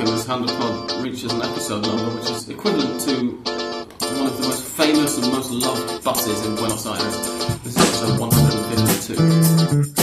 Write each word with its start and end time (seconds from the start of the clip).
welcome 0.00 0.18
as 0.18 0.26
Hand 0.26 0.48
of 0.48 0.56
Pod 0.56 1.02
reaches 1.02 1.30
an 1.32 1.42
episode 1.42 1.82
number 1.82 2.16
which 2.16 2.30
is 2.30 2.48
equivalent 2.48 3.00
to 3.02 3.14
one 4.16 4.26
of 4.26 4.40
the 4.40 4.48
most 4.48 4.64
famous 4.64 5.18
and 5.18 5.30
most 5.30 5.50
loved 5.50 6.02
buses 6.02 6.46
in 6.46 6.56
Buenos 6.56 6.86
Aires. 6.86 7.16
This 7.62 7.76
is 7.76 8.02
episode 8.02 8.20
152. 8.20 9.99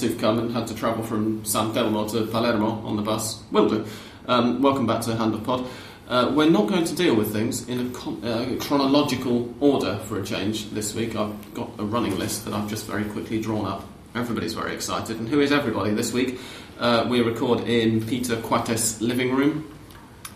But 0.00 0.06
who've 0.08 0.18
come 0.18 0.38
and 0.38 0.52
had 0.52 0.66
to 0.68 0.74
travel 0.74 1.04
from 1.04 1.44
San 1.44 1.72
Telmo 1.72 2.10
to 2.12 2.24
Palermo 2.24 2.80
on 2.86 2.96
the 2.96 3.02
bus 3.02 3.42
will 3.50 3.68
do. 3.68 3.84
Um, 4.26 4.62
welcome 4.62 4.86
back 4.86 5.02
to 5.02 5.14
Hand 5.14 5.34
of 5.34 5.44
Pod. 5.44 5.66
Uh, 6.08 6.32
we're 6.34 6.48
not 6.48 6.68
going 6.68 6.84
to 6.84 6.94
deal 6.94 7.14
with 7.14 7.30
things 7.34 7.68
in 7.68 7.86
a 7.86 7.90
con- 7.90 8.24
uh, 8.24 8.56
chronological 8.60 9.54
order 9.60 9.98
for 10.06 10.18
a 10.18 10.24
change 10.24 10.70
this 10.70 10.94
week. 10.94 11.16
I've 11.16 11.52
got 11.52 11.68
a 11.78 11.84
running 11.84 12.18
list 12.18 12.46
that 12.46 12.54
I've 12.54 12.66
just 12.66 12.86
very 12.86 13.04
quickly 13.04 13.42
drawn 13.42 13.66
up. 13.66 13.84
Everybody's 14.14 14.54
very 14.54 14.72
excited. 14.74 15.18
And 15.18 15.28
who 15.28 15.40
is 15.40 15.52
everybody 15.52 15.90
this 15.90 16.14
week? 16.14 16.40
Uh, 16.78 17.06
we 17.06 17.20
record 17.20 17.68
in 17.68 18.06
Peter 18.06 18.40
Coates' 18.40 19.02
living 19.02 19.34
room. 19.34 19.70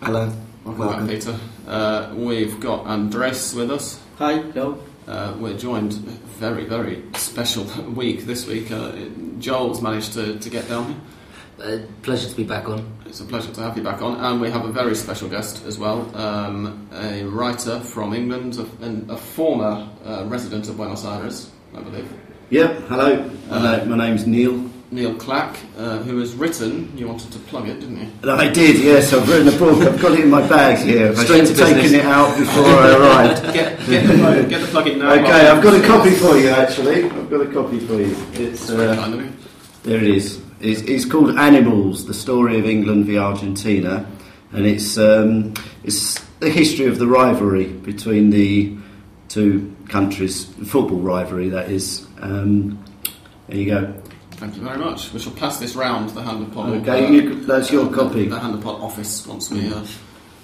Hello. 0.03 0.31
Welcome, 0.65 1.07
back, 1.07 1.09
Peter. 1.09 1.39
Uh, 1.67 2.13
we've 2.15 2.61
got 2.61 2.85
Andres 2.85 3.55
with 3.55 3.71
us. 3.71 3.99
Hi. 4.19 4.41
Hello. 4.41 4.79
Uh, 5.07 5.35
we're 5.39 5.57
joined 5.57 5.93
very, 5.93 6.65
very 6.65 7.03
special 7.15 7.65
week 7.93 8.25
this 8.25 8.47
week. 8.47 8.71
Uh, 8.71 8.93
Joel's 9.39 9.83
managed 9.83 10.15
to, 10.15 10.39
to 10.39 10.51
get 10.51 10.69
down 10.69 10.87
here. 10.87 11.01
Uh, 11.63 11.79
pleasure 12.03 12.29
to 12.29 12.35
be 12.35 12.45
back 12.45 12.69
on. 12.69 12.85
It's 13.07 13.21
a 13.21 13.25
pleasure 13.25 13.53
to 13.53 13.61
have 13.61 13.77
you 13.77 13.83
back 13.83 14.03
on. 14.03 14.19
And 14.19 14.41
we 14.41 14.51
have 14.51 14.65
a 14.65 14.73
very 14.73 14.95
special 14.95 15.29
guest 15.29 15.65
as 15.67 15.79
well 15.79 16.15
um, 16.17 16.89
a 16.93 17.25
writer 17.25 17.81
from 17.81 18.13
England, 18.13 18.59
a, 18.59 18.85
and 18.85 19.09
a 19.11 19.17
former 19.17 19.89
uh, 20.05 20.25
resident 20.27 20.69
of 20.69 20.77
Buenos 20.77 21.05
Aires, 21.05 21.51
I 21.77 21.81
believe. 21.81 22.13
Yep. 22.51 22.89
Hello. 22.89 23.23
Hello. 23.49 23.85
My 23.85 23.97
name's 23.97 24.27
Neil. 24.27 24.71
Neil 24.95 25.13
Clack, 25.17 25.59
uh, 25.77 25.99
who 25.99 26.21
has 26.21 26.35
written, 26.35 26.97
you 26.97 27.09
wanted 27.09 27.33
to 27.33 27.39
plug 27.41 27.69
it, 27.69 27.81
didn't 27.81 27.99
you? 27.99 28.31
I 28.31 28.49
did. 28.49 28.79
Yes, 28.79 29.13
I've 29.13 29.29
written 29.29 29.49
a 29.49 29.59
book. 29.59 29.83
I've 29.83 30.01
got 30.01 30.13
it 30.13 30.21
in 30.21 30.31
my 30.31 30.47
bag 30.47 30.87
here. 30.87 31.09
I 31.09 31.15
Straight 31.15 31.49
should 31.49 31.57
to 31.57 31.67
have 31.67 31.75
taken 31.75 31.95
it 31.97 32.05
out 32.05 32.39
before 32.39 32.65
I 32.65 32.97
arrived. 32.97 33.43
Get, 33.55 33.87
get, 33.87 34.07
the, 34.07 34.15
plug, 34.15 34.49
get 34.49 34.61
the 34.61 34.67
plug 34.69 34.87
in 34.87 35.01
now. 35.01 35.13
Okay, 35.15 35.49
I've 35.49 35.61
got 35.61 35.75
a 35.75 35.85
copy 35.85 36.11
for 36.11 36.37
you. 36.37 36.51
Actually, 36.51 37.05
I've 37.07 37.29
got 37.29 37.41
a 37.41 37.53
copy 37.53 37.81
for 37.81 37.95
you. 37.95 38.17
It's 38.35 38.71
uh, 38.71 38.95
kind 38.95 39.15
of 39.15 39.83
there. 39.83 39.97
It 39.97 40.05
is. 40.05 40.41
It's, 40.61 40.83
it's 40.83 41.05
called 41.05 41.37
Animals: 41.39 42.07
The 42.07 42.15
Story 42.15 42.61
of 42.61 42.65
England 42.65 43.07
v 43.07 43.19
Argentina, 43.19 44.07
and 44.53 44.65
it's 44.65 44.97
um, 44.97 45.55
it's 45.83 46.21
the 46.39 46.51
history 46.51 46.87
of 46.87 47.01
the 47.01 47.09
rivalry 47.09 47.67
between 47.67 48.31
the 48.31 48.77
two 49.29 49.75
countries, 49.89 50.45
football 50.45 51.01
rivalry 51.01 51.49
that 51.49 51.69
is. 51.69 52.07
Um, 52.21 52.79
there 53.49 53.59
you 53.59 53.67
go. 53.67 54.04
Thank 54.37 54.57
you 54.57 54.63
very 54.63 54.79
much. 54.79 55.13
We 55.13 55.21
shall 55.21 55.33
pass 55.33 55.59
this 55.59 55.75
round 55.77 56.11
the 56.11 56.23
Hand 56.23 56.43
of 56.43 56.53
Pod. 56.53 56.71
Okay, 56.83 57.11
you, 57.13 57.45
that's 57.45 57.71
your 57.71 57.91
copy. 57.93 58.27
The 58.29 58.39
Hand 58.39 58.55
of 58.55 58.63
Pod 58.63 58.81
office 58.81 59.27
once 59.27 59.51
we 59.51 59.73
uh, 59.73 59.85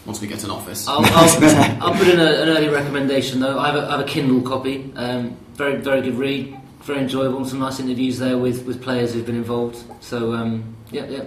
once 0.07 0.21
we 0.21 0.27
get 0.29 0.43
an 0.45 0.51
office. 0.51 0.87
I'll, 0.89 1.05
I'll, 1.05 1.83
I'll 1.93 1.95
put 1.99 2.09
in 2.09 2.19
a, 2.21 2.25
an 2.25 2.49
early 2.49 2.69
recommendation 2.69 3.41
though. 3.41 3.59
I 3.59 3.67
have 3.73 3.77
a, 3.77 3.87
I 3.89 3.91
have 3.93 4.01
a 4.01 4.05
Kindle 4.05 4.43
copy. 4.43 4.93
Um, 4.97 5.37
very 5.55 5.77
very 5.81 6.01
good 6.03 6.15
read. 6.15 6.57
Very 6.83 7.01
enjoyable. 7.01 7.45
Some 7.45 7.59
nice 7.59 7.79
interviews 7.81 8.19
there 8.19 8.39
with, 8.39 8.65
with 8.65 8.83
players 8.83 9.13
who've 9.13 9.27
been 9.27 9.37
involved. 9.37 9.85
So 10.03 10.33
um, 10.35 10.75
yeah 10.91 11.05
yeah, 11.07 11.25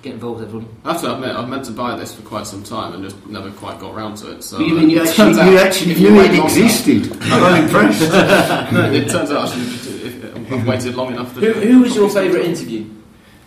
get 0.00 0.14
involved 0.14 0.42
everyone. 0.42 0.68
I 0.84 0.92
have 0.92 1.00
to 1.02 1.12
admit, 1.14 1.36
I've 1.36 1.48
meant 1.48 1.64
to 1.66 1.72
buy 1.72 1.96
this 1.96 2.14
for 2.14 2.22
quite 2.22 2.46
some 2.46 2.62
time 2.62 2.94
and 2.94 3.02
just 3.04 3.26
never 3.26 3.50
quite 3.50 3.78
got 3.80 3.94
round 3.94 4.16
to 4.18 4.30
it. 4.32 4.42
So 4.42 4.58
You 4.60 4.74
mean 4.74 4.88
you 4.90 5.00
uh, 5.00 5.04
actually, 5.06 5.32
you 5.50 5.58
actually 5.58 5.90
if 5.92 5.98
you 5.98 6.10
knew 6.12 6.20
it 6.22 6.38
existed? 6.44 7.12
I'm 7.22 7.64
impressed. 7.64 8.02
enough- 8.02 8.72
no, 8.72 8.92
it 8.92 9.10
turns 9.10 9.30
out 9.32 9.48
actually, 9.48 9.64
if 9.64 9.85
I've 10.50 10.66
waited 10.66 10.94
long 10.94 11.12
enough. 11.12 11.34
To 11.34 11.40
Who, 11.40 11.52
who 11.60 11.80
was 11.82 11.94
your 11.94 12.08
favourite 12.10 12.44
interview 12.46 12.84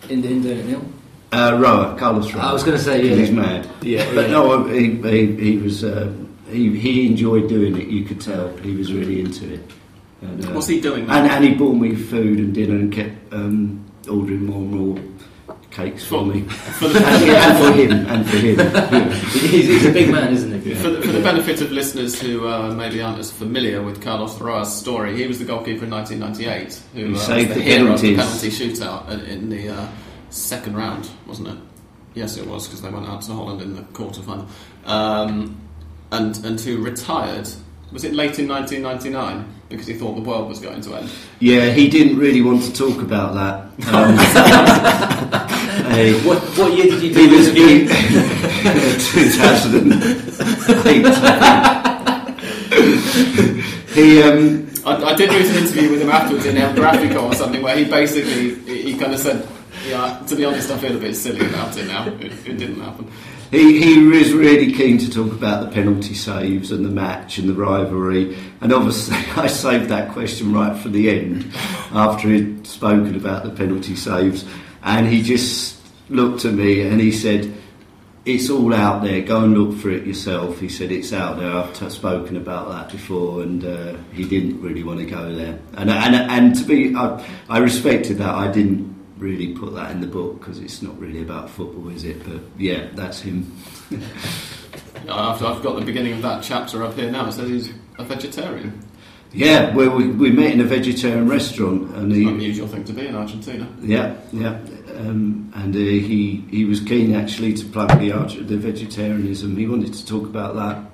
in, 0.08 0.22
the 0.22 0.28
in 0.28 0.42
doing 0.42 0.66
Neil? 0.66 0.84
Uh, 1.32 1.58
Roa, 1.60 1.96
Carlos 1.98 2.32
Roa. 2.32 2.42
I 2.44 2.52
was 2.52 2.64
going 2.64 2.76
to 2.76 2.82
say 2.82 3.04
yeah. 3.06 3.14
He's 3.14 3.30
mad. 3.30 3.68
Yeah, 3.82 4.04
But 4.14 4.26
yeah. 4.26 4.32
no, 4.32 4.64
he, 4.66 4.96
he, 4.96 5.36
he 5.36 5.58
was. 5.58 5.84
Uh, 5.84 6.12
he, 6.50 6.76
he 6.78 7.06
enjoyed 7.06 7.48
doing 7.48 7.76
it. 7.80 7.86
You 7.88 8.04
could 8.04 8.20
tell 8.20 8.48
he 8.58 8.74
was 8.74 8.92
really 8.92 9.20
into 9.20 9.54
it. 9.54 9.60
And, 10.22 10.44
uh, 10.44 10.48
What's 10.52 10.66
he 10.66 10.80
doing 10.80 11.06
now? 11.06 11.18
And, 11.18 11.30
and 11.30 11.44
he 11.44 11.54
bought 11.54 11.74
me 11.74 11.94
food 11.94 12.38
and 12.38 12.52
dinner 12.52 12.74
and 12.74 12.92
kept 12.92 13.32
um, 13.32 13.84
ordering 14.08 14.46
more 14.46 14.58
and 14.58 14.70
more 14.72 14.98
cakes 15.80 16.04
for 16.04 16.18
For- 16.20 16.26
me. 16.26 16.40
for, 16.42 16.88
the, 16.88 16.98
and, 17.06 17.30
and 18.08 18.26
for 18.26 18.36
him. 18.36 18.60
And 18.60 18.80
for 18.88 18.96
him. 18.96 19.10
he's, 19.32 19.66
he's 19.68 19.86
a 19.86 19.92
big 19.92 20.10
man, 20.10 20.32
isn't 20.32 20.62
he? 20.62 20.74
for, 20.74 20.90
the, 20.90 21.02
for 21.02 21.12
the 21.12 21.20
benefit 21.22 21.60
of 21.60 21.70
listeners 21.72 22.20
who 22.20 22.46
uh, 22.46 22.72
maybe 22.74 23.00
aren't 23.00 23.18
as 23.18 23.30
familiar 23.30 23.82
with 23.82 24.02
Carlos 24.02 24.38
Roa's 24.40 24.74
story, 24.74 25.16
he 25.16 25.26
was 25.26 25.38
the 25.38 25.44
goalkeeper 25.44 25.84
in 25.84 25.90
1998 25.90 26.82
who 26.94 26.98
He 26.98 27.04
uh, 27.06 27.10
was 27.12 27.22
saved 27.22 27.50
the, 27.50 27.54
the 27.54 27.62
hero 27.62 27.92
of 27.92 28.00
the 28.00 28.16
penalty 28.16 28.48
shootout 28.48 29.08
in, 29.10 29.20
in 29.20 29.48
the 29.48 29.68
uh, 29.70 29.88
second 30.30 30.76
round, 30.76 31.08
wasn't 31.26 31.48
it? 31.48 31.58
Yes, 32.14 32.36
it 32.36 32.46
was 32.46 32.66
because 32.66 32.82
they 32.82 32.90
went 32.90 33.06
out 33.06 33.22
to 33.22 33.32
Holland 33.32 33.62
in 33.62 33.76
the 33.76 33.82
quarter 33.82 34.20
final, 34.22 34.48
um, 34.84 35.60
and 36.10 36.36
and 36.44 36.60
who 36.60 36.82
retired. 36.82 37.48
Was 37.92 38.04
it 38.04 38.14
late 38.14 38.38
in 38.38 38.48
1999 38.48 39.59
because 39.70 39.86
he 39.86 39.94
thought 39.94 40.14
the 40.16 40.20
world 40.20 40.48
was 40.48 40.58
going 40.60 40.80
to 40.82 40.94
end? 40.96 41.08
Yeah, 41.38 41.70
he 41.70 41.88
didn't 41.88 42.18
really 42.18 42.42
want 42.42 42.62
to 42.64 42.72
talk 42.72 43.00
about 43.00 43.34
that. 43.34 43.70
Um, 43.94 44.16
hey, 45.92 46.12
What, 46.26 46.38
what 46.58 46.72
year 46.76 46.86
did 46.86 47.00
you 47.02 47.14
do 47.14 47.20
He 47.20 47.26
the 47.28 47.36
was 47.36 47.48
in 47.48 47.88
2008. 49.00 51.06
he 53.94 54.22
um, 54.22 54.66
I, 54.84 55.04
I 55.04 55.14
did 55.14 55.30
read 55.30 55.46
an 55.46 55.56
interview 55.62 55.90
with 55.90 56.00
him 56.02 56.10
afterwards 56.10 56.46
in 56.46 56.56
El 56.56 56.74
Grafico 56.74 57.22
or 57.30 57.34
something 57.34 57.62
where 57.62 57.76
he 57.76 57.84
basically 57.84 58.54
he, 58.64 58.92
he 58.92 58.98
kind 58.98 59.12
of 59.14 59.20
said, 59.20 59.46
"Yeah, 59.86 60.18
to 60.26 60.36
be 60.36 60.44
honest, 60.44 60.70
I 60.70 60.78
feel 60.78 60.96
a 60.96 61.00
bit 61.00 61.14
silly 61.14 61.46
about 61.46 61.76
it 61.76 61.86
now. 61.86 62.06
It, 62.08 62.32
it 62.46 62.56
didn't 62.58 62.80
happen." 62.80 63.06
He 63.50 63.80
he 63.82 64.06
was 64.06 64.32
really 64.32 64.72
keen 64.72 64.98
to 64.98 65.10
talk 65.10 65.32
about 65.32 65.64
the 65.64 65.70
penalty 65.72 66.14
saves 66.14 66.70
and 66.70 66.84
the 66.84 66.90
match 66.90 67.38
and 67.38 67.48
the 67.48 67.54
rivalry. 67.54 68.36
And 68.60 68.72
obviously, 68.72 69.16
I 69.36 69.48
saved 69.48 69.88
that 69.88 70.12
question 70.12 70.52
right 70.52 70.76
for 70.76 70.88
the 70.88 71.10
end 71.10 71.52
after 71.92 72.28
he'd 72.28 72.66
spoken 72.66 73.16
about 73.16 73.42
the 73.42 73.50
penalty 73.50 73.96
saves. 73.96 74.44
And 74.82 75.06
he 75.06 75.22
just 75.22 75.80
looked 76.08 76.44
at 76.44 76.54
me 76.54 76.82
and 76.82 77.00
he 77.00 77.12
said. 77.12 77.54
It's 78.26 78.50
all 78.50 78.74
out 78.74 79.02
there. 79.02 79.22
Go 79.22 79.44
and 79.44 79.56
look 79.56 79.78
for 79.78 79.88
it 79.88 80.06
yourself. 80.06 80.60
He 80.60 80.68
said 80.68 80.92
it's 80.92 81.10
out 81.14 81.38
there. 81.38 81.50
I've 81.50 81.72
t- 81.72 81.88
spoken 81.88 82.36
about 82.36 82.68
that 82.68 82.92
before, 82.92 83.42
and 83.42 83.64
uh, 83.64 83.96
he 84.12 84.28
didn't 84.28 84.60
really 84.60 84.82
want 84.82 84.98
to 84.98 85.06
go 85.06 85.34
there. 85.34 85.58
And 85.72 85.88
and 85.88 86.14
and 86.14 86.54
to 86.54 86.64
be, 86.64 86.94
I, 86.94 87.26
I 87.48 87.58
respected 87.58 88.18
that. 88.18 88.34
I 88.34 88.52
didn't 88.52 88.99
really 89.20 89.54
put 89.54 89.74
that 89.74 89.90
in 89.92 90.00
the 90.00 90.06
book 90.06 90.40
because 90.40 90.58
it's 90.58 90.82
not 90.82 90.98
really 90.98 91.22
about 91.22 91.50
football, 91.50 91.88
is 91.90 92.04
it? 92.04 92.24
But 92.24 92.40
yeah, 92.58 92.88
that's 92.94 93.20
him. 93.20 93.54
I've, 95.08 95.42
I've 95.42 95.62
got 95.62 95.78
the 95.78 95.84
beginning 95.84 96.14
of 96.14 96.22
that 96.22 96.42
chapter 96.42 96.82
up 96.82 96.94
here 96.94 97.10
now. 97.10 97.28
It 97.28 97.32
says 97.32 97.48
he's 97.48 97.72
a 97.98 98.04
vegetarian. 98.04 98.86
Yeah, 99.32 99.72
well, 99.74 99.90
we, 99.96 100.08
we 100.08 100.30
met 100.30 100.52
in 100.52 100.60
a 100.60 100.64
vegetarian 100.64 101.28
restaurant, 101.28 101.94
and 101.94 102.10
It's 102.10 102.16
an 102.18 102.22
he, 102.22 102.28
unusual 102.28 102.66
thing 102.66 102.82
to 102.84 102.92
be 102.92 103.06
in 103.06 103.14
Argentina. 103.14 103.68
yeah, 103.80 104.16
yeah, 104.32 104.58
um, 104.96 105.52
and 105.54 105.74
uh, 105.74 105.78
he 105.78 106.44
he 106.50 106.64
was 106.64 106.80
keen 106.80 107.14
actually 107.14 107.54
to 107.54 107.64
plug 107.66 107.90
the 108.00 108.10
the 108.42 108.56
vegetarianism. 108.56 109.56
He 109.56 109.68
wanted 109.68 109.94
to 109.94 110.04
talk 110.04 110.24
about 110.24 110.56
that, 110.56 110.76
and 110.78 110.88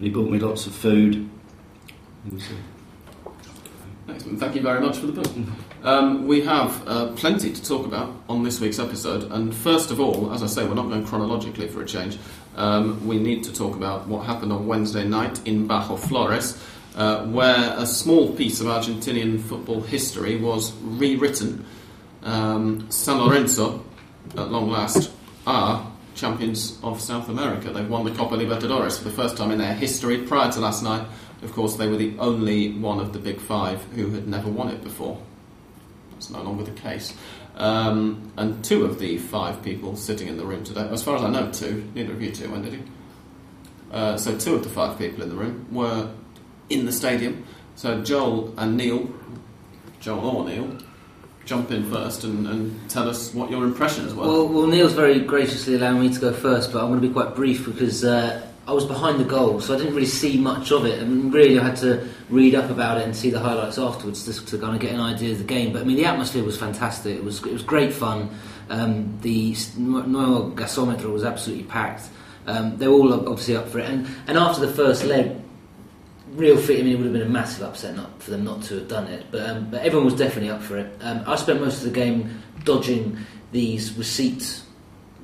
he 0.00 0.10
bought 0.10 0.30
me 0.30 0.38
lots 0.38 0.66
of 0.66 0.74
food. 0.74 1.28
Excellent. 4.06 4.38
Thank 4.38 4.54
you 4.54 4.60
very 4.62 4.80
much 4.80 4.98
for 4.98 5.06
the 5.06 5.12
book. 5.12 5.30
Um, 5.84 6.26
we 6.26 6.40
have 6.40 6.88
uh, 6.88 7.12
plenty 7.12 7.52
to 7.52 7.64
talk 7.64 7.86
about 7.86 8.12
on 8.28 8.42
this 8.42 8.58
week's 8.58 8.80
episode, 8.80 9.30
and 9.30 9.54
first 9.54 9.92
of 9.92 10.00
all, 10.00 10.32
as 10.32 10.42
I 10.42 10.46
say, 10.46 10.66
we're 10.66 10.74
not 10.74 10.88
going 10.88 11.06
chronologically 11.06 11.68
for 11.68 11.82
a 11.82 11.86
change. 11.86 12.18
Um, 12.56 13.06
we 13.06 13.18
need 13.18 13.44
to 13.44 13.52
talk 13.52 13.76
about 13.76 14.08
what 14.08 14.26
happened 14.26 14.52
on 14.52 14.66
Wednesday 14.66 15.04
night 15.04 15.40
in 15.46 15.68
Bajo 15.68 15.96
Flores, 15.96 16.60
uh, 16.96 17.24
where 17.26 17.74
a 17.76 17.86
small 17.86 18.34
piece 18.34 18.60
of 18.60 18.66
Argentinian 18.66 19.40
football 19.40 19.80
history 19.80 20.36
was 20.36 20.72
rewritten. 20.82 21.64
Um, 22.24 22.90
San 22.90 23.18
Lorenzo, 23.18 23.84
at 24.36 24.50
long 24.50 24.68
last, 24.68 25.12
are 25.46 25.88
champions 26.16 26.76
of 26.82 27.00
South 27.00 27.28
America. 27.28 27.70
They've 27.70 27.88
won 27.88 28.04
the 28.04 28.10
Copa 28.10 28.34
Libertadores 28.34 28.98
for 28.98 29.04
the 29.04 29.14
first 29.14 29.36
time 29.36 29.52
in 29.52 29.58
their 29.58 29.74
history. 29.74 30.18
Prior 30.26 30.50
to 30.50 30.58
last 30.58 30.82
night, 30.82 31.06
of 31.42 31.52
course, 31.52 31.76
they 31.76 31.86
were 31.86 31.96
the 31.96 32.18
only 32.18 32.72
one 32.72 32.98
of 32.98 33.12
the 33.12 33.20
big 33.20 33.40
five 33.40 33.80
who 33.94 34.10
had 34.10 34.26
never 34.26 34.48
won 34.48 34.70
it 34.70 34.82
before. 34.82 35.22
That's 36.18 36.30
no 36.30 36.42
longer 36.42 36.64
the 36.64 36.72
case. 36.72 37.14
Um, 37.54 38.32
and 38.36 38.64
two 38.64 38.84
of 38.84 38.98
the 38.98 39.18
five 39.18 39.62
people 39.62 39.94
sitting 39.94 40.26
in 40.26 40.36
the 40.36 40.44
room 40.44 40.64
today, 40.64 40.88
as 40.90 41.00
far 41.00 41.14
as 41.14 41.22
I 41.22 41.30
know, 41.30 41.52
two, 41.52 41.88
neither 41.94 42.12
of 42.12 42.20
you 42.20 42.32
two 42.32 42.50
went, 42.50 42.64
did 42.64 42.72
you? 42.72 42.82
Uh, 43.92 44.16
so 44.16 44.36
two 44.36 44.56
of 44.56 44.64
the 44.64 44.68
five 44.68 44.98
people 44.98 45.22
in 45.22 45.28
the 45.28 45.36
room 45.36 45.68
were 45.70 46.10
in 46.70 46.86
the 46.86 46.92
stadium. 46.92 47.44
So 47.76 48.02
Joel 48.02 48.52
and 48.58 48.76
Neil, 48.76 49.08
Joel 50.00 50.38
or 50.38 50.48
Neil, 50.48 50.76
jump 51.44 51.70
in 51.70 51.88
first 51.88 52.24
and, 52.24 52.48
and 52.48 52.90
tell 52.90 53.08
us 53.08 53.32
what 53.32 53.48
your 53.48 53.62
impressions 53.62 54.12
were. 54.12 54.26
Well, 54.26 54.48
well, 54.48 54.66
Neil's 54.66 54.92
very 54.94 55.20
graciously 55.20 55.76
allowing 55.76 56.00
me 56.00 56.12
to 56.12 56.18
go 56.18 56.32
first, 56.32 56.72
but 56.72 56.82
I'm 56.82 56.88
going 56.88 57.00
to 57.00 57.06
be 57.06 57.14
quite 57.14 57.36
brief 57.36 57.64
because 57.64 58.04
uh, 58.04 58.44
I 58.68 58.72
was 58.72 58.84
behind 58.84 59.18
the 59.18 59.24
goal, 59.24 59.62
so 59.62 59.74
I 59.74 59.78
didn't 59.78 59.94
really 59.94 60.06
see 60.06 60.36
much 60.36 60.72
of 60.72 60.84
it. 60.84 61.00
I 61.00 61.04
mean, 61.06 61.30
really, 61.30 61.58
I 61.58 61.64
had 61.64 61.76
to 61.78 62.06
read 62.28 62.54
up 62.54 62.68
about 62.68 62.98
it 62.98 63.04
and 63.04 63.16
see 63.16 63.30
the 63.30 63.40
highlights 63.40 63.78
afterwards 63.78 64.24
to, 64.24 64.44
to 64.44 64.58
kind 64.58 64.74
of 64.74 64.80
get 64.82 64.92
an 64.92 65.00
idea 65.00 65.32
of 65.32 65.38
the 65.38 65.44
game. 65.44 65.72
But 65.72 65.80
I 65.80 65.84
mean, 65.86 65.96
the 65.96 66.04
atmosphere 66.04 66.44
was 66.44 66.58
fantastic. 66.58 67.16
It 67.16 67.24
was 67.24 67.38
it 67.46 67.52
was 67.52 67.62
great 67.62 67.94
fun. 67.94 68.28
Um, 68.68 69.18
the 69.22 69.56
Nuevo 69.78 70.50
Gasómetro 70.50 71.10
was 71.10 71.24
absolutely 71.24 71.64
packed. 71.64 72.10
Um, 72.46 72.76
they 72.76 72.88
were 72.88 72.94
all 72.94 73.14
obviously 73.14 73.56
up 73.56 73.70
for 73.70 73.78
it, 73.78 73.88
and 73.88 74.06
and 74.26 74.36
after 74.36 74.60
the 74.60 74.70
first 74.70 75.02
leg, 75.02 75.34
real 76.32 76.58
fit. 76.58 76.80
I 76.80 76.82
mean, 76.82 76.92
it 76.92 76.96
would 76.96 77.06
have 77.06 77.14
been 77.14 77.22
a 77.22 77.30
massive 77.30 77.62
upset 77.62 77.96
not 77.96 78.22
for 78.22 78.32
them 78.32 78.44
not 78.44 78.64
to 78.64 78.80
have 78.80 78.88
done 78.88 79.06
it. 79.06 79.24
But 79.30 79.48
um, 79.48 79.70
but 79.70 79.80
everyone 79.80 80.04
was 80.04 80.14
definitely 80.14 80.50
up 80.50 80.62
for 80.62 80.76
it. 80.76 80.94
Um, 81.00 81.22
I 81.26 81.36
spent 81.36 81.62
most 81.62 81.78
of 81.78 81.84
the 81.84 81.98
game 81.98 82.42
dodging 82.64 83.16
these 83.50 83.96
receipt 83.96 84.60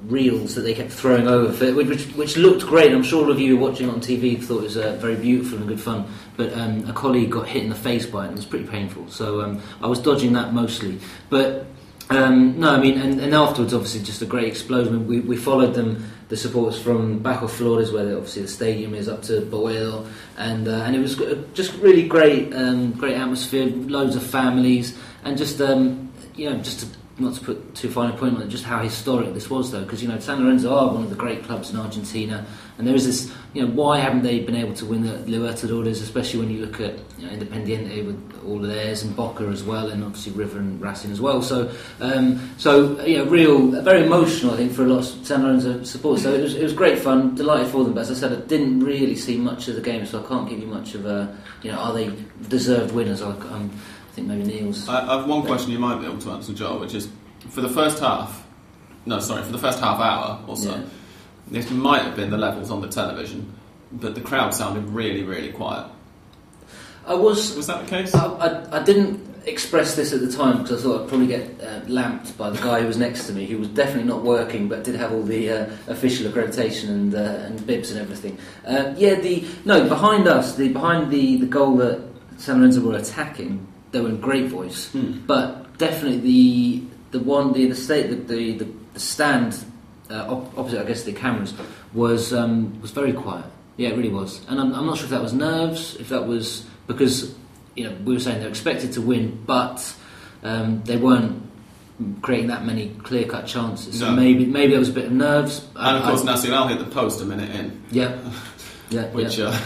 reels 0.06 0.54
that 0.54 0.62
they 0.62 0.74
kept 0.74 0.92
throwing 0.92 1.26
over, 1.28 1.52
for, 1.52 1.72
which, 1.74 2.04
which 2.14 2.36
looked 2.36 2.66
great. 2.66 2.92
I'm 2.92 3.02
sure 3.02 3.24
all 3.24 3.30
of 3.30 3.40
you 3.40 3.56
watching 3.56 3.88
on 3.88 4.00
TV 4.00 4.42
thought 4.42 4.58
it 4.58 4.64
was 4.64 4.76
uh, 4.76 4.96
very 5.00 5.16
beautiful 5.16 5.58
and 5.58 5.68
good 5.68 5.80
fun. 5.80 6.06
But 6.36 6.52
um, 6.54 6.88
a 6.88 6.92
colleague 6.92 7.30
got 7.30 7.48
hit 7.48 7.62
in 7.62 7.70
the 7.70 7.74
face 7.74 8.06
by 8.06 8.24
it, 8.24 8.28
and 8.28 8.32
it 8.32 8.36
was 8.36 8.46
pretty 8.46 8.66
painful. 8.66 9.08
So 9.08 9.40
um, 9.42 9.62
I 9.82 9.86
was 9.86 10.00
dodging 10.00 10.32
that 10.34 10.52
mostly. 10.52 10.98
But 11.30 11.66
um, 12.10 12.60
no, 12.60 12.74
I 12.74 12.80
mean, 12.80 13.00
and, 13.00 13.20
and, 13.20 13.34
afterwards, 13.34 13.72
obviously, 13.72 14.02
just 14.02 14.20
a 14.20 14.26
great 14.26 14.48
explosion. 14.48 15.06
We, 15.06 15.20
we 15.20 15.36
followed 15.36 15.74
them, 15.74 16.10
the 16.28 16.36
supporters 16.36 16.80
from 16.80 17.22
Bajo 17.22 17.48
Flores, 17.48 17.92
where 17.92 18.14
obviously 18.14 18.42
the 18.42 18.48
stadium 18.48 18.94
is, 18.94 19.08
up 19.08 19.22
to 19.22 19.40
Boedo, 19.40 20.06
and 20.36 20.68
uh, 20.68 20.82
and 20.82 20.94
it 20.94 20.98
was 20.98 21.16
just 21.54 21.74
really 21.78 22.06
great, 22.06 22.52
um, 22.54 22.92
great 22.92 23.16
atmosphere, 23.16 23.66
loads 23.66 24.16
of 24.16 24.22
families, 24.22 24.98
and 25.24 25.38
just 25.38 25.60
um, 25.62 26.12
you 26.34 26.50
know, 26.50 26.58
just 26.58 26.80
to 26.80 26.86
not 27.18 27.34
to 27.34 27.40
put 27.40 27.74
too 27.76 27.88
fine 27.88 28.10
a 28.10 28.16
point 28.16 28.34
on 28.34 28.42
it, 28.42 28.48
just 28.48 28.64
how 28.64 28.82
historic 28.82 29.32
this 29.34 29.48
was, 29.48 29.70
though, 29.70 29.82
because 29.82 30.02
you 30.02 30.08
know 30.08 30.18
San 30.18 30.42
Lorenzo 30.42 30.74
are 30.74 30.92
one 30.92 31.04
of 31.04 31.10
the 31.10 31.16
great 31.16 31.44
clubs 31.44 31.70
in 31.70 31.78
Argentina, 31.78 32.44
and 32.76 32.88
there 32.88 32.94
is 32.94 33.06
this, 33.06 33.32
you 33.52 33.62
know, 33.62 33.70
why 33.70 34.00
haven't 34.00 34.24
they 34.24 34.40
been 34.40 34.56
able 34.56 34.74
to 34.74 34.84
win 34.84 35.02
the 35.02 35.12
Libertadores, 35.30 36.02
especially 36.02 36.40
when 36.40 36.50
you 36.50 36.66
look 36.66 36.80
at 36.80 36.98
you 37.18 37.26
know, 37.26 37.32
Independiente 37.32 38.04
with 38.04 38.42
all 38.44 38.56
of 38.56 38.66
theirs 38.66 39.04
and 39.04 39.14
Boca 39.14 39.44
as 39.44 39.62
well, 39.62 39.90
and 39.90 40.02
obviously 40.02 40.32
River 40.32 40.58
and 40.58 40.80
Racing 40.80 41.12
as 41.12 41.20
well. 41.20 41.40
So, 41.40 41.70
um, 42.00 42.50
so 42.58 43.00
you 43.04 43.18
know, 43.18 43.26
real, 43.26 43.68
very 43.82 44.04
emotional, 44.04 44.54
I 44.54 44.56
think, 44.56 44.72
for 44.72 44.82
a 44.82 44.86
lot 44.86 44.98
of 44.98 45.26
San 45.26 45.44
Lorenzo 45.44 45.84
supporters. 45.84 46.24
So 46.24 46.34
it 46.34 46.42
was, 46.42 46.56
it 46.56 46.64
was 46.64 46.72
great 46.72 46.98
fun, 46.98 47.36
delighted 47.36 47.68
for 47.68 47.84
them. 47.84 47.94
But 47.94 48.00
as 48.00 48.10
I 48.10 48.14
said, 48.14 48.32
I 48.32 48.40
didn't 48.46 48.80
really 48.80 49.14
see 49.14 49.36
much 49.36 49.68
of 49.68 49.76
the 49.76 49.82
game, 49.82 50.04
so 50.04 50.24
I 50.24 50.26
can't 50.26 50.48
give 50.48 50.58
you 50.58 50.66
much 50.66 50.96
of 50.96 51.06
a, 51.06 51.36
you 51.62 51.70
know, 51.70 51.78
are 51.78 51.92
they 51.92 52.12
deserved 52.48 52.92
winners? 52.92 53.22
I, 53.22 53.36
think 54.14 54.28
maybe 54.28 54.44
Neil's. 54.44 54.88
I, 54.88 55.06
I 55.06 55.18
have 55.18 55.28
one 55.28 55.42
question 55.42 55.72
you 55.72 55.78
might 55.78 55.98
be 56.00 56.06
able 56.06 56.18
to 56.18 56.30
answer, 56.30 56.52
Joel, 56.52 56.78
which 56.78 56.94
is 56.94 57.08
for 57.50 57.60
the 57.60 57.68
first 57.68 57.98
half. 57.98 58.46
No, 59.06 59.18
sorry, 59.18 59.42
for 59.42 59.52
the 59.52 59.58
first 59.58 59.80
half 59.80 60.00
hour 60.00 60.42
or 60.46 60.56
so. 60.56 60.70
Yeah. 60.74 60.84
This 61.48 61.70
might 61.70 62.02
have 62.02 62.16
been 62.16 62.30
the 62.30 62.38
levels 62.38 62.70
on 62.70 62.80
the 62.80 62.88
television, 62.88 63.52
but 63.92 64.14
the 64.14 64.20
crowd 64.20 64.54
sounded 64.54 64.88
really, 64.88 65.24
really 65.24 65.52
quiet. 65.52 65.86
I 67.06 67.14
was. 67.14 67.54
Was 67.54 67.66
that 67.66 67.84
the 67.84 67.90
case? 67.90 68.14
I, 68.14 68.24
I, 68.24 68.80
I 68.80 68.82
didn't 68.82 69.34
express 69.46 69.94
this 69.94 70.14
at 70.14 70.20
the 70.20 70.32
time 70.32 70.62
because 70.62 70.80
I 70.80 70.88
thought 70.88 71.02
I'd 71.02 71.08
probably 71.08 71.26
get 71.26 71.60
uh, 71.60 71.80
lamped 71.86 72.38
by 72.38 72.48
the 72.48 72.58
guy 72.62 72.80
who 72.80 72.86
was 72.86 72.96
next 72.96 73.26
to 73.26 73.34
me, 73.34 73.44
who 73.44 73.58
was 73.58 73.68
definitely 73.68 74.04
not 74.04 74.22
working, 74.22 74.68
but 74.68 74.84
did 74.84 74.94
have 74.94 75.12
all 75.12 75.22
the 75.22 75.50
uh, 75.50 75.76
official 75.88 76.30
accreditation 76.30 76.88
and 76.88 77.14
uh, 77.14 77.18
and 77.18 77.66
bibs 77.66 77.90
and 77.90 78.00
everything. 78.00 78.38
Uh, 78.66 78.94
yeah, 78.96 79.16
the 79.16 79.44
no 79.66 79.86
behind 79.86 80.26
us, 80.26 80.56
the 80.56 80.68
behind 80.68 81.10
the, 81.10 81.36
the 81.36 81.46
goal 81.46 81.76
that 81.76 82.00
San 82.38 82.58
Lorenzo 82.58 82.80
were 82.80 82.96
attacking, 82.96 83.66
they 83.94 84.00
were 84.00 84.08
in 84.10 84.20
great 84.20 84.46
voice, 84.48 84.90
hmm. 84.90 85.12
but 85.26 85.78
definitely 85.78 86.18
the 86.20 87.18
the 87.18 87.20
one 87.20 87.52
the 87.52 87.66
the 87.66 87.74
state 87.76 88.10
the 88.10 88.16
the, 88.16 88.58
the, 88.58 88.66
the 88.92 89.00
stand 89.00 89.64
uh, 90.10 90.42
opposite, 90.56 90.80
I 90.80 90.84
guess, 90.84 91.04
the 91.04 91.12
cameras 91.12 91.54
was 91.94 92.34
um, 92.34 92.80
was 92.82 92.90
very 92.90 93.12
quiet. 93.12 93.46
Yeah, 93.76 93.90
it 93.90 93.96
really 93.96 94.10
was, 94.10 94.44
and 94.48 94.60
I'm, 94.60 94.74
I'm 94.74 94.86
not 94.86 94.98
sure 94.98 95.04
if 95.04 95.10
that 95.10 95.22
was 95.22 95.32
nerves, 95.32 95.96
if 95.96 96.08
that 96.10 96.26
was 96.26 96.66
because 96.86 97.34
you 97.76 97.84
know 97.84 97.96
we 98.04 98.14
were 98.14 98.20
saying 98.20 98.40
they're 98.40 98.48
expected 98.48 98.92
to 98.92 99.00
win, 99.00 99.42
but 99.46 99.94
um, 100.42 100.82
they 100.84 100.96
weren't 100.96 101.40
creating 102.22 102.48
that 102.48 102.64
many 102.64 102.88
clear 103.04 103.24
cut 103.24 103.46
chances. 103.46 104.00
So 104.00 104.10
No. 104.10 104.16
maybe 104.16 104.44
maybe 104.44 104.74
it 104.74 104.78
was 104.78 104.88
a 104.88 104.92
bit 104.92 105.06
of 105.06 105.12
nerves. 105.12 105.66
And 105.76 105.96
of 105.98 106.02
course, 106.02 106.22
I- 106.22 106.34
Nacional 106.34 106.66
hit 106.66 106.78
the 106.80 106.90
post 106.90 107.20
a 107.22 107.24
minute 107.24 107.50
in, 107.50 107.82
yeah, 107.90 108.18
yeah, 108.90 109.06
which, 109.12 109.38
yeah. 109.38 109.46
uh, 109.46 109.58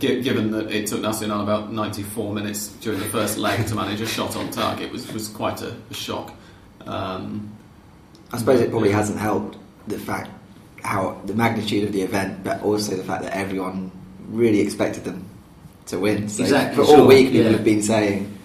given 0.00 0.50
that 0.50 0.70
it 0.70 0.86
took 0.86 1.00
Nacional 1.00 1.42
about 1.42 1.72
94 1.72 2.32
minutes 2.34 2.68
during 2.80 2.98
the 2.98 3.06
first 3.06 3.38
leg 3.38 3.66
to 3.68 3.74
manage 3.74 4.00
a 4.00 4.06
shot 4.06 4.36
on 4.36 4.50
target, 4.50 4.90
was, 4.90 5.10
was 5.12 5.28
quite 5.28 5.62
a, 5.62 5.74
a 5.90 5.94
shock. 5.94 6.34
Um, 6.86 7.56
I 8.32 8.38
suppose 8.38 8.60
it 8.60 8.70
probably 8.70 8.92
hasn't 8.92 9.18
helped 9.18 9.58
the 9.86 9.98
fact 9.98 10.30
how 10.82 11.20
the 11.26 11.34
magnitude 11.34 11.84
of 11.84 11.92
the 11.92 12.02
event, 12.02 12.42
but 12.42 12.62
also 12.62 12.96
the 12.96 13.04
fact 13.04 13.22
that 13.22 13.36
everyone 13.36 13.90
really 14.28 14.60
expected 14.60 15.04
them 15.04 15.28
to 15.86 15.98
win. 15.98 16.28
So 16.28 16.42
Exactly, 16.42 16.84
for 16.84 16.90
all 16.90 17.06
week, 17.06 17.28
people 17.28 17.50
yeah. 17.50 17.56
have 17.56 17.64
been 17.64 17.82
saying, 17.82 18.38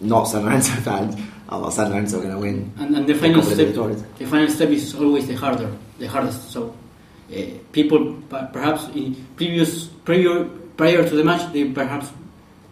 not 0.00 0.24
San 0.24 0.44
Lorenzo 0.44 0.72
fans, 0.80 1.16
oh, 1.50 1.60
well, 1.60 1.70
San 1.70 1.90
Lorenzo 1.90 2.18
are 2.18 2.22
going 2.22 2.34
to 2.34 2.40
win. 2.40 2.72
And, 2.78 2.96
and 2.96 3.06
the 3.06 3.12
the 3.12 3.18
final 3.20 3.42
step, 3.42 3.74
the 3.74 4.26
final 4.26 4.48
step 4.48 4.68
is 4.70 4.94
always 4.94 5.26
the 5.26 5.34
harder, 5.34 5.70
the 5.98 6.06
hardest. 6.06 6.50
So 6.50 6.74
uh, 7.30 7.42
people 7.72 8.14
perhaps 8.30 8.88
in 8.94 9.14
previous 9.36 9.86
prior 9.86 10.48
prior 10.76 11.06
to 11.08 11.14
the 11.14 11.24
match, 11.24 11.52
they 11.52 11.64
perhaps 11.70 12.10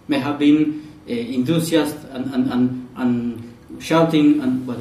may 0.09 0.19
have 0.19 0.39
been 0.39 0.89
uh, 1.09 1.13
enthusiastic 1.13 2.01
and, 2.11 2.35
and, 2.35 2.53
and, 2.53 2.89
and 2.97 3.83
shouting, 3.83 4.41
and 4.41 4.67
but 4.67 4.79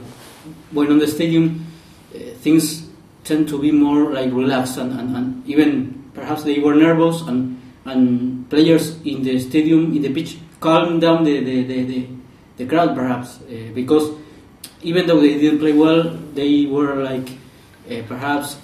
when 0.71 0.91
on 0.91 0.99
the 0.99 1.07
stadium, 1.07 1.65
uh, 2.13 2.19
things 2.41 2.87
tend 3.23 3.47
to 3.49 3.59
be 3.59 3.71
more 3.71 4.11
like 4.13 4.31
relaxed, 4.31 4.77
and, 4.77 4.91
and, 4.99 5.15
and 5.15 5.47
even 5.47 6.09
perhaps 6.13 6.43
they 6.43 6.59
were 6.59 6.75
nervous, 6.75 7.21
and 7.21 7.59
and 7.85 8.47
players 8.49 9.01
in 9.01 9.23
the 9.23 9.39
stadium 9.39 9.95
in 9.95 10.03
the 10.03 10.13
pitch 10.13 10.37
calmed 10.59 11.01
down 11.01 11.23
the 11.23 11.43
the, 11.43 11.63
the, 11.63 11.83
the, 11.83 12.07
the 12.57 12.65
crowd 12.67 12.95
perhaps 12.95 13.39
uh, 13.41 13.71
because 13.73 14.11
even 14.83 15.07
though 15.07 15.19
they 15.19 15.39
didn't 15.39 15.59
play 15.59 15.73
well, 15.73 16.03
they 16.33 16.65
were 16.65 17.03
like 17.03 17.29
perhaps 18.07 18.57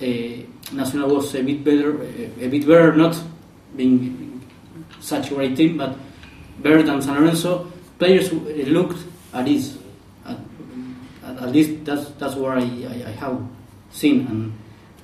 Nacional 0.71 1.15
was 1.15 1.33
a 1.35 1.41
bit 1.41 1.63
better, 1.63 2.01
a 2.41 2.47
bit 2.47 2.67
better, 2.67 2.93
not 2.93 3.17
being 3.75 4.26
such 5.07 5.31
a 5.31 5.35
great 5.35 5.55
team, 5.55 5.77
but 5.77 5.95
better 6.59 6.83
than 6.83 7.01
San 7.01 7.15
Lorenzo. 7.15 7.71
Players 7.99 8.31
uh, 8.31 8.35
looked 8.67 8.99
at 9.33 9.47
ease. 9.47 9.77
At, 10.25 10.37
at, 11.23 11.37
at 11.43 11.51
least 11.51 11.85
that's 11.85 12.09
that's 12.19 12.35
what 12.35 12.57
I, 12.57 12.61
I, 12.61 12.95
I 13.07 13.11
have 13.23 13.39
seen, 13.91 14.27
and 14.27 14.53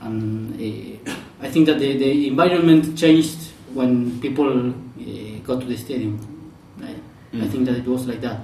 and 0.01 0.53
uh, 1.07 1.11
I 1.41 1.49
think 1.49 1.65
that 1.67 1.79
the, 1.79 1.97
the 1.97 2.27
environment 2.27 2.97
changed 2.97 3.39
when 3.73 4.19
people 4.19 4.69
uh, 4.69 4.73
got 5.47 5.61
to 5.61 5.65
the 5.65 5.77
stadium. 5.77 6.19
I, 6.81 6.91
I 6.91 6.95
Mm. 7.33 7.49
think 7.51 7.65
that 7.65 7.77
it 7.77 7.87
was 7.87 8.05
like 8.05 8.21
that. 8.21 8.41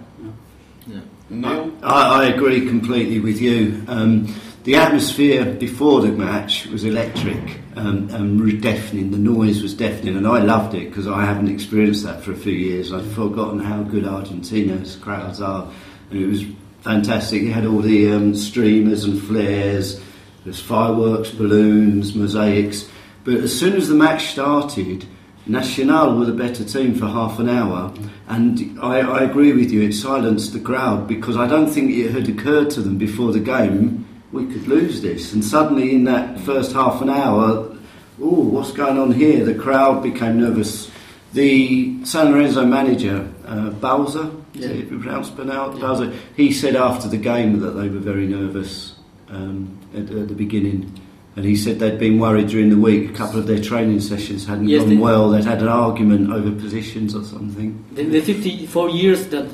you 0.87 0.95
know. 0.95 1.01
Neil? 1.29 1.71
I, 1.83 2.23
I 2.23 2.25
agree 2.33 2.65
completely 2.65 3.19
with 3.19 3.39
you. 3.39 3.83
Um, 3.87 4.33
the 4.63 4.75
atmosphere 4.75 5.45
before 5.45 6.01
the 6.01 6.09
match 6.11 6.65
was 6.73 6.83
electric 6.85 7.37
um, 7.79 8.09
and 8.11 8.61
deafening. 8.61 9.11
The 9.11 9.17
noise 9.17 9.61
was 9.61 9.73
deafening, 9.73 10.17
and 10.17 10.27
I 10.27 10.39
loved 10.39 10.75
it 10.75 10.89
because 10.89 11.07
I 11.07 11.25
haven't 11.25 11.49
experienced 11.49 12.03
that 12.03 12.23
for 12.23 12.31
a 12.31 12.35
few 12.35 12.53
years. 12.53 12.91
I'd 12.91 13.05
forgotten 13.05 13.59
how 13.59 13.83
good 13.83 14.05
Argentina's 14.05 14.95
crowds 14.95 15.41
are, 15.41 15.69
and 16.09 16.21
it 16.21 16.27
was 16.27 16.43
fantastic. 16.81 17.41
You 17.41 17.53
had 17.53 17.65
all 17.65 17.79
the 17.79 18.11
um, 18.11 18.35
streamers 18.35 19.05
and 19.05 19.21
flares, 19.21 20.01
there's 20.43 20.61
fireworks, 20.61 21.29
balloons, 21.31 22.15
mosaics. 22.15 22.89
But 23.23 23.35
as 23.35 23.57
soon 23.57 23.73
as 23.73 23.87
the 23.87 23.95
match 23.95 24.27
started, 24.27 25.05
Nacional 25.45 26.17
were 26.17 26.25
the 26.25 26.33
better 26.33 26.63
team 26.63 26.95
for 26.95 27.07
half 27.07 27.39
an 27.39 27.49
hour, 27.49 27.93
and 28.27 28.79
I, 28.81 28.99
I 28.99 29.23
agree 29.23 29.53
with 29.53 29.71
you. 29.71 29.81
It 29.81 29.93
silenced 29.93 30.53
the 30.53 30.59
crowd 30.59 31.07
because 31.07 31.37
I 31.37 31.47
don't 31.47 31.69
think 31.69 31.91
it 31.91 32.11
had 32.11 32.29
occurred 32.29 32.69
to 32.71 32.81
them 32.81 32.97
before 32.97 33.31
the 33.31 33.39
game 33.39 34.05
we 34.31 34.45
could 34.45 34.67
lose 34.67 35.01
this. 35.01 35.33
And 35.33 35.43
suddenly, 35.43 35.93
in 35.95 36.03
that 36.05 36.39
first 36.41 36.73
half 36.73 37.01
an 37.01 37.09
hour, 37.09 37.75
oh, 38.21 38.41
what's 38.41 38.71
going 38.71 38.97
on 38.97 39.11
here? 39.11 39.43
The 39.45 39.55
crowd 39.55 40.03
became 40.03 40.39
nervous. 40.39 40.89
The 41.33 42.03
San 42.05 42.31
Lorenzo 42.31 42.65
manager, 42.65 43.27
uh, 43.45 43.69
Bauza, 43.71 44.31
is 44.55 44.65
Yeah. 44.65 44.69
it 44.71 44.89
pronounced 44.89 45.35
Bernal? 45.37 45.73
Bauza, 45.73 46.13
he 46.35 46.51
said 46.51 46.75
after 46.75 47.07
the 47.07 47.17
game 47.17 47.59
that 47.59 47.71
they 47.71 47.87
were 47.87 47.99
very 47.99 48.27
nervous 48.27 48.95
um, 49.29 49.77
at, 49.93 50.09
at 50.09 50.27
the 50.27 50.33
beginning. 50.33 50.91
And 51.35 51.45
he 51.45 51.55
said 51.55 51.79
they'd 51.79 51.99
been 51.99 52.19
worried 52.19 52.47
during 52.47 52.69
the 52.71 52.77
week. 52.77 53.11
A 53.11 53.13
couple 53.13 53.39
of 53.39 53.45
their 53.47 53.61
training 53.61 53.99
sessions 54.01 54.45
hadn't 54.47 54.67
Yes, 54.67 54.81
gone 54.81 54.89
they- 54.89 54.97
well. 54.97 55.29
They'd 55.29 55.45
had 55.45 55.61
an 55.61 55.67
argument 55.67 56.31
over 56.31 56.51
positions 56.51 57.13
or 57.15 57.23
something. 57.23 57.77
The, 57.93 58.03
the 58.05 58.21
54 58.21 58.89
years 58.89 59.27
that 59.27 59.47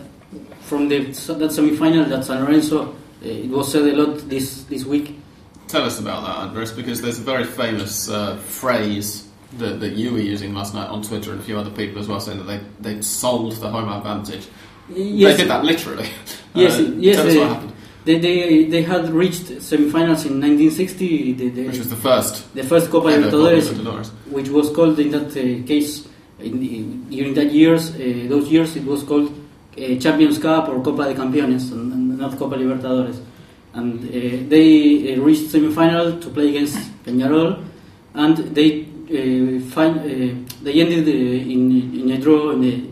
from 0.62 0.88
the 0.90 1.00
that 1.38 1.52
semi-final 1.52 2.06
that 2.06 2.26
San 2.26 2.44
Lorenzo 2.44 2.96
it 3.26 3.50
was 3.50 3.72
said 3.72 3.84
a 3.84 3.96
lot 3.96 4.18
this 4.30 4.64
this 4.64 4.86
week. 4.86 5.18
Tell 5.68 5.84
us 5.84 6.00
about 6.00 6.26
that, 6.26 6.38
Andres, 6.38 6.72
because 6.72 7.02
there's 7.02 7.18
a 7.20 7.24
very 7.24 7.44
famous 7.44 8.08
uh, 8.10 8.38
phrase 8.38 9.28
that, 9.58 9.80
that 9.80 9.94
you 9.94 10.12
were 10.14 10.20
using 10.20 10.54
last 10.54 10.74
night 10.76 10.88
on 10.90 11.02
Twitter 11.02 11.32
and 11.32 11.40
a 11.40 11.44
few 11.44 11.58
other 11.58 11.72
people 11.72 12.00
as 12.00 12.08
well, 12.08 12.20
saying 12.20 12.38
that 12.38 12.46
they 12.46 12.60
they 12.80 13.02
sold 13.02 13.54
the 13.54 13.70
home 13.70 13.90
advantage. 13.90 14.48
Yes, 14.90 15.38
They 15.38 15.44
did 15.44 15.50
that 15.52 15.64
literally. 15.64 16.08
Yes, 16.56 16.80
Uh, 16.80 16.94
yes, 17.00 17.16
Tell 17.18 17.28
us 17.28 17.36
what 17.36 17.50
happened. 17.50 17.74
They, 18.06 18.20
they, 18.20 18.66
they 18.66 18.84
had 18.84 19.10
reached 19.10 19.48
semi-finals 19.62 20.26
in 20.26 20.40
1960, 20.40 21.34
the, 21.34 21.50
the, 21.50 21.68
Which 21.68 21.80
was 21.80 21.90
the 21.90 21.96
first 21.96 22.54
the 22.54 22.64
first 22.64 22.92
Copa 22.92 23.08
ever 23.10 23.24
Copa 23.32 23.36
Libertadores, 23.36 23.68
Libertadores. 23.74 24.10
which 24.32 24.50
was 24.50 24.70
called 24.70 25.00
in 25.00 25.10
that 25.12 25.30
uh, 25.32 25.68
case 25.68 26.08
in, 26.40 26.62
in, 26.62 27.10
during 27.10 27.34
that 27.34 27.52
years 27.52 27.90
uh, 27.96 28.28
those 28.30 28.48
years 28.50 28.76
it 28.76 28.86
was 28.86 29.02
called 29.04 29.28
uh, 29.78 29.96
Champions 30.00 30.38
Cup 30.38 30.70
or 30.70 30.82
Copa 30.84 31.06
de 31.06 31.16
Campeones 31.16 31.72
and, 31.72 31.92
and 31.94 32.05
not 32.18 32.38
Copa 32.38 32.56
Libertadores. 32.56 33.20
And 33.74 34.00
uh, 34.04 34.50
they 34.50 35.16
uh, 35.16 35.22
reached 35.22 35.52
semi-final 35.52 36.20
to 36.20 36.30
play 36.30 36.50
against 36.50 36.78
Peñarol 37.04 37.64
and 38.14 38.38
they 38.56 38.84
uh, 38.84 39.60
fin- 39.74 40.00
uh, 40.00 40.64
they 40.64 40.82
ended 40.82 41.08
in, 41.08 42.00
in 42.00 42.12
a 42.12 42.18
draw 42.18 42.52
in 42.52 42.62
the 42.62 42.84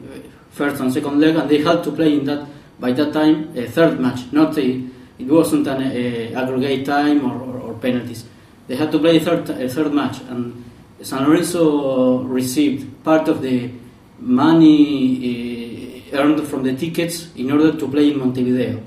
first 0.51 0.81
and 0.81 0.93
second 0.93 1.19
leg 1.19 1.35
and 1.35 1.49
they 1.49 1.59
had 1.59 1.83
to 1.83 1.91
play 1.91 2.13
in 2.13 2.25
that 2.25 2.45
by 2.79 2.91
that 2.91 3.13
time 3.13 3.57
a 3.57 3.65
third 3.65 3.99
match. 3.99 4.31
Not 4.31 4.57
a 4.57 4.83
it 5.19 5.27
wasn't 5.27 5.67
an 5.67 5.83
uh, 5.83 6.41
aggregate 6.41 6.85
time 6.85 7.23
or, 7.23 7.41
or, 7.41 7.59
or 7.59 7.73
penalties. 7.75 8.25
They 8.67 8.75
had 8.75 8.91
to 8.91 8.99
play 8.99 9.17
a 9.17 9.19
third, 9.21 9.49
a 9.49 9.69
third 9.69 9.93
match 9.93 10.19
and 10.21 10.65
San 11.01 11.23
Lorenzo 11.23 12.23
received 12.23 13.03
part 13.03 13.27
of 13.27 13.41
the 13.41 13.71
money 14.19 16.03
earned 16.13 16.47
from 16.47 16.63
the 16.63 16.75
tickets 16.75 17.29
in 17.35 17.51
order 17.51 17.77
to 17.77 17.87
play 17.87 18.11
in 18.11 18.19
Montevideo. 18.19 18.81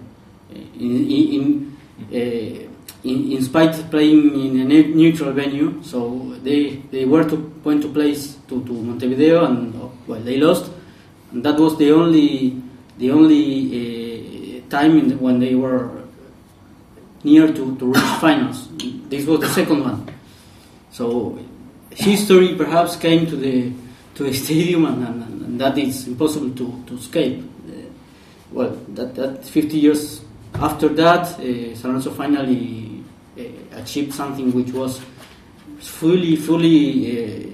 In, 0.79 1.11
in, 1.11 1.77
uh, 2.13 2.67
in, 3.05 3.33
in 3.33 3.43
spite 3.43 3.79
of 3.79 3.91
playing 3.91 4.35
in 4.35 4.61
a 4.61 4.65
ne- 4.65 4.95
neutral 4.95 5.33
venue, 5.33 5.83
so 5.83 6.35
they, 6.43 6.77
they 6.91 7.05
were 7.05 7.25
to 7.29 7.37
point 7.63 7.83
to 7.83 7.89
place 7.89 8.37
to, 8.49 8.65
to 8.65 8.73
Montevideo 8.73 9.45
and 9.45 9.75
well 10.07 10.21
they 10.21 10.39
lost, 10.39 10.71
and 11.33 11.45
that 11.45 11.59
was 11.59 11.77
the 11.79 11.91
only 11.91 12.61
the 12.99 13.11
only 13.11 14.63
uh, 14.63 14.71
time 14.71 14.99
in 14.99 15.09
the, 15.09 15.17
when 15.17 15.39
they 15.39 15.55
were 15.55 15.91
near 17.25 17.49
to, 17.53 17.77
to 17.77 17.87
reach 17.93 18.03
finals. 18.21 18.69
This 19.09 19.27
was 19.27 19.41
the 19.41 19.49
second 19.49 19.81
one. 19.81 20.09
So 20.91 21.39
history 21.91 22.55
perhaps 22.55 22.97
came 22.97 23.27
to 23.27 23.37
the 23.37 23.73
to 24.17 24.25
the 24.25 24.33
stadium, 24.45 24.87
and, 24.87 25.07
and, 25.07 25.43
and 25.43 25.61
that 25.61 25.79
is 25.79 26.07
impossible 26.09 26.51
to, 26.51 26.85
to 26.87 26.95
escape. 26.95 27.45
Uh, 27.69 27.73
well, 28.51 28.71
that, 28.89 29.15
that 29.15 29.45
50 29.45 29.77
years 29.77 30.25
after 30.61 30.89
that, 30.89 31.39
uh, 31.39 31.75
San 31.77 32.01
finally 32.01 33.03
uh, 33.39 33.43
achieved 33.79 34.15
something 34.15 34.53
which 34.53 34.73
was 34.73 35.01
fully, 35.79 36.37
fully 36.37 36.81
uh, 37.13 37.51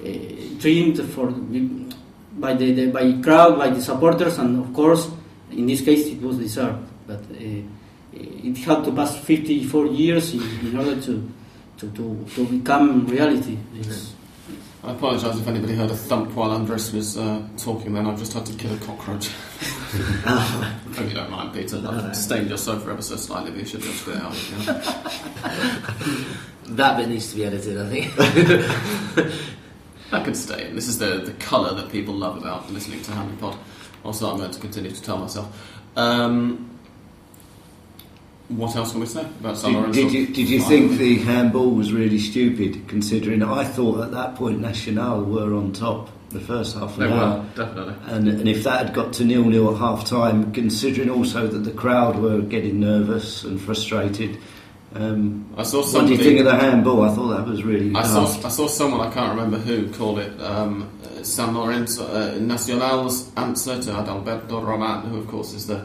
uh, 0.00 0.58
dreamed 0.58 1.00
for 1.10 1.32
by 2.36 2.54
the, 2.54 2.72
the 2.72 2.86
by 2.90 3.12
crowd, 3.22 3.58
by 3.58 3.70
the 3.70 3.80
supporters, 3.80 4.38
and 4.38 4.60
of 4.60 4.72
course, 4.72 5.08
in 5.52 5.66
this 5.66 5.82
case, 5.82 6.06
it 6.06 6.20
was 6.20 6.38
deserved. 6.38 6.88
But 7.06 7.20
uh, 7.20 7.62
it 8.12 8.56
had 8.58 8.84
to 8.84 8.92
pass 8.92 9.16
54 9.16 9.86
years 9.86 10.34
in, 10.34 10.42
in 10.66 10.78
order 10.78 11.00
to 11.02 11.32
to, 11.78 11.90
to, 11.90 12.26
to 12.34 12.46
become 12.46 13.06
reality. 13.06 13.58
It's, 13.74 14.13
I 14.84 14.92
apologise 14.92 15.38
if 15.38 15.48
anybody 15.48 15.74
heard 15.74 15.90
a 15.90 15.96
thump 15.96 16.32
while 16.32 16.50
Andres 16.50 16.92
was 16.92 17.16
uh, 17.16 17.42
talking 17.56 17.94
then. 17.94 18.06
I've 18.06 18.18
just 18.18 18.34
had 18.34 18.44
to 18.44 18.52
kill 18.52 18.74
a 18.74 18.78
cockroach. 18.78 19.28
Hope 20.94 21.08
you 21.08 21.14
don't 21.14 21.30
mind, 21.30 21.54
Peter. 21.54 21.82
I've 21.86 22.14
stained 22.14 22.48
your 22.50 22.58
sofa 22.58 22.90
ever 22.90 23.00
so 23.00 23.16
slightly, 23.16 23.50
but 23.50 23.60
you 23.60 23.66
should 23.66 23.80
be 23.80 23.88
able 23.88 23.98
to 23.98 24.04
get 24.04 24.16
it 24.16 24.22
out. 24.22 24.50
you 24.50 24.56
know. 26.16 26.76
That 26.76 26.98
bit 26.98 27.08
needs 27.08 27.30
to 27.30 27.36
be 27.36 27.44
edited, 27.46 27.78
I 27.78 27.88
think. 27.88 29.34
That 30.10 30.24
could 30.24 30.36
stay 30.36 30.68
in. 30.68 30.76
This 30.76 30.86
is 30.86 30.98
the, 30.98 31.22
the 31.22 31.32
colour 31.32 31.74
that 31.74 31.90
people 31.90 32.14
love 32.14 32.36
about 32.36 32.70
listening 32.70 33.02
to 33.02 33.10
Hand 33.10 33.32
of 33.32 33.40
Pod. 33.40 33.58
Also, 34.04 34.30
I'm 34.30 34.38
going 34.38 34.50
to 34.52 34.60
continue 34.60 34.92
to 34.92 35.02
tell 35.02 35.16
myself. 35.16 35.74
Um, 35.96 36.73
what 38.48 38.76
else 38.76 38.92
can 38.92 39.00
we 39.00 39.06
say 39.06 39.22
about 39.22 39.56
San 39.56 39.72
Did, 39.72 39.78
Lorenzo? 39.78 40.00
did 40.02 40.12
you, 40.12 40.26
did 40.26 40.48
you 40.48 40.60
think 40.60 40.92
the 40.98 41.18
handball 41.18 41.70
was 41.70 41.92
really 41.92 42.18
stupid, 42.18 42.86
considering 42.88 43.42
I 43.42 43.64
thought 43.64 44.02
at 44.02 44.10
that 44.12 44.34
point 44.34 44.60
Nacional 44.60 45.24
were 45.24 45.54
on 45.54 45.72
top 45.72 46.10
the 46.30 46.40
first 46.40 46.76
half 46.76 46.98
an 46.98 47.12
hour? 47.12 47.46
definitely. 47.54 47.94
And, 48.06 48.28
and 48.28 48.48
if 48.48 48.64
that 48.64 48.86
had 48.86 48.94
got 48.94 49.14
to 49.14 49.24
nil 49.24 49.44
nil 49.44 49.72
at 49.72 49.78
half 49.78 50.04
time, 50.04 50.52
considering 50.52 51.08
also 51.08 51.46
that 51.46 51.60
the 51.60 51.72
crowd 51.72 52.18
were 52.18 52.42
getting 52.42 52.80
nervous 52.80 53.44
and 53.44 53.60
frustrated, 53.60 54.38
um, 54.94 55.52
I 55.56 55.64
saw 55.64 55.80
what 55.80 56.06
do 56.06 56.12
you 56.12 56.18
think 56.18 56.38
of 56.38 56.44
the 56.44 56.54
handball? 56.54 57.02
I 57.02 57.14
thought 57.14 57.36
that 57.36 57.46
was 57.46 57.64
really 57.64 57.94
I 57.96 58.02
saw. 58.04 58.26
I 58.26 58.48
saw 58.48 58.68
someone, 58.68 59.00
I 59.00 59.10
can't 59.12 59.30
remember 59.30 59.58
who, 59.58 59.90
called 59.90 60.20
it 60.20 60.40
um, 60.40 60.88
San 61.22 61.56
Lorenzo, 61.56 62.06
uh, 62.06 62.38
Nacional's 62.38 63.34
answer 63.36 63.80
to 63.80 63.90
Adalberto 63.90 64.62
Roman, 64.64 65.08
who, 65.08 65.18
of 65.18 65.26
course, 65.26 65.52
is 65.54 65.66
the, 65.66 65.84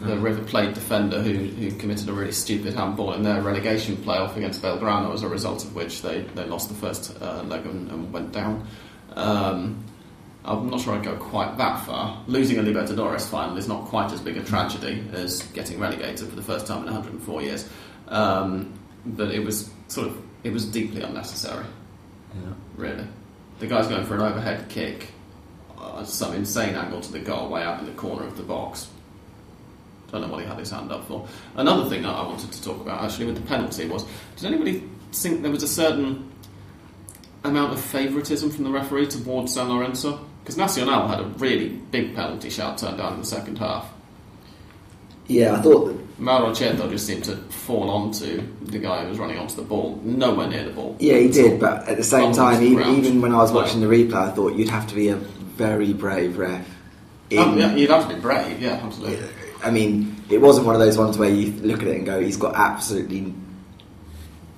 the 0.00 0.16
River 0.18 0.42
Plate 0.42 0.74
defender 0.74 1.20
who, 1.20 1.34
who 1.34 1.70
committed 1.76 2.08
a 2.08 2.12
really 2.12 2.32
stupid 2.32 2.74
handball 2.74 3.12
in 3.14 3.22
their 3.22 3.42
relegation 3.42 3.96
playoff 3.96 4.36
against 4.36 4.62
Belgrano, 4.62 5.12
as 5.12 5.22
a 5.22 5.28
result 5.28 5.64
of 5.64 5.74
which 5.74 6.02
they, 6.02 6.22
they 6.34 6.44
lost 6.44 6.68
the 6.68 6.74
first 6.74 7.16
uh, 7.20 7.42
leg 7.42 7.66
and, 7.66 7.90
and 7.90 8.12
went 8.12 8.32
down. 8.32 8.66
Um, 9.14 9.84
I'm 10.44 10.70
not 10.70 10.80
sure 10.80 10.94
I'd 10.94 11.04
go 11.04 11.16
quite 11.16 11.58
that 11.58 11.84
far. 11.84 12.22
Losing 12.26 12.58
a 12.58 12.62
Libertadores 12.62 13.28
final 13.28 13.56
is 13.58 13.68
not 13.68 13.86
quite 13.86 14.12
as 14.12 14.20
big 14.20 14.36
a 14.36 14.42
tragedy 14.42 15.04
as 15.12 15.42
getting 15.52 15.78
relegated 15.78 16.28
for 16.28 16.36
the 16.36 16.42
first 16.42 16.66
time 16.66 16.78
in 16.78 16.84
104 16.84 17.42
years. 17.42 17.68
Um, 18.08 18.72
but 19.04 19.30
it 19.30 19.44
was 19.44 19.70
sort 19.88 20.08
of 20.08 20.22
it 20.44 20.52
was 20.52 20.64
deeply 20.64 21.02
unnecessary. 21.02 21.66
Yeah. 22.34 22.52
Really, 22.76 23.06
the 23.58 23.66
guy's 23.66 23.88
going 23.88 24.06
for 24.06 24.14
an 24.14 24.20
overhead 24.20 24.68
kick, 24.68 25.08
uh, 25.78 26.04
some 26.04 26.34
insane 26.34 26.74
angle 26.74 27.00
to 27.00 27.12
the 27.12 27.18
goal, 27.18 27.48
way 27.48 27.62
out 27.62 27.80
in 27.80 27.86
the 27.86 27.92
corner 27.92 28.24
of 28.24 28.36
the 28.36 28.42
box. 28.42 28.88
Don't 30.10 30.22
know 30.22 30.28
what 30.28 30.40
he 30.40 30.46
had 30.46 30.58
his 30.58 30.70
hand 30.70 30.90
up 30.90 31.06
for. 31.06 31.26
Another 31.56 31.88
thing 31.88 32.02
that 32.02 32.14
I 32.14 32.22
wanted 32.22 32.50
to 32.50 32.62
talk 32.62 32.80
about 32.80 33.02
actually 33.02 33.26
with 33.26 33.36
the 33.36 33.42
penalty 33.42 33.86
was: 33.86 34.06
did 34.36 34.46
anybody 34.46 34.82
think 35.12 35.42
there 35.42 35.50
was 35.50 35.62
a 35.62 35.68
certain 35.68 36.30
amount 37.44 37.72
of 37.72 37.80
favouritism 37.80 38.50
from 38.50 38.64
the 38.64 38.70
referee 38.70 39.06
towards 39.06 39.54
San 39.54 39.68
Lorenzo? 39.68 40.24
Because 40.42 40.56
Nacional 40.56 41.08
had 41.08 41.20
a 41.20 41.24
really 41.24 41.68
big 41.68 42.14
penalty 42.14 42.48
shout 42.48 42.78
turned 42.78 42.96
down 42.96 43.14
in 43.14 43.20
the 43.20 43.26
second 43.26 43.58
half. 43.58 43.92
Yeah, 45.26 45.56
I 45.56 45.60
thought 45.60 45.88
that 45.88 46.18
Mauro 46.18 46.54
just 46.54 47.06
seemed 47.06 47.24
to 47.24 47.36
fall 47.36 47.90
onto 47.90 48.42
the 48.62 48.78
guy 48.78 49.02
who 49.02 49.10
was 49.10 49.18
running 49.18 49.36
onto 49.36 49.56
the 49.56 49.62
ball, 49.62 50.00
nowhere 50.02 50.48
near 50.48 50.64
the 50.64 50.70
ball. 50.70 50.96
Yeah, 50.98 51.18
he 51.18 51.28
did, 51.28 51.60
but 51.60 51.86
at 51.86 51.98
the 51.98 52.02
same 52.02 52.32
time, 52.32 52.62
even, 52.62 52.76
ground. 52.76 52.96
even 52.96 53.20
when 53.20 53.34
I 53.34 53.36
was 53.36 53.52
watching 53.52 53.82
the 53.82 53.86
replay, 53.86 54.14
I 54.14 54.30
thought 54.30 54.54
you'd 54.54 54.70
have 54.70 54.86
to 54.86 54.94
be 54.94 55.08
a 55.08 55.16
very 55.16 55.92
brave 55.92 56.38
ref. 56.38 56.66
Oh, 57.32 57.54
yeah, 57.56 57.74
you'd 57.74 57.90
have 57.90 58.08
to 58.08 58.14
be 58.14 58.20
brave, 58.20 58.58
yeah, 58.58 58.80
absolutely. 58.82 59.28
I 59.62 59.70
mean, 59.70 60.22
it 60.30 60.38
wasn't 60.40 60.66
one 60.66 60.74
of 60.74 60.80
those 60.80 60.96
ones 60.96 61.18
where 61.18 61.28
you 61.30 61.52
look 61.62 61.82
at 61.82 61.88
it 61.88 61.96
and 61.96 62.06
go, 62.06 62.20
he's 62.20 62.36
got 62.36 62.54
absolutely 62.54 63.34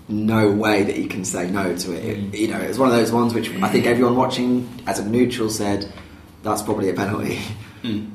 no 0.08 0.50
way 0.50 0.82
that 0.82 0.94
he 0.96 1.06
can 1.06 1.24
say 1.24 1.50
no 1.50 1.74
to 1.76 1.92
it. 1.92 2.04
It- 2.04 2.34
You 2.34 2.48
know, 2.48 2.58
it 2.60 2.68
was 2.68 2.78
one 2.78 2.88
of 2.90 2.94
those 2.96 3.12
ones 3.12 3.32
which 3.32 3.50
I 3.62 3.68
think 3.68 3.86
everyone 3.86 4.16
watching 4.16 4.68
as 4.86 4.98
a 4.98 5.08
neutral 5.08 5.48
said, 5.50 5.90
that's 6.42 6.62
probably 6.62 6.90
a 6.90 6.94
penalty. 6.94 7.38
Hmm. 7.82 8.06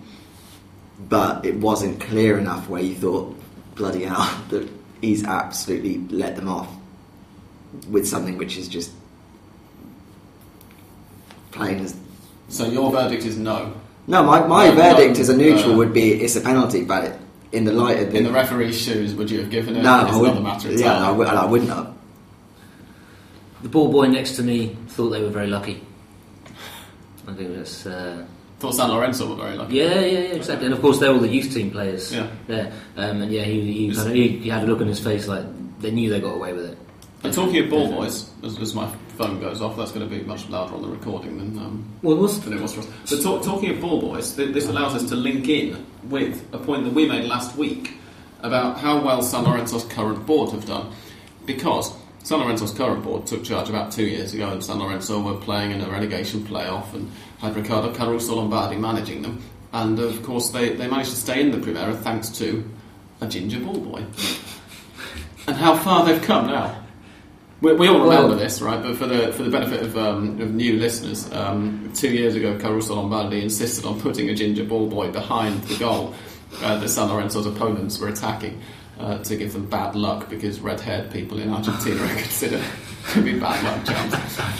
But 1.10 1.46
it 1.46 1.56
wasn't 1.58 2.00
clear 2.00 2.40
enough 2.40 2.68
where 2.70 2.82
you 2.82 2.96
thought, 2.96 3.38
bloody 3.76 4.04
hell, 4.06 4.28
that 4.50 4.68
he's 5.02 5.24
absolutely 5.26 6.00
let 6.10 6.36
them 6.36 6.48
off 6.48 6.70
with 7.90 8.08
something 8.08 8.38
which 8.38 8.58
is 8.58 8.68
just 8.68 8.92
plain 11.52 11.80
as 11.80 11.96
So 12.50 12.66
your 12.66 12.92
verdict 12.92 13.24
is 13.26 13.38
no. 13.38 13.74
No, 14.08 14.24
my, 14.24 14.46
my 14.48 14.70
No, 14.70 14.76
verdict 14.76 15.16
no, 15.16 15.22
as 15.22 15.30
a 15.30 15.38
neutral 15.38 15.74
uh, 15.74 15.78
would 15.78 15.94
be 15.94 16.14
it's 16.22 16.36
a 16.36 16.42
penalty, 16.42 16.84
but 16.84 17.18
in 17.52 17.64
the 17.66 17.72
light 17.74 18.00
of 18.00 18.12
the, 18.12 18.18
In 18.18 18.24
the 18.26 18.32
referee's 18.32 18.80
shoes, 18.80 19.14
would 19.16 19.30
you 19.32 19.40
have 19.40 19.50
given 19.50 19.76
it? 19.76 19.82
no, 19.84 20.02
It's 20.02 20.06
I 20.06 20.08
another 20.10 20.20
wouldn't. 20.22 20.44
matter 20.44 20.72
Yeah, 20.72 20.92
I, 20.94 20.96
entirely. 20.98 21.18
would, 21.18 21.28
I 21.28 21.46
wouldn't 21.46 21.70
have. 21.72 21.94
the 23.64 23.70
ball 23.70 23.92
boy 23.92 24.08
next 24.08 24.36
to 24.38 24.44
me 24.44 24.76
thought 24.90 25.10
they 25.10 25.22
were 25.22 25.30
very 25.30 25.48
lucky. 25.48 25.82
I 27.28 27.34
think 27.34 27.56
that's. 27.56 27.86
Uh, 27.86 28.26
Thought 28.60 28.74
San 28.76 28.90
Lorenzo 28.90 29.28
were 29.30 29.36
very 29.44 29.58
lucky. 29.58 29.76
yeah, 29.76 29.96
yeah, 30.00 30.06
yeah, 30.06 30.18
exactly. 30.36 30.66
And 30.68 30.74
of 30.74 30.80
course, 30.82 30.98
they're 31.00 31.12
all 31.12 31.20
the 31.20 31.28
youth 31.28 31.54
team 31.54 31.72
players. 31.72 32.14
Yeah. 32.14 32.28
there. 32.48 32.72
Um, 32.96 33.22
and 33.24 33.32
yeah, 33.32 33.44
he, 33.44 33.60
he, 33.90 33.94
kind 33.94 34.08
of, 34.08 34.14
he, 34.14 34.28
he 34.40 34.50
had 34.50 34.64
a 34.64 34.66
look 34.66 34.80
on 34.80 34.88
his 34.88 35.00
face 35.00 35.28
like 35.28 35.44
they 35.82 35.92
knew 35.92 36.10
they 36.10 36.22
got 36.22 36.36
away 36.36 36.54
with 36.54 36.66
it. 36.72 36.78
And 37.24 37.34
talking 37.34 37.62
of 37.64 37.70
ball 37.70 37.92
boys, 37.92 38.30
as, 38.44 38.58
as 38.60 38.74
my 38.74 38.90
phone 39.16 39.40
goes 39.40 39.62
off, 39.62 39.78
that's 39.78 39.92
going 39.92 40.08
to 40.08 40.16
be 40.16 40.24
much 40.24 40.48
louder 40.50 40.76
on 40.76 40.82
the 40.82 40.88
recording 40.88 41.38
than, 41.38 41.58
um, 41.58 41.86
what 42.02 42.18
was 42.18 42.40
than 42.42 42.54
it 42.54 42.62
was 42.62 42.74
for 42.74 42.82
us. 42.82 42.88
But 43.10 43.22
talk, 43.22 43.44
talking 43.44 43.72
of 43.72 43.82
ball 43.82 44.02
boys, 44.02 44.36
th- 44.36 44.54
this 44.54 44.68
allows 44.68 44.96
us 44.96 45.10
to 45.10 45.16
link 45.16 45.48
in 45.48 45.86
with 46.04 46.48
a 46.54 46.58
point 46.58 46.84
that 46.84 46.94
we 46.94 47.08
made 47.08 47.26
last 47.26 47.56
week 47.56 47.98
about 48.42 48.78
how 48.78 49.02
well 49.04 49.22
San 49.22 49.44
Lorenzo's 49.44 49.86
current 49.86 50.26
board 50.26 50.52
have 50.52 50.66
done. 50.66 50.94
Because 51.46 51.94
San 52.24 52.40
Lorenzo's 52.40 52.72
current 52.72 53.04
board 53.04 53.26
took 53.28 53.44
charge 53.44 53.70
about 53.70 53.92
two 53.92 54.06
years 54.06 54.34
ago, 54.34 54.50
and 54.50 54.64
San 54.64 54.80
Lorenzo 54.80 55.22
were 55.22 55.40
playing 55.40 55.72
in 55.72 55.82
a 55.82 55.90
relegation 55.90 56.42
playoff 56.42 56.94
and 56.94 57.12
had 57.40 57.56
Ricardo 57.56 57.94
Caruso 57.94 58.36
Lombardi 58.36 58.78
managing 58.78 59.22
them. 59.22 59.42
And 59.74 60.00
of 60.00 60.24
course, 60.24 60.50
they, 60.50 60.70
they 60.70 60.88
managed 60.88 61.12
to 61.12 61.18
stay 61.18 61.42
in 61.42 61.52
the 61.52 61.58
Primera 61.58 61.96
thanks 62.02 62.30
to 62.40 62.68
a 63.22 63.28
ginger 63.28 63.60
ball 63.60 63.80
boy. 63.80 64.06
and 65.48 65.56
how 65.56 65.76
far 65.78 66.06
they've 66.06 66.22
come 66.22 66.48
now. 66.48 66.85
We, 67.66 67.74
we 67.74 67.88
all 67.88 68.02
remember 68.02 68.28
Well- 68.30 68.38
this, 68.38 68.62
right? 68.62 68.80
But 68.80 68.96
for 68.96 69.08
the 69.08 69.34
for 69.34 69.42
the 69.42 69.50
benefit 69.50 69.82
of, 69.82 69.98
um, 69.98 70.40
of 70.40 70.54
new 70.54 70.78
listeners, 70.78 71.32
um, 71.34 71.92
two 71.96 72.10
years 72.10 72.36
ago, 72.36 72.60
Caruso 72.60 72.94
Lombardi 72.94 73.42
insisted 73.42 73.86
on 73.86 74.00
putting 74.00 74.30
a 74.30 74.36
ginger 74.36 74.64
ball 74.64 74.86
boy 74.86 75.10
behind 75.10 75.64
the 75.64 75.76
goal 75.78 76.14
uh, 76.62 76.78
that 76.78 76.88
San 76.90 77.10
Lorenzo's 77.10 77.48
opponents 77.48 77.98
were 77.98 78.10
attacking 78.10 78.62
uh, 79.00 79.18
to 79.24 79.36
give 79.36 79.54
them 79.54 79.66
bad 79.66 79.96
luck 79.96 80.30
because 80.30 80.60
red-haired 80.60 81.12
people 81.12 81.40
in 81.40 81.50
Argentina 81.52 82.04
are 82.04 82.08
considered 82.26 82.64
to 83.14 83.22
be 83.24 83.40
bad 83.40 83.64
luck 83.64 83.84
charms. 83.84 84.14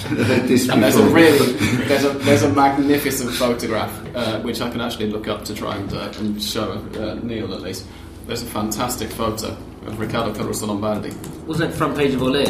And 0.72 0.82
there's 0.82 0.96
a 0.96 1.08
really 1.10 1.54
there's 1.88 2.06
a 2.06 2.10
there's 2.10 2.42
a 2.42 2.50
magnificent 2.50 3.30
photograph 3.34 3.92
uh, 4.16 4.40
which 4.40 4.62
I 4.62 4.70
can 4.72 4.82
actually 4.82 5.12
look 5.12 5.28
up 5.28 5.46
to 5.46 5.54
try 5.54 5.76
and, 5.76 5.94
uh, 5.94 6.12
and 6.18 6.42
show 6.42 6.72
uh, 6.72 7.20
Neil 7.22 7.54
at 7.54 7.62
least. 7.62 7.86
There's 8.26 8.42
a 8.42 8.48
fantastic 8.48 9.12
photo 9.12 9.50
of 9.86 10.00
Ricardo 10.00 10.34
Caruso 10.34 10.66
Lombardi. 10.66 11.14
Wasn't 11.46 11.72
it 11.72 11.78
front 11.78 11.96
page 11.96 12.16
of 12.16 12.24
Ole 12.24 12.46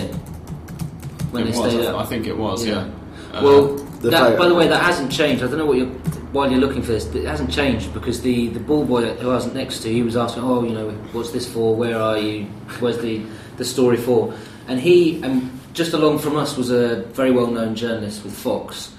when 1.32 1.44
It 1.48 1.51
they 1.53 1.60
was, 1.60 1.72
stayed 1.72 1.86
I, 1.86 1.91
up? 1.91 2.01
I 2.01 2.05
think 2.05 2.27
it 2.27 2.38
was, 2.38 2.65
yeah. 2.65 2.89
Uh, 3.34 3.41
well, 3.44 3.67
The 3.75 4.10
that, 4.12 4.20
photo. 4.32 4.38
by 4.38 4.48
the 4.48 4.55
way, 4.55 4.67
that 4.67 4.82
hasn't 4.84 5.12
changed. 5.12 5.44
I 5.44 5.48
don't 5.48 5.58
know 5.58 5.65
what 5.65 5.77
you're 5.77 5.88
while 6.32 6.51
you're 6.51 6.60
looking 6.60 6.82
for 6.82 6.91
this. 6.91 7.05
It 7.15 7.25
hasn't 7.25 7.50
changed 7.51 7.94
because 7.94 8.22
the, 8.22 8.48
the 8.50 8.60
ball 8.60 8.84
boy 8.86 9.13
who 9.15 9.29
I 9.32 9.36
was 9.36 9.53
next 9.53 9.79
to, 9.84 9.89
he 9.91 10.03
was 10.03 10.17
asking, 10.17 10.44
"Oh, 10.44 10.63
you 10.63 10.74
know, 10.74 10.89
what's 11.13 11.32
this 11.32 11.48
for? 11.51 11.75
Where 11.75 11.98
are 12.00 12.17
you? 12.17 12.44
Where's 12.79 12.98
the 13.00 13.22
the 13.58 13.63
story 13.65 13.98
for?" 13.98 14.34
And 14.67 14.79
he, 14.79 15.22
and 15.24 15.50
just 15.74 15.94
along 15.94 16.20
from 16.20 16.36
us, 16.36 16.58
was 16.58 16.72
a 16.72 17.03
very 17.13 17.32
well 17.32 17.48
known 17.48 17.74
journalist 17.75 18.24
with 18.24 18.34
Fox, 18.34 18.91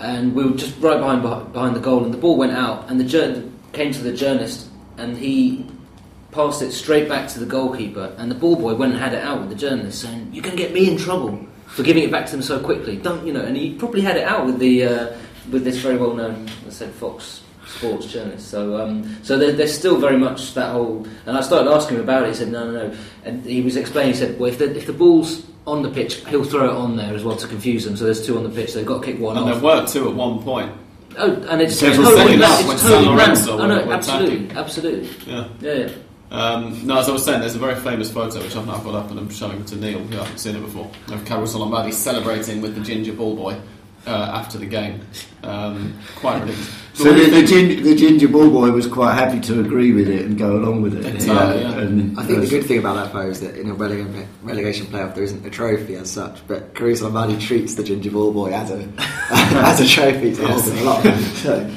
and 0.00 0.34
we 0.34 0.44
were 0.44 0.56
just 0.56 0.78
right 0.80 0.98
behind 0.98 1.22
behind 1.52 1.74
the 1.76 1.80
goal, 1.80 2.04
and 2.04 2.12
the 2.14 2.18
ball 2.18 2.36
went 2.36 2.52
out, 2.52 2.88
and 2.90 2.98
the 3.00 3.04
jour- 3.04 3.42
came 3.72 3.92
to 3.92 4.00
the 4.02 4.12
journalist, 4.12 4.68
and 4.98 5.16
he 5.16 5.66
passed 6.32 6.62
it 6.62 6.72
straight 6.72 7.08
back 7.08 7.28
to 7.28 7.38
the 7.38 7.46
goalkeeper, 7.46 8.12
and 8.18 8.30
the 8.30 8.34
ball 8.34 8.56
boy 8.56 8.74
went 8.74 8.92
and 8.92 9.00
had 9.00 9.12
it 9.14 9.22
out 9.22 9.40
with 9.40 9.48
the 9.50 9.54
journalist, 9.54 10.00
saying, 10.02 10.30
"You 10.32 10.42
can 10.42 10.56
get 10.56 10.72
me 10.72 10.90
in 10.90 10.96
trouble 10.98 11.38
for 11.66 11.82
giving 11.82 12.02
it 12.02 12.10
back 12.10 12.26
to 12.26 12.32
them 12.32 12.42
so 12.42 12.58
quickly." 12.58 12.96
Don't 12.96 13.24
you 13.26 13.32
know? 13.32 13.42
And 13.42 13.56
he 13.56 13.74
probably 13.74 14.00
had 14.00 14.16
it 14.16 14.24
out 14.26 14.46
with 14.46 14.58
the 14.58 14.84
uh, 14.84 15.06
with 15.50 15.64
this 15.64 15.76
very 15.78 15.96
well 15.96 16.14
known, 16.14 16.48
I 16.66 16.70
said, 16.70 16.90
Fox 16.92 17.42
sports 17.66 18.06
journalist. 18.06 18.48
So, 18.48 18.76
um, 18.82 19.16
so 19.22 19.38
there, 19.38 19.52
there's 19.52 19.72
still 19.76 19.96
very 19.98 20.18
much 20.18 20.52
that 20.54 20.72
whole. 20.72 21.06
And 21.26 21.36
I 21.36 21.40
started 21.40 21.70
asking 21.70 21.96
him 21.96 22.02
about 22.02 22.24
it. 22.24 22.28
He 22.30 22.34
said, 22.34 22.50
"No, 22.50 22.70
no, 22.70 22.88
no," 22.88 22.94
and 23.24 23.44
he 23.44 23.60
was 23.62 23.76
explaining. 23.76 24.12
He 24.14 24.18
said, 24.18 24.38
"Well, 24.38 24.50
if 24.50 24.58
the, 24.58 24.74
if 24.76 24.86
the 24.86 24.92
ball's 24.92 25.46
on 25.66 25.82
the 25.82 25.90
pitch, 25.90 26.24
he'll 26.26 26.44
throw 26.44 26.64
it 26.64 26.74
on 26.76 26.96
there 26.96 27.14
as 27.14 27.22
well 27.24 27.36
to 27.36 27.46
confuse 27.46 27.84
them. 27.84 27.96
So 27.96 28.04
there's 28.04 28.24
two 28.26 28.36
on 28.36 28.42
the 28.42 28.50
pitch. 28.50 28.72
They've 28.74 28.84
got 28.86 29.00
to 29.02 29.06
kick 29.12 29.20
one 29.20 29.36
and 29.36 29.46
there 29.46 29.54
off." 29.54 29.62
were 29.62 29.86
two 29.86 30.08
at 30.08 30.14
one 30.14 30.42
point. 30.42 30.72
Oh, 31.18 31.30
and 31.50 31.60
it's 31.60 31.78
Several 31.78 32.08
totally, 32.10 32.38
seconds 32.38 32.42
ran- 32.42 32.66
when 32.66 32.74
it's 32.76 32.82
totally 32.82 33.06
ran. 33.08 33.16
Lorenzo 33.16 33.58
Oh 33.58 33.66
no, 33.66 33.92
absolutely, 33.92 34.36
attacking. 34.46 34.56
absolutely. 34.56 35.30
Yeah. 35.30 35.48
Yeah, 35.60 35.74
yeah. 35.74 35.88
Um, 36.32 36.86
no, 36.86 36.98
as 36.98 37.10
I 37.10 37.12
was 37.12 37.24
saying, 37.24 37.40
there's 37.40 37.54
a 37.54 37.58
very 37.58 37.78
famous 37.78 38.10
photo 38.10 38.40
which 38.40 38.56
I've 38.56 38.66
now 38.66 38.78
got 38.78 38.94
up 38.94 39.10
and 39.10 39.18
I'm 39.18 39.28
showing 39.28 39.64
to 39.66 39.76
Neil, 39.76 39.98
who 39.98 40.16
hasn't 40.16 40.40
seen 40.40 40.56
it 40.56 40.60
before, 40.60 40.90
of 41.08 41.24
Caruso 41.26 41.58
Lombardi 41.58 41.92
celebrating 41.92 42.62
with 42.62 42.74
the 42.74 42.80
ginger 42.80 43.12
ball 43.12 43.36
boy 43.36 43.60
uh, 44.06 44.10
after 44.10 44.56
the 44.56 44.64
game. 44.64 45.02
Um, 45.42 45.98
quite 46.16 46.40
ridiculous. 46.40 46.74
So 46.94 47.12
the, 47.12 47.28
the, 47.28 47.46
gin, 47.46 47.82
the 47.82 47.94
ginger 47.94 48.28
ball 48.28 48.50
boy 48.50 48.70
was 48.70 48.86
quite 48.86 49.14
happy 49.14 49.40
to 49.40 49.60
agree 49.60 49.92
with 49.92 50.08
it 50.08 50.24
and 50.24 50.38
go 50.38 50.56
along 50.56 50.80
with 50.80 50.94
it. 50.94 51.04
Entirely, 51.04 51.62
yeah. 51.62 51.78
And 51.78 52.18
I 52.18 52.24
think 52.24 52.40
the 52.40 52.46
good 52.46 52.64
thing 52.64 52.78
about 52.78 52.94
that 52.96 53.12
photo 53.12 53.28
is 53.28 53.40
that 53.40 53.56
in 53.56 53.68
a 53.68 53.74
relegation, 53.74 54.28
relegation 54.42 54.86
playoff 54.86 55.14
there 55.14 55.24
isn't 55.24 55.44
a 55.44 55.50
trophy 55.50 55.96
as 55.96 56.10
such, 56.10 56.46
but 56.46 56.74
Caruso 56.74 57.04
Lombardi 57.04 57.38
treats 57.38 57.74
the 57.74 57.82
ginger 57.84 58.10
ball 58.10 58.32
boy 58.32 58.52
as 58.52 58.70
a 58.70 58.88
as 59.30 59.80
a 59.80 59.86
trophy 59.86 60.34
to 60.34 60.46
hold 60.46 60.64
him 60.64 60.78
aloft. 60.78 61.36
So, 61.36 61.70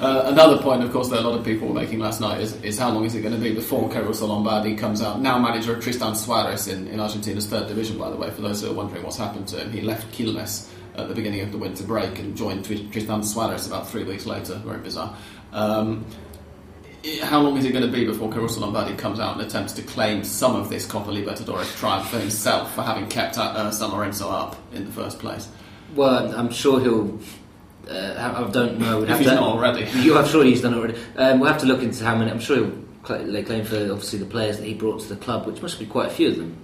Uh, 0.00 0.22
another 0.32 0.56
point, 0.62 0.82
of 0.82 0.90
course, 0.92 1.10
that 1.10 1.20
a 1.20 1.28
lot 1.28 1.38
of 1.38 1.44
people 1.44 1.68
were 1.68 1.74
making 1.74 1.98
last 1.98 2.22
night 2.22 2.40
is, 2.40 2.56
is 2.62 2.78
how 2.78 2.90
long 2.90 3.04
is 3.04 3.14
it 3.14 3.20
going 3.20 3.34
to 3.34 3.40
be 3.40 3.54
before 3.54 3.86
Caruso 3.90 4.26
Lombardi 4.26 4.74
comes 4.74 5.02
out? 5.02 5.20
Now 5.20 5.38
manager 5.38 5.74
of 5.74 5.82
Tristan 5.82 6.14
Suarez 6.14 6.68
in, 6.68 6.88
in 6.88 6.98
Argentina's 6.98 7.46
third 7.46 7.68
division, 7.68 7.98
by 7.98 8.08
the 8.08 8.16
way, 8.16 8.30
for 8.30 8.40
those 8.40 8.62
who 8.62 8.70
are 8.70 8.74
wondering 8.74 9.02
what's 9.02 9.18
happened 9.18 9.46
to 9.48 9.58
him. 9.58 9.70
He 9.70 9.82
left 9.82 10.10
Quilmes 10.16 10.70
at 10.96 11.08
the 11.08 11.14
beginning 11.14 11.42
of 11.42 11.52
the 11.52 11.58
winter 11.58 11.84
break 11.84 12.18
and 12.18 12.34
joined 12.34 12.64
Tristan 12.64 13.22
Suarez 13.22 13.66
about 13.66 13.90
three 13.90 14.04
weeks 14.04 14.24
later. 14.24 14.54
Very 14.64 14.78
bizarre. 14.78 15.14
Um, 15.52 16.06
how 17.22 17.40
long 17.40 17.58
is 17.58 17.66
it 17.66 17.72
going 17.72 17.84
to 17.84 17.92
be 17.92 18.06
before 18.06 18.30
Caruso 18.30 18.60
Lombardi 18.60 18.94
comes 18.94 19.20
out 19.20 19.36
and 19.36 19.46
attempts 19.46 19.74
to 19.74 19.82
claim 19.82 20.24
some 20.24 20.56
of 20.56 20.70
this 20.70 20.86
Copa 20.86 21.10
Libertadores 21.10 21.76
triumph 21.76 22.08
for 22.08 22.18
himself 22.18 22.74
for 22.74 22.82
having 22.82 23.06
kept 23.08 23.36
uh, 23.36 23.70
San 23.70 23.90
Lorenzo 23.90 24.30
up 24.30 24.56
in 24.72 24.84
the 24.86 24.92
first 24.92 25.18
place? 25.18 25.48
Well, 25.94 26.34
I'm 26.34 26.50
sure 26.50 26.80
he'll. 26.80 27.18
Uh, 27.90 28.14
I 28.34 28.44
I 28.46 28.50
don't 28.50 28.78
know. 28.78 28.98
We'd 28.98 29.04
If 29.04 29.08
have 29.10 29.18
he's 29.18 29.28
to, 29.28 29.34
not 29.34 29.42
already. 29.42 29.84
You, 30.02 30.16
I'm 30.16 30.26
sure 30.28 30.44
he's 30.44 30.62
done 30.62 30.74
already. 30.74 30.94
Um, 31.16 31.40
we'll 31.40 31.50
have 31.52 31.60
to 31.62 31.66
look 31.66 31.82
into 31.82 32.04
how 32.04 32.16
many. 32.16 32.30
I'm 32.30 32.38
sure 32.40 32.56
he'll 32.56 32.72
cla- 33.02 33.16
lay 33.18 33.42
claim 33.42 33.64
for 33.64 33.76
obviously 33.76 34.18
the 34.20 34.26
players 34.26 34.58
that 34.58 34.64
he 34.66 34.74
brought 34.74 35.00
to 35.00 35.08
the 35.08 35.16
club, 35.16 35.46
which 35.46 35.60
must 35.60 35.78
be 35.78 35.86
quite 35.86 36.06
a 36.06 36.10
few 36.10 36.28
of 36.28 36.36
them. 36.36 36.56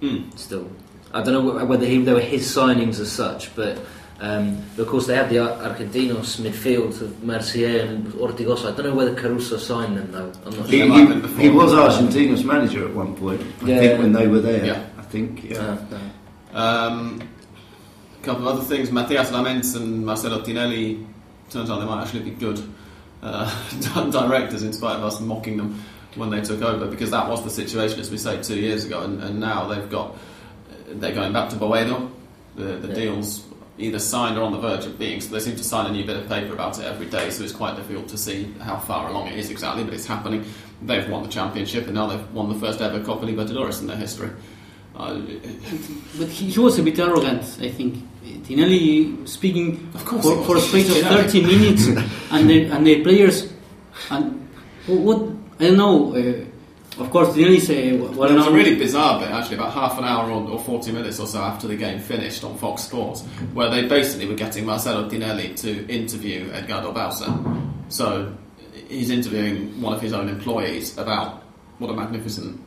Hmm. 0.00 0.30
Still, 0.36 0.70
I 1.12 1.22
don't 1.22 1.34
know 1.34 1.64
whether 1.66 1.84
he, 1.86 1.98
they 2.02 2.12
were 2.14 2.20
his 2.20 2.46
signings 2.46 2.98
as 3.00 3.10
such, 3.12 3.54
but. 3.54 3.78
Um, 4.22 4.62
but 4.76 4.82
of 4.82 4.88
course, 4.88 5.06
they 5.06 5.16
had 5.16 5.30
the 5.30 5.38
Ar- 5.38 5.70
Argentinos 5.74 6.38
midfield 6.42 7.00
of 7.00 7.24
Mercier 7.24 7.80
and 7.86 8.06
Ortigoza. 8.12 8.70
I 8.70 8.76
don't 8.76 8.84
know 8.84 8.94
whether 8.94 9.14
Caruso 9.14 9.56
signed 9.56 9.96
them 9.96 10.12
though. 10.12 10.30
I'm 10.44 10.56
not 10.58 10.68
He, 10.68 10.80
sure. 10.80 10.88
might 10.88 11.08
have 11.08 11.22
been 11.22 11.36
he, 11.38 11.42
he 11.44 11.48
was 11.48 11.72
Argentina's 11.72 12.44
manager 12.44 12.86
at 12.86 12.94
one 12.94 13.14
point. 13.16 13.40
I 13.62 13.66
Yeah. 13.66 13.78
think 13.78 13.98
when 13.98 14.12
they 14.12 14.26
were 14.28 14.40
there. 14.40 14.62
Yeah. 14.66 14.84
I 14.98 15.02
think. 15.04 15.44
Yeah. 15.44 15.56
Uh, 15.58 15.78
no. 15.90 16.58
Um, 16.60 17.22
a 18.20 18.24
couple 18.24 18.48
of 18.48 18.56
other 18.56 18.64
things. 18.64 18.90
Matias 18.90 19.30
Lammens 19.30 19.76
and 19.76 20.04
Marcelo 20.04 20.42
Tinelli 20.42 21.04
turns 21.50 21.70
out 21.70 21.80
they 21.80 21.86
might 21.86 22.02
actually 22.02 22.20
be 22.22 22.30
good 22.30 22.62
uh, 23.22 24.10
directors 24.10 24.62
in 24.62 24.72
spite 24.72 24.96
of 24.96 25.04
us 25.04 25.20
mocking 25.20 25.56
them 25.56 25.82
when 26.16 26.30
they 26.30 26.40
took 26.40 26.60
over 26.62 26.86
because 26.86 27.10
that 27.10 27.28
was 27.28 27.42
the 27.44 27.50
situation, 27.50 28.00
as 28.00 28.10
we 28.10 28.18
say, 28.18 28.42
two 28.42 28.58
years 28.58 28.84
ago, 28.84 29.02
and, 29.02 29.22
and 29.22 29.38
now 29.40 29.66
they've 29.68 29.90
got 29.90 30.16
they're 30.88 31.14
going 31.14 31.32
back 31.32 31.48
to 31.50 31.56
Boedo. 31.56 32.10
The, 32.56 32.64
the 32.64 32.88
Yeah. 32.88 32.94
deals 32.94 33.44
either 33.78 33.98
signed 34.00 34.36
or 34.36 34.42
on 34.42 34.52
the 34.52 34.58
verge 34.58 34.84
of 34.84 34.98
being, 34.98 35.20
so 35.20 35.32
they 35.32 35.40
seem 35.40 35.56
to 35.56 35.64
sign 35.64 35.86
a 35.86 35.92
new 35.92 36.04
bit 36.04 36.16
of 36.16 36.28
paper 36.28 36.52
about 36.52 36.78
it 36.78 36.84
every 36.84 37.06
day. 37.06 37.30
So 37.30 37.44
it's 37.44 37.52
quite 37.52 37.76
difficult 37.76 38.08
to 38.08 38.18
see 38.18 38.52
how 38.60 38.76
far 38.76 39.08
along 39.08 39.28
it 39.28 39.38
is 39.38 39.50
exactly, 39.50 39.84
but 39.84 39.94
it's 39.94 40.04
happening. 40.04 40.44
They've 40.82 41.08
won 41.08 41.22
the 41.22 41.28
championship, 41.30 41.86
and 41.86 41.94
now 41.94 42.08
they've 42.08 42.32
won 42.32 42.48
the 42.48 42.58
first 42.58 42.80
ever 42.82 43.02
Copa 43.02 43.24
Libertadores 43.24 43.80
in 43.80 43.86
their 43.86 43.96
history. 43.96 44.30
Uh, 44.96 45.20
But 46.18 46.28
he, 46.28 46.50
he 46.50 46.58
was 46.58 46.78
a 46.78 46.82
bit 46.82 46.98
arrogant, 46.98 47.42
I 47.62 47.68
think. 47.70 48.04
Tinelli 48.38 49.26
speaking 49.28 49.90
Of 49.94 50.04
course 50.04 50.24
for, 50.24 50.44
for 50.44 50.56
a 50.56 50.60
space 50.60 50.90
of 50.90 51.06
30 51.06 51.42
minutes, 51.42 51.86
and 52.30 52.48
the, 52.48 52.64
and 52.66 52.86
the 52.86 53.02
players, 53.02 53.52
and 54.10 54.48
what, 54.86 55.22
I 55.58 55.64
don't 55.64 55.76
know, 55.76 56.14
uh, 56.14 56.44
of 57.02 57.10
course, 57.10 57.28
Tinelli 57.30 57.56
is 57.56 57.70
a 57.70 57.96
well 57.96 58.28
there 58.28 58.36
was 58.36 58.46
a 58.46 58.52
really 58.52 58.76
bizarre 58.76 59.20
bit, 59.20 59.30
actually, 59.30 59.56
about 59.56 59.72
half 59.72 59.96
an 59.98 60.04
hour 60.04 60.30
or, 60.30 60.48
or 60.50 60.58
40 60.58 60.92
minutes 60.92 61.18
or 61.18 61.26
so 61.26 61.40
after 61.40 61.66
the 61.66 61.76
game 61.76 61.98
finished 61.98 62.44
on 62.44 62.58
Fox 62.58 62.82
Sports, 62.82 63.22
where 63.54 63.70
they 63.70 63.86
basically 63.86 64.26
were 64.26 64.34
getting 64.34 64.66
Marcelo 64.66 65.08
Tinelli 65.08 65.56
to 65.62 65.86
interview 65.88 66.50
Edgardo 66.52 66.92
Bauza. 66.92 67.72
So 67.88 68.36
he's 68.88 69.10
interviewing 69.10 69.80
one 69.80 69.94
of 69.94 70.00
his 70.00 70.12
own 70.12 70.28
employees 70.28 70.98
about 70.98 71.44
what 71.78 71.90
a 71.90 71.94
magnificent 71.94 72.60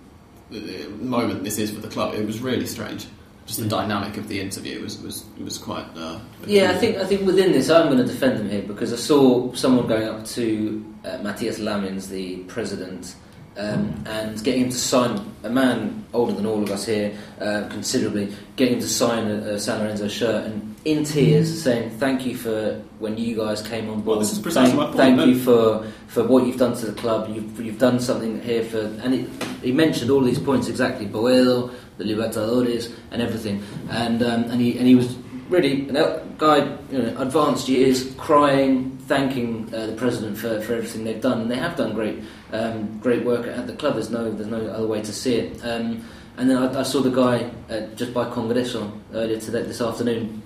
uh, 0.51 0.57
moment 0.99 1.43
this 1.43 1.57
is 1.57 1.71
for 1.71 1.81
the 1.81 1.89
club. 1.89 2.15
It 2.15 2.25
was 2.25 2.39
really 2.39 2.65
strange. 2.65 3.05
Just 3.45 3.59
the 3.59 3.67
dynamic 3.67 4.15
of 4.17 4.27
the 4.29 4.39
interview 4.39 4.81
was 4.81 5.01
was 5.01 5.25
was 5.43 5.57
quite. 5.57 5.85
Uh, 5.97 6.19
Yeah, 6.47 6.71
I 6.71 6.77
think 6.77 6.97
I 6.97 7.05
think 7.05 7.21
within 7.25 7.51
this, 7.51 7.69
I'm 7.69 7.87
going 7.87 7.97
to 7.97 8.05
defend 8.05 8.39
them 8.39 8.49
here 8.49 8.61
because 8.61 8.93
I 8.93 8.95
saw 8.95 9.53
someone 9.53 9.85
going 9.87 10.07
up 10.07 10.25
to 10.27 10.85
uh, 11.03 11.17
Matias 11.21 11.59
Lammens, 11.59 12.07
the 12.09 12.37
president, 12.47 13.15
um, 13.57 14.03
and 14.05 14.43
getting 14.43 14.63
him 14.63 14.69
to 14.69 14.77
sign 14.77 15.31
a 15.43 15.49
man 15.49 16.05
older 16.13 16.33
than 16.33 16.45
all 16.45 16.61
of 16.61 16.71
us 16.71 16.85
here, 16.85 17.17
uh, 17.39 17.67
considerably, 17.69 18.33
getting 18.55 18.75
him 18.75 18.79
to 18.79 18.87
sign 18.87 19.27
a, 19.29 19.53
a 19.53 19.59
San 19.59 19.79
Lorenzo 19.79 20.07
shirt 20.07 20.45
and 20.45 20.73
in 20.85 21.03
tears 21.05 21.63
saying 21.63 21.89
thank 21.97 22.25
you 22.25 22.35
for 22.35 22.81
when 22.99 23.17
you 23.17 23.37
guys 23.37 23.61
came 23.61 23.89
on 23.89 24.01
board. 24.01 24.17
Well, 24.17 24.19
this 24.19 24.33
is 24.33 24.39
precisely 24.39 24.75
thank, 24.75 24.77
my 24.77 24.85
point, 24.85 24.97
thank 24.97 25.27
you 25.27 25.39
for 25.39 25.89
for 26.07 26.23
what 26.23 26.45
you've 26.45 26.57
done 26.57 26.75
to 26.75 26.85
the 26.85 26.93
club. 26.93 27.29
You've 27.33 27.59
you've 27.59 27.79
done 27.79 27.99
something 27.99 28.41
here 28.41 28.63
for, 28.63 28.79
and 28.79 29.13
it, 29.13 29.29
he 29.61 29.71
mentioned 29.71 30.11
all 30.11 30.21
these 30.21 30.39
points 30.39 30.67
exactly. 30.67 31.05
Boedo, 31.07 31.71
the 31.97 32.03
Libertadores, 32.03 32.93
and 33.11 33.21
everything, 33.21 33.63
and 33.89 34.21
um, 34.23 34.43
and 34.45 34.59
he 34.59 34.77
and 34.77 34.87
he 34.87 34.95
was 34.95 35.15
really 35.49 35.89
el- 35.95 36.19
guy, 36.37 36.77
you 36.91 37.01
know, 37.01 37.21
advanced 37.21 37.67
years, 37.67 38.13
crying, 38.15 38.97
thanking 39.07 39.73
uh, 39.73 39.87
the 39.87 39.93
president 39.93 40.37
for, 40.37 40.61
for 40.61 40.73
everything 40.73 41.03
they've 41.03 41.21
done. 41.21 41.41
And 41.41 41.51
they 41.51 41.57
have 41.57 41.75
done 41.75 41.93
great, 41.93 42.23
um, 42.51 42.99
great 42.99 43.23
work 43.23 43.45
at 43.47 43.67
the 43.67 43.73
club. 43.73 43.95
There's 43.95 44.09
no, 44.09 44.31
there's 44.31 44.49
no 44.49 44.65
other 44.67 44.87
way 44.87 45.01
to 45.01 45.13
see 45.13 45.35
it. 45.35 45.63
Um, 45.63 46.03
and 46.37 46.49
then 46.49 46.57
I, 46.57 46.79
I 46.79 46.83
saw 46.83 47.01
the 47.01 47.11
guy 47.11 47.51
uh, 47.69 47.87
just 47.95 48.13
by 48.13 48.25
Congreso 48.29 48.91
earlier 49.13 49.39
today, 49.39 49.63
this 49.63 49.81
afternoon, 49.81 50.41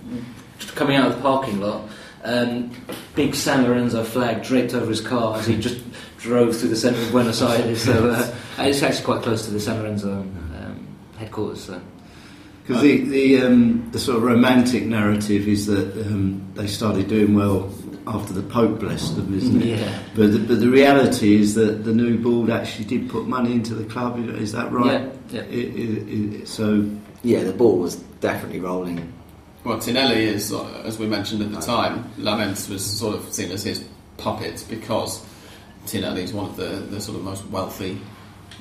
just 0.60 0.76
coming 0.76 0.98
out 0.98 1.10
of 1.12 1.16
the 1.16 1.22
parking 1.22 1.60
lot. 1.60 1.88
Um, 2.24 2.72
big 3.16 3.36
San 3.36 3.64
Lorenzo 3.64 4.04
flag 4.04 4.44
draped 4.44 4.74
over 4.74 4.90
his 4.90 5.02
car 5.02 5.38
as 5.38 5.48
he 5.48 5.58
just 5.58 5.82
drove 6.18 6.58
through 6.58 6.70
the 6.70 6.76
centre 6.76 7.02
of 7.02 7.12
Buenos 7.12 7.42
Aires. 7.42 7.84
So 7.84 8.10
uh, 8.10 8.36
it's 8.58 8.84
actually 8.84 9.06
quite 9.06 9.22
close 9.22 9.46
to 9.46 9.52
the 9.52 9.60
San 9.60 9.82
Lorenzo 9.82 10.12
um, 10.12 10.88
headquarters. 11.18 11.64
So. 11.64 11.82
Because 12.68 12.82
the 12.82 13.02
the, 13.06 13.42
um, 13.42 13.90
the 13.92 14.00
sort 14.00 14.18
of 14.18 14.24
romantic 14.24 14.86
narrative 14.86 15.48
is 15.48 15.66
that 15.68 16.06
um, 16.06 16.46
they 16.56 16.68
started 16.68 17.08
doing 17.08 17.34
well 17.34 17.72
after 18.06 18.34
the 18.34 18.42
Pope 18.42 18.80
blessed 18.80 19.16
them, 19.16 19.34
isn't 19.34 19.62
it? 19.62 19.80
Yeah. 19.80 20.00
But 20.16 20.32
the, 20.34 20.40
but 20.40 20.60
the 20.60 20.70
reality 20.70 21.36
is 21.36 21.56
that 21.56 21.84
the 21.84 21.94
new 21.94 22.18
board 22.18 22.50
actually 22.50 22.86
did 22.86 23.10
put 23.10 23.28
money 23.28 23.52
into 23.54 23.74
the 23.74 23.86
club. 23.86 24.20
Is 24.30 24.52
that 24.54 24.72
right? 24.72 25.02
Yeah, 25.02 25.10
yeah. 25.30 25.42
It, 25.42 25.76
it, 25.76 26.42
it, 26.42 26.48
so 26.48 26.90
Yeah, 27.24 27.44
the 27.44 27.54
ball 27.54 27.78
was 27.78 27.96
definitely 28.22 28.60
rolling. 28.60 29.14
Well, 29.64 29.78
Tinelli 29.80 30.16
is, 30.16 30.54
as 30.54 30.98
we 30.98 31.08
mentioned 31.08 31.42
at 31.42 31.52
the 31.52 31.60
time, 31.60 32.10
Lammens 32.18 32.70
was 32.70 32.86
sort 32.86 33.16
of 33.16 33.34
seen 33.34 33.52
as 33.52 33.64
his 33.64 33.84
puppet 34.18 34.66
because 34.70 35.26
Tinelli 35.86 36.20
is 36.20 36.32
one 36.32 36.46
of 36.46 36.56
the, 36.56 36.86
the 36.90 37.02
sort 37.02 37.18
of 37.18 37.24
most 37.24 37.46
wealthy, 37.48 38.00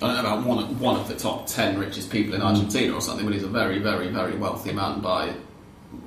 I 0.03 0.13
don't 0.13 0.15
know 0.15 0.21
about 0.21 0.47
one 0.47 0.59
of, 0.59 0.81
one 0.81 0.97
of 1.01 1.09
the 1.09 1.15
top 1.15 1.47
ten 1.47 1.79
richest 1.79 2.11
people 2.11 2.35
in 2.35 2.43
Argentina 2.43 2.93
or 2.95 3.01
something, 3.01 3.25
but 3.25 3.35
he's 3.35 3.45
a 3.45 3.49
very, 3.49 3.79
very, 3.79 4.09
very 4.09 4.37
wealthy 4.37 4.73
man 4.73 5.01
by 5.01 5.33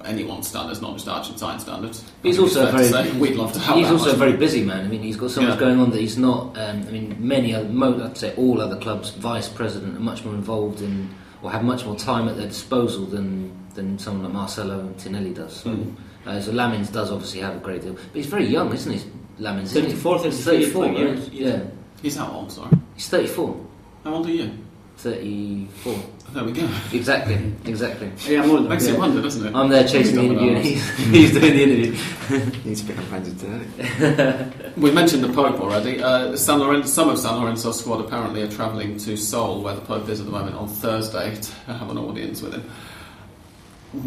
anyone's 0.06 0.48
standards, 0.48 0.82
not 0.82 0.94
just 0.94 1.08
Argentine 1.08 1.60
standards. 1.60 2.04
He's 2.22 2.38
also 2.38 2.68
a 2.68 2.72
very. 2.72 3.12
We'd 3.14 3.36
love 3.36 3.54
to 3.54 3.60
have 3.60 3.78
He's 3.78 3.90
also 3.90 4.12
a 4.14 4.16
very 4.16 4.34
busy 4.38 4.64
man. 4.64 4.86
I 4.86 4.88
mean, 4.88 5.02
he's 5.02 5.16
got 5.18 5.32
so 5.32 5.42
much 5.42 5.54
Yeah. 5.56 5.60
going 5.60 5.80
on 5.80 5.90
that 5.92 6.00
he's 6.00 6.18
not. 6.18 6.58
Um, 6.58 6.86
I 6.88 6.92
mean, 6.92 7.16
many 7.20 7.56
other, 7.56 8.04
I'd 8.06 8.18
say 8.18 8.36
all 8.36 8.62
other 8.62 8.76
clubs' 8.78 9.10
vice 9.12 9.48
president 9.48 9.98
are 9.98 10.02
much 10.02 10.24
more 10.24 10.36
involved 10.36 10.82
in, 10.82 11.10
or 11.42 11.50
have 11.52 11.64
much 11.64 11.86
more 11.86 11.96
time 11.96 12.28
at 12.30 12.38
their 12.38 12.48
disposal 12.48 13.06
than 13.06 13.52
than 13.74 13.98
someone 13.98 14.24
like 14.26 14.34
Marcelo 14.34 14.80
and 14.80 14.96
Tinelli 14.98 15.34
does. 15.34 15.56
So, 15.56 15.70
Mm. 15.70 15.96
uh, 16.28 16.42
so 16.42 16.52
Lammens 16.52 16.92
does 16.92 17.12
obviously 17.12 17.40
have 17.40 17.56
a 17.56 17.60
great 17.60 17.82
deal, 17.82 17.94
but 17.94 18.02
he's 18.14 18.26
very 18.26 18.46
young, 18.46 18.74
isn't 18.74 18.92
he? 18.92 19.00
Lammens, 19.40 19.66
isn't 19.68 19.86
he? 19.86 19.92
34, 19.92 20.20
34, 20.32 20.86
right? 20.86 20.98
years, 20.98 21.30
Yeah. 21.32 21.48
yeah. 21.48 21.60
He's 22.02 22.16
how 22.18 22.32
old, 22.32 22.52
sorry? 22.52 22.72
he's 22.96 23.08
thirty-four. 23.08 23.56
How 24.04 24.14
old 24.14 24.28
are 24.28 24.32
you? 24.32 24.52
34. 25.00 25.96
There 26.34 26.44
we 26.44 26.52
go. 26.52 26.70
Exactly, 26.92 27.54
exactly. 27.66 28.12
Yeah, 28.28 28.44
I'm 28.44 28.52
older. 28.52 28.70
Makes 28.70 28.86
yeah. 28.86 28.94
you 28.94 29.00
wonder, 29.00 29.22
doesn't 29.22 29.48
it? 29.48 29.56
I'm 29.56 29.70
there 29.70 29.88
chasing 29.88 30.16
the 30.16 30.24
interview, 30.24 30.52
and 30.52 30.66
he's, 30.66 30.98
he's 30.98 31.32
doing 31.32 31.54
the 31.54 31.64
interview. 31.64 32.64
Need 32.66 32.78
to 32.78 32.84
become 32.84 33.06
friends 33.06 33.30
with 33.30 33.42
Tinelli. 33.42 34.78
We 34.78 34.92
mentioned 34.92 35.24
the 35.24 35.34
Pope 35.34 35.60
already. 35.60 36.04
Uh, 36.04 36.36
San 36.36 36.60
Lorenzo, 36.60 36.88
some 36.88 37.10
of 37.10 37.18
San 37.18 37.42
Lorenzo's 37.42 37.80
squad 37.80 38.02
apparently 38.06 38.42
are 38.42 38.52
travelling 38.52 38.98
to 38.98 39.16
Seoul, 39.16 39.64
where 39.64 39.74
the 39.74 39.82
Pope 39.82 40.08
is 40.10 40.20
at 40.20 40.26
the 40.26 40.32
moment, 40.32 40.56
on 40.56 40.68
Thursday 40.68 41.36
to 41.42 41.52
have 41.74 41.90
an 41.90 41.98
audience 41.98 42.42
with 42.42 42.54
him. 42.54 42.70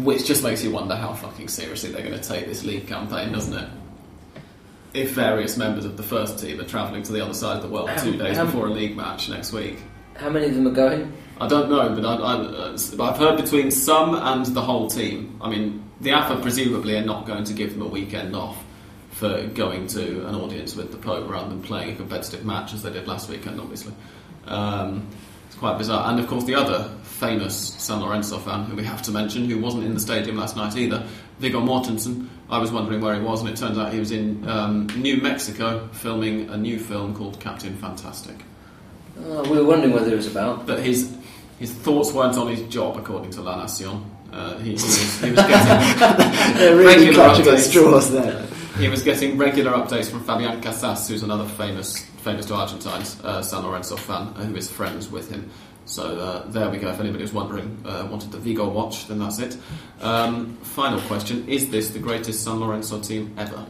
Which 0.03 0.25
just 0.25 0.43
makes 0.43 0.63
you 0.63 0.71
wonder 0.71 0.95
how 0.95 1.13
fucking 1.13 1.49
seriously 1.49 1.91
they're 1.91 2.07
going 2.07 2.19
to 2.19 2.27
take 2.27 2.45
this 2.45 2.63
league 2.63 2.87
campaign, 2.87 3.33
doesn't 3.33 3.53
it? 3.53 3.69
If 4.93 5.11
various 5.11 5.57
members 5.57 5.85
of 5.85 5.97
the 5.97 6.03
first 6.03 6.39
team 6.39 6.59
are 6.59 6.65
travelling 6.65 7.03
to 7.03 7.11
the 7.11 7.23
other 7.23 7.33
side 7.33 7.57
of 7.57 7.63
the 7.63 7.69
world 7.69 7.89
two 7.97 8.11
Um, 8.11 8.17
days 8.19 8.37
um, 8.37 8.45
before 8.47 8.67
a 8.67 8.69
league 8.69 8.95
match 8.95 9.29
next 9.29 9.51
week. 9.51 9.79
How 10.15 10.29
many 10.29 10.45
of 10.47 10.55
them 10.55 10.67
are 10.67 10.71
going? 10.71 11.11
I 11.41 11.47
don't 11.47 11.69
know, 11.69 11.89
but 11.95 12.05
I, 12.05 12.15
I, 12.15 12.33
uh, 12.35 12.77
I've 13.03 13.17
heard 13.17 13.41
between 13.41 13.71
some 13.71 14.13
and 14.13 14.45
the 14.45 14.61
whole 14.61 14.87
team. 14.87 15.37
I 15.41 15.49
mean, 15.49 15.83
the 15.99 16.11
AFA 16.11 16.39
presumably 16.41 16.95
are 16.95 17.03
not 17.05 17.25
going 17.25 17.43
to 17.45 17.53
give 17.53 17.73
them 17.73 17.81
a 17.81 17.87
weekend 17.87 18.35
off 18.35 18.63
for 19.09 19.47
going 19.47 19.87
to 19.87 20.27
an 20.27 20.35
audience 20.35 20.75
with 20.75 20.91
the 20.91 20.97
Pope 20.97 21.27
rather 21.29 21.49
than 21.49 21.61
playing 21.63 21.93
a 21.93 21.95
competitive 21.95 22.45
match 22.45 22.73
as 22.73 22.83
they 22.83 22.91
did 22.91 23.07
last 23.07 23.29
weekend, 23.29 23.59
obviously. 23.59 23.93
Um, 24.45 25.07
it's 25.47 25.55
quite 25.55 25.77
bizarre. 25.77 26.11
And 26.11 26.19
of 26.19 26.27
course, 26.27 26.43
the 26.43 26.55
other 26.55 26.89
famous 27.03 27.55
San 27.55 28.01
Lorenzo 28.01 28.37
fan 28.39 28.65
who 28.65 28.75
we 28.75 28.83
have 28.83 29.01
to 29.03 29.11
mention, 29.11 29.49
who 29.49 29.59
wasn't 29.59 29.85
in 29.85 29.93
the 29.93 29.99
stadium 29.99 30.37
last 30.37 30.55
night 30.55 30.75
either, 30.75 31.07
Viggo 31.43 31.59
Mortensen. 31.59 32.29
I 32.49 32.57
was 32.57 32.71
wondering 32.71 33.01
where 33.01 33.15
he 33.15 33.21
was, 33.21 33.41
and 33.41 33.49
it 33.49 33.57
turns 33.57 33.77
out 33.77 33.91
he 33.91 33.99
was 33.99 34.11
in 34.11 34.47
um, 34.47 34.87
New 34.95 35.17
Mexico 35.17 35.89
filming 35.91 36.49
a 36.49 36.55
new 36.55 36.79
film 36.79 37.13
called 37.13 37.37
Captain 37.41 37.75
Fantastic. 37.75 38.37
Oh, 39.19 39.43
we 39.51 39.57
were 39.57 39.65
wondering 39.65 39.91
whether 39.91 40.13
it 40.13 40.15
was 40.15 40.27
about. 40.27 40.65
But 40.65 40.79
his 40.79 41.13
his 41.59 41.73
thoughts 41.73 42.13
weren't 42.13 42.37
on 42.37 42.47
his 42.47 42.61
job, 42.73 42.95
according 42.95 43.31
to 43.31 43.41
La 43.41 43.61
Nacion. 43.61 44.05
Uh, 44.31 44.57
he, 44.59 44.69
he, 44.69 44.71
was, 44.71 45.21
he 45.21 45.31
was 45.31 45.39
getting 45.41 46.57
They're 46.57 46.77
really 46.77 47.07
regular 47.07 47.13
clutching 47.13 47.47
at 47.47 47.53
updates. 47.55 47.69
straws 47.69 48.11
there. 48.11 48.47
He 48.77 48.87
was 48.87 49.03
getting 49.03 49.37
regular 49.37 49.73
updates 49.73 50.09
from 50.09 50.23
Fabian 50.23 50.61
Casas, 50.61 51.09
who's 51.09 51.23
another 51.23 51.45
famous 51.45 52.05
famous 52.23 52.45
to 52.45 52.53
Argentines 52.55 53.19
uh, 53.25 53.41
San 53.41 53.63
Lorenzo 53.63 53.97
fan, 53.97 54.27
uh, 54.37 54.45
who 54.45 54.55
is 54.55 54.71
friends 54.71 55.11
with 55.11 55.29
him. 55.29 55.51
So 55.85 56.17
uh, 56.17 56.47
there 56.47 56.69
we 56.69 56.77
go. 56.77 56.89
If 56.89 56.99
anybody 56.99 57.23
was 57.23 57.33
wondering, 57.33 57.83
uh, 57.85 58.07
wanted 58.09 58.31
the 58.31 58.37
Viggo 58.37 58.69
watch, 58.69 59.07
then 59.07 59.19
that's 59.19 59.39
it. 59.39 59.57
Um, 60.01 60.57
final 60.57 61.01
question: 61.01 61.47
Is 61.49 61.69
this 61.69 61.89
the 61.89 61.99
greatest 61.99 62.43
San 62.43 62.59
Lorenzo 62.59 62.99
team 63.01 63.33
ever? 63.37 63.65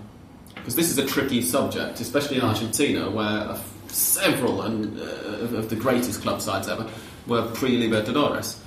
Because 0.56 0.76
this 0.76 0.90
is 0.90 0.98
a 0.98 1.06
tricky 1.06 1.42
subject, 1.42 2.00
especially 2.00 2.38
in 2.38 2.44
Argentina, 2.44 3.10
where 3.10 3.58
several 3.88 4.62
and, 4.62 5.00
uh, 5.00 5.58
of 5.58 5.70
the 5.70 5.76
greatest 5.76 6.22
club 6.22 6.42
sides 6.42 6.68
ever 6.68 6.90
were 7.28 7.46
pre-Libertadores. 7.52 8.58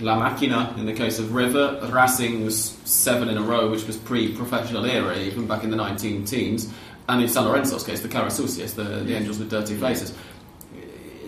La 0.00 0.18
Máquina, 0.18 0.76
in 0.78 0.86
the 0.86 0.92
case 0.92 1.18
of 1.18 1.34
River, 1.34 1.78
Racing's 1.92 2.76
seven 2.88 3.28
in 3.28 3.36
a 3.36 3.42
row, 3.42 3.70
which 3.70 3.86
was 3.86 3.96
pre-professional 3.98 4.86
era, 4.86 5.16
even 5.18 5.46
back 5.46 5.62
in 5.62 5.70
the 5.70 5.76
19 5.76 6.24
teens, 6.24 6.72
and 7.08 7.22
in 7.22 7.28
San 7.28 7.44
Lorenzo's 7.44 7.84
case, 7.84 8.00
the 8.00 8.08
Carasucias, 8.08 8.74
the, 8.74 8.82
the 8.82 9.14
Angels 9.14 9.38
with 9.38 9.50
Dirty 9.50 9.74
Faces. 9.74 10.14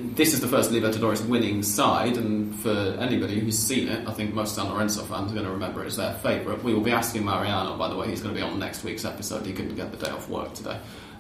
This 0.03 0.35
is 0.35 0.41
the 0.41 0.49
first 0.49 0.73
Libertadores 0.73 1.25
winning 1.27 1.63
side, 1.63 2.17
and 2.17 2.55
for 2.57 2.71
anybody 2.99 3.39
who's 3.39 3.57
seen 3.57 3.87
it, 3.87 4.07
I 4.09 4.13
think 4.13 4.35
most 4.35 4.57
San 4.57 4.69
Lorenzo 4.69 5.05
fans 5.05 5.31
are 5.31 5.35
going 5.35 5.47
to 5.47 5.53
remember 5.53 5.85
it 5.85 5.87
as 5.87 5.97
their 5.97 6.15
favourite. 6.15 6.63
We 6.65 6.75
will 6.75 6.83
be 6.83 6.91
asking 6.91 7.25
Mariano, 7.25 7.77
by 7.79 7.89
the 7.89 7.95
way, 7.95 8.09
he's 8.09 8.21
going 8.21 8.35
to 8.35 8.41
be 8.41 8.45
on 8.45 8.59
next 8.59 8.83
week's 8.83 9.05
episode. 9.05 9.47
He 9.47 9.53
couldn't 9.53 9.77
get 9.77 9.93
the 9.93 10.05
day 10.05 10.11
off 10.11 10.29
work 10.29 10.55
today. 10.55 10.79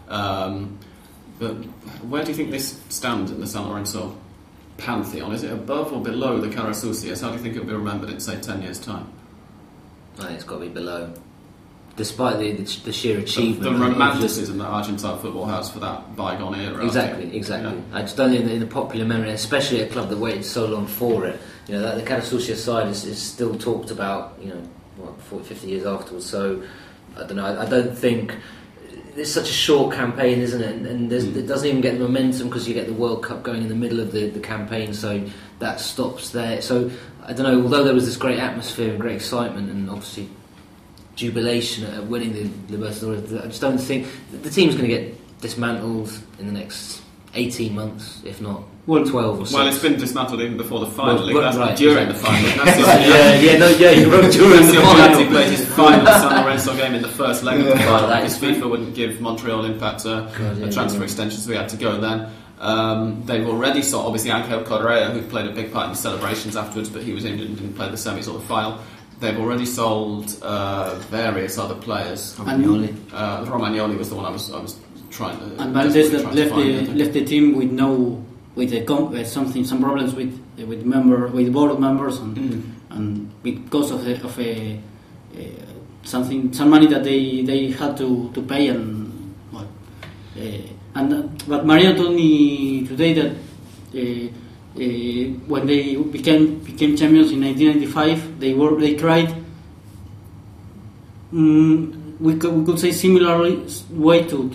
Um, 0.09 0.81
but 1.39 1.53
where 2.03 2.25
do 2.25 2.31
you 2.31 2.37
think 2.37 2.51
this 2.51 2.81
stands 2.89 3.31
in 3.31 3.41
the 3.41 3.47
San 3.47 3.69
Lorenzo 3.69 4.17
pantheon? 4.79 5.33
Is 5.33 5.45
it 5.45 5.53
above 5.53 5.93
or 5.93 6.03
below 6.03 6.41
the 6.41 6.49
Carasucias? 6.49 7.23
How 7.23 7.29
do 7.29 7.37
you 7.37 7.43
think 7.43 7.55
it'll 7.55 7.69
be 7.69 7.75
remembered 7.75 8.11
in, 8.11 8.19
say, 8.19 8.41
10 8.41 8.63
years' 8.63 8.81
time? 8.81 9.07
I 10.19 10.23
think 10.23 10.33
it's 10.33 10.45
got 10.45 10.57
to 10.57 10.63
be 10.63 10.69
below. 10.69 11.15
Despite 11.95 12.39
the, 12.39 12.53
the, 12.53 12.81
the 12.85 12.93
sheer 12.93 13.19
achievement. 13.19 13.63
the 13.63 13.71
just- 13.71 13.81
romanticism 13.83 14.59
that 14.59 14.65
Argentine 14.67 15.19
football 15.19 15.45
has 15.45 15.71
for 15.71 15.79
that 15.81 16.17
bygone 16.17 16.59
era. 16.59 16.85
Exactly, 16.85 17.37
exactly. 17.37 17.71
Yeah. 17.77 17.99
I 17.99 18.01
just 18.01 18.17
don't 18.17 18.31
think 18.33 18.49
in 18.51 18.61
the 18.61 18.67
popular 18.67 19.05
memory, 19.05 19.31
especially 19.31 19.83
a 19.83 19.87
club 19.89 20.09
that 20.09 20.17
waited 20.19 20.45
so 20.45 20.65
long 20.67 20.87
for 20.87 21.27
it, 21.27 21.39
you 21.69 21.75
know, 21.75 21.83
that 21.83 21.97
the 21.97 22.03
Carasucia 22.03 22.57
side 22.57 22.89
is, 22.89 23.05
is 23.05 23.21
still 23.21 23.59
talked 23.59 23.91
about, 23.91 24.39
you 24.41 24.49
know, 24.49 24.63
what, 24.97 25.21
40, 25.23 25.45
50 25.45 25.67
years 25.67 25.85
afterwards. 25.87 26.25
So, 26.29 26.63
I 27.17 27.21
don't 27.27 27.37
know, 27.37 27.45
I, 27.45 27.67
I 27.67 27.69
don't 27.69 27.97
think. 27.97 28.35
It's 29.15 29.31
such 29.31 29.51
a 29.51 29.53
short 29.53 29.95
campaign, 29.95 30.39
isn't 30.39 30.63
it? 30.63 30.75
And, 30.75 30.87
and 30.87 31.11
there's, 31.11 31.27
Mm. 31.27 31.37
it 31.37 31.47
doesn't 31.47 31.69
even 31.69 31.83
get 31.83 31.99
the 31.99 32.05
momentum 32.05 32.49
because 32.49 32.67
you 32.67 32.73
get 32.73 32.87
the 32.87 32.95
World 32.95 33.23
Cup 33.23 33.43
going 33.43 33.61
in 33.61 33.69
the 33.69 33.75
middle 33.75 34.01
of 34.01 34.11
the, 34.13 34.31
the 34.31 34.41
campaign, 34.41 34.95
so 34.95 35.23
that 35.59 35.81
stops 35.81 36.31
there. 36.31 36.63
So, 36.63 36.91
I 37.23 37.35
don't 37.35 37.43
know, 37.45 37.63
although 37.63 37.85
there 37.85 37.93
was 37.93 38.07
this 38.07 38.17
great 38.17 38.39
atmosphere 38.39 38.89
and 38.93 38.99
great 38.99 39.17
excitement 39.17 39.71
and 39.71 39.91
obviously 39.91 40.31
jubilation 41.23 41.85
at 41.85 42.05
winning 42.05 42.33
the 42.33 42.77
Libertadores. 42.77 43.43
I 43.43 43.47
just 43.47 43.61
don't 43.61 43.79
think 43.79 44.09
the 44.43 44.51
team's 44.51 44.75
going 44.75 44.89
to 44.89 44.95
get 44.97 45.41
dismantled 45.41 46.11
in 46.39 46.47
the 46.47 46.53
next 46.53 47.01
18 47.35 47.75
months, 47.75 48.21
if 48.25 48.41
not 48.41 48.63
Well, 48.87 49.05
12 49.05 49.41
or 49.41 49.47
so. 49.47 49.57
Well, 49.57 49.69
it's 49.69 49.79
been 49.79 49.99
dismantled 49.99 50.41
even 50.41 50.57
before 50.57 50.81
the 50.81 50.91
final. 50.91 51.33
Well, 51.33 51.43
That's 51.43 51.57
right, 51.57 51.77
during 51.77 52.09
exactly. 52.09 52.43
the 52.43 52.55
final. 52.55 52.65
That's 52.65 52.77
the, 52.77 53.09
yeah, 53.09 53.41
yeah, 53.41 53.59
no, 53.59 53.69
yeah, 53.69 53.91
you 53.91 54.11
wrote 54.11 54.33
during 54.33 54.67
the 54.67 54.75
final. 54.75 55.19
Piatti 55.19 55.29
played 55.29 55.51
his 55.51 55.69
final 55.69 56.07
San 56.07 56.45
Lorenzo 56.45 56.77
game 56.77 56.95
in 56.95 57.03
the 57.03 57.09
first 57.09 57.45
leg 57.45 57.61
of 57.61 57.67
the 57.67 57.77
final 57.79 58.09
because 58.09 58.39
FIFA 58.39 58.71
wouldn't 58.71 58.95
give 58.95 59.21
Montreal 59.21 59.65
Impact 59.65 60.05
a, 60.05 60.31
God, 60.37 60.59
yeah, 60.59 60.67
a 60.67 60.73
transfer 60.73 60.99
yeah. 60.99 61.05
extension, 61.05 61.41
so 61.41 61.51
we 61.51 61.57
had 61.57 61.69
to 61.69 61.77
go 61.77 62.01
then. 62.01 62.31
Um, 62.59 63.25
they've 63.25 63.47
already 63.47 63.83
saw 63.83 64.07
obviously 64.07 64.31
Angel 64.31 64.63
Correa, 64.63 65.11
who 65.11 65.23
played 65.23 65.47
a 65.47 65.53
big 65.53 65.73
part 65.73 65.87
in 65.87 65.93
the 65.93 65.99
celebrations 65.99 66.57
afterwards, 66.57 66.91
but 66.91 67.03
he 67.03 67.13
was 67.13 67.25
injured 67.25 67.49
and 67.49 67.57
didn't 67.57 67.75
play 67.75 67.89
the 67.89 67.97
semis 67.97 68.29
or 68.29 68.39
the 68.39 68.47
final. 68.47 68.79
They've 69.23 69.39
already 69.39 69.67
sold 69.67 70.27
uh, 70.43 70.97
various 71.11 71.55
other 71.57 71.77
players. 71.77 72.35
Romagnoli. 72.39 72.91
Uh, 73.13 73.45
Romagnoli 73.47 73.97
was 73.97 74.09
the 74.11 74.17
one 74.17 74.27
I 74.27 74.31
was 74.31 74.51
I 74.53 74.61
was 74.61 74.75
trying 75.11 75.39
to. 75.39 75.63
And 75.63 75.73
Valdez 75.73 76.11
desperately 76.11 76.43
that 76.43 76.51
trying 76.51 76.67
left 76.75 76.87
the 76.91 76.95
left 77.01 77.13
the 77.19 77.25
team 77.25 77.55
with 77.55 77.71
no 77.71 78.19
with 78.59 78.73
a 78.75 78.83
com- 78.91 79.15
uh, 79.15 79.23
something 79.23 79.63
some 79.65 79.81
problems 79.81 80.13
with 80.19 80.33
uh, 80.59 80.67
with 80.67 80.83
member 80.85 81.29
with 81.29 81.53
board 81.53 81.79
members 81.79 82.19
and 82.19 82.37
Mm. 82.37 82.63
and 82.91 83.07
because 83.47 83.89
of 83.95 84.01
a, 84.07 84.15
of 84.29 84.35
a 84.41 84.53
uh, 85.39 85.41
something 86.03 86.53
some 86.53 86.69
money 86.75 86.89
that 86.89 87.05
they 87.05 87.43
they 87.51 87.71
had 87.71 87.97
to, 88.03 88.09
to 88.35 88.43
pay 88.43 88.69
and 88.75 88.85
well, 89.53 89.69
uh, 90.37 90.99
and 90.99 91.09
uh, 91.15 91.23
but 91.47 91.65
Maria 91.65 91.95
told 91.95 92.15
me 92.23 92.85
today 92.91 93.13
that 93.15 93.31
when 94.75 95.67
they 95.67 95.97
became 95.97 96.59
became 96.61 96.97
champions 96.97 97.31
in 97.31 97.41
1995 97.43 98.41
they 98.41 98.55
were 98.55 98.81
they 98.81 98.95
tried 98.97 99.35
mm, 101.33 102.19
we 102.21 102.37
could, 102.37 102.53
we 102.53 102.65
could 102.65 102.79
say 102.79 102.93
similarly 102.93 103.67
way 103.91 104.27
to, 104.27 104.49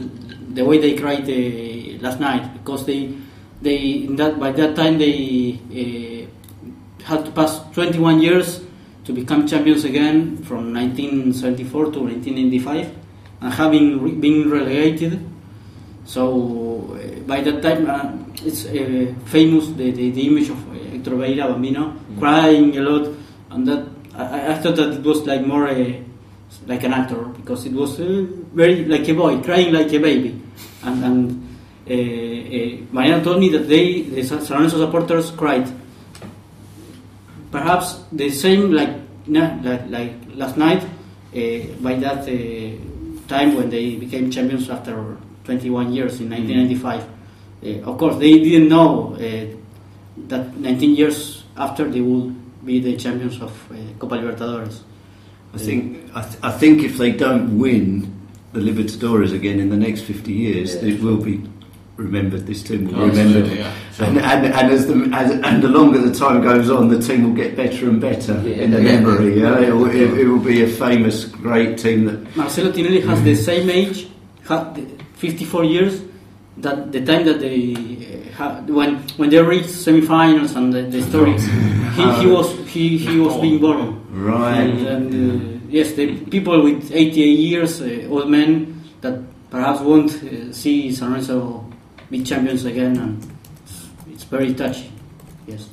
the 0.54 0.64
way 0.64 0.80
they 0.80 0.96
cried 0.96 1.30
uh, 1.30 2.02
last 2.02 2.20
night 2.20 2.54
because 2.54 2.86
they 2.86 3.14
they 3.62 4.08
that 4.08 4.40
by 4.40 4.52
that 4.52 4.76
time 4.76 4.98
they 4.98 5.60
uh, 5.70 7.04
had 7.06 7.26
to 7.26 7.32
pass 7.32 7.62
21 7.74 8.22
years 8.22 8.62
to 9.06 9.14
become 9.14 9.48
champions 9.48 9.84
again 9.86 10.38
from 10.44 10.74
1974 10.74 11.92
to 11.92 12.00
1995 12.00 12.96
and 13.42 13.54
having 13.54 14.02
re- 14.02 14.12
been 14.12 14.50
relegated 14.50 15.24
so 16.08 16.96
uh, 16.96 17.20
by 17.32 17.42
that 17.42 17.62
time 17.62 17.84
uh, 17.90 18.12
it's 18.48 18.66
uh, 18.66 19.14
famous 19.26 19.68
the, 19.80 19.92
the, 19.92 20.10
the 20.12 20.24
image 20.28 20.50
of 20.50 20.58
Hector 20.92 21.12
Veira 21.12 21.52
Bambino 21.52 21.94
crying 22.18 22.78
a 22.78 22.82
lot 22.82 23.14
and 23.52 23.68
that 23.68 23.84
I, 24.16 24.54
I 24.54 24.56
thought 24.56 24.78
that 24.78 24.94
it 24.94 25.04
was 25.04 25.28
like 25.28 25.46
more 25.46 25.68
like 26.66 26.84
an 26.84 26.94
actor 26.94 27.24
because 27.26 27.66
it 27.66 27.74
was 27.74 28.00
uh, 28.00 28.26
very 28.54 28.86
like 28.86 29.08
a 29.08 29.14
boy 29.14 29.42
crying 29.42 29.74
like 29.74 29.92
a 29.94 30.00
baby, 30.00 30.42
and 30.84 31.04
and 31.04 31.50
uh, 31.90 31.94
uh, 31.94 32.86
Mariano 32.92 33.24
told 33.24 33.40
me 33.40 33.50
that 33.50 33.68
they 33.68 34.02
the 34.02 34.24
San 34.24 34.40
Lorenzo 34.46 34.78
supporters 34.78 35.32
cried. 35.32 35.68
Perhaps 37.52 38.04
the 38.12 38.30
same 38.30 38.72
like 38.72 38.94
na- 39.28 39.58
like, 39.64 39.90
like 39.90 40.14
last 40.36 40.58
night 40.58 40.84
uh, 40.84 41.60
by 41.82 41.96
that 41.96 42.28
uh, 42.28 43.28
time 43.28 43.56
when 43.56 43.70
they 43.70 43.96
became 43.96 44.32
champions 44.32 44.70
after 44.70 45.18
21 45.52 45.94
years 45.94 46.20
in 46.20 46.30
1995. 46.30 47.08
Uh, 47.64 47.90
of 47.90 47.98
course, 47.98 48.18
they 48.18 48.38
didn't 48.38 48.68
know 48.70 49.16
uh, 49.16 49.46
that 50.28 50.56
19 50.58 50.96
years 50.96 51.44
after 51.56 51.90
they 51.90 52.02
would 52.02 52.36
be 52.66 52.80
the 52.80 52.98
champions 52.98 53.42
of 53.42 53.52
uh, 53.72 53.76
Copa 53.98 54.16
Libertadores. 54.16 54.82
I 55.54 55.58
think 55.58 56.12
I, 56.14 56.22
th- 56.22 56.36
I 56.44 56.52
think 56.52 56.84
if 56.84 56.98
they 56.98 57.12
don't 57.14 57.58
win 57.58 58.14
the 58.52 58.60
Libertadores 58.60 59.34
again 59.34 59.60
in 59.60 59.70
the 59.70 59.78
next 59.78 60.02
50 60.02 60.32
years, 60.34 60.76
Yeah. 60.76 60.90
it 60.94 61.02
will 61.02 61.18
be 61.24 61.42
remembered. 61.96 62.46
This 62.46 62.62
team 62.62 62.86
will 62.86 62.94
be 62.94 63.00
Oh, 63.00 63.08
remembered. 63.08 63.46
absolutely, 63.48 63.60
yeah. 63.60 64.06
And, 64.06 64.18
and, 64.20 64.46
and 64.54 64.72
as 64.72 64.86
the 64.86 65.10
as, 65.14 65.32
and 65.32 65.64
the 65.64 65.70
longer 65.70 66.00
the 66.00 66.14
time 66.14 66.44
goes 66.44 66.70
on, 66.70 66.90
the 66.90 67.00
team 67.02 67.24
will 67.24 67.34
get 67.44 67.56
better 67.56 67.88
and 67.90 68.00
better 68.02 68.34
Yeah. 68.46 68.64
in 68.64 68.72
the 68.72 68.82
Yeah. 68.84 69.00
memory. 69.00 69.40
Yeah, 69.40 69.60
it, 69.62 69.74
will, 69.74 69.90
it, 69.90 70.20
it 70.20 70.28
will 70.28 70.44
be 70.54 70.62
a 70.64 70.68
famous, 70.68 71.26
great 71.26 71.78
team 71.80 72.06
that 72.06 72.36
Marcelo 72.36 72.70
Tinelli 72.72 73.02
has 73.08 73.24
the 73.24 73.36
same 73.36 73.70
age, 73.70 74.08
ha- 74.46 74.76
54 75.18 75.64
years, 75.66 76.02
that 76.58 76.92
the 76.92 77.04
time 77.06 77.26
that 77.26 77.40
they 77.40 77.74
uh, 77.74 78.34
ha- 78.34 78.62
when 78.68 78.98
when 79.18 79.30
they 79.30 79.42
reached 79.42 79.70
semifinals 79.70 80.56
and 80.56 80.74
the, 80.74 80.84
the 80.84 81.02
stories, 81.04 81.46
he, 81.96 82.12
he 82.22 82.28
was 82.28 82.68
he, 82.68 82.98
he 82.98 83.20
was 83.20 83.36
being 83.38 83.60
born. 83.60 84.02
right. 84.12 84.58
And, 84.58 84.88
and, 84.88 85.12
uh, 85.14 85.68
yes, 85.70 85.94
the 85.94 86.18
people 86.26 86.62
with 86.64 86.92
88 86.92 87.24
years, 87.24 87.82
uh, 87.82 88.08
old 88.10 88.30
men 88.30 88.84
that 89.02 89.22
perhaps 89.50 89.82
won't 89.82 90.12
uh, 90.24 90.54
see 90.54 90.92
San 90.94 91.10
Lorenzo 91.12 91.66
be 92.10 92.24
champions 92.24 92.66
again, 92.66 92.98
and 92.98 93.32
it's, 93.64 93.88
it's 94.12 94.24
very 94.24 94.54
touchy. 94.54 94.92
Yes. 95.46 95.70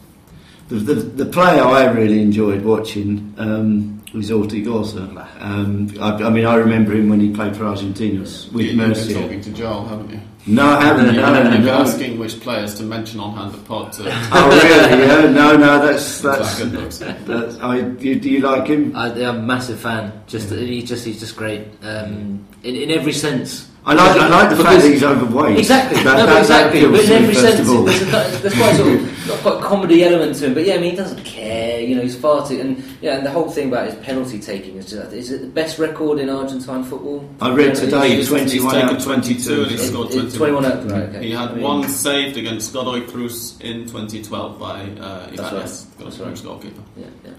The, 0.69 0.77
the, 0.77 0.95
the 0.95 1.27
player 1.27 1.63
I 1.63 1.85
really 1.87 2.21
enjoyed 2.23 2.63
watching 2.63 3.35
um, 3.39 4.03
was 4.15 4.31
Ortigoza. 4.31 5.27
Um, 5.41 5.93
I, 6.01 6.13
I 6.25 6.31
mean, 6.31 6.47
I 6.47 6.55
remember 6.57 6.93
him 6.93 7.09
when 7.09 7.21
he 7.21 7.31
played 7.33 7.57
for 7.57 7.65
Argentinos 7.65 8.51
with 8.53 8.67
You- 8.67 8.71
You've 8.73 8.79
been 8.79 8.89
Mercier. 8.91 9.21
talking 9.23 9.41
to 9.43 9.51
Joel, 9.51 9.87
haven't 9.87 10.11
you? 10.11 10.21
No, 10.47 10.67
I 10.67 10.85
haven't. 10.85 11.07
You've 11.07 11.17
No, 11.17 11.33
been- 11.33 11.45
no, 11.45 11.53
you've 11.57 11.65
no. 11.65 11.73
asking 11.79 12.19
which 12.19 12.39
players 12.41 12.75
to 12.77 12.83
mention 12.83 13.19
on 13.19 13.35
Hand 13.37 13.55
of 13.55 13.65
Pod 13.67 13.93
to. 13.95 14.03
Oh, 14.33 14.49
really? 14.51 15.05
Yeah. 15.07 15.31
No, 15.31 15.57
no. 15.57 15.87
That's 15.87 16.21
That's 16.21 16.59
that's. 16.59 16.99
that's 16.99 17.59
I, 17.61 17.81
do, 17.81 18.21
do 18.21 18.31
you 18.31 18.41
like 18.41 18.67
him? 18.67 18.95
I, 18.95 19.07
I'm 19.11 19.37
a 19.37 19.43
massive 19.43 19.81
fan. 19.81 20.13
Just 20.27 20.51
he's 20.51 20.85
just 20.89 21.05
he's 21.07 21.19
just 21.21 21.35
great 21.37 21.67
um, 21.83 22.47
in 22.63 22.77
in 22.77 22.91
every 22.91 23.13
sense. 23.15 23.71
I 23.87 23.93
like, 23.93 24.17
I 24.19 24.29
like 24.29 24.49
the 24.57 24.65
fact 24.65 24.81
that 24.83 24.91
he's 24.91 25.03
overweight. 25.05 25.59
Exactly, 25.59 26.03
That, 26.05 26.17
no, 26.17 26.25
that, 26.25 26.33
but 26.33 26.41
exactly. 26.41 26.81
That 26.81 26.91
But 26.91 27.05
in 27.05 27.13
every 27.13 27.35
sense, 27.35 27.69
there's, 27.69 28.03
a, 28.03 28.39
there's 28.41 28.55
quite 28.55 28.77
sort 28.77 28.95
of 28.95 29.25
got 29.29 29.41
quite 29.41 29.59
a 29.59 29.63
comedy 29.63 30.05
element 30.05 30.37
to 30.39 30.47
him. 30.47 30.55
But 30.55 30.65
yeah, 30.65 30.75
I 30.77 30.79
mean, 30.79 30.93
he 30.93 30.97
doesn't 30.97 31.23
care. 31.23 31.81
You 31.81 31.97
know, 31.97 32.01
he's 32.01 32.17
far 32.17 32.49
too. 32.49 32.59
And 32.61 32.83
yeah, 33.03 33.17
and 33.19 33.27
the 33.27 33.31
whole 33.31 33.51
thing 33.51 33.69
about 33.69 33.87
his 33.87 33.95
penalty 33.97 34.39
taking 34.41 34.77
is 34.77 34.89
just 34.89 35.13
is 35.13 35.31
it 35.31 35.43
the 35.43 35.49
best 35.49 35.79
record 35.79 36.19
in 36.19 36.31
Argentine 36.31 36.83
football? 36.83 37.29
I 37.43 37.53
read 37.53 37.75
Yeah, 37.75 37.81
today 37.81 38.09
He's- 38.17 38.29
21 38.29 38.49
he's 38.49 38.65
out 38.83 38.97
of 38.97 39.05
22 39.05 39.13
and 39.13 39.25
22. 39.25 39.65
he's 39.65 39.89
scored 39.91 40.09
it- 40.09 40.35
21. 40.35 40.63
21 40.63 40.65
out, 40.65 40.91
right, 40.91 41.03
okay. 41.11 41.27
He 41.27 41.33
had 41.33 41.51
I 41.51 41.53
mean- 41.55 41.63
one 41.63 41.89
saved 41.91 42.39
against 42.39 42.73
Godoy 42.73 43.07
Cruz 43.07 43.59
in 43.61 43.83
2012 43.87 44.59
by 44.59 44.81
uh, 44.81 45.27
That's 45.27 45.33
Ibanez, 45.41 45.87
right. 45.99 45.99
Godoy 45.99 46.17
Cruz 46.17 46.21
right. 46.21 46.43
goalkeeper. 46.43 46.83
Yeah, 46.97 47.07
yeah. 47.25 47.31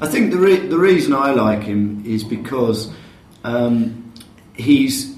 I 0.00 0.06
think 0.08 0.30
the 0.32 0.38
re- 0.38 0.66
the 0.66 0.78
reason 0.78 1.12
I 1.12 1.32
like 1.32 1.62
him 1.62 2.02
is 2.06 2.24
because 2.24 2.90
um, 3.44 4.12
he's, 4.54 5.11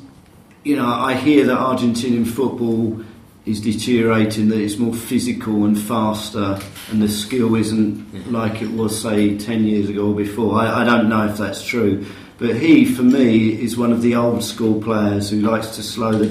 you 0.64 0.76
know, 0.76 0.86
I 0.86 1.14
hear 1.14 1.46
that 1.46 1.58
Argentinian 1.58 2.26
football 2.26 3.04
is 3.44 3.60
deteriorating, 3.60 4.48
that 4.48 4.58
it's 4.58 4.78
more 4.78 4.94
physical 4.94 5.64
and 5.64 5.78
faster, 5.78 6.58
and 6.90 7.02
the 7.02 7.08
skill 7.08 7.54
isn't 7.54 8.32
like 8.32 8.62
it 8.62 8.70
was, 8.70 9.00
say, 9.00 9.36
10 9.36 9.64
years 9.64 9.90
ago 9.90 10.08
or 10.08 10.14
before. 10.14 10.58
I, 10.58 10.82
I 10.82 10.84
don't 10.84 11.10
know 11.10 11.26
if 11.26 11.36
that's 11.36 11.62
true. 11.62 12.06
But 12.38 12.56
he, 12.56 12.84
for 12.86 13.02
me, 13.02 13.62
is 13.62 13.76
one 13.76 13.92
of 13.92 14.02
the 14.02 14.16
old 14.16 14.42
school 14.42 14.82
players 14.82 15.30
who 15.30 15.40
likes 15.40 15.76
to 15.76 15.82
slow 15.82 16.12
the 16.12 16.26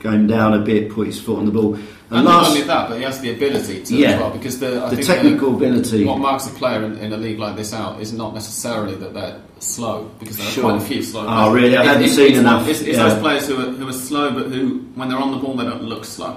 game 0.00 0.26
down 0.26 0.54
a 0.54 0.58
bit, 0.58 0.90
put 0.90 1.06
his 1.06 1.20
foot 1.20 1.38
on 1.38 1.44
the 1.44 1.52
ball. 1.52 1.78
And 2.10 2.24
not 2.24 2.46
only 2.48 2.62
that, 2.62 2.88
but 2.88 2.96
he 2.96 3.04
has 3.04 3.20
the 3.20 3.32
ability 3.34 3.82
to 3.82 3.94
Yeah. 3.96 4.12
as 4.12 4.20
well. 4.20 4.30
Because 4.30 4.58
the, 4.60 4.82
I 4.82 4.88
the 4.90 4.96
think 4.96 5.06
technical 5.08 5.54
ability. 5.54 6.04
what 6.06 6.18
marks 6.18 6.46
a 6.46 6.50
player 6.50 6.82
in, 6.84 6.96
in 6.98 7.12
a 7.12 7.16
league 7.18 7.38
like 7.38 7.54
this 7.56 7.74
out 7.74 8.00
is 8.00 8.12
not 8.14 8.32
necessarily 8.32 8.94
that 8.94 9.12
they're 9.12 9.38
slow, 9.58 10.10
because 10.18 10.38
there 10.38 10.46
are 10.46 10.50
Sure. 10.50 10.64
quite 10.70 10.76
a 10.82 10.84
few 10.86 11.02
slow. 11.02 11.24
players. 11.24 11.38
Oh, 11.38 11.52
really? 11.52 11.76
I 11.76 11.84
haven't 11.84 12.04
it- 12.04 12.10
seen 12.10 12.30
it's 12.30 12.38
enough, 12.38 12.62
One, 12.62 12.70
it's 12.70 12.80
it's 12.80 12.96
yeah. 12.96 13.08
those 13.08 13.18
players 13.20 13.46
who 13.46 13.56
are, 13.60 13.70
who 13.72 13.88
are 13.88 13.92
slow, 13.92 14.30
but 14.32 14.46
who, 14.46 14.78
when 14.94 15.08
they're 15.10 15.18
on 15.18 15.32
the 15.32 15.36
ball, 15.36 15.54
they 15.54 15.64
don't 15.64 15.84
look 15.84 16.04
slow. 16.06 16.36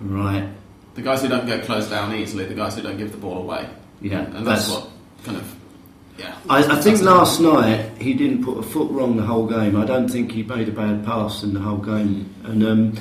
Right. 0.00 0.48
The 0.96 1.02
guys 1.02 1.22
who 1.22 1.28
don't 1.28 1.46
get 1.46 1.64
closed 1.64 1.90
down 1.90 2.12
easily, 2.14 2.44
the 2.46 2.54
guys 2.54 2.74
who 2.74 2.82
don't 2.82 2.96
give 2.98 3.12
the 3.12 3.18
ball 3.18 3.38
away, 3.38 3.68
Yeah. 4.00 4.20
and 4.34 4.44
that's, 4.46 4.68
what 4.68 4.88
kind 5.24 5.36
of 5.36 5.44
yeah. 6.18 6.34
I, 6.48 6.58
I 6.58 6.62
think 6.80 6.98
That's- 6.98 7.02
last 7.02 7.40
night 7.40 7.90
he 8.00 8.14
didn't 8.14 8.44
put 8.44 8.58
a 8.58 8.62
foot 8.62 8.90
wrong 8.90 9.16
the 9.16 9.22
whole 9.24 9.46
game. 9.46 9.76
I 9.76 9.84
don't 9.84 10.08
think 10.08 10.32
he 10.32 10.42
made 10.42 10.68
a 10.68 10.72
bad 10.72 11.04
pass 11.04 11.42
in 11.44 11.54
the 11.54 11.60
whole 11.60 11.78
game. 11.78 12.32
And 12.44 12.64
um, 12.64 12.94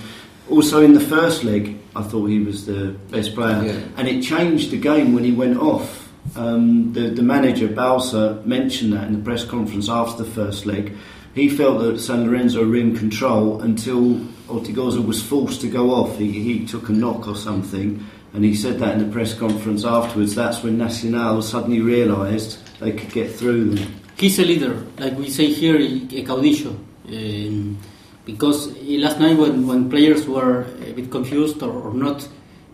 also 0.49 0.81
in 0.83 0.93
the 0.93 0.99
first 0.99 1.43
leg, 1.43 1.77
I 1.95 2.03
thought 2.03 2.25
he 2.25 2.39
was 2.39 2.65
the 2.65 2.95
best 3.09 3.35
player. 3.35 3.63
Yeah. 3.63 3.79
And 3.97 4.07
it 4.07 4.23
changed 4.23 4.71
the 4.71 4.77
game 4.77 5.13
when 5.13 5.23
he 5.23 5.31
went 5.31 5.57
off. 5.57 6.11
Um, 6.35 6.93
the, 6.93 7.09
the 7.09 7.21
manager, 7.21 7.67
Bauza, 7.67 8.43
mentioned 8.45 8.93
that 8.93 9.07
in 9.07 9.13
the 9.13 9.23
press 9.23 9.43
conference 9.45 9.89
after 9.89 10.23
the 10.23 10.29
first 10.29 10.65
leg. 10.65 10.95
He 11.35 11.49
felt 11.49 11.81
that 11.81 11.99
San 11.99 12.25
Lorenzo 12.27 12.65
were 12.67 12.75
in 12.75 12.95
control 12.95 13.61
until 13.61 14.19
Ortigoza 14.47 15.05
was 15.05 15.21
forced 15.21 15.61
to 15.61 15.67
go 15.67 15.91
off. 15.91 16.17
He, 16.17 16.31
he 16.31 16.65
took 16.65 16.89
a 16.89 16.91
knock 16.91 17.27
or 17.27 17.35
something. 17.35 18.03
And 18.33 18.43
he 18.43 18.55
said 18.55 18.79
that 18.79 18.97
in 18.97 19.05
the 19.05 19.11
press 19.11 19.33
conference 19.33 19.85
afterwards. 19.85 20.33
That's 20.33 20.63
when 20.63 20.77
Nacional 20.77 21.41
suddenly 21.41 21.81
realised 21.81 22.59
they 22.79 22.91
could 22.91 23.11
get 23.11 23.31
through 23.31 23.75
them. 23.75 23.93
He's 24.17 24.39
a 24.39 24.45
leader, 24.45 24.83
like 24.97 25.17
we 25.17 25.29
say 25.29 25.51
here, 25.51 25.75
a 25.75 26.23
caudillo. 26.23 26.75
Um, 27.07 27.77
because 28.25 28.75
eh, 28.77 28.97
last 28.97 29.19
night, 29.19 29.37
when, 29.37 29.67
when 29.67 29.89
players 29.89 30.27
were 30.27 30.65
a 30.85 30.93
bit 30.93 31.11
confused 31.11 31.61
or, 31.61 31.71
or 31.71 31.93
not 31.93 32.27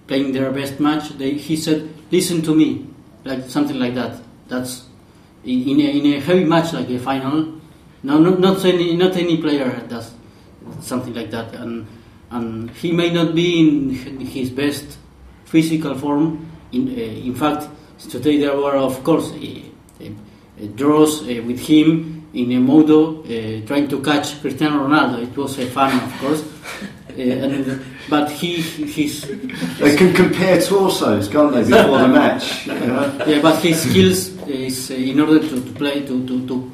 playing 0.07 0.31
their 0.31 0.51
best 0.51 0.79
match, 0.79 1.09
they, 1.17 1.33
he 1.33 1.55
said, 1.55 1.89
"Listen 2.11 2.41
to 2.43 2.55
me," 2.55 2.87
like 3.25 3.49
something 3.49 3.79
like 3.79 3.95
that. 3.95 4.21
That's 4.47 4.85
in 5.43 5.79
a, 5.81 5.97
in 5.97 6.05
a 6.13 6.19
heavy 6.19 6.43
match 6.45 6.73
like 6.73 6.89
a 6.89 6.99
final. 6.99 7.59
No, 8.03 8.17
not 8.17 8.39
not 8.39 8.63
any 8.65 8.95
not 8.95 9.15
any 9.17 9.37
player 9.37 9.69
does 9.87 10.11
something 10.81 11.13
like 11.13 11.31
that, 11.31 11.53
and 11.55 11.85
and 12.31 12.71
he 12.71 12.91
may 12.91 13.11
not 13.11 13.35
be 13.35 13.59
in 13.59 14.19
his 14.25 14.49
best 14.49 14.97
physical 15.45 15.95
form. 15.95 16.49
In 16.71 16.87
uh, 16.87 16.91
in 17.01 17.35
fact, 17.35 17.67
today 18.09 18.37
there 18.37 18.55
were 18.55 18.77
of 18.77 19.03
course. 19.03 19.31
eh, 19.33 19.63
eh, 20.01 20.11
uh, 20.61 20.65
draws 20.75 21.21
uh, 21.23 21.41
with 21.45 21.59
him 21.59 22.18
in 22.33 22.51
a 22.51 22.59
modo 22.59 23.21
uh, 23.23 23.65
trying 23.65 23.87
to 23.87 24.01
catch 24.01 24.39
Cristiano 24.41 24.87
Ronaldo. 24.87 25.23
It 25.23 25.35
was 25.35 25.57
a 25.59 25.65
fun, 25.67 25.93
of 25.99 26.19
course. 26.19 26.43
Uh, 27.09 27.21
and, 27.21 27.81
but 28.09 28.31
he, 28.31 28.61
he's 28.61 29.27
They 29.77 29.95
can 29.95 30.13
compare 30.13 30.61
torsos, 30.61 31.27
can't 31.27 31.53
they, 31.53 31.63
before 31.63 31.99
the 31.99 32.07
match? 32.07 32.65
you 32.67 32.73
know? 32.87 33.23
yeah, 33.27 33.41
but 33.41 33.59
his 33.61 33.81
skills 33.81 34.29
is 34.47 34.91
uh, 34.91 34.95
in 34.95 35.19
order 35.19 35.39
to, 35.39 35.61
to 35.63 35.71
play 35.73 36.05
to 36.05 36.25
to, 36.27 36.47
to 36.47 36.71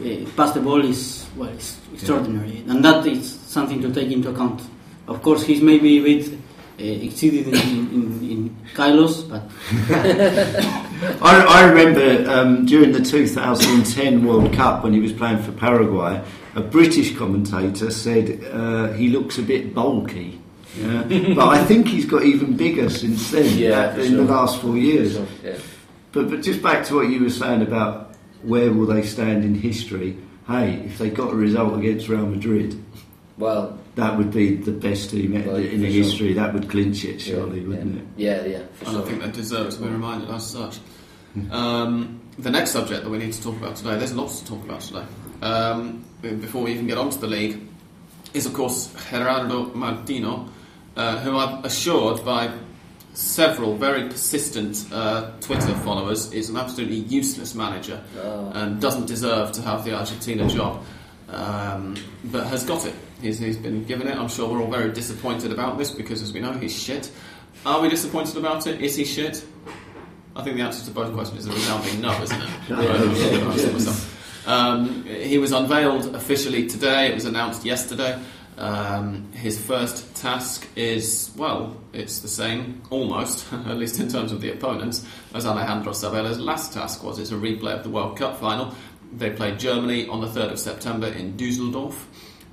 uh, 0.00 0.30
pass 0.36 0.52
the 0.52 0.60
ball 0.60 0.84
is 0.84 1.26
well, 1.36 1.48
it's 1.50 1.78
extraordinary, 1.92 2.64
and 2.68 2.84
that 2.84 3.06
is 3.06 3.30
something 3.30 3.80
to 3.80 3.92
take 3.92 4.10
into 4.10 4.30
account. 4.30 4.60
Of 5.08 5.22
course, 5.22 5.44
he's 5.44 5.62
maybe 5.62 5.98
a 5.98 6.02
bit 6.02 6.32
uh, 6.78 7.04
exceeded 7.06 7.48
in, 7.48 7.54
in, 7.54 8.30
in 8.30 8.56
Kylos, 8.74 9.28
but 9.28 9.42
I, 11.22 11.44
I 11.46 11.68
remember 11.68 12.30
um, 12.30 12.66
during 12.66 12.92
the 12.92 13.02
2010 13.02 14.26
World 14.26 14.52
Cup 14.52 14.82
when 14.84 14.92
he 14.92 15.00
was 15.00 15.12
playing 15.12 15.42
for 15.42 15.52
Paraguay, 15.52 16.22
a 16.54 16.60
British 16.60 17.16
commentator 17.16 17.90
said 17.90 18.42
uh, 18.52 18.92
he 18.92 19.08
looks 19.08 19.38
a 19.38 19.42
bit 19.42 19.74
bulky. 19.74 20.40
Yeah. 20.76 21.04
but 21.34 21.48
I 21.48 21.64
think 21.64 21.88
he's 21.88 22.04
got 22.04 22.22
even 22.24 22.56
bigger 22.56 22.90
since 22.90 23.30
then, 23.30 23.56
Yeah, 23.58 23.94
in 23.96 24.08
sure. 24.08 24.16
the 24.24 24.32
last 24.32 24.60
four 24.60 24.76
years. 24.76 25.18
Yeah. 25.42 25.56
But, 26.12 26.30
but 26.30 26.42
just 26.42 26.62
back 26.62 26.84
to 26.86 26.96
what 26.96 27.08
you 27.08 27.22
were 27.22 27.30
saying 27.30 27.62
about 27.62 28.14
where 28.42 28.72
will 28.72 28.86
they 28.86 29.02
stand 29.02 29.44
in 29.44 29.54
history. 29.54 30.16
Hey, 30.46 30.74
if 30.84 30.98
they 30.98 31.10
got 31.10 31.32
a 31.32 31.36
result 31.36 31.78
against 31.78 32.08
Real 32.08 32.26
Madrid, 32.26 32.82
Well, 33.38 33.78
that 33.96 34.16
would 34.16 34.30
be 34.30 34.56
the 34.56 34.72
best 34.72 35.10
team 35.10 35.34
in 35.34 35.42
in 35.42 35.44
for 35.44 35.52
the 35.56 35.68
sure. 35.70 35.88
history. 35.88 36.32
That 36.34 36.54
would 36.54 36.68
clinch 36.70 37.04
it, 37.04 37.20
surely, 37.20 37.60
yeah, 37.60 37.66
wouldn't 37.68 37.94
yeah. 38.16 38.32
it? 38.36 38.46
Yeah, 38.46 38.58
yeah, 38.58 38.62
for 38.74 38.84
I 38.86 38.90
sure. 38.90 38.98
don't 39.00 39.08
think 39.08 39.22
that 39.22 39.32
deserves 39.32 39.76
to 39.76 39.82
be 39.82 39.88
reminded 39.88 40.30
as 40.30 40.46
such. 40.46 40.78
Um, 41.50 42.20
the 42.38 42.50
next 42.50 42.70
subject 42.70 43.04
that 43.04 43.10
we 43.10 43.18
need 43.18 43.32
to 43.32 43.42
talk 43.42 43.56
about 43.56 43.76
today, 43.76 43.96
there's 43.98 44.14
lots 44.14 44.40
to 44.40 44.46
talk 44.46 44.64
about 44.64 44.80
today, 44.80 45.04
um, 45.42 46.04
before 46.22 46.62
we 46.62 46.72
even 46.72 46.86
get 46.86 46.96
on 46.98 47.10
to 47.10 47.18
the 47.18 47.26
league, 47.26 47.60
is 48.32 48.46
of 48.46 48.54
course 48.54 48.92
Gerardo 49.10 49.66
Martino, 49.74 50.48
uh, 50.96 51.18
who 51.20 51.36
I'm 51.36 51.64
assured 51.64 52.24
by 52.24 52.50
several 53.14 53.76
very 53.76 54.08
persistent 54.08 54.86
uh, 54.92 55.30
Twitter 55.40 55.74
followers, 55.84 56.32
is 56.32 56.48
an 56.50 56.56
absolutely 56.56 56.96
useless 56.96 57.54
manager 57.54 58.02
Oh. 58.18 58.50
and 58.54 58.80
doesn't 58.80 59.06
deserve 59.06 59.52
to 59.52 59.62
have 59.62 59.84
the 59.84 59.94
Argentina 59.94 60.46
job, 60.48 60.82
um, 61.30 61.96
but 62.24 62.46
has 62.46 62.64
got 62.64 62.84
it. 62.86 62.94
He's, 63.20 63.38
he's 63.38 63.56
been 63.56 63.84
given 63.84 64.08
it. 64.08 64.16
I'm 64.16 64.28
sure 64.28 64.48
we're 64.48 64.60
all 64.60 64.70
very 64.70 64.92
disappointed 64.92 65.52
about 65.52 65.78
this 65.78 65.90
because, 65.90 66.22
as 66.22 66.32
we 66.32 66.40
know, 66.40 66.52
he's 66.52 66.76
shit. 66.76 67.10
Are 67.64 67.80
we 67.80 67.88
disappointed 67.88 68.36
about 68.36 68.66
it? 68.66 68.80
Is 68.80 68.96
he 68.96 69.04
shit? 69.04 69.44
I 70.34 70.42
think 70.42 70.56
the 70.56 70.62
answer 70.62 70.84
to 70.84 70.90
both 70.90 71.14
questions 71.14 71.40
is 71.40 71.46
a 71.46 71.52
resounding 71.52 72.00
no, 72.02 72.22
isn't 72.22 72.42
it? 72.42 72.48
No. 72.68 72.76
Right, 72.76 72.90
I'm 72.90 73.08
not 73.08 73.30
gonna 73.30 73.50
answer 73.50 73.72
myself. 73.72 74.48
Um, 74.48 75.04
he 75.04 75.38
was 75.38 75.52
unveiled 75.52 76.14
officially 76.14 76.68
today. 76.68 77.06
It 77.06 77.14
was 77.14 77.24
announced 77.24 77.64
yesterday. 77.64 78.20
Um, 78.58 79.32
his 79.32 79.60
first 79.60 80.14
task 80.14 80.66
is, 80.76 81.30
well, 81.36 81.76
it's 81.92 82.20
the 82.20 82.28
same, 82.28 82.82
almost, 82.90 83.52
at 83.52 83.76
least 83.76 83.98
in 83.98 84.08
terms 84.08 84.32
of 84.32 84.40
the 84.40 84.50
opponents, 84.50 85.04
as 85.34 85.46
Alejandro 85.46 85.92
Sabella's 85.92 86.38
last 86.38 86.72
task 86.72 87.02
was. 87.02 87.18
It's 87.18 87.32
a 87.32 87.34
replay 87.34 87.74
of 87.74 87.82
the 87.82 87.90
World 87.90 88.16
Cup 88.16 88.38
final. 88.38 88.74
They 89.12 89.30
played 89.30 89.58
Germany 89.58 90.08
on 90.08 90.20
the 90.20 90.26
3rd 90.26 90.52
of 90.52 90.58
September 90.58 91.08
in 91.08 91.36
Dusseldorf. 91.36 92.06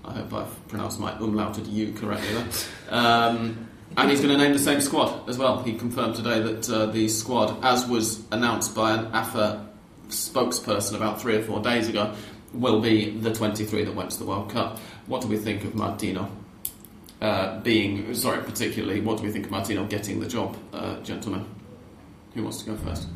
I 0.06 0.14
hope 0.14 0.34
I've 0.34 0.68
pronounced 0.68 1.00
my 1.00 1.12
umlauted 1.14 1.72
U 1.72 1.94
correctly 1.94 2.34
there. 2.34 2.46
Um, 2.90 3.70
and 3.96 4.10
he's 4.10 4.22
going 4.22 4.38
to 4.38 4.44
name 4.44 4.54
the 4.54 4.60
same 4.60 4.82
squad 4.82 5.30
as 5.30 5.38
well. 5.38 5.62
He 5.64 5.74
confirmed 5.74 6.16
today 6.16 6.42
that 6.42 6.70
uh, 6.70 6.88
the 6.88 7.08
squad, 7.08 7.64
as 7.64 7.86
was 7.88 8.24
announced 8.32 8.76
by 8.76 8.94
an 8.98 9.06
AFA 9.14 9.68
spokesperson 10.10 10.96
about 10.96 11.22
three 11.22 11.36
or 11.36 11.42
four 11.44 11.62
days 11.62 11.88
ago, 11.90 12.14
will 12.54 12.82
be 12.82 13.12
the 13.12 13.34
23 13.34 13.84
that 13.86 13.96
went 13.96 14.12
to 14.12 14.20
the 14.20 14.26
World 14.26 14.50
Cup. 14.52 14.80
What 15.08 15.22
do 15.22 15.28
we 15.28 15.38
think 15.38 15.64
of 15.64 15.74
Martino 15.76 16.30
uh, 17.22 17.60
being, 17.62 18.14
sorry, 18.14 18.44
particularly, 18.44 19.00
what 19.02 19.18
do 19.18 19.24
we 19.24 19.32
think 19.32 19.46
of 19.46 19.52
Martino 19.52 19.86
getting 19.86 20.20
the 20.20 20.28
job, 20.28 20.58
uh, 20.74 21.00
gentlemen? 21.02 21.46
Who 22.34 22.44
wants 22.44 22.62
to 22.64 22.72
go 22.72 22.76
first? 22.78 23.08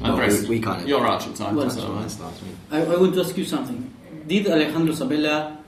Well, 0.00 0.12
Andres, 0.12 0.42
we- 0.42 0.56
we 0.56 0.60
kind 0.60 0.82
of- 0.82 0.88
You're 0.88 1.06
Argentine, 1.06 1.54
Well, 1.54 1.70
so, 1.70 1.80
uh, 1.94 2.08
I, 2.70 2.82
I 2.82 2.96
want 2.96 3.14
to 3.14 3.20
ask 3.20 3.36
you 3.36 3.44
something. 3.44 3.90
Did 4.26 4.48
Alejandro 4.48 4.94
Sabella 4.94 5.58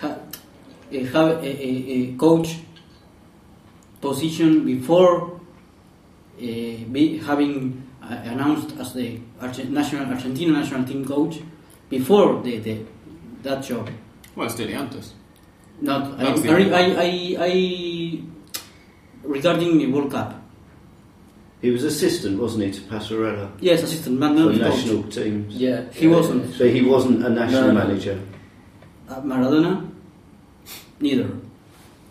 ha, 0.00 0.08
uh, 0.08 1.04
have 1.12 1.28
a, 1.42 1.46
a, 1.46 1.92
a 1.92 2.12
coach 2.16 2.58
position 4.00 4.64
before 4.64 5.40
uh, 6.38 6.40
be, 6.40 7.18
having 7.18 7.82
uh, 8.02 8.06
announced 8.24 8.76
as 8.78 8.92
the 8.94 9.18
Arge- 9.40 9.68
national 9.68 10.06
Argentina 10.06 10.52
national 10.52 10.84
team 10.84 11.04
coach 11.04 11.40
before 11.88 12.42
the, 12.42 12.58
the 12.58 12.78
that 13.42 13.62
job? 13.62 13.88
well, 14.36 14.48
Dili 14.48 14.74
Antes. 14.74 15.14
Not 15.80 16.14
I, 16.20 16.24
That 16.24 16.32
was 16.32 16.42
the 16.42 16.50
I, 16.50 16.80
I, 16.80 16.84
I, 17.02 17.36
I 17.40 18.22
regarding 19.22 19.78
the 19.78 19.86
World 19.86 20.10
Cup. 20.10 20.40
He 21.64 21.70
was 21.70 21.82
assistant, 21.84 22.38
wasn't 22.38 22.64
he, 22.64 22.70
to 22.72 22.80
Passarella 22.82 23.48
Yes, 23.58 23.82
assistant, 23.82 24.20
but 24.20 24.28
for 24.28 24.34
not 24.34 24.50
coach. 24.52 24.60
national 24.60 25.02
teams. 25.04 25.54
Yeah, 25.54 25.84
He 25.92 26.06
wasn't. 26.06 26.54
So 26.54 26.68
he 26.68 26.82
wasn't 26.82 27.24
a 27.24 27.30
national 27.30 27.62
No, 27.62 27.72
no. 27.72 27.74
manager. 27.86 28.20
Uh, 29.08 29.20
Maradona, 29.22 29.72
neither. 31.00 31.28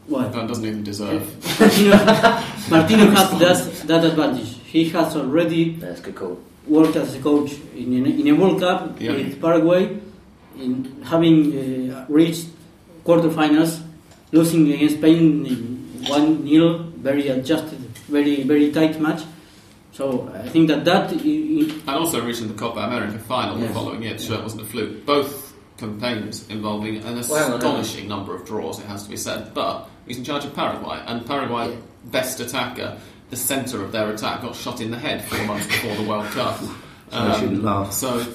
Why? 0.08 0.28
That 0.30 0.48
doesn't 0.48 0.66
even 0.66 0.84
deserve. 0.84 1.22
Martino, 1.60 1.92
Martino 2.72 3.06
has 3.12 3.30
that, 3.44 3.88
that 3.90 4.04
advantage. 4.06 4.58
He 4.66 4.90
has 4.90 5.16
already 5.16 5.76
That's 5.76 6.02
good 6.02 6.16
call. 6.16 6.40
worked 6.68 6.96
as 6.96 7.14
a 7.16 7.20
coach 7.20 7.52
in 7.76 7.94
a, 7.94 8.10
in 8.10 8.28
a 8.30 8.32
World 8.34 8.60
Cup 8.60 9.00
Yeah. 9.00 9.12
with 9.12 9.40
Paraguay, 9.40 10.00
in 10.58 11.04
having 11.04 11.92
uh, 11.92 12.06
reached 12.10 12.48
quarterfinals, 13.06 13.82
losing 14.32 14.72
against 14.74 14.96
Spain 14.98 15.46
in 15.46 15.58
one 16.10 16.42
0 16.48 16.90
very 16.98 17.28
adjusted, 17.28 17.78
very 18.10 18.42
very 18.52 18.72
tight 18.72 19.00
match. 19.00 19.22
So 19.94 20.30
I 20.34 20.50
think 20.50 20.68
that 20.70 20.84
that 20.86 21.12
i- 21.12 21.16
i- 21.16 21.72
And 21.88 21.90
also 22.02 22.20
reaching 22.26 22.48
the 22.48 22.56
Copa 22.56 22.80
America 22.80 23.18
final 23.20 23.56
the 23.56 23.66
Yes. 23.66 23.74
following 23.74 24.02
year, 24.04 24.18
sure 24.18 24.38
it 24.38 24.44
wasn't 24.44 24.64
a 24.64 24.66
fluke. 24.66 25.06
Both 25.06 25.54
campaigns 25.78 26.46
involving 26.50 26.98
an 26.98 27.04
Well, 27.04 27.14
hang 27.14 27.24
on, 27.24 27.32
hang 27.38 27.52
on. 27.52 27.58
astonishing 27.80 28.08
number 28.10 28.36
of 28.36 28.44
draws, 28.46 28.80
it 28.80 28.86
has 28.88 29.04
to 29.04 29.10
be 29.10 29.18
said. 29.18 29.54
But 29.54 29.88
he's 30.08 30.18
in 30.18 30.24
charge 30.24 30.46
of 30.46 30.54
Paraguay, 30.56 31.00
and 31.06 31.26
Paraguay, 31.26 31.70
Yeah. 31.70 31.76
best 32.12 32.40
attacker, 32.40 32.98
the 33.30 33.36
centre 33.36 33.84
of 33.84 33.92
their 33.92 34.10
attack, 34.10 34.42
got 34.42 34.56
shot 34.56 34.82
in 34.82 34.90
the 34.92 34.98
head 34.98 35.24
four 35.26 35.46
months 35.46 35.68
before 35.68 35.96
the 35.96 36.04
World 36.04 36.26
Cup. 36.32 36.60
So 37.12 37.20
I 37.20 37.40
shouldn't 37.40 37.64
laugh. 37.64 37.94
So, 37.94 38.26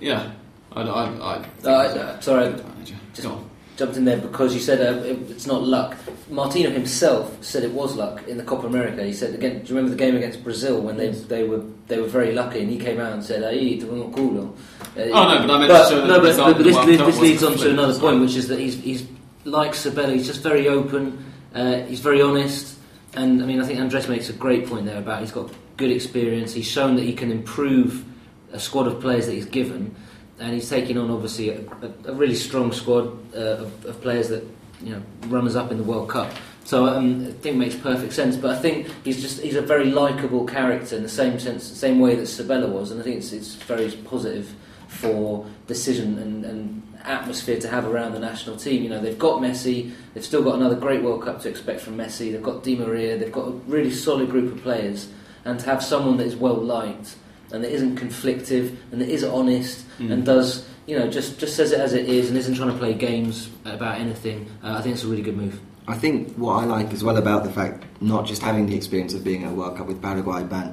yeah, 0.00 0.30
I, 0.76 0.82
I, 0.82 0.84
I 0.84 1.34
Uh, 1.36 1.42
he's 1.42 1.66
a 1.66 1.68
uh, 2.16 2.20
sorry, 2.20 2.54
just- 2.84 3.26
Go 3.26 3.30
on. 3.32 3.49
Jumped 3.80 3.96
in 3.96 4.04
there 4.04 4.18
because 4.18 4.52
you 4.52 4.60
said 4.60 4.78
uh, 4.82 5.00
it, 5.04 5.30
it's 5.30 5.46
not 5.46 5.62
luck. 5.62 5.96
Martino 6.28 6.68
himself 6.68 7.42
said 7.42 7.62
it 7.64 7.72
was 7.72 7.96
luck 7.96 8.28
in 8.28 8.36
the 8.36 8.42
Copa 8.42 8.66
America. 8.66 9.02
He 9.02 9.14
said 9.14 9.32
again. 9.32 9.62
Do 9.62 9.68
you 9.68 9.74
remember 9.74 9.96
the 9.96 9.96
game 9.96 10.16
against 10.16 10.44
Brazil 10.44 10.82
when 10.82 10.98
they 10.98 11.08
they 11.08 11.44
were 11.44 11.64
they 11.86 11.98
were 11.98 12.06
very 12.06 12.32
lucky 12.34 12.60
and 12.60 12.70
he 12.70 12.76
came 12.78 13.00
out 13.00 13.14
and 13.14 13.24
said, 13.24 13.42
"Ahí, 13.42 13.80
tengo 13.80 14.04
un 14.04 14.12
culo." 14.12 14.54
Uh, 14.94 15.16
Oh, 15.16 15.34
no, 15.34 15.46
but 15.46 15.50
I 15.50 15.58
meant 15.60 15.70
to 15.72 15.88
show 15.88 16.00
that 16.02 16.08
no, 16.08 16.20
the 16.20 16.36
but, 16.36 16.56
but, 16.58 16.62
this, 16.62 16.76
this, 16.84 16.98
this 16.98 17.18
leads 17.20 17.42
on 17.42 17.56
to 17.56 17.70
another 17.70 17.98
point, 17.98 18.20
which 18.20 18.36
is 18.36 18.48
that 18.48 18.58
he's 18.58 18.78
he's 18.82 19.06
like 19.44 19.74
Sabella. 19.74 20.12
He's 20.12 20.26
just 20.26 20.42
very 20.42 20.68
open. 20.68 21.24
Uh, 21.54 21.76
he's 21.84 22.00
very 22.00 22.20
honest, 22.20 22.76
and 23.14 23.42
I 23.42 23.46
mean, 23.46 23.62
I 23.62 23.66
think 23.66 23.80
Andres 23.80 24.08
makes 24.08 24.28
a 24.28 24.34
great 24.34 24.66
point 24.66 24.84
there 24.84 24.98
about 24.98 25.22
he's 25.22 25.32
got 25.32 25.50
good 25.78 25.90
experience. 25.90 26.52
He's 26.52 26.68
shown 26.68 26.96
that 26.96 27.04
he 27.04 27.14
can 27.14 27.30
improve 27.30 28.04
a 28.52 28.60
squad 28.60 28.88
of 28.88 29.00
players 29.00 29.24
that 29.24 29.32
he's 29.32 29.46
given, 29.46 29.96
and 30.40 30.54
he's 30.54 30.68
taking 30.68 30.98
on 30.98 31.10
obviously 31.10 31.50
a, 31.50 31.60
a, 31.60 32.10
a 32.10 32.14
really 32.14 32.34
strong 32.34 32.72
squad 32.72 33.06
uh, 33.34 33.58
of, 33.58 33.84
of 33.84 34.00
players 34.00 34.28
that 34.28 34.42
you 34.82 34.94
know 34.94 35.02
runners 35.26 35.54
up 35.54 35.70
in 35.70 35.76
the 35.76 35.84
World 35.84 36.08
Cup. 36.08 36.32
So 36.64 36.86
um, 36.86 37.22
I 37.22 37.32
think 37.32 37.56
it 37.56 37.58
makes 37.58 37.74
perfect 37.74 38.12
sense. 38.12 38.36
But 38.36 38.50
I 38.50 38.58
think 38.58 38.88
he's 39.04 39.20
just 39.20 39.40
he's 39.40 39.56
a 39.56 39.62
very 39.62 39.86
likable 39.86 40.46
character 40.46 40.96
in 40.96 41.02
the 41.02 41.08
same 41.08 41.38
sense, 41.38 41.64
same 41.64 42.00
way 42.00 42.14
that 42.16 42.26
Sabella 42.26 42.68
was, 42.68 42.90
and 42.90 43.00
I 43.00 43.04
think 43.04 43.16
it's 43.16 43.32
it's 43.32 43.54
very 43.54 43.90
positive 43.90 44.54
for 44.88 45.46
decision 45.66 46.18
and, 46.18 46.44
and 46.44 46.82
atmosphere 47.04 47.58
to 47.60 47.68
have 47.68 47.86
around 47.86 48.12
the 48.12 48.18
national 48.18 48.56
team. 48.56 48.82
You 48.82 48.88
know, 48.88 49.00
they've 49.00 49.18
got 49.18 49.40
Messi, 49.40 49.92
they've 50.14 50.24
still 50.24 50.42
got 50.42 50.56
another 50.56 50.74
great 50.74 51.02
World 51.02 51.22
Cup 51.22 51.40
to 51.42 51.48
expect 51.48 51.80
from 51.80 51.96
Messi. 51.96 52.32
They've 52.32 52.42
got 52.42 52.62
Di 52.62 52.76
Maria, 52.76 53.16
they've 53.16 53.32
got 53.32 53.48
a 53.48 53.50
really 53.50 53.90
solid 53.90 54.30
group 54.30 54.52
of 54.52 54.62
players, 54.62 55.08
and 55.44 55.60
to 55.60 55.66
have 55.66 55.82
someone 55.82 56.16
that 56.16 56.26
is 56.26 56.36
well 56.36 56.54
liked 56.54 57.16
and 57.52 57.62
that 57.64 57.72
isn't 57.72 57.96
conflictive 57.98 58.76
and 58.92 59.00
that 59.00 59.08
is 59.08 59.24
honest 59.24 59.84
Mm. 59.98 60.12
and 60.12 60.24
does 60.24 60.66
you 60.86 60.98
know 60.98 61.08
just 61.10 61.38
just 61.38 61.54
says 61.56 61.72
it 61.72 61.80
as 61.80 61.92
it 61.92 62.08
is 62.08 62.28
and 62.28 62.38
isn't 62.38 62.54
trying 62.54 62.70
to 62.72 62.78
play 62.78 62.94
games 62.94 63.50
about 63.64 64.00
anything. 64.00 64.46
Uh, 64.64 64.76
I 64.78 64.82
think 64.82 64.94
it's 64.94 65.04
a 65.04 65.08
really 65.08 65.22
good 65.22 65.36
move. 65.36 65.60
I 65.88 65.94
think 65.98 66.34
what 66.36 66.54
I 66.62 66.64
like 66.64 66.92
as 66.92 67.02
well 67.04 67.16
about 67.16 67.44
the 67.44 67.50
fact 67.52 67.84
not 68.00 68.26
just 68.26 68.40
having 68.42 68.66
the 68.66 68.76
experience 68.76 69.12
of 69.14 69.22
being 69.24 69.44
at 69.44 69.52
a 69.52 69.54
World 69.54 69.76
Cup 69.76 69.86
with 69.88 70.00
Paraguay, 70.00 70.42
but 70.44 70.72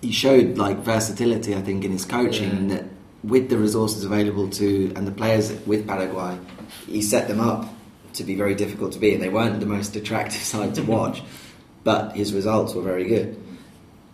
he 0.00 0.12
showed 0.12 0.56
like 0.58 0.78
versatility. 0.78 1.54
I 1.54 1.60
think 1.62 1.84
in 1.84 1.90
his 1.92 2.04
coaching 2.04 2.50
Yeah. 2.50 2.56
and 2.56 2.70
that 2.70 2.84
with 3.22 3.50
the 3.50 3.58
resources 3.58 4.04
available 4.04 4.48
to 4.48 4.92
and 4.96 5.06
the 5.06 5.10
players 5.12 5.52
with 5.66 5.86
Paraguay, 5.86 6.38
he 6.86 7.02
set 7.02 7.28
them 7.28 7.40
up 7.40 7.68
to 8.14 8.24
be 8.24 8.34
very 8.34 8.54
difficult 8.54 8.92
to 8.92 8.98
beat. 8.98 9.14
And 9.14 9.22
they 9.22 9.28
weren't 9.28 9.60
the 9.60 9.66
most 9.66 9.94
attractive 9.96 10.40
side 10.54 10.74
to 10.76 10.82
watch, 10.96 11.22
but 11.84 12.16
his 12.16 12.32
results 12.32 12.74
were 12.74 12.82
very 12.82 13.04
good. 13.04 13.36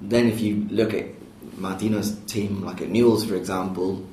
Then 0.00 0.26
if 0.26 0.40
you 0.40 0.66
look 0.70 0.92
at 0.92 1.06
Martino's 1.56 2.16
team, 2.26 2.62
like 2.64 2.80
at 2.82 2.88
Newell's 2.90 3.24
for 3.24 3.34
example, 3.34 4.04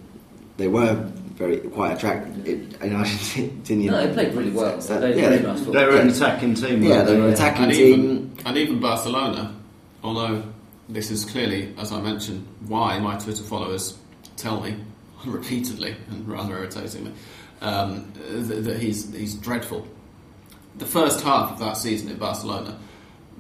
they 0.57 0.67
were 0.67 0.93
very 1.35 1.57
quite 1.57 1.93
attractive 1.97 2.45
in 2.47 2.69
Argentinian. 2.91 3.91
No, 3.91 4.05
they 4.07 4.13
played 4.13 4.33
really 4.35 4.51
well. 4.51 4.77
They 4.77 4.93
Yeah, 4.93 4.99
really 5.27 5.37
they- 5.37 5.43
nice 5.47 5.57
football. 5.59 5.73
They 5.73 5.85
were 5.85 5.97
an 5.97 6.09
attacking 6.09 6.55
team. 6.55 6.83
Yeah, 6.83 7.01
they 7.03 7.17
were 7.19 7.27
an 7.27 7.33
attacking 7.33 7.65
and 7.65 7.73
team. 7.73 7.99
even, 7.99 8.31
and 8.45 8.57
even 8.57 8.79
Barcelona, 8.79 9.55
although 10.03 10.43
this 10.89 11.09
is 11.11 11.25
clearly, 11.25 11.73
as 11.77 11.91
I 11.91 12.01
mentioned, 12.01 12.45
why 12.67 12.99
my 12.99 13.17
Twitter 13.17 13.43
followers 13.43 13.97
tell 14.37 14.61
me 14.61 14.75
repeatedly 15.25 15.95
and 16.09 16.27
rather 16.27 16.57
irritatingly 16.57 17.11
um, 17.61 18.11
that, 18.29 18.63
that 18.65 18.79
he's 18.79 19.11
he's 19.13 19.33
dreadful. 19.35 19.87
The 20.77 20.85
first 20.85 21.21
half 21.21 21.51
of 21.51 21.59
that 21.59 21.77
season 21.77 22.09
at 22.09 22.19
Barcelona 22.19 22.77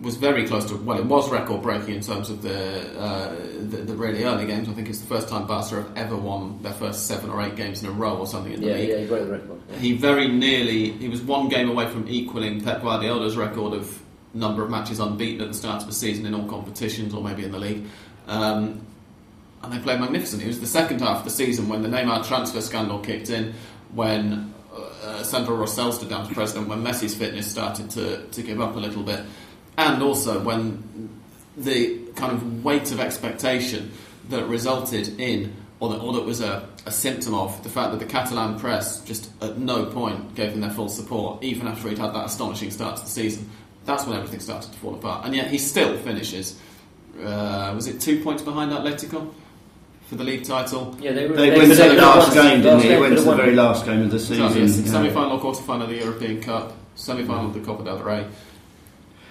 was 0.01 0.17
very 0.17 0.45
close 0.47 0.65
to 0.65 0.75
well, 0.75 0.97
it 0.97 1.05
was 1.05 1.29
record 1.31 1.61
breaking 1.61 1.95
in 1.95 2.01
terms 2.01 2.29
of 2.29 2.41
the, 2.41 2.99
uh, 2.99 3.35
the 3.69 3.77
the 3.77 3.95
really 3.95 4.23
early 4.23 4.45
games. 4.45 4.67
I 4.67 4.73
think 4.73 4.89
it's 4.89 4.99
the 4.99 5.07
first 5.07 5.29
time 5.29 5.47
Barca 5.47 5.75
have 5.75 5.97
ever 5.97 6.17
won 6.17 6.61
their 6.61 6.73
first 6.73 7.07
seven 7.07 7.29
or 7.29 7.41
eight 7.41 7.55
games 7.55 7.81
in 7.83 7.89
a 7.89 7.91
row 7.91 8.17
or 8.17 8.27
something 8.27 8.51
in 8.53 8.61
the 8.61 8.67
Yeah, 8.67 8.73
league. 8.73 8.89
yeah, 8.89 8.97
he 8.97 9.05
broke 9.05 9.25
the 9.25 9.31
record. 9.31 9.61
Yeah. 9.71 9.77
He 9.77 9.93
very 9.95 10.27
nearly, 10.27 10.91
he 10.91 11.07
was 11.07 11.21
one 11.21 11.47
game 11.47 11.69
away 11.69 11.87
from 11.89 12.07
equaling 12.09 12.61
Pep 12.61 12.81
Guardiola's 12.81 13.37
record 13.37 13.73
of 13.73 14.01
number 14.33 14.63
of 14.63 14.69
matches 14.69 14.99
unbeaten 14.99 15.41
at 15.41 15.47
the 15.49 15.53
start 15.53 15.81
of 15.81 15.87
the 15.87 15.93
season 15.93 16.25
in 16.25 16.33
all 16.33 16.47
competitions, 16.49 17.13
or 17.13 17.23
maybe 17.23 17.43
in 17.45 17.51
the 17.51 17.59
league. 17.59 17.85
Um, 18.27 18.81
and 19.61 19.71
they 19.71 19.79
played 19.79 19.99
magnificent. 20.01 20.41
It 20.43 20.47
was 20.47 20.59
the 20.59 20.67
second 20.67 20.99
half 21.01 21.19
of 21.19 21.23
the 21.23 21.29
season 21.29 21.69
when 21.69 21.81
the 21.83 21.87
Neymar 21.87 22.27
transfer 22.27 22.59
scandal 22.59 22.99
kicked 22.99 23.29
in, 23.29 23.53
when 23.93 24.53
uh, 25.03 25.21
Sandro 25.23 25.55
Rossell 25.55 25.93
stood 25.93 26.09
down 26.09 26.23
as 26.23 26.33
president, 26.33 26.67
when 26.67 26.83
Messi's 26.83 27.15
fitness 27.15 27.49
started 27.49 27.89
to, 27.91 28.25
to 28.27 28.41
give 28.41 28.59
up 28.59 28.75
a 28.75 28.79
little 28.79 29.03
bit, 29.03 29.21
and 29.77 30.01
also 30.03 30.39
when 30.41 31.09
the 31.57 31.99
kind 32.15 32.31
of 32.33 32.63
weight 32.63 32.91
of 32.91 32.99
expectation 32.99 33.91
that 34.29 34.45
resulted 34.45 35.19
in, 35.19 35.53
or 35.79 35.89
that, 35.89 35.97
or 35.99 36.13
that 36.13 36.23
was 36.25 36.41
a, 36.41 36.67
a 36.85 36.91
symptom 36.91 37.33
of, 37.33 37.61
the 37.63 37.69
fact 37.69 37.91
that 37.91 37.99
the 37.99 38.05
Catalan 38.05 38.59
press 38.59 39.01
just 39.01 39.29
at 39.43 39.57
no 39.57 39.85
point 39.85 40.35
gave 40.35 40.53
him 40.53 40.61
their 40.61 40.69
full 40.71 40.89
support, 40.89 41.43
even 41.43 41.67
after 41.67 41.89
he'd 41.89 41.97
had 41.97 42.13
that 42.13 42.25
astonishing 42.25 42.71
start 42.71 42.97
to 42.97 43.03
the 43.03 43.09
season. 43.09 43.49
That's 43.85 44.05
when 44.05 44.15
everything 44.17 44.39
started 44.39 44.71
to 44.71 44.77
fall 44.79 44.95
apart. 44.95 45.25
And 45.25 45.35
yet 45.35 45.47
he 45.51 45.57
still 45.57 45.97
finishes. 45.97 46.57
Uh, 47.21 47.73
was 47.75 47.87
it 47.87 47.99
two 47.99 48.23
points 48.23 48.41
behind 48.41 48.71
Atletico 48.71 49.31
for 50.07 50.15
the 50.15 50.23
league 50.23 50.45
title? 50.45 50.95
Yeah, 51.01 51.11
they, 51.11 51.27
were, 51.27 51.35
They 51.35 51.49
they 51.49 51.57
went 51.57 51.69
to 51.71 51.75
the 51.75 51.89
were 51.89 51.95
last 51.95 52.33
game, 52.33 52.61
didn't 52.61 52.65
last 52.75 52.83
he? 52.83 52.87
game 52.89 52.95
He 52.97 53.01
went 53.01 53.17
to 53.17 53.23
the 53.23 53.35
very 53.35 53.55
last 53.55 53.85
game 53.85 54.01
of 54.03 54.11
the 54.11 54.19
So, 54.19 54.33
season. 54.35 54.61
yes, 54.67 54.77
yeah. 54.79 54.91
semi-final, 54.91 55.39
quarter-final 55.39 55.83
of 55.83 55.89
the 55.89 55.97
European 55.97 56.41
Cup, 56.41 56.73
semi-final 56.95 57.47
of 57.47 57.53
the 57.53 57.59
Copa 57.59 57.83
del 57.83 57.99
Rey. 57.99 58.25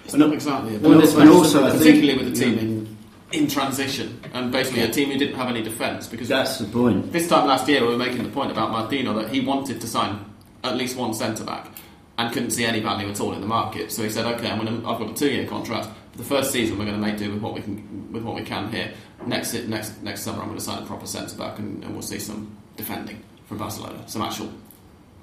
It's 0.05 0.13
And- 0.13 0.21
not 0.21 0.33
exactly 0.33 0.75
a 0.75 0.79
Well, 0.79 0.99
bad 0.99 1.09
and 1.17 1.29
also 1.29 1.63
I 1.65 1.69
think- 1.69 1.79
particularly 1.83 2.23
with 2.23 2.33
a 2.33 2.35
team 2.39 2.53
yeah. 2.55 2.61
in 2.61 2.83
in 3.31 3.47
transition 3.47 4.19
and 4.35 4.51
basically 4.51 4.83
a 4.83 4.89
team 4.89 5.09
who 5.09 5.17
didn't 5.17 5.33
have 5.33 5.47
any 5.49 5.63
defence 5.63 6.05
because 6.05 6.27
That's 6.27 6.59
the 6.59 6.65
point. 6.65 7.11
this 7.11 7.27
time 7.27 7.47
last 7.47 7.67
year 7.67 7.81
we 7.81 7.87
were 7.87 7.97
making 7.97 8.21
the 8.21 8.29
point 8.29 8.51
about 8.51 8.69
Martino 8.69 9.11
that 9.19 9.29
he 9.33 9.39
wanted 9.39 9.81
to 9.81 9.87
sign 9.87 10.19
at 10.63 10.77
least 10.77 10.95
one 10.97 11.15
centre 11.15 11.43
back 11.43 11.71
and 12.19 12.31
couldn't 12.31 12.51
see 12.51 12.63
any 12.63 12.79
value 12.79 13.09
at 13.09 13.19
all 13.19 13.33
in 13.33 13.41
the 13.41 13.47
market. 13.47 13.91
So 13.91 14.03
he 14.03 14.09
said, 14.11 14.25
"Okay, 14.35 14.51
I'm 14.51 14.59
gonna, 14.63 14.77
I've 14.87 14.99
got 14.99 15.09
a 15.09 15.13
two-year 15.15 15.47
contract. 15.47 15.87
For 16.11 16.19
the 16.19 16.23
first 16.25 16.51
season, 16.51 16.77
we're 16.77 16.85
going 16.85 17.01
to 17.01 17.01
make 17.07 17.17
do 17.17 17.31
with 17.31 17.41
what 17.41 17.55
we 17.55 17.61
can 17.61 18.07
with 18.11 18.21
what 18.21 18.35
we 18.35 18.43
can 18.43 18.71
here. 18.71 18.91
Next 19.25 19.51
next 19.67 20.03
next 20.03 20.21
summer, 20.21 20.39
I'm 20.41 20.49
going 20.49 20.59
to 20.59 20.63
sign 20.63 20.83
a 20.83 20.85
proper 20.85 21.07
centre 21.07 21.35
back, 21.35 21.57
and, 21.57 21.83
and 21.83 21.91
we'll 21.93 22.03
see 22.03 22.19
some 22.19 22.55
defending 22.77 23.17
from 23.47 23.57
Barcelona, 23.57 23.97
some 24.05 24.21
actual 24.21 24.49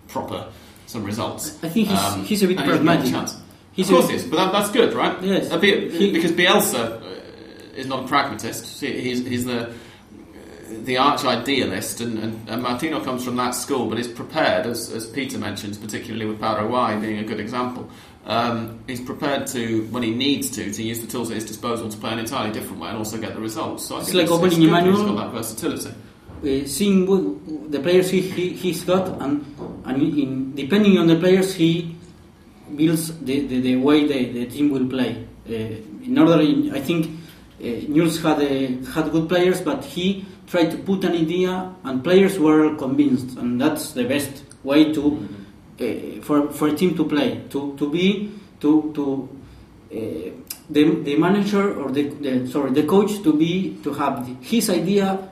proper 0.09 0.47
some 0.87 1.05
results. 1.05 1.57
I 1.63 1.69
think 1.69 1.87
he's, 1.89 1.99
Um, 1.99 2.25
he's 2.25 2.43
a 2.43 2.49
bit 2.49 2.59
and 2.59 2.67
he's 2.67 2.75
a 2.75 2.83
pragmatic. 2.83 3.35
He's 3.73 3.89
of 3.89 3.95
course 3.97 4.07
a, 4.07 4.11
he 4.13 4.17
is, 4.17 4.25
but 4.25 4.37
that, 4.37 4.53
that's 4.53 4.71
good, 4.71 4.95
right? 4.95 5.21
Yes. 5.23 5.49
Bit- 5.57 5.93
He- 5.93 6.13
because 6.13 6.33
Bielsa 6.33 7.01
uh, 7.01 7.77
is 7.77 7.87
not 7.87 8.05
a 8.05 8.09
pragmatist. 8.09 8.81
He's, 8.81 9.25
he's 9.27 9.45
the 9.45 9.73
the 10.85 10.97
arch 10.99 11.25
idealist, 11.25 12.01
and, 12.01 12.17
and, 12.19 12.49
and 12.49 12.63
Martino 12.63 13.01
comes 13.03 13.25
from 13.25 13.35
that 13.37 13.51
school, 13.57 13.87
but 13.87 13.99
is 13.99 14.07
prepared, 14.07 14.67
as, 14.67 14.89
as 14.93 15.05
Peter 15.05 15.37
mentions, 15.37 15.77
particularly 15.77 16.27
with 16.27 16.39
Paraguay 16.41 16.97
being 17.01 17.19
a 17.19 17.25
good 17.25 17.41
example. 17.41 17.91
Um, 18.25 18.79
he's 18.87 19.01
prepared 19.01 19.49
to, 19.49 19.83
when 19.91 20.05
he 20.05 20.15
needs 20.15 20.49
to, 20.51 20.73
to 20.73 20.83
use 20.83 21.01
the 21.01 21.09
tools 21.09 21.29
at 21.31 21.35
his 21.35 21.45
disposal 21.45 21.89
to 21.89 21.97
play 21.99 22.13
an 22.13 22.21
entirely 22.21 22.53
different 22.53 22.81
way 22.81 22.89
and 22.89 22.99
also 22.99 23.19
get 23.19 23.35
the 23.35 23.41
results. 23.41 23.85
So 23.85 23.97
I 23.97 24.01
It's 24.01 24.13
think 24.13 24.31
like 24.31 24.39
opening 24.39 24.61
that 24.61 24.67
Emmanuel. 24.69 24.97
He's 24.97 25.07
got 25.07 25.17
that 25.17 25.33
versatility. 25.33 25.91
uh, 25.91 26.67
seeing 26.69 27.07
what, 27.07 27.73
the 27.73 27.81
players 27.81 28.09
he, 28.09 28.21
he, 28.21 28.51
he's 28.51 28.85
got, 28.85 29.21
and, 29.21 29.45
and 29.85 30.01
in, 30.03 30.55
depending 30.55 30.99
on 30.99 31.09
the 31.09 31.17
players, 31.17 31.53
he 31.53 31.97
builds 32.77 33.19
the, 33.21 33.47
the, 33.47 33.61
the 33.61 33.77
way 33.77 34.07
the, 34.07 34.33
the 34.33 34.47
team 34.47 34.71
will 34.71 34.87
play. 34.87 35.27
Uh, 35.49 35.53
in 35.53 36.19
order, 36.19 36.41
in, 36.41 36.75
I 36.75 36.81
think 36.81 37.07
uh, 37.61 37.65
Newell's 37.89 38.21
had, 38.23 38.39
uh, 38.39 38.93
had 38.93 39.11
good 39.11 39.29
players, 39.29 39.61
but 39.61 39.85
he 39.85 40.25
tried 40.47 40.71
to 40.71 40.79
put 40.79 41.05
an 41.05 41.13
idea, 41.13 41.75
and 41.85 42.03
players 42.03 42.39
were 42.39 42.75
convinced, 42.77 43.37
and 43.39 43.61
that's 43.61 43.93
the 43.93 44.05
best 44.05 44.45
way 44.65 44.93
to 44.93 45.29
uh, 45.81 46.21
for, 46.23 46.51
for 46.53 46.69
a 46.69 46.75
team 46.75 46.95
to 46.97 47.05
play, 47.05 47.43
to, 47.49 47.75
to 47.77 47.91
be, 47.91 48.31
to, 48.61 48.93
to 48.95 49.29
uh, 49.93 49.97
the, 50.69 51.03
the 51.03 51.17
manager 51.17 51.75
or 51.81 51.91
the, 51.91 52.03
the 52.03 52.47
sorry 52.47 52.71
the 52.71 52.85
coach 52.85 53.23
to 53.23 53.33
be 53.33 53.79
to 53.83 53.93
have 53.93 54.27
the, 54.27 54.35
his 54.47 54.71
idea 54.71 55.29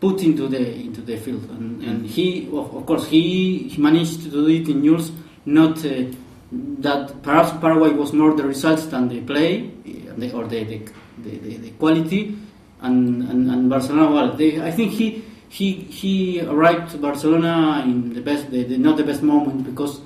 put 0.00 0.22
into 0.22 0.48
the 0.48 0.74
into 0.74 1.00
the 1.00 1.16
field. 1.16 1.48
And, 1.50 1.82
and 1.82 2.06
he 2.06 2.46
of, 2.48 2.74
of 2.74 2.84
course 2.84 3.06
he, 3.06 3.68
he 3.68 3.80
managed 3.80 4.22
to 4.24 4.28
do 4.28 4.46
it 4.48 4.68
in 4.68 4.82
Newell's 4.82 5.12
not 5.46 5.84
uh, 5.84 6.04
that 6.52 7.22
perhaps 7.22 7.50
Paraguay 7.60 7.90
was 7.90 8.12
more 8.12 8.34
the 8.34 8.44
results 8.44 8.86
than 8.86 9.08
the 9.08 9.20
play 9.20 9.70
uh, 9.86 10.36
or 10.36 10.46
the 10.46 10.64
the, 10.64 10.78
the, 11.18 11.38
the, 11.38 11.56
the 11.56 11.70
quality 11.70 12.36
and, 12.82 13.22
and, 13.30 13.50
and 13.50 13.70
Barcelona 13.70 14.10
well 14.10 14.32
they, 14.32 14.60
I 14.60 14.70
think 14.70 14.92
he 14.92 15.24
he 15.48 15.72
he 15.72 16.40
arrived 16.42 16.90
to 16.92 16.98
Barcelona 16.98 17.82
in 17.84 18.12
the 18.12 18.20
best 18.20 18.50
the, 18.50 18.64
not 18.76 18.96
the 18.96 19.04
best 19.04 19.22
moment 19.22 19.64
because 19.64 20.00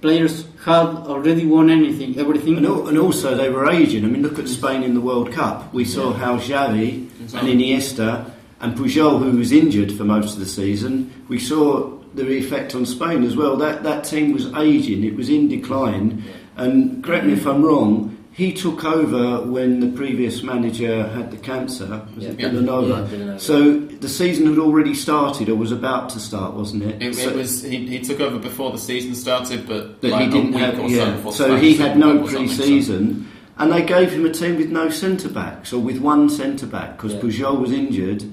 players 0.00 0.46
had 0.64 0.86
already 1.06 1.46
won 1.46 1.70
anything 1.70 2.18
everything 2.18 2.56
And, 2.56 2.66
and 2.66 2.98
also 2.98 3.36
they 3.36 3.50
were 3.50 3.70
aging. 3.70 4.04
I 4.04 4.08
mean, 4.08 4.22
look 4.22 4.38
at 4.38 4.48
Spain 4.48 4.82
in 4.82 4.94
the 4.94 5.00
World 5.00 5.32
Cup. 5.32 5.72
We 5.74 5.84
saw 5.84 6.12
how 6.12 6.38
Xavi 6.38 7.08
and 7.20 7.48
Iniesta 7.48 8.30
and 8.60 8.76
Pujol, 8.76 9.18
who 9.18 9.36
was 9.36 9.52
injured 9.52 9.92
for 9.92 10.04
most 10.04 10.34
of 10.34 10.40
the 10.40 10.46
season, 10.46 11.12
we 11.28 11.38
saw 11.38 11.93
the 12.14 12.28
effect 12.30 12.74
on 12.74 12.86
Spain 12.86 13.24
as 13.24 13.36
well. 13.36 13.56
That 13.56 13.82
that 13.82 14.04
team 14.04 14.32
was 14.32 14.46
aging. 14.54 15.04
It 15.04 15.16
was 15.16 15.28
in 15.28 15.48
decline. 15.48 16.22
And 16.56 17.02
correct 17.02 17.26
me 17.26 17.32
if 17.32 17.46
I'm 17.46 17.62
wrong. 17.64 18.10
He 18.32 18.52
took 18.52 18.84
over 18.84 19.42
when 19.48 19.78
the 19.78 19.86
previous 19.86 20.42
manager 20.42 21.06
had 21.08 21.30
the 21.30 21.36
cancer. 21.36 22.02
Was 22.16 22.24
it 22.24 22.40
Yeah. 22.40 22.48
Vilanova? 22.48 23.08
Yeah. 23.26 23.36
So 23.36 23.78
the 23.78 24.08
season 24.08 24.46
had 24.48 24.58
already 24.58 24.92
started, 24.94 25.48
or 25.48 25.54
was 25.54 25.70
about 25.70 26.08
to 26.10 26.18
start, 26.20 26.54
wasn't 26.54 26.82
it? 26.82 27.00
It, 27.00 27.14
So- 27.14 27.30
it 27.30 27.36
was 27.36 27.62
he, 27.62 27.86
he 27.86 28.00
took 28.00 28.20
over 28.20 28.38
before 28.38 28.72
the 28.72 28.78
season 28.78 29.14
started, 29.14 29.68
but 29.68 30.00
that 30.00 30.10
like 30.10 30.24
he 30.24 30.30
didn't 30.30 30.54
have. 30.54 30.80
or 30.80 30.88
so 30.88 30.94
Yeah. 30.96 31.10
before 31.12 31.32
So 31.32 31.56
he 31.56 31.74
had 31.74 31.96
no 31.96 32.14
Bowl 32.16 32.24
or 32.24 32.30
something, 32.30 32.48
so- 32.48 32.56
pre-season, 32.64 33.26
and 33.56 33.72
they 33.72 33.82
gave 33.82 34.10
him 34.10 34.26
a 34.26 34.30
team 34.30 34.56
with 34.56 34.70
no 34.72 34.90
centre 34.90 35.28
backs 35.28 35.72
or 35.72 35.78
with 35.80 35.98
one 35.98 36.28
centre 36.28 36.66
back 36.66 36.96
because 36.96 37.12
Yeah. 37.14 37.20
Pujol 37.20 37.60
was 37.60 37.70
injured. 37.70 38.24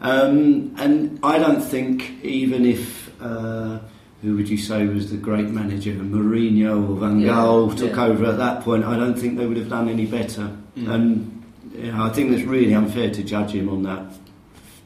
Um, 0.00 0.70
and 0.78 1.18
I 1.22 1.38
don't 1.38 1.62
think 1.62 2.12
even 2.22 2.64
if. 2.64 3.09
Uh, 3.20 3.78
who 4.22 4.36
would 4.36 4.48
you 4.48 4.58
say 4.58 4.86
was 4.86 5.10
the 5.10 5.16
great 5.16 5.48
manager? 5.48 5.92
Mourinho 5.92 6.90
or 6.90 6.96
Van 6.96 7.20
Yeah, 7.20 7.28
Gaal 7.32 7.74
took 7.76 7.96
yeah. 7.96 8.04
over 8.04 8.26
at 8.26 8.36
that 8.38 8.62
point. 8.62 8.84
I 8.84 8.96
don't 8.96 9.14
think 9.18 9.38
they 9.38 9.46
would 9.46 9.56
have 9.56 9.68
done 9.70 9.88
any 9.88 10.04
better. 10.06 10.50
Mm. 10.76 10.90
And 10.94 11.42
you 11.74 11.92
know, 11.92 12.04
I 12.04 12.10
think 12.10 12.32
it's 12.32 12.42
really 12.44 12.74
unfair 12.74 13.10
to 13.10 13.22
judge 13.22 13.52
him 13.52 13.68
on 13.70 13.82
that. 13.84 14.04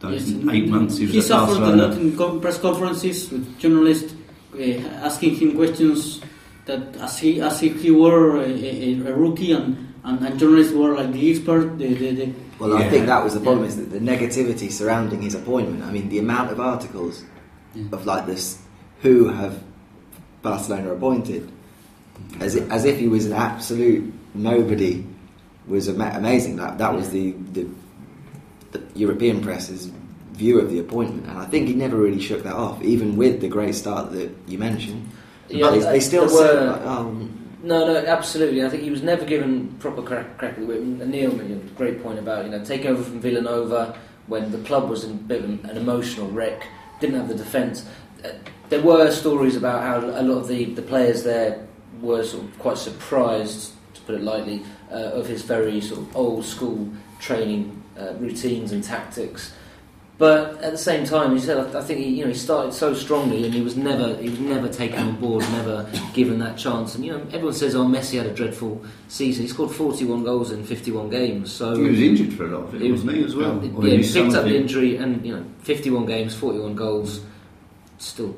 Those 0.00 0.30
Yes, 0.30 0.54
eight 0.54 0.68
months 0.68 0.98
he 0.98 1.06
was 1.06 1.12
he 1.14 1.18
at 1.18 1.24
suffered 1.24 1.62
a 1.62 1.74
lot 1.74 1.92
in 1.96 2.16
co- 2.16 2.38
press 2.38 2.58
conferences 2.58 3.30
with 3.30 3.58
journalists 3.58 4.14
uh, 4.54 4.60
asking 5.02 5.34
him 5.36 5.56
questions 5.56 6.20
that 6.66 6.94
as 6.96 7.18
he 7.18 7.40
as 7.40 7.62
if 7.62 7.80
he 7.82 7.90
were 7.90 8.36
a, 8.36 8.44
a, 8.44 9.00
a 9.06 9.14
rookie 9.14 9.52
and, 9.52 9.94
and, 10.04 10.20
and 10.26 10.38
journalists 10.38 10.72
were 10.74 10.94
like 10.94 11.10
the 11.12 11.30
expert 11.30 11.78
the, 11.78 11.94
the, 11.94 12.10
the 12.14 12.32
Well, 12.60 12.76
I 12.76 12.88
think 12.88 13.06
that 13.06 13.24
was 13.24 13.34
the 13.34 13.40
problem 13.40 13.64
is 13.66 13.76
that 13.76 13.90
the 13.90 13.98
negativity 13.98 14.70
surrounding 14.70 15.22
his 15.22 15.34
appointment. 15.34 15.82
I 15.82 15.90
mean, 15.90 16.08
the 16.08 16.18
amount 16.18 16.52
of 16.52 16.60
articles 16.60 17.24
Yeah. 17.74 17.84
of 17.92 18.06
like 18.06 18.26
this, 18.26 18.58
who 19.02 19.28
have 19.28 19.62
Barcelona 20.42 20.92
appointed, 20.92 21.50
as 22.40 22.54
if, 22.54 22.70
as 22.70 22.84
if 22.84 22.98
he 22.98 23.08
was 23.08 23.26
an 23.26 23.32
absolute 23.32 24.12
nobody, 24.34 25.04
was 25.66 25.88
ama- 25.88 26.12
amazing. 26.14 26.56
That 26.56 26.78
that 26.78 26.94
was 26.94 27.10
the, 27.10 27.32
the 27.52 27.66
the 28.72 28.82
European 28.94 29.40
press's 29.40 29.90
view 30.32 30.60
of 30.60 30.70
the 30.70 30.78
appointment, 30.80 31.26
and 31.28 31.38
I 31.38 31.46
think 31.46 31.68
he 31.68 31.74
never 31.74 31.96
really 31.96 32.20
shook 32.20 32.42
that 32.42 32.54
off, 32.54 32.82
even 32.82 33.16
with 33.16 33.40
the 33.40 33.48
great 33.48 33.74
start 33.74 34.12
that 34.12 34.30
you 34.46 34.58
mentioned. 34.58 35.08
Yeah, 35.48 35.66
but 35.66 35.70
they, 35.72 35.80
they 35.80 36.00
still 36.00 36.26
were- 36.26 36.58
uh, 36.58 36.72
like, 36.72 36.80
oh, 36.82 37.28
No, 37.62 37.86
no, 37.86 37.96
absolutely. 38.06 38.64
I 38.64 38.68
think 38.68 38.82
he 38.82 38.90
was 38.90 39.02
never 39.02 39.24
given 39.24 39.68
proper 39.78 40.02
crack, 40.02 40.36
crack 40.38 40.52
at 40.54 40.60
the 40.60 40.66
whip. 40.66 40.80
And 40.80 40.98
Neil 41.10 41.32
made 41.34 41.50
a 41.50 41.56
great 41.76 42.02
point 42.02 42.18
about 42.18 42.44
you 42.44 42.50
know 42.50 42.64
taking 42.64 42.88
over 42.88 43.02
from 43.02 43.20
Vilanova 43.22 43.96
when 44.26 44.50
the 44.50 44.58
club 44.58 44.88
was 44.90 45.04
in 45.04 45.10
a 45.12 45.14
bit 45.14 45.44
of 45.44 45.50
an, 45.50 45.60
an 45.70 45.76
emotional 45.76 46.28
wreck, 46.30 46.66
didn't 47.04 47.20
have 47.20 47.28
the 47.28 47.34
defence. 47.34 47.84
There 48.70 48.80
were 48.80 49.10
stories 49.10 49.56
about 49.56 49.82
how 49.82 50.08
a 50.08 50.22
lot 50.22 50.38
of 50.38 50.48
the, 50.48 50.64
the 50.64 50.82
players 50.82 51.22
there 51.22 51.66
were 52.00 52.24
sort 52.24 52.44
of 52.44 52.58
quite 52.58 52.78
surprised, 52.78 53.72
to 53.94 54.00
put 54.02 54.14
it 54.14 54.22
lightly, 54.22 54.62
uh, 54.90 55.20
of 55.20 55.26
his 55.26 55.42
very 55.42 55.80
sort 55.80 56.00
of 56.00 56.16
old 56.16 56.44
school 56.44 56.88
training 57.20 57.82
uh, 57.98 58.14
routines 58.14 58.72
and 58.72 58.82
tactics. 58.82 59.52
But 60.16 60.62
at 60.62 60.70
the 60.70 60.78
same 60.78 61.04
time, 61.04 61.34
he 61.34 61.40
said, 61.40 61.74
I, 61.74 61.82
think 61.82 61.98
he, 61.98 62.08
you 62.08 62.24
know, 62.24 62.30
he 62.30 62.36
started 62.36 62.72
so 62.72 62.94
strongly, 62.94 63.44
and 63.44 63.52
he 63.52 63.62
was 63.62 63.76
never, 63.76 64.16
he 64.16 64.30
was 64.30 64.38
never 64.38 64.68
taken 64.68 65.00
on 65.00 65.16
board, 65.16 65.42
never 65.50 65.90
given 66.12 66.38
that 66.38 66.56
chance. 66.56 66.94
And 66.94 67.04
you 67.04 67.12
know, 67.12 67.26
everyone 67.32 67.52
says, 67.52 67.74
"Oh, 67.74 67.84
Messi 67.84 68.18
had 68.18 68.26
a 68.26 68.32
dreadful 68.32 68.80
season. 69.08 69.42
He 69.42 69.48
scored 69.48 69.72
41 69.72 70.22
goals 70.22 70.52
in 70.52 70.62
51 70.62 71.10
games." 71.10 71.50
So 71.50 71.74
He 71.74 71.90
was 71.90 72.00
injured 72.00 72.32
for 72.34 72.46
a 72.46 72.56
lot 72.56 72.68
of 72.68 72.74
it, 72.76 72.82
He 72.82 72.92
was- 72.92 73.02
wasn't 73.02 73.24
as 73.26 73.34
well? 73.34 73.58
Or 73.58 73.64
yeah, 73.64 73.70
he 73.82 73.90
he 73.90 73.96
missed 73.96 74.12
some 74.12 74.26
picked 74.26 74.36
up 74.36 74.44
the 74.44 74.56
injury, 74.56 74.96
and 74.96 75.26
you 75.26 75.34
know, 75.34 75.44
51 75.62 76.06
games, 76.06 76.32
41 76.32 76.76
goals, 76.76 77.20
still 77.98 78.36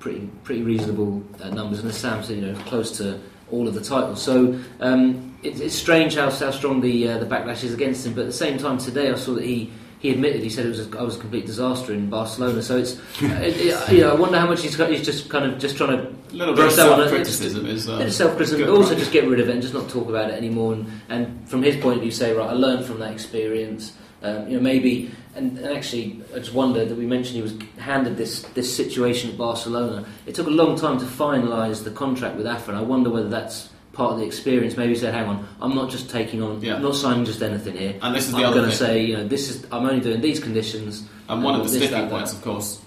pretty 0.00 0.28
pretty 0.42 0.62
reasonable 0.62 1.22
uh, 1.40 1.50
numbers. 1.50 1.78
And 1.78 1.88
as 1.88 1.96
Sam 1.96 2.24
said, 2.24 2.36
you 2.38 2.46
know, 2.46 2.54
close 2.64 2.96
to 2.98 3.20
all 3.52 3.68
of 3.68 3.74
the 3.74 3.80
titles. 3.80 4.20
So 4.20 4.58
um, 4.80 5.36
it, 5.44 5.60
it's 5.60 5.76
strange 5.76 6.16
how, 6.16 6.30
how 6.30 6.50
strong 6.50 6.80
the 6.80 7.10
uh, 7.10 7.18
the 7.18 7.26
backlash 7.26 7.62
is 7.62 7.72
against 7.72 8.04
him. 8.04 8.14
But 8.14 8.22
at 8.22 8.26
the 8.26 8.32
same 8.32 8.58
time, 8.58 8.78
today 8.78 9.08
I 9.12 9.14
saw 9.14 9.34
that 9.34 9.44
he. 9.44 9.70
He 10.02 10.10
admitted 10.10 10.42
he 10.42 10.50
said 10.50 10.66
it 10.66 10.70
was 10.70 10.80
a, 10.92 10.98
I 10.98 11.02
was 11.02 11.16
a 11.16 11.20
complete 11.20 11.46
disaster 11.46 11.94
in 11.94 12.10
Barcelona. 12.10 12.60
So 12.60 12.76
it's 12.76 12.98
uh, 13.22 13.26
it, 13.40 13.56
it, 13.56 13.92
you 13.92 14.00
know 14.00 14.10
I 14.10 14.14
wonder 14.14 14.38
how 14.38 14.48
much 14.48 14.60
he's, 14.62 14.74
got- 14.74 14.90
he's 14.90 15.04
just 15.04 15.28
kind 15.30 15.44
of 15.44 15.60
just 15.60 15.76
trying 15.76 15.96
to 15.96 16.08
A 16.08 16.36
little 16.36 16.54
bit 16.54 16.64
of 16.66 16.76
one. 16.76 16.98
self-criticism 16.98 17.66
is 17.66 17.88
uh, 17.88 17.98
bit 17.98 18.08
of 18.08 18.12
self-criticism, 18.12 18.66
but 18.66 18.72
also 18.72 18.90
right? 18.90 18.98
just 18.98 19.12
get 19.12 19.28
rid 19.28 19.38
of 19.38 19.48
it 19.48 19.52
and 19.52 19.62
just 19.62 19.74
not 19.74 19.88
talk 19.88 20.08
about 20.08 20.28
it 20.30 20.34
anymore. 20.34 20.72
And, 20.74 20.86
and 21.08 21.48
from 21.48 21.62
his 21.62 21.76
point 21.76 21.96
of 21.98 22.02
view, 22.02 22.10
say, 22.10 22.32
right, 22.34 22.50
I 22.50 22.52
learned 22.52 22.84
from 22.84 22.98
that 22.98 23.12
experience. 23.12 23.92
Um, 24.24 24.48
you 24.48 24.56
know, 24.56 24.62
maybe, 24.62 25.10
and, 25.34 25.58
and 25.58 25.76
actually, 25.76 26.20
I 26.32 26.38
just 26.38 26.52
wonder 26.54 26.84
that 26.84 26.94
we 26.96 27.06
mentioned 27.06 27.34
he 27.36 27.42
was 27.42 27.54
handed 27.78 28.16
this 28.16 28.42
this 28.54 28.68
situation 28.76 29.30
at 29.30 29.36
Barcelona. 29.38 30.04
It 30.26 30.34
took 30.36 30.46
a 30.48 30.50
long 30.62 30.76
time 30.78 30.98
to 30.98 31.04
finalise 31.04 31.82
the 31.84 31.90
contract 31.90 32.36
with 32.36 32.46
AFA, 32.46 32.70
and 32.72 32.78
I 32.78 32.82
wonder 32.82 33.10
whether 33.10 33.28
that's 33.28 33.68
part 33.92 34.12
of 34.12 34.18
the 34.18 34.24
experience. 34.24 34.76
Maybe 34.76 34.94
said, 34.94 35.14
"Hang 35.14 35.26
on, 35.26 35.46
I'm 35.60 35.74
not 35.74 35.90
just 35.90 36.10
taking 36.10 36.42
on, 36.42 36.60
Yeah. 36.60 36.76
I'm 36.76 36.82
not 36.82 36.96
signing 36.96 37.24
just 37.24 37.42
anything 37.42 37.76
here. 37.76 37.98
And 38.00 38.14
this 38.14 38.26
is 38.26 38.32
the 38.32 38.44
I'm 38.44 38.52
going 38.52 38.70
to 38.70 38.76
say, 38.76 39.04
you 39.04 39.16
know, 39.16 39.26
this 39.26 39.50
is 39.50 39.66
I'm 39.70 39.84
only 39.86 40.00
doing 40.00 40.20
these 40.20 40.40
conditions." 40.40 41.04
And 41.28 41.42
one 41.42 41.54
of 41.54 41.60
uh, 41.60 41.64
the 41.64 41.70
this, 41.70 41.88
sticking 41.88 42.08
points, 42.08 42.32
that. 42.32 42.38
of 42.38 42.44
course, 42.44 42.80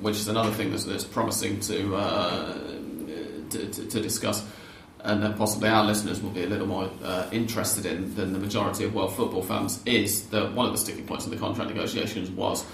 which 0.00 0.16
is 0.16 0.28
another 0.28 0.50
thing 0.50 0.70
that's, 0.70 0.84
that's 0.84 1.04
promising 1.04 1.60
to, 1.60 1.96
uh, 1.96 2.52
to, 3.50 3.68
to, 3.68 3.86
to 3.86 4.00
discuss, 4.00 4.44
and 5.00 5.22
that 5.22 5.36
possibly 5.36 5.68
our 5.68 5.84
listeners 5.84 6.20
will 6.22 6.30
be 6.30 6.44
a 6.44 6.46
little 6.46 6.66
more 6.66 6.90
uh, 7.02 7.28
interested 7.32 7.86
in 7.86 8.14
than 8.14 8.32
the 8.32 8.38
majority 8.38 8.84
of 8.84 8.94
world 8.94 9.14
football 9.14 9.42
fans, 9.42 9.80
is 9.86 10.28
that 10.28 10.52
one 10.52 10.66
of 10.66 10.72
the 10.72 10.78
sticking 10.78 11.06
points 11.06 11.24
in 11.24 11.30
the 11.30 11.36
contract 11.36 11.70
negotiations 11.70 12.30
was 12.30 12.64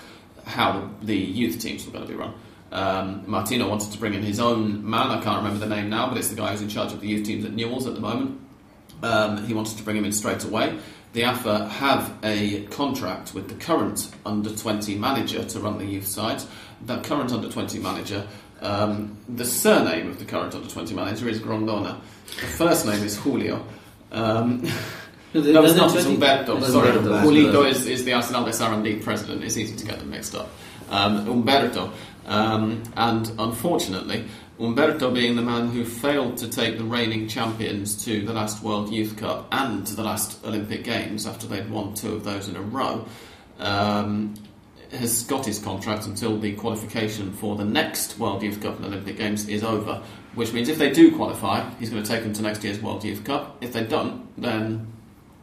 how 0.44 0.90
the 1.02 1.16
youth 1.16 1.58
teams 1.60 1.86
were 1.86 1.92
going 1.92 2.04
to 2.06 2.10
be 2.10 2.18
run. 2.18 2.34
Um, 2.74 3.22
Martino 3.26 3.68
wanted 3.68 3.92
to 3.92 3.98
bring 3.98 4.14
in 4.14 4.22
his 4.22 4.40
own 4.40 4.88
man. 4.88 5.08
I 5.10 5.20
can't 5.22 5.36
remember 5.38 5.64
the 5.64 5.72
name 5.74 5.88
now, 5.88 6.08
but 6.08 6.18
it's 6.18 6.28
the 6.28 6.34
guy 6.36 6.50
who's 6.50 6.60
in 6.60 6.68
charge 6.68 6.92
of 6.92 7.00
the 7.00 7.06
youth 7.08 7.24
teams 7.24 7.44
at 7.44 7.52
Newell's 7.52 7.86
at 7.86 7.94
the 7.94 8.00
moment. 8.00 8.40
Um, 9.02 9.46
he 9.46 9.54
wanted 9.54 9.76
to 9.78 9.82
bring 9.84 9.96
him 9.96 10.04
in 10.04 10.12
straight 10.12 10.44
away. 10.44 10.78
The 11.12 11.22
AFA 11.24 11.68
have 11.68 12.12
a 12.24 12.64
contract 12.66 13.32
with 13.34 13.48
the 13.48 13.54
current 13.54 14.10
under 14.26 14.50
20 14.50 14.96
manager 14.96 15.44
to 15.44 15.60
run 15.60 15.78
the 15.78 15.84
youth 15.86 16.06
sides. 16.06 16.46
That 16.86 17.04
current 17.04 17.30
under 17.32 17.48
20 17.48 17.78
manager, 17.78 18.26
um, 18.60 19.16
the 19.28 19.44
surname 19.44 20.10
of 20.10 20.18
the 20.18 20.24
current 20.24 20.54
under 20.54 20.68
20 20.68 20.94
manager 20.94 21.28
is 21.28 21.38
Grondona. 21.38 22.00
The 22.26 22.46
first 22.46 22.86
name 22.86 23.04
is 23.04 23.16
Julio. 23.16 23.64
Um, 24.10 24.66
No, 25.34 25.40
the- 25.40 25.52
no, 25.52 25.64
it's 25.64 25.74
not. 25.74 25.92
It's 25.96 26.06
Humberto. 26.06 26.62
Sorry, 26.62 26.92
Humberto. 26.92 27.22
Julito 27.24 27.68
is, 27.68 27.86
is 27.86 28.04
the 28.04 28.12
Arsenal 28.12 28.44
de 28.44 28.52
Sarandí 28.52 29.02
president. 29.02 29.42
It's 29.42 29.56
easy 29.56 29.74
to 29.74 29.84
get 29.84 29.98
them 29.98 30.10
mixed 30.10 30.36
up. 30.36 30.48
Um, 30.90 31.26
Humberto, 31.26 31.90
um, 32.26 32.82
and 32.96 33.30
unfortunately, 33.38 34.24
Humberto 34.58 35.12
being 35.12 35.34
the 35.34 35.42
man 35.42 35.68
who 35.68 35.84
failed 35.84 36.36
to 36.38 36.48
take 36.48 36.78
the 36.78 36.84
reigning 36.84 37.26
champions 37.26 38.04
to 38.04 38.24
the 38.24 38.32
last 38.32 38.62
World 38.62 38.92
Youth 38.92 39.16
Cup 39.16 39.48
and 39.50 39.86
to 39.86 39.96
the 39.96 40.04
last 40.04 40.44
Olympic 40.44 40.84
Games 40.84 41.26
after 41.26 41.46
they'd 41.46 41.68
won 41.68 41.94
two 41.94 42.14
of 42.14 42.24
those 42.24 42.48
in 42.48 42.54
a 42.54 42.62
row, 42.62 43.04
um, 43.58 44.34
has 44.92 45.24
got 45.24 45.44
his 45.44 45.58
contract 45.58 46.06
until 46.06 46.38
the 46.38 46.52
qualification 46.54 47.32
for 47.32 47.56
the 47.56 47.64
next 47.64 48.18
World 48.18 48.42
Youth 48.42 48.62
Cup 48.62 48.76
and 48.76 48.86
Olympic 48.86 49.16
Games 49.16 49.48
is 49.48 49.64
over. 49.64 50.02
Which 50.34 50.52
means 50.52 50.68
if 50.68 50.78
they 50.78 50.90
do 50.90 51.14
qualify, 51.14 51.68
he's 51.78 51.90
going 51.90 52.02
to 52.02 52.08
take 52.08 52.22
them 52.22 52.32
to 52.32 52.42
next 52.42 52.64
year's 52.64 52.80
World 52.80 53.04
Youth 53.04 53.24
Cup. 53.24 53.56
If 53.60 53.72
they 53.72 53.84
don't, 53.84 54.26
then 54.40 54.92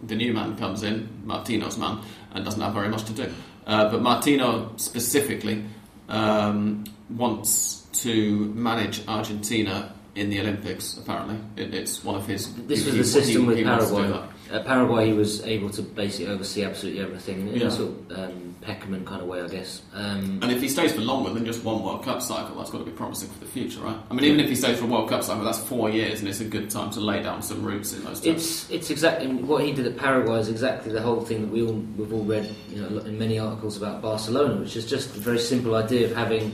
the 0.04 0.16
new 0.16 0.34
man 0.34 0.58
comes 0.58 0.84
in, 0.84 1.08
Martino's 1.26 1.78
man, 1.78 2.00
and 2.32 2.44
doesn't 2.44 2.62
have 2.62 2.74
very 2.74 2.90
much 2.90 3.04
to 3.06 3.14
do. 3.14 3.32
Uh, 3.66 3.90
but 3.90 4.02
Martino 4.02 4.74
specifically 4.78 5.64
um, 6.12 6.84
wants 7.10 7.88
to 8.04 8.46
manage 8.54 9.02
Argentina 9.08 9.94
in 10.16 10.30
the 10.30 10.40
Olympics. 10.42 10.98
Apparently, 10.98 11.38
it, 11.56 11.74
it's 11.74 12.04
one 12.04 12.16
of 12.16 12.28
his. 12.28 12.54
This 12.68 12.86
was 12.86 12.94
the 12.94 12.98
he- 13.00 13.04
system 13.04 13.42
he- 13.44 13.48
with 13.48 13.58
he 13.58 13.64
Paraguay. 13.64 14.22
At 14.52 14.66
Paraguay, 14.66 15.08
he 15.08 15.14
was 15.14 15.42
able 15.46 15.70
to 15.72 15.82
basically 15.82 16.28
oversee 16.34 16.64
absolutely 16.64 17.02
everything 17.02 17.48
in 17.48 17.56
Yeah. 17.62 17.68
a 17.68 17.72
sort 17.72 17.90
of 18.10 18.20
um, 18.20 18.56
Pékerman 18.62 19.06
kind 19.06 19.22
of 19.22 19.28
way, 19.28 19.42
I 19.42 19.48
guess. 19.48 19.82
Um, 19.96 20.40
And 20.42 20.52
if 20.52 20.62
he 20.62 20.68
stays 20.68 20.92
for 20.92 21.02
longer 21.02 21.32
than 21.34 21.46
just 21.46 21.64
one 21.64 21.82
World 21.84 22.04
Cup 22.04 22.22
cycle, 22.22 22.56
that's 22.58 22.70
got 22.70 22.80
to 22.80 22.84
be 22.84 22.92
promising 22.92 23.30
for 23.30 23.40
the 23.40 23.46
future, 23.50 23.80
right? 23.82 23.96
I 24.10 24.14
mean, 24.14 24.26
even 24.26 24.40
if 24.42 24.50
he 24.50 24.56
stays 24.56 24.78
for 24.78 24.86
a 24.86 24.88
World 24.88 25.10
Cup 25.10 25.24
cycle, 25.24 25.44
that's 25.44 25.58
four 25.60 25.90
years, 25.90 26.20
and 26.20 26.28
it's 26.28 26.42
a 26.42 26.46
good 26.46 26.70
time 26.70 26.92
to 26.92 27.00
lay 27.00 27.24
down 27.24 27.42
some 27.42 27.64
roots 27.64 27.94
in 27.94 28.04
those 28.04 28.20
terms. 28.22 28.26
It's 28.44 28.70
it's 28.70 28.90
exactly 28.90 29.28
what 29.28 29.64
he 29.64 29.72
did 29.72 29.88
at 29.88 29.98
Paraguay 29.98 30.40
is 30.40 30.50
exactly 30.50 30.92
the 30.92 31.02
whole 31.02 31.22
thing 31.22 31.42
that 31.42 31.52
we 31.52 31.62
all 31.66 31.82
we've 31.98 32.14
all 32.14 32.24
read 32.26 32.54
you 32.70 32.82
know 32.82 33.00
in 33.00 33.18
many 33.18 33.40
articles 33.40 33.78
about 33.78 34.02
Barcelona, 34.02 34.56
which 34.58 34.76
is 34.76 34.86
just 34.86 35.16
a 35.16 35.20
very 35.20 35.40
simple 35.40 35.76
idea 35.76 36.06
of 36.10 36.16
having 36.16 36.52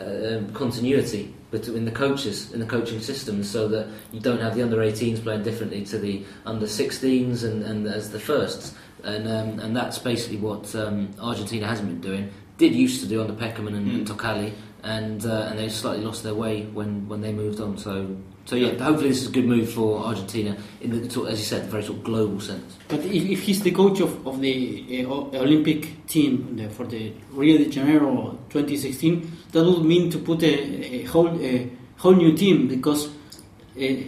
uh, 0.00 0.36
um, 0.36 0.52
continuity 0.52 1.34
between 1.50 1.84
the 1.84 1.90
coaches 1.90 2.52
in 2.52 2.60
the 2.60 2.66
coaching 2.66 3.00
system, 3.00 3.44
so 3.44 3.68
that 3.68 3.86
you 4.12 4.20
don't 4.20 4.40
have 4.40 4.54
the 4.54 4.62
under 4.62 4.78
18s 4.78 5.22
playing 5.22 5.42
differently 5.42 5.84
to 5.84 5.98
the 5.98 6.24
under 6.46 6.66
16s 6.66 7.44
and, 7.44 7.62
and 7.62 7.86
as 7.86 8.10
the 8.10 8.18
firsts, 8.18 8.74
and 9.04 9.28
um, 9.28 9.58
and 9.60 9.76
that's 9.76 9.98
basically 9.98 10.38
what 10.38 10.74
um, 10.74 11.10
Argentina 11.20 11.66
hasn't 11.66 11.88
been 11.88 12.00
doing. 12.00 12.30
Did 12.58 12.74
used 12.74 13.00
to 13.02 13.06
do 13.06 13.20
under 13.20 13.34
Pékerman 13.34 13.74
and, 13.76 13.90
and 13.90 14.06
Mm. 14.06 14.16
Tocalli, 14.16 14.52
and 14.82 15.24
uh, 15.24 15.48
and 15.48 15.58
they 15.58 15.68
slightly 15.68 16.04
lost 16.04 16.22
their 16.22 16.34
way 16.34 16.62
when, 16.62 17.08
when 17.08 17.20
they 17.20 17.32
moved 17.32 17.60
on. 17.60 17.78
So 17.78 18.16
so 18.46 18.56
yeah, 18.56 18.74
hopefully 18.82 19.08
this 19.08 19.22
is 19.22 19.28
a 19.28 19.32
good 19.32 19.46
move 19.46 19.72
for 19.72 20.04
Argentina 20.04 20.56
in 20.82 20.90
the 20.90 21.10
sort 21.10 21.30
as 21.30 21.38
you 21.38 21.46
said, 21.46 21.64
very 21.70 21.82
sort 21.82 21.98
of 21.98 22.04
global 22.04 22.40
sense. 22.40 22.76
But 22.88 23.00
if, 23.00 23.24
if 23.24 23.42
he's 23.42 23.62
the 23.62 23.70
coach 23.70 24.00
of, 24.00 24.26
of 24.26 24.40
the 24.40 25.04
uh, 25.06 25.38
Olympic 25.40 26.06
team 26.06 26.56
the, 26.56 26.68
for 26.68 26.84
the 26.86 27.12
Rio 27.30 27.56
de 27.56 27.70
Janeiro 27.70 28.38
2016, 28.50 29.32
that 29.52 29.64
would 29.64 29.84
mean 29.84 30.10
to 30.10 30.18
put 30.18 30.42
a, 30.42 30.94
a 30.94 31.04
whole 31.04 31.28
a 31.42 31.70
whole 31.96 32.14
new 32.14 32.36
team 32.36 32.68
because 32.68 33.08
uh, 33.08 34.04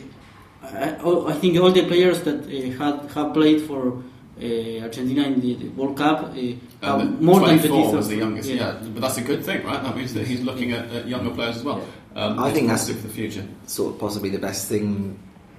I, 0.63 0.97
I 1.29 1.33
think 1.35 1.59
all 1.59 1.71
the 1.71 1.87
players 1.87 2.23
that 2.23 2.45
uh, 2.45 2.85
had 2.85 3.11
have 3.13 3.33
played 3.33 3.63
for 3.63 4.03
uh, 4.43 4.83
Argentina 4.83 5.23
in 5.23 5.41
the, 5.41 5.55
the 5.55 5.69
World 5.69 5.97
Cup 5.97 6.25
uh, 6.25 6.37
And 6.37 6.61
the 6.83 7.05
more 7.25 7.41
than 7.41 7.59
24 7.59 7.97
was 7.97 8.09
the 8.09 8.17
youngest, 8.17 8.51
yeah. 8.51 8.79
But 8.83 9.01
that's 9.01 9.17
a 9.17 9.23
good 9.23 9.45
thing, 9.45 9.65
right? 9.65 9.83
That 9.83 9.97
means 9.97 10.13
that 10.13 10.27
he's 10.27 10.43
looking 10.43 10.73
at, 10.73 10.91
at 10.91 11.09
younger 11.09 11.31
players 11.31 11.57
as 11.57 11.65
well. 11.65 11.83
Um, 12.17 12.39
I 12.39 12.51
think 12.51 12.69
that's- 12.69 12.89
for 12.89 12.95
the 12.95 13.13
future. 13.13 13.45
sort 13.67 13.95
of 13.95 14.01
possibly 14.01 14.31
the 14.31 14.39
best 14.39 14.69
thing, 14.69 15.19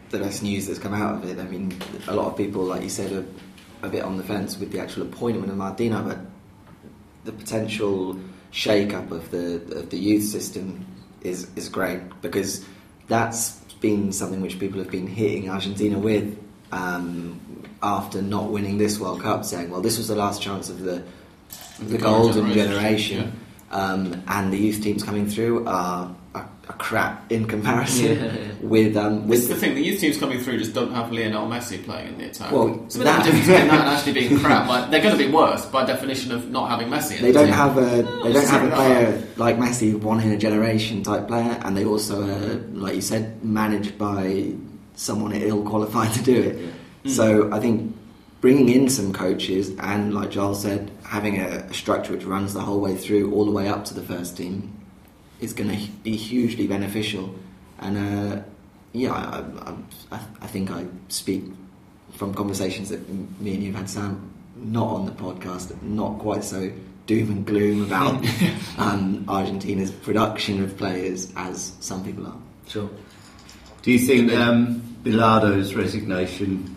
the 0.10 0.18
best 0.18 0.41
news 0.41 0.66
that's 0.68 0.80
come 0.80 0.93
out 0.93 1.16
of 1.16 1.30
it. 1.30 1.39
I 1.39 1.43
mean, 1.43 1.74
a 2.08 2.16
lot 2.16 2.26
of 2.28 2.36
people, 2.36 2.64
like 2.64 2.82
you 2.82 2.89
said, 2.89 3.12
are 3.12 3.26
a 3.84 3.89
bit 3.89 4.03
on 4.03 4.18
the 4.18 4.24
fence 4.24 4.58
with 4.60 4.72
the 4.72 4.80
actual 4.80 5.03
appointment 5.03 5.51
of 5.51 5.58
Martino, 5.58 6.01
but 6.01 6.18
the 7.26 7.32
potential 7.32 8.18
shake-up 8.51 9.12
of 9.12 9.30
the 9.30 9.55
of 9.78 9.89
the 9.91 9.97
youth 9.97 10.24
system 10.24 10.84
is 11.22 11.47
is 11.55 11.70
great 11.70 11.99
because 12.22 12.66
that's 13.08 13.51
been 13.82 14.12
something 14.12 14.41
which 14.41 14.58
people 14.60 14.80
have 14.80 14.89
been 14.89 15.05
hitting 15.05 15.49
Argentina 15.49 15.99
with 15.99 16.36
um, 16.72 17.39
after 17.84 18.22
not 18.22 18.49
winning 18.51 18.78
this 18.80 18.99
World 18.99 19.22
Cup, 19.22 19.45
saying, 19.45 19.70
"Well, 19.70 19.82
this 19.82 19.97
was 19.97 20.08
the 20.08 20.16
last 20.16 20.41
chance 20.41 20.70
of 20.70 20.80
the 20.82 21.03
the 21.80 21.97
golden 21.99 22.51
generation." 22.53 23.34
Um, 23.70 24.24
and 24.28 24.51
the 24.51 24.58
youth 24.58 24.82
teams 24.82 25.03
coming 25.03 25.28
through 25.28 25.68
are, 25.68 26.16
are, 26.70 26.74
are 26.74 26.78
crap 26.78 27.32
in 27.32 27.45
comparison 27.45 28.05
Yeah, 28.18 28.24
yeah. 28.36 28.47
with 28.61 28.97
um, 28.97 29.28
This 29.28 29.43
is 29.43 29.49
with 29.49 29.59
the 29.59 29.65
thing, 29.65 29.76
the 29.76 29.82
youth 29.84 29.99
teams 29.99 30.18
coming 30.18 30.39
through 30.39 30.57
just 30.59 30.74
don't 30.74 30.91
have 30.93 31.11
Lionel 31.11 31.47
Messi 31.47 31.84
playing 31.84 32.07
in 32.09 32.18
the 32.18 32.26
attack. 32.26 32.51
Well, 32.51 32.84
it's 32.86 32.95
a 32.95 32.99
bit 32.99 33.07
of 33.07 33.13
a 33.13 33.18
that- 33.18 33.24
difference 33.26 33.47
between 33.47 33.68
that 33.68 33.80
and 33.80 33.89
actually 33.97 34.13
being 34.13 34.39
crap. 34.39 34.68
Like, 34.68 34.89
they're 34.91 35.01
going 35.01 35.18
to 35.18 35.26
be 35.26 35.32
worse 35.32 35.65
by 35.65 35.86
definition 35.86 36.32
of 36.32 36.49
not 36.49 36.70
having 36.70 36.88
Messi 36.89 37.18
in 37.18 37.22
they 37.24 37.32
the 37.32 37.39
don't 37.39 37.45
team. 37.47 37.53
have 37.55 37.78
a 37.78 37.82
they 38.24 38.34
don't 38.34 38.47
have 38.47 38.63
a 38.63 38.70
Sorry, 38.70 38.72
player 38.72 39.28
like 39.38 39.57
Messi, 39.57 39.95
one 39.95 40.20
in 40.22 40.32
a 40.32 40.38
generation 40.38 41.03
type 41.03 41.28
player, 41.28 41.59
and 41.63 41.76
they 41.78 41.86
also 41.86 42.22
are, 42.24 42.55
like 42.74 42.95
you 42.95 43.01
said, 43.01 43.43
managed 43.43 43.97
by 43.97 44.53
someone 44.95 45.32
ill 45.34 45.63
qualified 45.63 46.11
to 46.13 46.24
do 46.24 46.36
it. 46.41 46.57
Mm. 47.05 47.09
So 47.09 47.51
I 47.53 47.59
think 47.59 47.95
bringing 48.41 48.70
in 48.70 48.89
some 48.89 49.13
coaches 49.13 49.72
and, 49.80 50.13
like 50.13 50.32
Joel 50.32 50.55
said, 50.55 50.91
having 51.03 51.39
a, 51.39 51.47
a 51.70 51.74
structure 51.74 52.13
which 52.13 52.24
runs 52.24 52.53
the 52.53 52.59
whole 52.61 52.80
way 52.80 52.95
through, 52.95 53.32
all 53.34 53.45
the 53.45 53.51
way 53.51 53.68
up 53.68 53.86
to 53.86 53.93
the 53.93 54.01
first 54.01 54.38
team, 54.38 54.74
is 55.39 55.53
going 55.53 55.69
to 55.69 55.88
be 56.03 56.15
hugely 56.15 56.67
beneficial. 56.67 57.33
And 57.79 57.97
uh, 57.97 58.41
yeah, 58.93 59.13
I, 59.13 60.15
I, 60.15 60.19
I, 60.41 60.47
think 60.47 60.71
I 60.71 60.85
speak 61.09 61.43
from 62.13 62.33
conversations 62.33 62.89
that 62.89 63.07
me 63.39 63.53
and 63.53 63.63
you 63.63 63.71
have 63.71 63.81
had, 63.81 63.89
Sam, 63.89 64.31
not 64.55 64.88
on 64.88 65.05
the 65.05 65.11
podcast, 65.11 65.79
not 65.83 66.19
quite 66.19 66.43
so 66.43 66.71
doom 67.05 67.31
and 67.31 67.45
gloom 67.45 67.83
about 67.83 68.25
um, 68.77 69.25
Argentina's 69.27 69.91
production 69.91 70.63
of 70.63 70.77
players 70.77 71.31
as 71.35 71.73
some 71.79 72.03
people 72.03 72.25
are. 72.27 72.38
Sure. 72.67 72.89
Do 73.81 73.91
you 73.91 73.99
think 73.99 74.33
um, 74.33 74.81
Bilardo's 75.03 75.75
resignation 75.75 76.76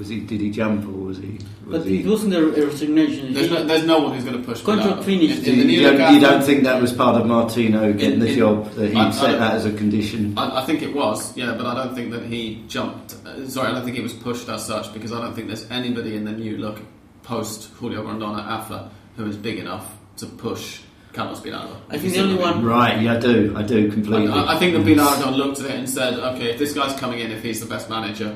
was 0.00 0.08
he? 0.08 0.18
Did 0.20 0.40
he 0.40 0.50
jump 0.50 0.84
or 0.86 0.90
was 1.08 1.18
he? 1.18 1.38
Was 1.66 1.82
But 1.82 1.86
he 1.86 2.00
it 2.00 2.06
wasn't 2.06 2.34
a, 2.34 2.38
a 2.62 2.66
resignation. 2.66 3.32
There's 3.34 3.50
no, 3.50 3.62
there's 3.64 3.84
no 3.84 4.00
one 4.00 4.14
who's 4.14 4.24
going 4.24 4.40
to 4.40 4.42
push 4.44 4.62
Contract 4.62 5.02
Bilardo. 5.02 5.04
finished. 5.04 5.46
In, 5.46 5.60
in 5.60 5.68
you, 5.68 5.82
don't, 5.82 5.98
look 5.98 6.10
you 6.10 6.20
don't 6.20 6.42
think 6.42 6.64
that 6.64 6.80
was 6.82 6.92
part 6.92 7.20
of 7.20 7.26
Martino 7.26 7.92
getting 7.92 8.14
In- 8.14 8.18
the 8.20 8.32
in- 8.32 8.38
job 8.38 8.70
that 8.72 8.90
he 8.90 8.96
I- 8.98 9.08
I 9.08 9.10
set 9.12 9.26
don't- 9.32 9.40
that 9.40 9.54
as 9.54 9.66
a 9.66 9.72
condition? 9.72 10.36
I, 10.36 10.62
I 10.62 10.64
think 10.64 10.82
it 10.82 10.92
was, 10.92 11.36
yeah, 11.36 11.54
but 11.56 11.66
I 11.66 11.74
don't 11.84 11.94
think 11.94 12.10
that 12.12 12.24
he 12.24 12.64
jumped. 12.66 13.14
Uh, 13.24 13.46
sorry, 13.48 13.68
I 13.68 13.72
don't 13.74 13.84
think 13.84 13.96
he 13.96 14.02
was 14.02 14.14
pushed 14.14 14.48
as 14.48 14.66
such 14.66 14.92
because 14.92 15.12
I 15.12 15.20
don't 15.20 15.34
think 15.34 15.46
there's 15.46 15.70
anybody 15.70 16.16
in 16.16 16.24
the 16.24 16.32
new 16.32 16.56
look 16.56 16.80
post 17.22 17.70
Julio 17.74 18.02
Grondona 18.02 18.42
AFA 18.44 18.90
who 19.16 19.26
is 19.26 19.36
big 19.36 19.58
enough 19.58 19.86
to 20.16 20.26
push 20.26 20.80
Carlos 21.12 21.40
Bilardo. 21.40 21.76
I 21.90 21.98
think 21.98 22.14
the 22.14 22.20
only 22.20 22.36
one- 22.36 22.64
Right, 22.64 23.02
yeah, 23.02 23.14
I 23.14 23.18
do, 23.20 23.52
I 23.56 23.62
do 23.62 23.90
completely. 23.90 24.28
I, 24.32 24.54
I 24.54 24.58
think 24.58 24.74
that 24.74 24.86
Bilardo 24.86 25.36
looked 25.36 25.58
at 25.60 25.66
it 25.66 25.72
and 25.72 25.90
said, 25.90 26.14
okay, 26.14 26.50
if 26.52 26.58
this 26.58 26.72
guy's 26.72 26.98
coming 26.98 27.18
in, 27.18 27.30
if 27.32 27.42
he's 27.42 27.60
the 27.60 27.66
best 27.66 27.90
manager, 27.90 28.34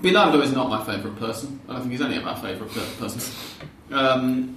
Bilardo 0.00 0.42
is 0.42 0.52
not 0.52 0.68
my 0.70 0.82
favourite 0.84 1.18
person. 1.18 1.60
I 1.68 1.72
don't 1.72 1.80
think 1.82 1.92
he's 1.92 2.00
any 2.00 2.16
of 2.16 2.26
our 2.26 2.36
favourite 2.36 2.72
per- 2.72 2.86
persons. 2.98 3.54
Um, 3.90 4.56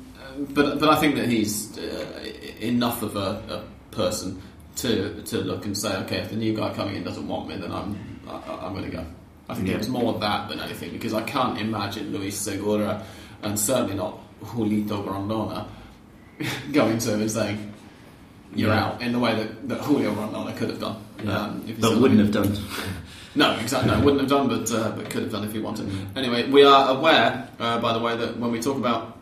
but 0.53 0.79
but 0.79 0.89
I 0.89 0.95
think 0.95 1.15
that 1.15 1.27
he's 1.27 1.77
uh, 1.77 2.23
enough 2.59 3.01
of 3.01 3.15
a, 3.15 3.63
a 3.91 3.95
person 3.95 4.41
to 4.77 5.21
to 5.23 5.37
look 5.39 5.65
and 5.65 5.77
say, 5.77 5.95
okay, 6.03 6.17
if 6.19 6.29
the 6.29 6.35
new 6.37 6.55
guy 6.55 6.73
coming 6.73 6.95
in 6.95 7.03
doesn't 7.03 7.27
want 7.27 7.49
me, 7.49 7.57
then 7.57 7.71
I'm 7.71 8.19
I, 8.27 8.41
I'm 8.65 8.73
going 8.73 8.85
to 8.85 8.91
go. 8.95 9.05
I 9.49 9.55
think 9.55 9.67
Yeah. 9.67 9.75
it 9.75 9.79
was 9.79 9.89
more 9.89 10.17
that 10.19 10.47
than 10.49 10.59
anything 10.61 10.91
because 10.91 11.13
I 11.13 11.21
can't 11.23 11.59
imagine 11.59 12.13
Luis 12.13 12.37
Segura 12.37 13.03
and 13.41 13.59
certainly 13.59 13.95
not 13.95 14.19
Julito 14.41 15.05
Grondona 15.05 15.67
going 16.71 16.97
to 16.99 17.13
him 17.13 17.21
and 17.21 17.29
saying, 17.31 17.73
"You're 18.55 18.69
Yeah. 18.69 18.85
out," 18.85 19.01
in 19.01 19.11
the 19.11 19.19
way 19.19 19.35
that, 19.35 19.67
that 19.67 19.81
Julio 19.81 20.13
Grondona 20.15 20.55
could 20.55 20.69
have 20.69 20.79
done. 20.79 20.95
Yeah. 21.23 21.37
Um, 21.37 21.75
but 21.79 21.97
wouldn't 21.99 22.19
have 22.21 22.31
done. 22.31 22.57
no, 23.35 23.57
exactly. 23.59 23.91
No, 23.91 23.99
wouldn't 23.99 24.21
have 24.21 24.29
done, 24.29 24.47
but 24.47 24.71
uh, 24.71 24.91
but 24.91 25.09
could 25.09 25.23
have 25.23 25.31
done 25.31 25.43
if 25.43 25.51
he 25.51 25.59
wanted. 25.59 25.89
Anyway, 26.15 26.49
we 26.49 26.63
are 26.63 26.95
aware, 26.95 27.47
uh, 27.59 27.79
by 27.79 27.93
the 27.93 27.99
way, 27.99 28.15
that 28.15 28.37
when 28.37 28.51
we 28.51 28.61
talk 28.61 28.77
about 28.77 29.17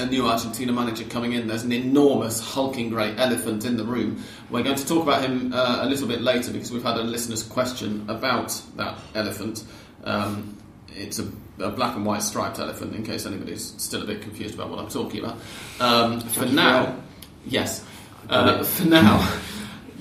a 0.00 0.06
new 0.06 0.26
Argentina 0.26 0.72
manager 0.72 1.04
coming 1.04 1.32
in. 1.32 1.46
There's 1.46 1.62
an 1.62 1.72
enormous, 1.72 2.40
hulking, 2.40 2.88
great 2.88 3.18
elephant 3.18 3.64
in 3.64 3.76
the 3.76 3.84
room. 3.84 4.22
We're 4.48 4.62
going 4.62 4.76
to 4.76 4.86
talk 4.86 5.02
about 5.02 5.22
him 5.22 5.52
uh, 5.52 5.80
a 5.82 5.86
little 5.86 6.08
bit 6.08 6.22
later 6.22 6.52
because 6.52 6.72
we've 6.72 6.82
had 6.82 6.96
a 6.96 7.02
listener's 7.02 7.42
question 7.42 8.04
about 8.08 8.60
that 8.76 8.98
elephant. 9.14 9.64
Um, 10.04 10.56
it's 10.96 11.18
a, 11.18 11.30
a 11.58 11.70
black 11.70 11.96
and 11.96 12.04
white 12.04 12.22
striped 12.22 12.58
elephant, 12.58 12.94
in 12.94 13.04
case 13.04 13.26
anybody's 13.26 13.74
still 13.76 14.02
a 14.02 14.06
bit 14.06 14.22
confused 14.22 14.54
about 14.54 14.70
what 14.70 14.78
I'm 14.78 14.88
talking 14.88 15.20
about. 15.22 15.38
Um, 15.78 16.20
for 16.20 16.46
now, 16.46 16.96
yes. 17.44 17.84
Uh, 18.28 18.62
for 18.64 18.86
now, 18.86 19.18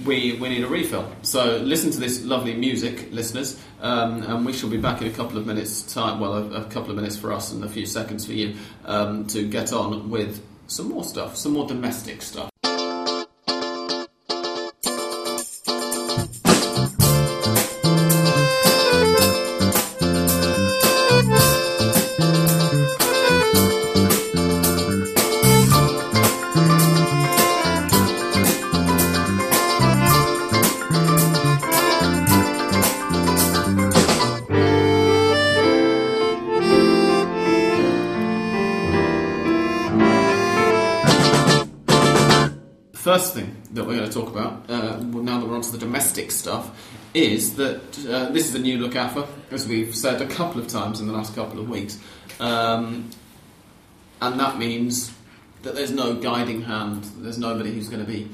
we, 0.05 0.33
we 0.33 0.49
need 0.49 0.63
a 0.63 0.67
refill. 0.67 1.09
So 1.21 1.57
listen 1.57 1.91
to 1.91 1.99
this 1.99 2.23
lovely 2.23 2.53
music, 2.53 3.11
listeners, 3.11 3.59
um, 3.81 4.23
and 4.23 4.45
we 4.45 4.53
shall 4.53 4.69
be 4.69 4.77
back 4.77 5.01
in 5.01 5.07
a 5.07 5.11
couple 5.11 5.37
of 5.37 5.45
minutes' 5.45 5.81
time. 5.93 6.19
Well, 6.19 6.33
a, 6.33 6.61
a 6.61 6.63
couple 6.65 6.91
of 6.91 6.95
minutes 6.95 7.17
for 7.17 7.31
us 7.31 7.51
and 7.51 7.63
a 7.63 7.69
few 7.69 7.85
seconds 7.85 8.25
for 8.25 8.33
you 8.33 8.55
um, 8.85 9.25
to 9.27 9.47
get 9.47 9.73
on 9.73 10.09
with 10.09 10.41
some 10.67 10.89
more 10.89 11.03
stuff, 11.03 11.35
some 11.35 11.53
more 11.53 11.67
domestic 11.67 12.21
stuff. 12.21 12.49
Stuff, 46.31 46.95
is 47.13 47.55
that 47.55 48.07
uh, 48.07 48.29
this 48.29 48.47
is 48.47 48.55
a 48.55 48.59
new 48.59 48.77
look 48.77 48.95
AFA, 48.95 49.27
as 49.51 49.67
we've 49.67 49.95
said 49.95 50.21
a 50.21 50.27
couple 50.27 50.61
of 50.61 50.67
times 50.67 50.99
in 50.99 51.07
the 51.07 51.13
last 51.13 51.35
couple 51.35 51.59
of 51.59 51.69
weeks. 51.69 51.99
Um, 52.39 53.09
and 54.21 54.39
that 54.39 54.57
means 54.57 55.11
that 55.63 55.75
there's 55.75 55.91
no 55.91 56.15
guiding 56.15 56.61
hand, 56.61 57.03
there's 57.17 57.37
nobody 57.37 57.71
who's 57.71 57.89
going 57.89 58.05
to 58.05 58.09
be 58.09 58.29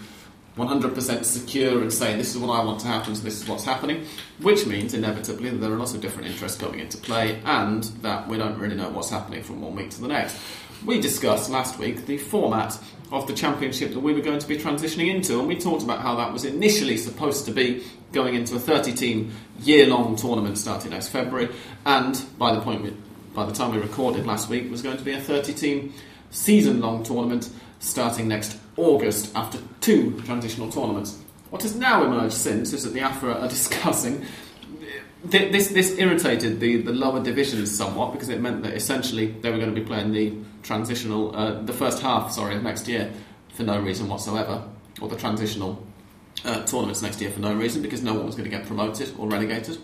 100% 0.57 1.25
secure 1.25 1.81
and 1.81 1.91
say, 1.91 2.15
this 2.15 2.33
is 2.33 2.37
what 2.37 2.53
I 2.53 2.63
want 2.63 2.79
to 2.81 2.87
happen, 2.87 3.15
so 3.15 3.23
this 3.23 3.41
is 3.41 3.47
what's 3.47 3.65
happening, 3.65 4.05
which 4.41 4.65
means 4.65 4.93
inevitably 4.93 5.49
that 5.49 5.57
there 5.57 5.71
are 5.71 5.77
lots 5.77 5.93
of 5.93 6.01
different 6.01 6.29
interests 6.29 6.57
coming 6.57 6.79
into 6.79 6.97
play 6.97 7.41
and 7.43 7.83
that 8.01 8.27
we 8.27 8.37
don't 8.37 8.57
really 8.57 8.75
know 8.75 8.89
what's 8.89 9.09
happening 9.09 9.43
from 9.43 9.61
one 9.61 9.75
week 9.75 9.89
to 9.91 10.01
the 10.01 10.07
next. 10.07 10.39
We 10.86 11.01
discussed 11.01 11.49
last 11.49 11.79
week 11.79 12.05
the 12.05 12.19
format 12.19 12.77
of 13.11 13.25
the 13.25 13.33
championship 13.33 13.93
that 13.93 13.99
we 13.99 14.13
were 14.13 14.21
going 14.21 14.38
to 14.38 14.47
be 14.47 14.55
transitioning 14.55 15.09
into, 15.09 15.39
and 15.39 15.47
we 15.47 15.55
talked 15.55 15.81
about 15.81 16.01
how 16.01 16.15
that 16.17 16.31
was 16.31 16.45
initially 16.45 16.97
supposed 16.97 17.45
to 17.45 17.51
be 17.51 17.83
going 18.11 18.36
into 18.36 18.55
a 18.55 18.59
30 18.59 18.93
team 18.93 19.33
year 19.61 19.88
long 19.88 20.15
tournament 20.15 20.59
starting 20.59 20.91
next 20.91 21.07
February, 21.07 21.49
and 21.88 22.23
by 22.38 22.53
the 22.53 22.61
point 22.61 22.83
we, 22.83 22.95
by 23.33 23.47
the 23.47 23.51
time 23.51 23.73
we 23.73 23.79
recorded 23.79 24.27
last 24.27 24.47
week, 24.47 24.69
was 24.69 24.83
going 24.83 24.97
to 24.97 25.03
be 25.03 25.13
a 25.13 25.19
30 25.19 25.53
team 25.55 25.93
season 26.29 26.81
long 26.81 27.01
tournament 27.01 27.49
starting 27.79 28.27
next 28.27 28.55
August 28.77 29.36
after 29.36 29.57
two 29.81 30.21
transitional 30.21 30.71
tournaments. 30.71 31.19
What 31.49 31.63
has 31.63 31.75
now 31.75 32.03
emerged 32.03 32.33
since 32.33 32.73
is 32.73 32.83
that 32.83 32.93
the 32.93 32.99
AFRA 32.99 33.41
are 33.41 33.47
discussing. 33.47 34.23
Th- 35.30 35.51
This, 35.51 35.69
this 35.69 35.97
irritated 35.97 36.59
the, 36.59 36.82
the 36.82 36.91
lower 36.91 37.23
divisions 37.23 37.76
somewhat 37.76 38.13
because 38.13 38.30
it 38.30 38.41
meant 38.41 38.63
that 38.63 38.73
essentially 38.73 39.28
they 39.28 39.49
were 39.51 39.57
going 39.57 39.73
to 39.73 39.80
be 39.80 39.86
playing 39.86 40.11
the 40.11 40.34
transitional, 40.63 41.36
uh, 41.36 41.61
the 41.61 41.73
first 41.73 42.01
half, 42.01 42.32
sorry, 42.32 42.55
of 42.55 42.63
next 42.63 42.88
year 42.88 43.11
for 43.53 43.63
no 43.63 43.80
reason 43.80 44.07
whatsoever, 44.07 44.63
or 45.01 45.07
the 45.07 45.15
transitional 45.15 45.86
uh, 46.43 46.63
tournaments 46.65 47.01
next 47.01 47.21
year 47.21 47.32
for 47.32 47.39
no 47.39 47.53
reason 47.53 47.82
because 47.82 48.01
no 48.01 48.13
one 48.13 48.26
was 48.26 48.36
going 48.36 48.49
to 48.49 48.55
get 48.55 48.65
promoted 48.65 49.13
or 49.17 49.28
relegated. 49.30 49.78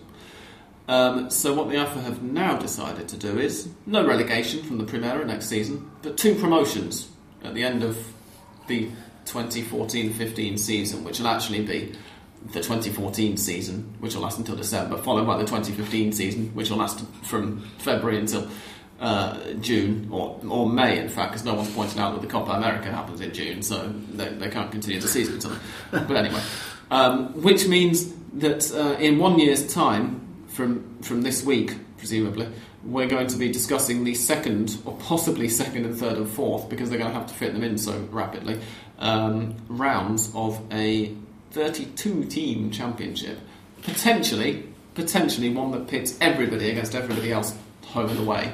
Um, 0.88 1.30
so 1.30 1.54
what 1.54 1.70
the 1.70 1.78
AFA 1.78 2.02
have 2.02 2.22
now 2.22 2.58
decided 2.58 3.08
to 3.10 3.18
do 3.18 3.40
is 3.40 3.70
no 3.86 4.06
relegation 4.06 4.64
from 4.64 4.78
the 4.78 4.84
Primera 4.84 5.26
next 5.26 5.48
season, 5.48 5.90
but 6.02 6.18
two 6.18 6.36
promotions 6.36 7.10
at 7.44 7.54
the 7.54 7.64
end 7.64 7.84
of 7.84 7.98
the 8.68 8.90
2014-15 9.26 10.60
season, 10.60 11.04
which 11.04 11.20
will 11.20 11.28
actually 11.28 11.64
be 11.64 11.94
the 12.48 12.60
2014 12.60 13.38
season, 13.38 13.96
which 14.00 14.16
will 14.16 14.24
last 14.24 14.38
until 14.38 14.56
December, 14.56 14.98
followed 14.98 15.26
by 15.26 15.38
the 15.38 15.44
2015 15.44 16.12
season, 16.12 16.48
which 16.54 16.70
will 16.70 16.78
last 16.78 17.06
from 17.24 17.62
February 17.78 18.20
until 18.20 18.50
uh, 19.00 19.54
June 19.62 20.08
or, 20.12 20.40
or 20.48 20.70
May, 20.70 21.00
in 21.00 21.10
fact, 21.10 21.32
because 21.32 21.46
no 21.46 21.56
one's 21.56 21.74
pointing 21.74 22.00
out 22.00 22.14
that 22.14 22.22
the 22.22 22.28
Copa 22.28 22.52
America 22.52 22.92
happens 22.92 23.22
in 23.22 23.34
June, 23.34 23.62
so 23.62 23.88
they, 24.14 24.30
they 24.30 24.50
can't 24.50 24.72
continue 24.72 25.00
the 25.00 25.08
season 25.08 25.36
until. 25.36 25.56
But 25.92 26.12
anyway, 26.12 26.42
um, 26.92 27.42
which 27.42 27.68
means 27.68 28.14
that 28.34 28.72
uh, 28.74 29.00
in 29.00 29.18
one 29.18 29.40
year's 29.40 29.74
time, 29.74 30.46
from 30.48 31.02
from 31.02 31.22
this 31.22 31.44
week, 31.44 31.74
presumably, 31.98 32.48
we're 32.84 33.08
going 33.08 33.28
to 33.28 33.38
be 33.38 33.52
discussing 33.52 34.04
the 34.04 34.14
second, 34.14 34.78
or 34.86 34.96
possibly 34.98 35.48
second 35.50 35.86
and 35.86 35.98
third 35.98 36.18
and 36.18 36.30
fourth, 36.30 36.70
because 36.70 36.90
they're 36.90 37.00
going 37.00 37.12
to 37.12 37.18
have 37.18 37.28
to 37.28 37.34
fit 37.34 37.54
them 37.54 37.64
in 37.64 37.78
so 37.78 37.98
rapidly, 38.12 38.60
um, 39.00 39.56
rounds 39.68 40.32
of 40.36 40.62
a 40.72 41.16
32 41.52 42.26
team 42.26 42.72
championship. 42.72 43.40
Potentially, 43.82 44.64
potentially 44.96 45.50
one 45.50 45.72
that 45.72 45.88
pits 45.88 46.18
everybody 46.22 46.70
against 46.70 46.96
everybody 46.96 47.32
else 47.32 47.56
home 47.88 48.10
and 48.10 48.20
away. 48.20 48.52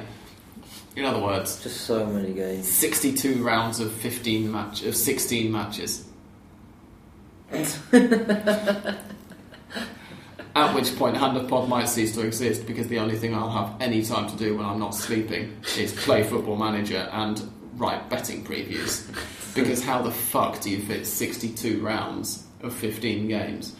In 0.96 1.04
other 1.04 1.20
words, 1.20 1.62
Just 1.62 1.82
so 1.82 2.04
many 2.06 2.32
games. 2.32 2.66
62 2.68 3.42
rounds 3.44 3.78
of 3.78 3.92
15 3.92 4.50
match 4.50 4.82
of 4.82 4.96
16 4.96 5.52
matches. 5.52 6.04
At 10.56 10.74
which 10.74 10.96
point, 10.96 11.16
Hand 11.16 11.36
of 11.36 11.48
Pod 11.48 11.68
might 11.68 11.88
cease 11.88 12.14
to 12.16 12.26
exist 12.26 12.66
because 12.66 12.88
the 12.88 12.98
only 12.98 13.16
thing 13.16 13.32
I'll 13.32 13.48
have 13.50 13.80
any 13.80 14.02
time 14.04 14.28
to 14.28 14.36
do 14.36 14.56
when 14.56 14.66
I'm 14.66 14.80
not 14.80 14.94
sleeping 14.94 15.56
is 15.78 15.92
play 15.92 16.24
Football 16.24 16.56
Manager 16.56 17.08
and 17.12 17.48
write 17.76 18.10
betting 18.10 18.44
previews. 18.44 19.08
Because 19.54 19.82
how 19.82 20.02
the 20.02 20.10
fuck 20.12 20.60
do 20.60 20.70
you 20.70 20.80
fit 20.80 21.04
62 21.04 21.80
rounds 21.80 22.44
of 22.62 22.74
15 22.74 23.28
games 23.28 23.74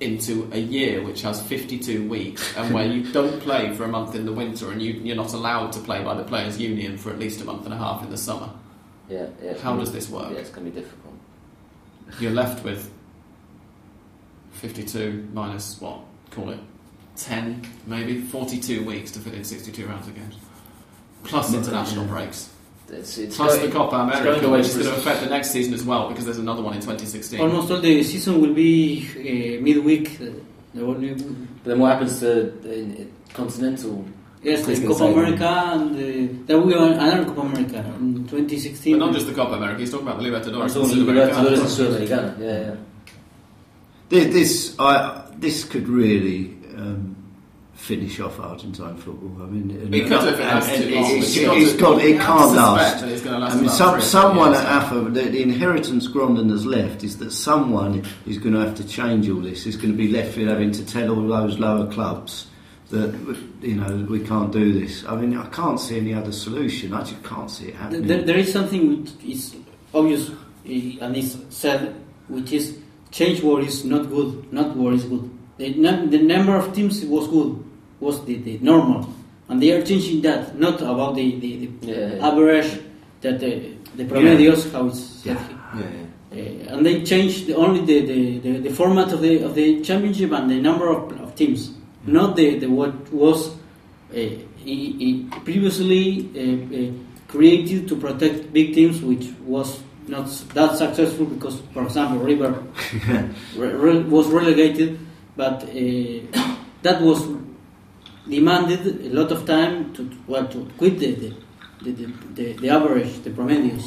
into 0.00 0.48
a 0.52 0.58
year 0.58 1.02
which 1.02 1.22
has 1.22 1.40
52 1.42 2.08
weeks 2.08 2.56
and 2.56 2.74
where 2.74 2.86
you 2.86 3.10
don't 3.12 3.40
play 3.40 3.72
for 3.74 3.84
a 3.84 3.88
month 3.88 4.14
in 4.14 4.26
the 4.26 4.32
winter 4.32 4.70
and 4.70 4.82
you, 4.82 4.92
you're 4.92 5.16
not 5.16 5.32
allowed 5.32 5.72
to 5.72 5.80
play 5.80 6.02
by 6.02 6.14
the 6.14 6.24
Players' 6.24 6.58
Union 6.60 6.96
for 6.96 7.10
at 7.10 7.18
least 7.18 7.40
a 7.40 7.44
month 7.44 7.64
and 7.64 7.72
a 7.72 7.78
half 7.78 8.02
in 8.02 8.10
the 8.10 8.16
summer? 8.16 8.50
Yeah, 9.08 9.26
yeah. 9.42 9.56
How 9.58 9.76
does 9.76 9.92
this 9.92 10.08
work? 10.08 10.32
Yeah, 10.32 10.38
it's 10.38 10.50
going 10.50 10.66
to 10.66 10.72
be 10.72 10.80
difficult. 10.80 11.14
You're 12.18 12.32
left 12.32 12.64
with 12.64 12.90
52 14.52 15.28
minus 15.32 15.80
what? 15.80 16.00
Call 16.30 16.50
it 16.50 16.60
10, 17.16 17.62
maybe 17.86 18.20
42 18.20 18.84
weeks 18.84 19.10
to 19.12 19.20
fit 19.20 19.34
in 19.34 19.44
62 19.44 19.86
rounds 19.86 20.08
of 20.08 20.14
games. 20.14 20.36
Plus 21.22 21.54
international 21.54 22.04
breaks. 22.06 22.50
It's, 22.94 23.18
it's 23.18 23.36
Plus 23.36 23.56
going- 23.56 23.70
the 23.70 23.76
Copa 23.76 23.96
it's 24.08 24.18
America, 24.20 24.40
going 24.40 24.44
away 24.44 24.58
which 24.58 24.68
is 24.68 24.74
going 24.78 24.88
to 24.88 24.96
affect 24.96 25.20
the 25.24 25.30
next 25.30 25.50
season 25.50 25.74
as 25.74 25.84
well 25.84 26.08
because 26.08 26.24
there's 26.24 26.38
another 26.38 26.62
one 26.62 26.74
in 26.74 26.80
2016. 26.80 27.40
Almost 27.40 27.70
all 27.70 27.80
the 27.80 28.02
season 28.02 28.40
will 28.40 28.54
be 28.54 29.06
uh, 29.16 29.62
midweek. 29.62 30.20
Uh, 30.20 30.26
there 30.74 30.84
But 30.84 31.64
then 31.64 31.78
what 31.78 31.92
happens 31.92 32.18
to 32.20 32.26
the 32.62 33.06
continental? 33.32 34.04
yes, 34.42 34.66
I 34.68 34.74
the 34.74 34.80
gonna 34.82 34.86
Copa 34.88 34.98
say- 34.98 35.12
America 35.12 35.48
and 35.74 35.90
uh, 35.96 36.42
there 36.46 36.58
will 36.58 36.66
be 36.66 36.74
another 36.74 37.24
Copa 37.24 37.40
America 37.42 37.78
in 38.00 38.26
2016. 38.28 38.98
But 38.98 39.06
not 39.06 39.14
just 39.14 39.26
the 39.26 39.34
Copa 39.34 39.54
America, 39.54 39.80
he's 39.80 39.90
talking 39.90 40.06
about 40.08 40.20
the 40.20 40.26
I'm 40.26 40.32
Libertadores. 40.32 40.74
talking 40.74 41.04
the 41.06 41.12
Libertadores 41.12 41.60
and 41.60 42.08
Sudamericana. 42.08 42.36
Sudamericana. 42.36 42.40
Yeah, 42.40 42.74
yeah. 44.10 44.24
This, 44.30 44.76
I, 44.78 45.24
this 45.38 45.64
could 45.64 45.88
really 45.88 46.56
um, 46.76 47.16
finish 47.84 48.18
off 48.18 48.40
Argentine 48.40 48.96
football. 48.96 49.42
I 49.42 49.46
mean, 49.50 49.70
and- 49.70 49.94
It 49.94 50.08
could 50.08 50.26
if 50.26 50.40
it 50.40 50.44
lasts 50.44 50.70
and 50.72 50.84
too 50.84 50.94
long, 50.94 51.04
It's, 51.10 51.26
but 51.26 51.36
you've 51.36 51.46
got 51.46 51.56
it's 51.58 51.72
to- 51.72 51.78
got, 51.78 52.02
it 52.02 52.08
you 52.08 52.18
have 52.18 52.26
to 52.26 52.26
can't 52.26 52.56
last. 52.56 53.04
it's 53.04 53.22
gonna 53.22 53.38
last 53.38 53.56
I 53.56 53.60
mean, 53.60 53.68
some, 53.68 53.88
three 53.90 53.98
or 53.98 54.00
four 54.00 54.08
someone 54.08 54.52
years. 54.52 54.60
at 54.64 54.66
AFA, 54.82 55.00
the, 55.10 55.20
the 55.22 55.42
inheritance 55.42 56.08
Grondon 56.08 56.50
has 56.50 56.64
left 56.64 57.04
is 57.04 57.18
that 57.18 57.30
someone 57.32 58.02
is 58.26 58.38
going 58.38 58.54
to 58.54 58.60
have 58.60 58.74
to 58.76 58.84
change 58.86 59.28
all 59.28 59.40
this. 59.40 59.66
Is 59.66 59.76
going 59.76 59.90
to 59.92 59.96
be 59.98 60.08
left 60.08 60.36
with 60.36 60.48
having 60.48 60.72
to 60.72 60.84
tell 60.86 61.10
all 61.10 61.26
those 61.28 61.58
lower 61.58 61.86
clubs 61.92 62.46
that 62.90 63.14
you 63.60 63.74
know 63.74 64.06
we 64.08 64.20
can't 64.20 64.50
do 64.52 64.72
this. 64.80 65.04
I 65.06 65.16
mean, 65.16 65.36
I 65.36 65.46
can't 65.48 65.78
see 65.78 65.98
any 65.98 66.14
other 66.14 66.32
solution. 66.32 66.94
I 66.94 67.00
just 67.02 67.22
can't 67.22 67.50
see 67.50 67.66
it 67.66 67.74
happening. 67.74 68.06
There, 68.06 68.22
there 68.22 68.36
is 68.38 68.50
something 68.52 68.82
which 69.02 69.10
is 69.26 69.54
obvious 69.92 70.30
uh, 70.30 71.04
and 71.04 71.16
is 71.16 71.36
said, 71.50 71.94
which 72.28 72.50
is 72.52 72.78
change 73.10 73.42
war 73.42 73.60
is 73.60 73.84
not 73.84 74.08
good, 74.08 74.50
not 74.52 74.74
war 74.74 74.92
is 74.94 75.04
good. 75.04 75.30
The, 75.56 75.72
num- 75.74 76.10
the 76.10 76.18
number 76.18 76.56
of 76.56 76.74
teams 76.74 77.04
was 77.04 77.28
good, 77.28 77.63
was 78.04 78.16
the, 78.28 78.34
the 78.46 78.54
normal, 78.70 79.00
and 79.48 79.56
they 79.62 79.70
are 79.72 79.82
changing 79.90 80.18
that, 80.22 80.58
not 80.58 80.76
about 80.92 81.12
the, 81.14 81.26
the, 81.44 81.50
the 81.56 81.68
Yeah, 81.86 82.14
yeah. 82.14 82.28
average 82.28 82.70
that 83.22 83.36
the 83.40 83.52
the 83.98 84.04
promedios 84.04 84.60
how 84.72 84.86
it's. 84.90 85.24
Yeah. 85.24 85.38
Uh, 86.34 86.36
and 86.72 86.84
they 86.86 87.02
changed 87.04 87.46
the, 87.46 87.54
only 87.54 87.80
the, 87.90 87.98
the, 88.10 88.38
the, 88.44 88.52
the 88.68 88.72
format 88.80 89.12
of 89.12 89.20
the 89.26 89.34
of 89.46 89.54
the 89.54 89.80
championship 89.88 90.30
and 90.32 90.50
the 90.50 90.60
number 90.68 90.86
of, 90.90 91.00
of 91.24 91.34
teams, 91.36 91.60
not 92.06 92.34
the, 92.36 92.58
the 92.58 92.66
what 92.78 92.92
was 93.12 93.38
uh, 94.12 94.18
previously 95.44 96.04
uh, 96.34 96.40
uh, 96.42 96.92
created 97.28 97.86
to 97.88 97.94
protect 97.96 98.52
big 98.52 98.74
teams, 98.74 99.00
which 99.02 99.26
was 99.46 99.80
not 100.08 100.26
that 100.54 100.76
successful 100.76 101.26
because, 101.26 101.60
for 101.72 101.82
example, 101.84 102.18
River 102.18 102.50
re- 103.56 103.72
re- 103.86 104.02
was 104.16 104.26
relegated, 104.28 104.98
but 105.36 105.62
uh, 105.62 106.42
that 106.82 107.00
was 107.00 107.22
demanded 108.28 108.86
a 109.06 109.14
lot 109.14 109.30
of 109.32 109.46
time 109.46 109.92
to 109.94 110.10
well 110.26 110.46
to 110.48 110.68
quit 110.78 110.98
the 110.98 111.12
the, 111.14 111.32
the, 111.92 112.06
the, 112.34 112.52
the, 112.54 112.68
average, 112.70 113.22
the 113.22 113.30
promedios. 113.30 113.84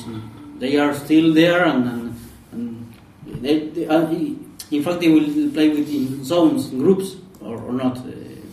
They 0.60 0.78
are 0.78 0.94
still 0.94 1.34
there, 1.34 1.66
and, 1.66 1.88
and, 1.88 2.16
and 2.52 2.94
they, 3.42 3.68
they 3.70 3.88
are, 3.88 4.04
in 4.12 4.84
fact 4.84 5.00
they 5.00 5.08
will 5.10 5.50
play 5.52 5.70
with 5.70 5.90
in 5.90 6.24
zones, 6.24 6.72
in 6.72 6.80
groups, 6.80 7.16
or, 7.42 7.58
or 7.60 7.72
not, 7.74 7.98
uh, 7.98 8.04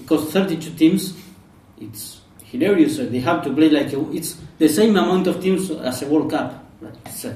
because 0.01 0.33
32 0.33 0.71
teams, 0.75 1.15
it's 1.79 2.21
hilarious. 2.45 2.99
uh, 2.99 3.07
They 3.11 3.21
have 3.21 3.43
to 3.45 3.53
play 3.53 3.69
like 3.69 3.93
a, 3.93 4.01
it's 4.13 4.37
the 4.59 4.69
same 4.69 4.97
amount 4.97 5.27
of 5.27 5.43
teams 5.43 5.71
as 5.71 6.01
a 6.03 6.09
World 6.09 6.31
Cup. 6.31 6.65
So, 7.11 7.35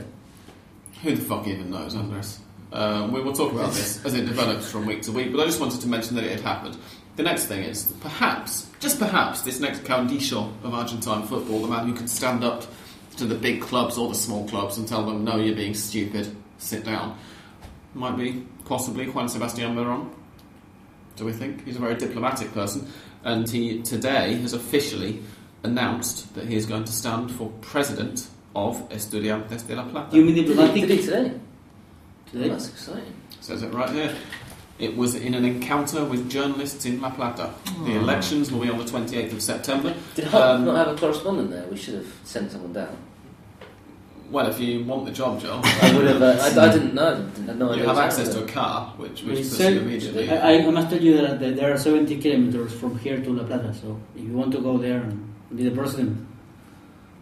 Who 1.03 1.14
the 1.14 1.20
fuck 1.22 1.46
even 1.46 1.70
knows, 1.70 1.94
Andres? 1.94 2.40
Uh, 2.72 3.09
we 3.11 3.20
will 3.22 3.32
talk 3.32 3.53
about 3.53 3.72
this 3.72 4.05
as 4.05 4.14
it 4.14 4.26
develops 4.26 4.70
from 4.70 4.86
week 4.86 5.01
to 5.03 5.12
week, 5.12 5.32
but 5.32 5.40
I 5.40 5.46
just 5.46 5.61
wanted 5.61 5.80
to 5.80 5.88
mention 5.88 6.16
that 6.16 6.24
it 6.24 6.32
had 6.32 6.40
happened. 6.40 6.76
The 7.19 7.25
next 7.25 7.47
thing 7.47 7.64
is, 7.64 7.87
that 7.87 7.99
perhaps, 8.01 8.71
just 8.79 9.01
perhaps, 9.01 9.43
this 9.43 9.59
next 9.59 9.83
caudillo 9.83 10.53
of 10.62 10.73
Argentine 10.73 11.27
football, 11.27 11.62
the 11.62 11.66
man 11.66 11.89
who 11.89 11.93
can 11.93 12.07
stand 12.07 12.45
up 12.45 12.64
to 13.16 13.25
the 13.25 13.35
big 13.35 13.61
clubs 13.61 13.99
or 13.99 14.09
the 14.09 14.14
small 14.14 14.49
clubs 14.49 14.79
and 14.79 14.87
tell 14.87 15.05
them, 15.05 15.25
no, 15.25 15.35
you're 15.35 15.57
being 15.57 15.75
stupid, 15.75 16.33
sit 16.59 16.85
down, 16.85 17.19
might 17.93 18.16
be 18.16 18.47
possibly 18.66 19.07
Juan 19.07 19.29
Sebastian 19.29 19.75
Veron. 19.75 20.14
Do 21.16 21.25
we 21.25 21.33
think? 21.33 21.64
He's 21.64 21.75
a 21.75 21.81
very 21.81 21.97
diplomatic 21.97 22.55
person, 22.55 22.87
and 23.25 23.51
he 23.51 23.83
today 23.83 24.35
has 24.35 24.53
officially 24.53 25.21
announced 25.64 26.33
that 26.37 26.47
he 26.47 26.55
is 26.55 26.66
going 26.66 26.85
to 26.85 26.93
stand 26.93 27.33
for 27.33 27.51
president 27.62 28.29
of 28.55 28.89
Estudiantes 28.91 29.66
de 29.66 29.75
La 29.75 29.83
Plata. 29.89 30.16
you 30.16 30.25
mean 30.25 30.37
Did 30.37 30.45
he, 30.45 30.49
diplomatic? 30.51 30.81
did 30.87 30.99
he 31.01 31.05
today? 31.05 31.33
Today? 32.31 32.49
That's 32.49 32.69
exciting. 32.69 33.12
Says 33.41 33.64
it 33.64 33.75
right 33.75 33.91
here. 33.91 34.14
It 34.79 34.97
was 34.97 35.16
in 35.16 35.35
an 35.35 35.45
encounter 35.45 36.05
with 36.05 36.31
journalists 36.31 36.85
in 36.87 37.01
La 37.01 37.11
Plata. 37.11 37.53
The 37.85 37.97
elections 37.97 38.53
will 38.53 38.61
be 38.61 38.70
on 38.70 38.79
the 38.79 38.85
28th 38.85 39.33
of 39.33 39.43
September. 39.43 39.93
Did 40.14 40.26
Huck 40.26 40.41
Um, 40.41 40.64
not 40.66 40.76
have 40.87 40.97
a 40.97 41.01
correspondent 41.01 41.51
there? 41.51 41.66
We 41.68 41.76
should 41.76 41.95
have 41.95 42.07
sent 42.24 42.53
someone 42.53 42.72
down. 42.72 42.97
Well, 44.31 44.47
if 44.47 44.61
you 44.61 44.85
want 44.85 45.07
the 45.07 45.11
job, 45.12 45.41
Joel, 45.41 45.62
I 45.64 45.97
would 45.97 46.07
have. 46.07 46.22
Uh, 46.22 46.61
I, 46.61 46.68
I 46.68 46.72
didn't 46.72 46.95
know. 46.95 47.16
Didn't 47.35 47.49
have 47.49 47.57
no 47.57 47.70
idea 47.70 47.83
you 47.83 47.89
have 47.89 47.97
what 47.97 48.07
was 48.07 48.18
access 48.18 48.35
to 48.35 48.45
a 48.45 48.47
car, 48.47 48.93
which, 48.99 49.22
which 49.22 49.39
It's 49.41 49.49
puts 49.49 49.57
said- 49.59 49.72
you 49.74 49.81
immediately. 49.81 50.31
I, 50.31 50.59
I 50.59 50.70
must 50.70 50.91
tell 50.91 51.01
you 51.03 51.16
that, 51.22 51.41
that 51.41 51.57
there 51.57 51.72
are 51.72 51.79
70 51.79 52.18
kilometers 52.20 52.72
from 52.74 52.99
here 52.99 53.18
to 53.24 53.31
La 53.33 53.45
Plata, 53.45 53.72
so 53.74 53.99
if 54.14 54.22
you 54.22 54.33
want 54.35 54.53
to 54.53 54.61
go 54.61 54.76
there 54.76 55.01
and 55.01 55.33
be 55.57 55.64
the 55.64 55.70
president, 55.74 56.14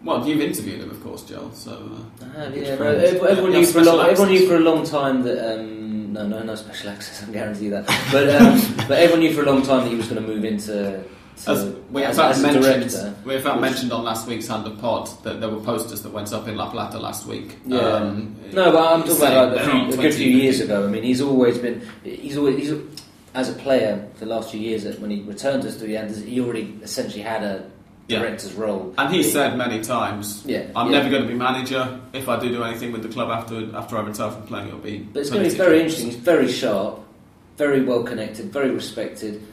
Well, 0.03 0.27
you've 0.27 0.41
interviewed 0.41 0.81
him, 0.81 0.91
of 0.91 1.01
course, 1.01 1.23
Joel. 1.23 1.51
So 1.53 1.71
uh, 1.71 2.25
I 2.25 2.43
have, 2.43 2.57
yeah, 2.57 2.75
no, 2.75 2.85
everyone, 2.91 3.51
Yeah, 3.53 3.59
knew 3.61 3.65
for 3.67 3.79
a 3.79 3.83
long, 3.83 3.99
everyone 4.05 4.31
knew 4.33 4.45
for 4.47 4.55
a 4.57 4.65
long 4.69 4.83
time 4.85 5.23
that 5.23 5.39
um, 5.59 5.86
no, 6.07 6.27
no, 6.27 6.43
no 6.43 6.55
special 6.55 6.89
access. 6.89 7.21
I 7.21 7.25
can 7.25 7.33
guarantee 7.33 7.69
that. 7.69 7.85
But 8.11 8.29
um, 8.29 8.61
but 8.87 8.97
everyone 8.99 9.19
knew 9.21 9.33
for 9.33 9.43
a 9.43 9.45
long 9.45 9.61
time 9.61 9.83
that 9.83 9.89
he 9.89 9.95
was 9.95 10.07
going 10.07 10.21
to 10.21 10.27
move 10.27 10.43
into 10.45 11.03
to, 11.45 11.51
as 11.51 11.65
we 11.91 12.03
in 12.03 12.09
as, 12.09 12.17
fact 12.17 12.37
as 12.37 12.41
mentioned, 12.41 12.63
director. 12.65 13.15
we 13.25 13.35
in 13.35 13.41
fact 13.43 13.55
which- 13.57 13.61
mentioned 13.69 13.91
on 13.91 14.03
last 14.03 14.27
week's 14.27 14.47
Hand 14.47 14.65
of 14.65 14.79
Pod 14.79 15.07
that 15.23 15.39
there 15.39 15.49
were 15.49 15.59
posters 15.59 16.01
that 16.01 16.11
went 16.11 16.33
up 16.33 16.47
in 16.47 16.55
La 16.57 16.69
Plata 16.69 16.97
last 16.97 17.27
week. 17.27 17.57
Yeah. 17.65 17.79
Um, 17.79 18.35
No, 18.53 18.71
but 18.71 18.87
I'm 18.93 19.01
talking 19.03 19.17
about 19.17 19.55
like, 19.55 19.65
a, 19.67 19.69
few, 19.71 19.93
a 19.93 19.97
good 19.97 20.13
few 20.13 20.31
years 20.31 20.59
ago. 20.61 20.85
I 20.85 20.87
mean, 20.89 21.03
he's 21.03 21.21
always 21.21 21.57
been. 21.59 21.81
He's 22.03 22.37
always 22.37 22.57
he's 22.57 22.73
as 23.35 23.49
a 23.49 23.53
player 23.53 24.07
for 24.15 24.25
the 24.25 24.31
last 24.31 24.49
few 24.51 24.59
years. 24.59 24.85
When 24.99 25.11
he 25.11 25.21
returned 25.21 25.61
to 25.63 25.69
Estudiantes, 25.69 26.25
he 26.25 26.39
already 26.41 26.79
essentially 26.81 27.21
had 27.21 27.43
a 27.43 27.69
Yeah. 28.07 28.19
director's 28.19 28.53
role. 28.53 28.93
And 28.97 29.13
he 29.13 29.21
said 29.21 29.57
many 29.57 29.81
times, 29.81 30.43
Yeah, 30.45 30.67
I'm 30.75 30.89
yeah. 30.91 30.97
never 30.99 31.09
going 31.09 31.23
to 31.23 31.27
be 31.27 31.33
manager. 31.33 31.99
If 32.13 32.29
I 32.29 32.39
do 32.39 32.49
do 32.49 32.63
anything 32.63 32.91
with 32.93 33.03
the 33.03 33.09
club 33.09 33.29
after 33.29 33.75
after 33.75 33.97
I 33.97 34.01
retire 34.01 34.31
from 34.31 34.43
playing, 34.43 34.67
it'll 34.69 34.79
be. 34.79 34.99
But 34.99 35.19
it's 35.21 35.29
going 35.29 35.43
to 35.43 35.49
be 35.49 35.55
political." 35.55 35.65
very 35.65 35.79
interesting. 35.81 36.05
He's 36.07 36.15
very 36.15 36.49
sharp, 36.51 36.99
very 37.57 37.83
well 37.83 38.03
connected, 38.03 38.51
very 38.53 38.71
respected, 38.71 39.43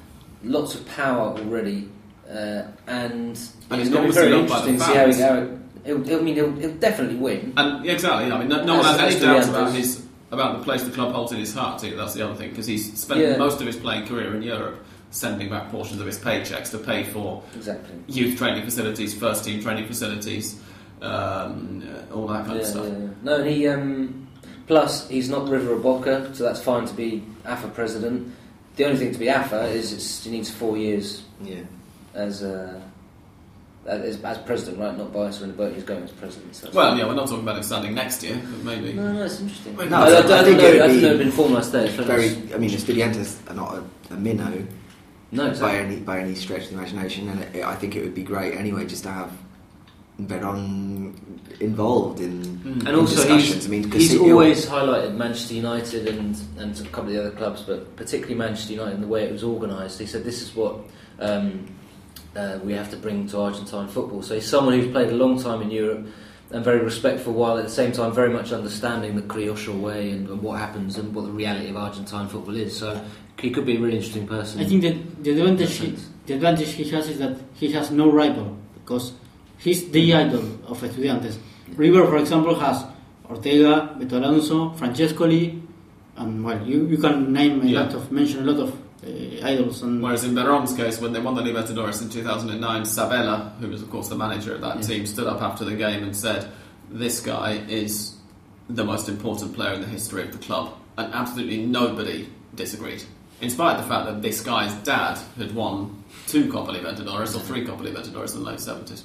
lots 0.44 0.74
of 0.76 0.86
power 0.86 1.36
already, 1.36 1.88
uh, 2.30 2.62
and, 2.86 2.86
And 2.86 3.30
it's 3.32 3.48
he's 3.70 3.88
going 3.90 4.02
to 4.02 4.08
be 4.08 4.14
very 4.14 4.32
loved 4.32 4.48
by 4.48 4.60
the 4.62 4.68
interesting 4.68 4.78
to 4.78 4.84
see 4.84 4.94
how 4.98 5.06
he. 5.06 5.12
fans. 5.12 5.20
How 5.20 5.34
it, 5.34 5.58
he'll, 5.86 6.04
he'll, 6.04 6.20
I 6.20 6.22
mean, 6.22 6.34
he'll, 6.34 6.52
he'll 6.52 6.74
definitely 6.76 7.16
win. 7.16 7.52
And 7.56 7.84
yeah, 7.84 7.92
exactly. 7.92 8.30
I 8.30 8.38
mean, 8.38 8.48
no, 8.48 8.64
no 8.64 8.76
one 8.76 8.84
has 8.84 9.00
any 9.00 9.20
doubts 9.20 9.48
about 9.48 9.72
his 9.72 10.06
about 10.30 10.58
the 10.58 10.64
place 10.64 10.82
the 10.82 10.90
club 10.90 11.12
holds 11.12 11.32
in 11.32 11.38
his 11.38 11.54
heart. 11.54 11.80
Too. 11.80 11.96
That's 11.96 12.14
the 12.14 12.22
other 12.24 12.34
thing 12.34 12.50
because 12.50 12.66
he's 12.66 12.98
spent 12.98 13.38
most 13.38 13.60
of 13.60 13.66
his 13.66 13.76
playing 13.76 14.06
career 14.06 14.34
in 14.34 14.42
Europe, 14.42 14.84
sending 15.14 15.48
back 15.48 15.70
portions 15.70 16.00
of 16.00 16.06
his 16.06 16.18
paychecks 16.18 16.70
to 16.72 16.78
pay 16.78 17.04
for 17.04 17.40
Exactly. 17.54 17.94
youth 18.08 18.36
training 18.36 18.64
facilities, 18.64 19.14
first 19.14 19.44
team 19.44 19.62
training 19.62 19.86
facilities, 19.86 20.60
um, 21.02 21.82
uh, 22.10 22.14
all 22.14 22.26
that 22.26 22.44
kind 22.46 22.56
Yeah, 22.56 22.62
of 22.62 22.66
stuff. 22.66 22.86
yeah, 22.86 22.98
yeah. 22.98 23.08
No, 23.22 23.36
and 23.36 23.48
he. 23.48 23.68
Um, 23.68 24.26
plus, 24.66 25.08
he's 25.08 25.28
not 25.28 25.48
River 25.48 25.74
or 25.74 25.78
Boca, 25.78 26.34
so 26.34 26.42
that's 26.44 26.60
fine 26.60 26.86
to 26.86 26.94
be 26.94 27.22
AFA 27.44 27.68
president. 27.68 28.32
The 28.76 28.86
only 28.86 28.96
thing 28.98 29.12
to 29.12 29.18
be 29.18 29.28
AFA 29.28 29.66
is 29.68 29.92
it's, 29.92 30.24
he 30.24 30.30
needs 30.32 30.50
four 30.50 30.76
years 30.76 31.22
Yeah. 31.42 31.60
as. 32.14 32.42
Uh, 32.42 32.80
as, 33.86 34.18
as 34.24 34.38
president, 34.38 34.78
right? 34.78 34.96
Not 34.96 35.12
Bias 35.12 35.40
when 35.42 35.52
Bertie's 35.52 35.84
going 35.84 36.02
as 36.04 36.10
president. 36.10 36.56
So 36.56 36.70
Well, 36.72 36.96
yeah, 36.96 37.06
we're 37.06 37.12
not 37.14 37.26
talking 37.28 37.42
about 37.42 37.58
him 37.58 37.62
standing 37.64 37.94
next 37.94 38.22
year, 38.22 38.40
but 38.42 38.64
maybe. 38.64 38.94
No, 38.94 39.12
no, 39.12 39.24
it's 39.24 39.40
interesting. 39.40 39.76
No, 39.76 39.82
I, 39.98 40.08
I 40.08 40.14
I, 40.14 40.40
I, 40.40 40.42
think 40.42 40.58
don't 40.58 40.74
it 40.74 40.78
know. 40.78 40.86
would 40.86 40.96
I 40.96 41.00
don't 41.02 41.18
be. 41.18 41.24
Been 41.24 41.32
formalised 41.32 41.70
there. 41.70 41.88
Very. 41.88 42.30
I 42.54 42.56
mean, 42.56 42.70
Estudiantes 42.70 43.38
are 43.50 43.52
not 43.52 43.74
a, 43.74 44.14
a 44.14 44.16
minnow 44.16 44.66
No, 45.34 45.52
by 45.60 45.76
any 45.76 45.96
by 45.96 46.20
any 46.20 46.34
stretch 46.34 46.64
of 46.64 46.70
the 46.70 46.74
imagination, 46.78 47.28
and 47.28 47.40
it, 47.56 47.64
I 47.64 47.74
think 47.74 47.96
it 47.96 48.02
would 48.02 48.14
be 48.14 48.22
great 48.22 48.54
anyway 48.54 48.86
just 48.86 49.02
to 49.04 49.10
have 49.10 49.32
Veron 50.22 51.12
involved 51.60 52.20
in, 52.20 52.42
Mm. 52.64 52.78
And 52.80 52.88
in 52.88 52.94
also, 52.94 53.16
discussions. 53.16 53.54
he's, 53.54 53.66
I 53.66 53.68
mean, 53.68 53.90
he's 53.90 54.14
you're- 54.14 54.30
always 54.32 54.64
highlighted 54.66 55.16
Manchester 55.16 55.54
United 55.54 56.06
and, 56.08 56.36
and 56.58 56.78
a 56.80 56.82
couple 56.84 57.08
of 57.10 57.14
the 57.14 57.20
other 57.20 57.30
clubs, 57.32 57.62
but 57.62 57.94
particularly 57.96 58.36
Manchester 58.36 58.72
United 58.72 58.94
and 58.94 59.02
the 59.02 59.08
way 59.08 59.24
it 59.24 59.32
was 59.32 59.42
organised. 59.44 59.98
He 59.98 60.06
said 60.06 60.24
this 60.24 60.40
is 60.40 60.54
what 60.54 60.76
um, 61.18 61.66
uh, 62.36 62.58
we 62.62 62.72
have 62.74 62.90
to 62.90 62.96
bring 62.96 63.26
to 63.28 63.40
Argentine 63.40 63.88
football. 63.88 64.22
So 64.22 64.34
he's 64.36 64.46
someone 64.48 64.78
who's 64.78 64.90
played 64.90 65.10
a 65.10 65.16
long 65.16 65.40
time 65.40 65.62
in 65.62 65.70
Europe 65.70 66.06
and 66.50 66.64
very 66.64 66.80
respectful, 66.80 67.32
while 67.32 67.58
at 67.58 67.64
the 67.64 67.70
same 67.70 67.90
time 67.92 68.12
very 68.12 68.30
much 68.30 68.52
understanding 68.52 69.16
the 69.16 69.22
Criollo 69.22 69.78
way 69.80 70.10
and, 70.10 70.28
and 70.28 70.40
what 70.42 70.58
happens 70.60 70.96
and 70.96 71.12
what 71.14 71.24
the 71.26 71.32
reality 71.32 71.68
of 71.70 71.76
Argentine 71.76 72.28
football 72.28 72.54
is. 72.56 72.76
So 72.76 73.04
he 73.40 73.50
could 73.50 73.66
be 73.66 73.76
a 73.76 73.80
really 73.80 73.96
interesting 73.96 74.26
person. 74.26 74.60
I 74.60 74.64
think 74.64 74.82
that 74.82 75.24
the 75.24 75.30
advantage 75.32 75.76
he, 75.76 75.96
the 76.26 76.34
advantage 76.34 76.70
he 76.72 76.84
has 76.90 77.08
is 77.08 77.18
that 77.18 77.36
he 77.54 77.72
has 77.72 77.90
no 77.90 78.10
rival 78.10 78.56
because 78.74 79.12
he's 79.58 79.90
the 79.90 80.14
idol 80.14 80.44
of 80.66 80.80
Estudiantes. 80.80 81.36
River, 81.76 82.06
for 82.06 82.18
example, 82.18 82.54
has 82.58 82.84
Ortega, 83.28 83.94
Beto 83.98 84.12
Alonso, 84.12 84.70
Francescoli, 84.76 85.60
and 86.16 86.44
well, 86.44 86.64
you, 86.66 86.86
you 86.86 86.98
can 86.98 87.32
name 87.32 87.60
a 87.62 87.64
Yeah. 87.64 87.80
lot 87.82 87.94
of 87.94 88.12
mention 88.12 88.48
a 88.48 88.52
lot 88.52 88.60
of 88.68 88.70
uh, 89.04 89.46
idols. 89.46 89.82
And 89.82 90.02
Whereas 90.02 90.24
in 90.24 90.34
Veron's 90.34 90.72
case, 90.74 91.00
when 91.00 91.12
they 91.12 91.20
won 91.20 91.34
the 91.34 91.42
Libertadores 91.42 92.00
in 92.02 92.08
2009, 92.08 92.84
Sabella, 92.84 93.52
who 93.60 93.68
was 93.68 93.82
of 93.82 93.90
course 93.90 94.08
the 94.08 94.16
manager 94.16 94.54
of 94.54 94.60
that 94.60 94.76
Yeah. 94.76 94.82
team, 94.82 95.06
stood 95.06 95.26
up 95.26 95.42
after 95.42 95.64
the 95.64 95.74
game 95.74 96.02
and 96.04 96.14
said, 96.16 96.48
"This 96.90 97.20
guy 97.20 97.60
is 97.68 98.14
the 98.70 98.84
most 98.84 99.08
important 99.08 99.54
player 99.54 99.72
in 99.74 99.80
the 99.80 99.88
history 99.88 100.22
of 100.22 100.32
the 100.32 100.38
club," 100.38 100.72
and 100.96 101.12
absolutely 101.12 101.66
nobody 101.66 102.28
disagreed. 102.54 103.02
In 103.40 103.50
spite 103.50 103.76
of 103.76 103.82
the 103.82 103.88
fact 103.88 104.06
that 104.06 104.22
this 104.22 104.40
guy's 104.42 104.72
dad 104.84 105.18
had 105.36 105.54
won 105.54 106.04
two 106.26 106.50
Copa 106.50 106.72
Libertadores 106.72 107.34
or 107.36 107.40
three 107.40 107.64
Copa 107.64 107.82
Libertadores 107.82 108.34
in 108.34 108.42
the 108.42 108.50
late 108.50 108.58
70s. 108.58 109.02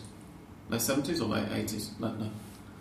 Late 0.69 0.82
70s 0.82 1.21
or 1.21 1.25
late 1.25 1.47
80s? 1.49 1.99
No, 1.99 2.11
no. 2.13 2.30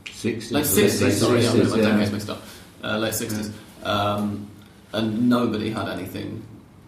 60s. 0.05 0.53
Late 0.53 0.65
60s, 0.65 1.11
sorry, 1.13 1.47
I'm 1.47 1.57
getting 1.57 1.71
my 1.71 1.77
yeah. 1.77 1.91
decades 1.91 2.13
mixed 2.13 2.31
up. 2.31 2.43
Uh, 2.85 2.99
late 2.99 3.15
60s. 3.15 3.53
Um, 3.83 4.51
and 4.93 5.29
nobody 5.29 5.71
had 5.71 5.89
anything 5.89 6.43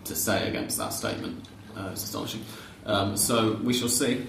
to 0.04 0.14
say 0.14 0.48
against 0.48 0.78
that 0.78 0.92
statement. 0.92 1.46
Uh, 1.76 1.90
it's 1.92 2.04
astonishing. 2.04 2.44
Um, 2.86 3.16
so 3.16 3.54
we 3.62 3.72
shall 3.72 3.88
see. 3.88 4.26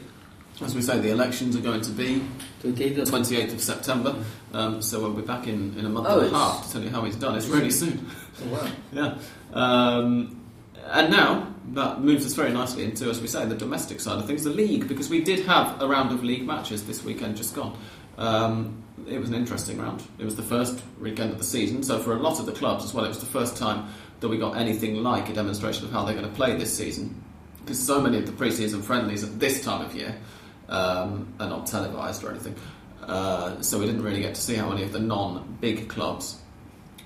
As 0.62 0.76
we 0.76 0.82
say, 0.82 1.00
the 1.00 1.10
elections 1.10 1.56
are 1.56 1.62
going 1.62 1.82
to 1.82 1.92
be 1.92 2.22
the 2.62 2.70
the 2.72 3.02
28th 3.02 3.54
of 3.54 3.62
September. 3.62 4.16
Um, 4.54 4.82
so 4.82 5.00
we'll 5.00 5.14
be 5.14 5.24
back 5.24 5.48
in, 5.48 5.78
in 5.78 5.86
a 5.86 5.90
month 5.90 6.08
Oh, 6.10 6.20
and 6.20 6.36
a 6.36 6.38
half 6.38 6.68
to 6.68 6.74
tell 6.74 6.84
you 6.84 6.90
how 6.90 7.04
he's 7.04 7.16
done. 7.16 7.36
It's 7.36 7.48
really 7.48 7.72
soon. 7.72 8.06
Oh, 8.44 8.48
wow. 8.54 8.72
Yeah. 8.94 9.18
Um, 9.54 10.42
and 10.88 11.12
now 11.12 11.54
that 11.74 12.02
moves 12.02 12.26
us 12.26 12.34
very 12.34 12.52
nicely 12.52 12.84
into, 12.84 13.10
as 13.10 13.22
we 13.22 13.28
say, 13.28 13.46
the 13.46 13.56
domestic 13.56 14.02
side 14.02 14.18
of 14.18 14.28
things, 14.28 14.44
the 14.44 14.50
league, 14.50 14.88
because 14.88 15.10
we 15.10 15.22
did 15.22 15.46
have 15.46 15.82
a 15.82 15.88
round 15.88 16.12
of 16.12 16.24
league 16.24 16.46
matches 16.46 16.86
this 16.86 17.04
weekend 17.04 17.38
just 17.38 17.56
gone. 17.56 17.78
Um, 18.18 18.84
it 19.08 19.20
was 19.20 19.30
an 19.30 19.36
interesting 19.36 19.80
round. 19.80 20.04
It 20.20 20.26
was 20.26 20.36
the 20.36 20.44
first 20.44 20.82
weekend 21.00 21.32
of 21.32 21.38
the 21.38 21.44
season, 21.44 21.84
so 21.84 22.00
for 22.00 22.14
a 22.14 22.20
lot 22.20 22.40
of 22.40 22.46
the 22.46 22.52
clubs 22.52 22.84
as 22.84 22.94
well, 22.94 23.06
it 23.06 23.10
was 23.10 23.20
the 23.20 23.26
first 23.26 23.58
time 23.58 23.88
that 24.20 24.28
we 24.28 24.38
got 24.38 24.58
anything 24.58 25.02
like 25.02 25.30
a 25.30 25.34
demonstration 25.34 25.86
of 25.86 25.92
how 25.92 26.04
they're 26.04 26.16
going 26.16 26.28
to 26.28 26.36
play 26.36 26.56
this 26.56 26.76
season. 26.76 27.24
Because 27.60 27.80
so 27.80 28.02
many 28.02 28.18
of 28.18 28.26
the 28.26 28.32
pre-season 28.32 28.82
friendlies 28.82 29.24
at 29.24 29.40
this 29.40 29.64
time 29.64 29.86
of 29.86 29.96
year 29.96 30.16
um, 30.68 31.34
are 31.40 31.48
not 31.48 31.68
televised 31.68 32.24
or 32.24 32.32
anything, 32.32 32.56
uh, 33.04 33.62
so 33.62 33.80
we 33.80 33.86
didn't 33.86 34.04
really 34.04 34.22
get 34.22 34.36
to 34.36 34.42
see 34.42 34.56
how 34.56 34.72
any 34.72 34.84
of 34.84 34.92
the 34.92 35.00
non-big 35.00 35.88
clubs 35.88 36.42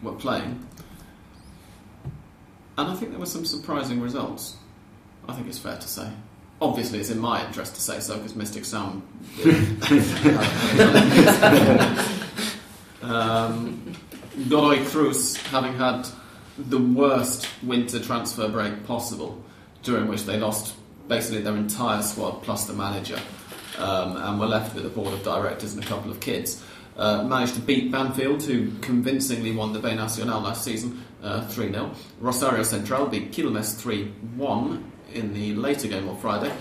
were 0.01 0.13
playing. 0.13 0.64
And 2.77 2.89
I 2.89 2.95
think 2.95 3.11
there 3.11 3.19
were 3.19 3.25
some 3.25 3.45
surprising 3.45 4.01
results. 4.01 4.57
I 5.27 5.33
think 5.33 5.47
it's 5.47 5.57
fair 5.57 5.77
to 5.77 5.87
say. 5.87 6.11
Obviously, 6.61 6.99
it's 6.99 7.09
in 7.09 7.19
my 7.19 7.45
interest 7.45 7.75
to 7.75 7.81
say 7.81 7.99
so 7.99 8.17
because 8.17 8.35
Mystic 8.35 8.65
Sound. 8.65 9.01
um, 13.01 13.93
Godoy 14.49 14.83
Cruz, 14.85 15.37
having 15.37 15.75
had 15.75 16.07
the 16.57 16.79
worst 16.79 17.47
winter 17.63 17.99
transfer 17.99 18.47
break 18.47 18.85
possible, 18.85 19.41
during 19.83 20.07
which 20.07 20.23
they 20.23 20.37
lost 20.37 20.75
basically 21.07 21.41
their 21.41 21.55
entire 21.55 22.01
squad 22.01 22.41
plus 22.43 22.65
the 22.65 22.73
manager, 22.73 23.19
um, 23.77 24.17
and 24.17 24.39
were 24.39 24.47
left 24.47 24.75
with 24.75 24.85
a 24.85 24.89
board 24.89 25.13
of 25.13 25.23
directors 25.23 25.73
and 25.73 25.83
a 25.83 25.87
couple 25.87 26.11
of 26.11 26.19
kids. 26.19 26.63
Uh, 26.97 27.23
managed 27.23 27.55
to 27.55 27.61
beat 27.61 27.91
Banfield, 27.91 28.41
who 28.43 28.71
convincingly 28.79 29.51
won 29.51 29.73
the 29.73 29.79
B 29.79 29.93
Nacional 29.93 30.39
last 30.39 30.63
season, 30.63 31.03
3 31.25 31.71
0. 31.71 31.91
Rosario 32.19 32.63
Central 32.63 33.07
beat 33.07 33.31
Quilmes 33.31 33.75
3 33.77 34.05
1 34.37 34.91
in 35.13 35.33
the 35.33 35.55
later 35.55 35.87
game 35.87 36.07
on 36.07 36.17
Friday. 36.17 36.51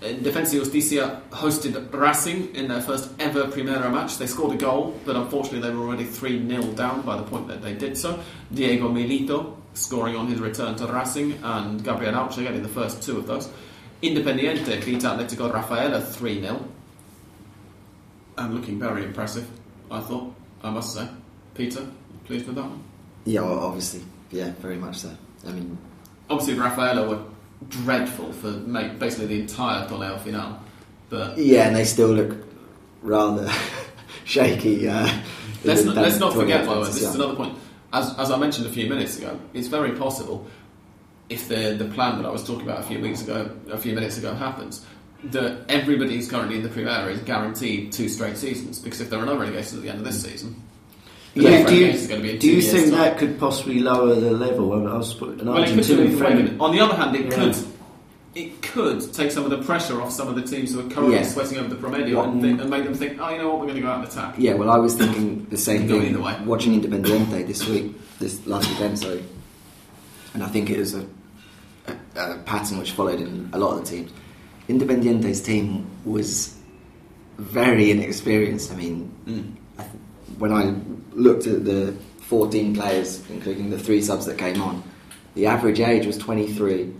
Uh, 0.00 0.06
Defensa 0.22 0.52
Justicia 0.52 1.22
hosted 1.30 1.92
Racing 1.92 2.54
in 2.54 2.68
their 2.68 2.80
first 2.80 3.10
ever 3.18 3.44
Primera 3.44 3.90
match. 3.90 4.16
They 4.18 4.26
scored 4.26 4.54
a 4.54 4.58
goal, 4.58 4.98
but 5.04 5.16
unfortunately 5.16 5.60
they 5.60 5.74
were 5.74 5.86
already 5.86 6.04
3 6.04 6.48
0 6.48 6.62
down 6.72 7.02
by 7.02 7.16
the 7.16 7.24
point 7.24 7.48
that 7.48 7.62
they 7.62 7.74
did 7.74 7.98
so. 7.98 8.20
Diego 8.52 8.88
Milito 8.88 9.56
scoring 9.74 10.16
on 10.16 10.28
his 10.28 10.40
return 10.40 10.76
to 10.76 10.86
Racing, 10.86 11.38
and 11.42 11.82
Gabriel 11.84 12.12
Hauche 12.14 12.36
getting 12.36 12.62
the 12.62 12.68
first 12.68 13.02
two 13.02 13.18
of 13.18 13.26
those. 13.26 13.48
Independiente 14.02 14.84
beat 14.84 15.02
Atletico 15.02 15.52
Rafaela 15.52 16.00
3 16.00 16.40
0. 16.40 16.64
And 18.36 18.54
looking 18.54 18.78
very 18.78 19.04
impressive, 19.04 19.48
I 19.90 20.00
thought, 20.00 20.32
I 20.62 20.70
must 20.70 20.94
say. 20.94 21.08
Peter, 21.54 21.84
pleased 22.24 22.46
with 22.46 22.54
that 22.54 22.64
one? 22.64 22.87
Yeah, 23.28 23.42
obviously. 23.42 24.02
Yeah, 24.30 24.52
very 24.60 24.76
much 24.76 24.98
so. 24.98 25.10
I 25.46 25.52
mean, 25.52 25.76
Obviously, 26.30 26.54
Rafaela 26.54 27.08
were 27.08 27.22
dreadful 27.68 28.32
for 28.32 28.52
basically 28.52 29.26
the 29.26 29.40
entire 29.40 29.86
torneo 29.88 30.18
final, 30.20 30.60
but 31.08 31.38
yeah, 31.38 31.66
and 31.66 31.76
they 31.76 31.84
still 31.84 32.08
look 32.08 32.36
rather 33.02 33.50
shaky. 34.24 34.88
Uh, 34.88 35.10
let's 35.64 35.84
not, 35.84 35.96
let's 35.96 36.18
not 36.18 36.34
forget, 36.34 36.66
by 36.66 36.74
the 36.74 36.80
way, 36.80 36.86
this 36.86 37.02
is 37.02 37.14
another 37.14 37.34
point. 37.34 37.56
As, 37.92 38.14
as 38.18 38.30
I 38.30 38.36
mentioned 38.36 38.66
a 38.66 38.70
few 38.70 38.88
minutes 38.88 39.16
ago, 39.16 39.38
it's 39.54 39.68
very 39.68 39.92
possible 39.92 40.46
if 41.30 41.48
the 41.48 41.74
the 41.78 41.86
plan 41.86 42.18
that 42.18 42.26
I 42.26 42.30
was 42.30 42.44
talking 42.44 42.62
about 42.62 42.80
a 42.80 42.84
few 42.84 43.00
weeks 43.00 43.22
ago, 43.22 43.50
a 43.70 43.78
few 43.78 43.94
minutes 43.94 44.18
ago, 44.18 44.34
happens, 44.34 44.84
that 45.24 45.64
everybody 45.70 46.16
who's 46.16 46.30
currently 46.30 46.56
in 46.56 46.62
the 46.62 46.68
Primera 46.68 47.10
is 47.10 47.20
guaranteed 47.20 47.92
two 47.92 48.08
straight 48.08 48.36
seasons. 48.36 48.78
Because 48.78 49.00
if 49.00 49.08
there 49.10 49.18
are 49.18 49.26
no 49.26 49.36
relegations 49.36 49.74
at 49.74 49.82
the 49.82 49.88
end 49.88 49.98
of 49.98 50.04
this 50.04 50.22
season, 50.22 50.62
the 51.34 51.40
Do 51.40 51.46
you, 51.46 51.48
do 51.48 51.52
you, 51.52 51.64
relegation 51.64 51.94
is 51.94 52.06
going 52.08 52.20
to 52.20 52.26
be 52.26 52.30
in 52.34 52.38
do 52.38 52.40
two 52.40 52.46
you 52.48 52.52
years' 52.62 52.72
think 52.72 52.84
time. 52.90 52.92
that 53.00 53.18
could 53.18 53.38
possibly 53.38 53.78
lower 53.80 54.14
the 54.14 54.30
level? 54.32 54.72
I 54.88 54.96
was 54.96 55.14
put- 55.14 55.40
an 55.40 55.46
Well, 55.46 55.62
it 55.62 55.74
could 55.74 55.84
do 55.84 55.96
Argentinian 56.08 56.18
friend. 56.18 56.60
On 56.60 56.72
the 56.72 56.80
other 56.80 56.94
hand, 56.94 57.14
it 57.16 57.26
Yeah. 57.26 57.30
could 57.36 57.56
it 58.34 58.62
could 58.62 59.12
take 59.14 59.32
some 59.32 59.42
of 59.44 59.50
the 59.50 59.58
pressure 59.58 60.00
off 60.00 60.12
some 60.12 60.28
of 60.28 60.36
the 60.36 60.42
teams 60.42 60.72
who 60.72 60.78
are 60.78 60.88
currently 60.90 61.16
Yeah. 61.16 61.24
sweating 61.24 61.58
over 61.58 61.68
the 61.70 61.74
Promedio 61.74 62.14
What- 62.18 62.28
and, 62.28 62.40
think, 62.40 62.60
and 62.60 62.70
make 62.70 62.84
them 62.84 62.94
think, 62.94 63.18
oh, 63.20 63.30
you 63.30 63.38
know 63.38 63.48
what, 63.48 63.58
we're 63.58 63.64
going 63.66 63.76
to 63.76 63.82
go 63.82 63.88
out 63.88 63.98
and 63.98 64.06
attack. 64.08 64.34
Yeah, 64.38 64.54
well, 64.54 64.70
I 64.70 64.76
was 64.76 64.94
thinking 64.94 65.46
the 65.50 65.56
same 65.56 65.88
Go 65.88 65.98
thing. 65.98 66.10
either 66.10 66.20
way. 66.22 66.36
Watching 66.46 66.80
Independiente 66.80 67.44
this 67.48 67.66
week, 67.66 67.96
this 68.20 68.46
last 68.46 68.68
weekend, 68.70 68.96
sorry, 69.00 69.24
and 70.34 70.42
I 70.44 70.46
think 70.46 70.70
it 70.70 70.78
was 70.78 70.94
a, 70.94 71.04
a, 71.88 71.92
a 72.34 72.38
pattern 72.44 72.78
which 72.78 72.92
followed 72.92 73.18
in 73.20 73.48
a 73.52 73.58
lot 73.58 73.72
of 73.76 73.80
the 73.84 73.90
teams. 73.96 74.10
Independiente's 74.68 75.40
team 75.40 75.86
was 76.04 76.54
very 77.38 77.90
inexperienced. 77.90 78.70
I 78.72 78.76
mean, 78.76 79.10
Mm. 79.26 79.52
I 79.78 79.82
th- 79.82 79.94
when 80.38 80.52
I 80.52 80.74
looked 81.18 81.46
at 81.46 81.64
the 81.64 81.94
14 82.22 82.74
players, 82.74 83.22
including 83.30 83.70
the 83.70 83.78
three 83.78 84.02
subs 84.02 84.26
that 84.26 84.38
came 84.38 84.60
on, 84.62 84.82
the 85.34 85.46
average 85.46 85.80
age 85.80 86.06
was 86.06 86.18
23. 86.18 86.92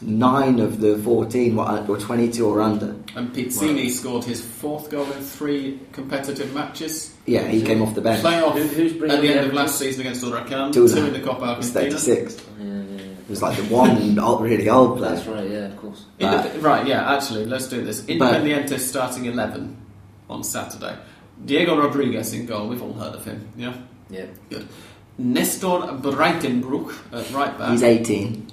Nine 0.00 0.58
of 0.58 0.80
the 0.80 0.98
14 0.98 1.54
were, 1.54 1.82
were 1.82 1.98
22 1.98 2.44
or 2.44 2.60
under. 2.60 2.96
And 3.14 3.32
Pizzini 3.32 3.88
scored 3.88 4.24
his 4.24 4.40
fourth 4.44 4.90
goal 4.90 5.04
in 5.12 5.22
three 5.22 5.78
competitive 5.92 6.52
matches. 6.52 7.14
Yeah, 7.24 7.46
he 7.46 7.62
came 7.62 7.80
off 7.82 7.94
the 7.94 8.00
bench. 8.00 8.24
Playoff 8.24 8.54
Who- 8.54 8.62
who's 8.66 8.94
bringing 8.94 9.16
at 9.16 9.22
the 9.22 9.28
the 9.28 9.34
end 9.38 9.46
of 9.46 9.52
last 9.54 9.78
season 9.78 10.00
against 10.00 10.24
Huracan, 10.24 10.72
Two 10.72 10.88
two 10.88 11.06
in 11.06 11.12
the 11.12 11.20
Copa 11.20 11.54
was 11.56 11.76
Argentina. 11.76 11.98
36. 11.98 12.36
Yeah, 12.60 12.66
yeah, 12.66 12.72
yeah. 12.72 13.02
It 13.02 13.28
was 13.30 13.42
like 13.42 13.56
the 13.56 13.62
one 13.64 14.18
old, 14.18 14.42
really 14.42 14.68
old 14.68 14.98
player. 14.98 15.14
That's 15.14 15.26
right, 15.28 15.48
yeah, 15.48 15.66
of 15.66 15.76
course. 15.76 16.04
Indep- 16.18 16.62
right, 16.62 16.84
yeah, 16.84 17.14
actually, 17.14 17.46
let's 17.46 17.68
do 17.68 17.84
this. 17.84 18.00
Independiente 18.02 18.78
starting 18.80 19.26
11 19.26 19.76
on 20.28 20.42
Saturday. 20.42 20.96
Diego 21.44 21.76
Rodriguez 21.78 22.32
in 22.32 22.46
goal, 22.46 22.68
we've 22.68 22.82
all 22.82 22.92
heard 22.92 23.14
of 23.14 23.24
him, 23.24 23.48
yeah? 23.56 23.74
Yeah. 24.10 24.26
Good. 24.50 24.68
Nestor 25.18 25.68
Breitenbruch 26.00 26.94
at 27.12 27.30
right 27.32 27.56
back. 27.58 27.70
He's 27.70 27.82
18. 27.82 28.46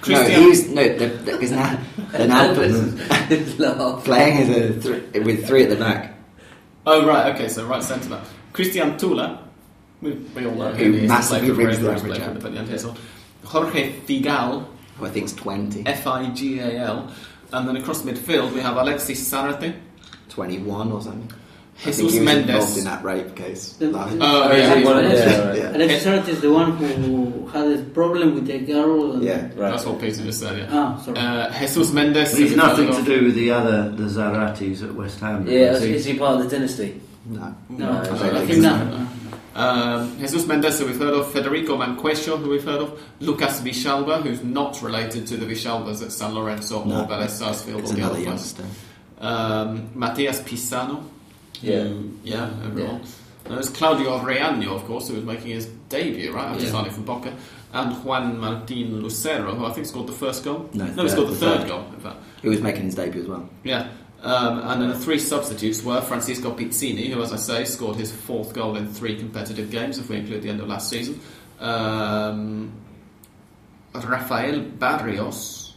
Christian- 0.00 0.32
No, 0.32 0.48
he's 0.48 0.68
no. 0.68 0.82
They're, 0.96 1.08
they're, 1.08 1.38
'cause 1.38 1.50
now, 1.52 1.78
they're 2.12 2.28
now 2.28 3.96
playing 4.04 4.38
as 4.38 4.48
a 4.50 4.80
th- 5.12 5.24
with 5.24 5.46
three 5.46 5.64
at 5.64 5.70
the 5.70 5.76
back. 5.76 6.14
Oh, 6.86 7.06
right, 7.06 7.34
okay, 7.34 7.48
so 7.48 7.66
right 7.66 7.82
centre 7.82 8.08
back. 8.10 8.24
Christian 8.52 8.96
Tula, 8.96 9.42
we, 10.00 10.12
we 10.12 10.46
all 10.46 10.54
know 10.54 10.72
Who 10.72 10.92
the 11.00 11.06
massively 11.08 11.52
brings 11.52 11.80
the 11.80 11.90
average 11.92 12.12
player 12.14 12.30
up. 12.30 12.40
for 12.40 12.48
Independiente 12.48 12.70
as 12.72 12.84
well. 12.84 12.96
Jorge 13.44 13.92
Figal, 14.06 14.66
Who 14.98 15.06
I 15.06 15.10
think 15.10 15.26
is 15.26 15.32
20, 15.34 15.84
F 15.86 16.06
I 16.06 16.30
G 16.30 16.58
A 16.60 16.78
L. 16.80 17.12
And 17.52 17.68
then 17.68 17.76
across 17.76 18.02
midfield, 18.02 18.52
we 18.52 18.60
have 18.60 18.76
Alexis 18.76 19.30
Zárate, 19.32 19.74
21 20.28 20.92
or 20.92 21.00
something. 21.02 21.30
I 21.78 21.90
think 21.90 21.96
Jesus 21.96 21.98
he 22.14 22.20
was 22.20 22.28
involved 22.38 22.48
Méndez. 22.48 22.78
in 22.78 22.84
that 22.84 23.04
rape 23.04 23.34
case. 23.36 23.72
The- 23.78 23.90
last- 23.90 24.16
Oh, 24.18 24.50
Yeah, 24.50 24.56
yeah, 24.56 24.74
he's 24.76 24.88
Alexis- 24.88 25.24
them, 25.36 25.48
right. 25.48 25.58
Yeah. 25.58 25.76
Alexis 25.76 26.28
is 26.28 26.40
the 26.40 26.50
one 26.52 26.72
who 26.78 27.46
had 27.52 27.66
a 27.70 27.82
problem 27.82 28.34
with 28.34 28.46
the 28.46 28.58
girl. 28.60 29.12
and- 29.12 29.22
yeah. 29.22 29.42
Right. 29.42 29.70
That's 29.72 29.84
what 29.84 30.00
Peter 30.00 30.22
just 30.24 30.40
said, 30.40 30.56
yeah. 30.58 30.66
Ah, 30.72 30.98
sorry. 31.04 31.18
Uh, 31.18 31.50
Jesus 31.58 31.90
Méndez. 31.90 32.34
He's 32.36 32.56
nothing 32.56 32.88
to 32.92 33.02
do 33.02 33.24
with 33.26 33.34
the 33.34 33.50
other, 33.50 33.90
the 33.90 34.04
Zaratis 34.04 34.82
at 34.82 34.94
West 34.94 35.20
Ham. 35.20 35.46
Yeah, 35.46 35.72
is 35.72 35.78
is, 35.78 35.82
he? 35.84 35.94
is 35.94 36.04
he 36.06 36.14
part 36.18 36.40
of 36.40 36.48
the 36.48 36.56
dynasty? 36.56 37.00
No. 37.28 37.54
no, 37.68 37.76
No, 37.78 37.92
I 37.92 38.00
I 38.00 38.04
think 38.06 38.20
don't 38.32 38.46
think 38.46 38.62
not. 38.62 38.82
of. 38.82 39.06
Um, 39.56 40.18
Jesus 40.20 40.44
Méndez, 40.44 40.78
who 40.78 40.86
we've 40.86 40.98
heard 40.98 41.14
of, 41.14 41.30
Federico 41.30 41.76
Mancuello, 41.78 42.38
who 42.38 42.50
we've 42.50 42.64
heard 42.64 42.80
of, 42.82 43.00
Lucas 43.20 43.60
Villalba, 43.60 44.22
who's 44.22 44.42
not 44.44 44.80
related 44.82 45.26
to 45.28 45.36
the 45.36 45.46
Villalbas 45.46 46.02
at 46.02 46.12
San 46.12 46.34
Lorenzo 46.34 46.84
No. 46.84 47.02
or 47.02 47.06
Vélez 47.06 47.30
Sarsfield 47.30 47.80
It's 47.80 47.90
or 47.90 47.94
the 47.94 48.00
another 48.00 48.14
other 48.16 48.24
place. 48.24 48.26
youngster. 48.26 48.64
Um, 49.20 49.88
Matias 49.94 50.40
Pisano. 50.40 51.00
Yeah. 51.62 51.84
who- 51.84 52.10
yeah, 52.24 52.50
everyone. 52.64 53.02
There's 53.48 53.68
Claudio 53.70 54.18
Riaño, 54.18 54.72
of 54.74 54.84
course, 54.86 55.08
who 55.08 55.14
was 55.14 55.24
making 55.24 55.52
his 55.52 55.66
debut, 55.88 56.32
right, 56.32 56.46
after 56.46 56.64
Yeah. 56.64 56.70
signing 56.72 56.90
from 56.90 57.04
Boca. 57.04 57.32
And 57.72 57.92
Juan 58.04 58.38
Martin 58.38 59.00
Lucero, 59.02 59.54
who 59.54 59.64
I 59.66 59.70
think 59.72 59.86
scored 59.86 60.08
the 60.08 60.12
first 60.12 60.42
goal. 60.44 60.68
No, 60.74 60.84
he 60.84 60.90
third- 60.92 61.10
scored 61.10 61.28
the 61.28 61.32
the 61.32 61.38
third 61.38 61.58
third. 61.60 61.68
goal, 61.68 61.84
in 61.94 62.00
fact. 62.00 62.16
He 62.42 62.48
was 62.48 62.60
making 62.60 62.84
his 62.86 62.94
debut 62.96 63.22
as 63.22 63.28
well. 63.28 63.48
Yeah. 63.62 63.88
Um, 64.22 64.58
and 64.60 64.82
then 64.82 64.88
the 64.88 64.98
three 64.98 65.18
substitutes 65.18 65.84
were 65.84 66.00
Francisco 66.00 66.50
Pizzini, 66.52 67.08
who, 67.12 67.22
as 67.22 67.32
I 67.32 67.36
say, 67.36 67.64
scored 67.64 67.96
his 67.96 68.10
fourth 68.10 68.52
goal 68.54 68.74
in 68.76 68.88
three 68.88 69.14
competitive 69.16 69.70
games, 69.70 69.98
if 69.98 70.08
we 70.08 70.16
include 70.16 70.42
the 70.42 70.48
end 70.48 70.60
of 70.60 70.66
last 70.68 70.88
season. 70.90 71.20
Um, 71.60 72.72
Rafael 73.94 74.60
Barrios. 74.60 75.74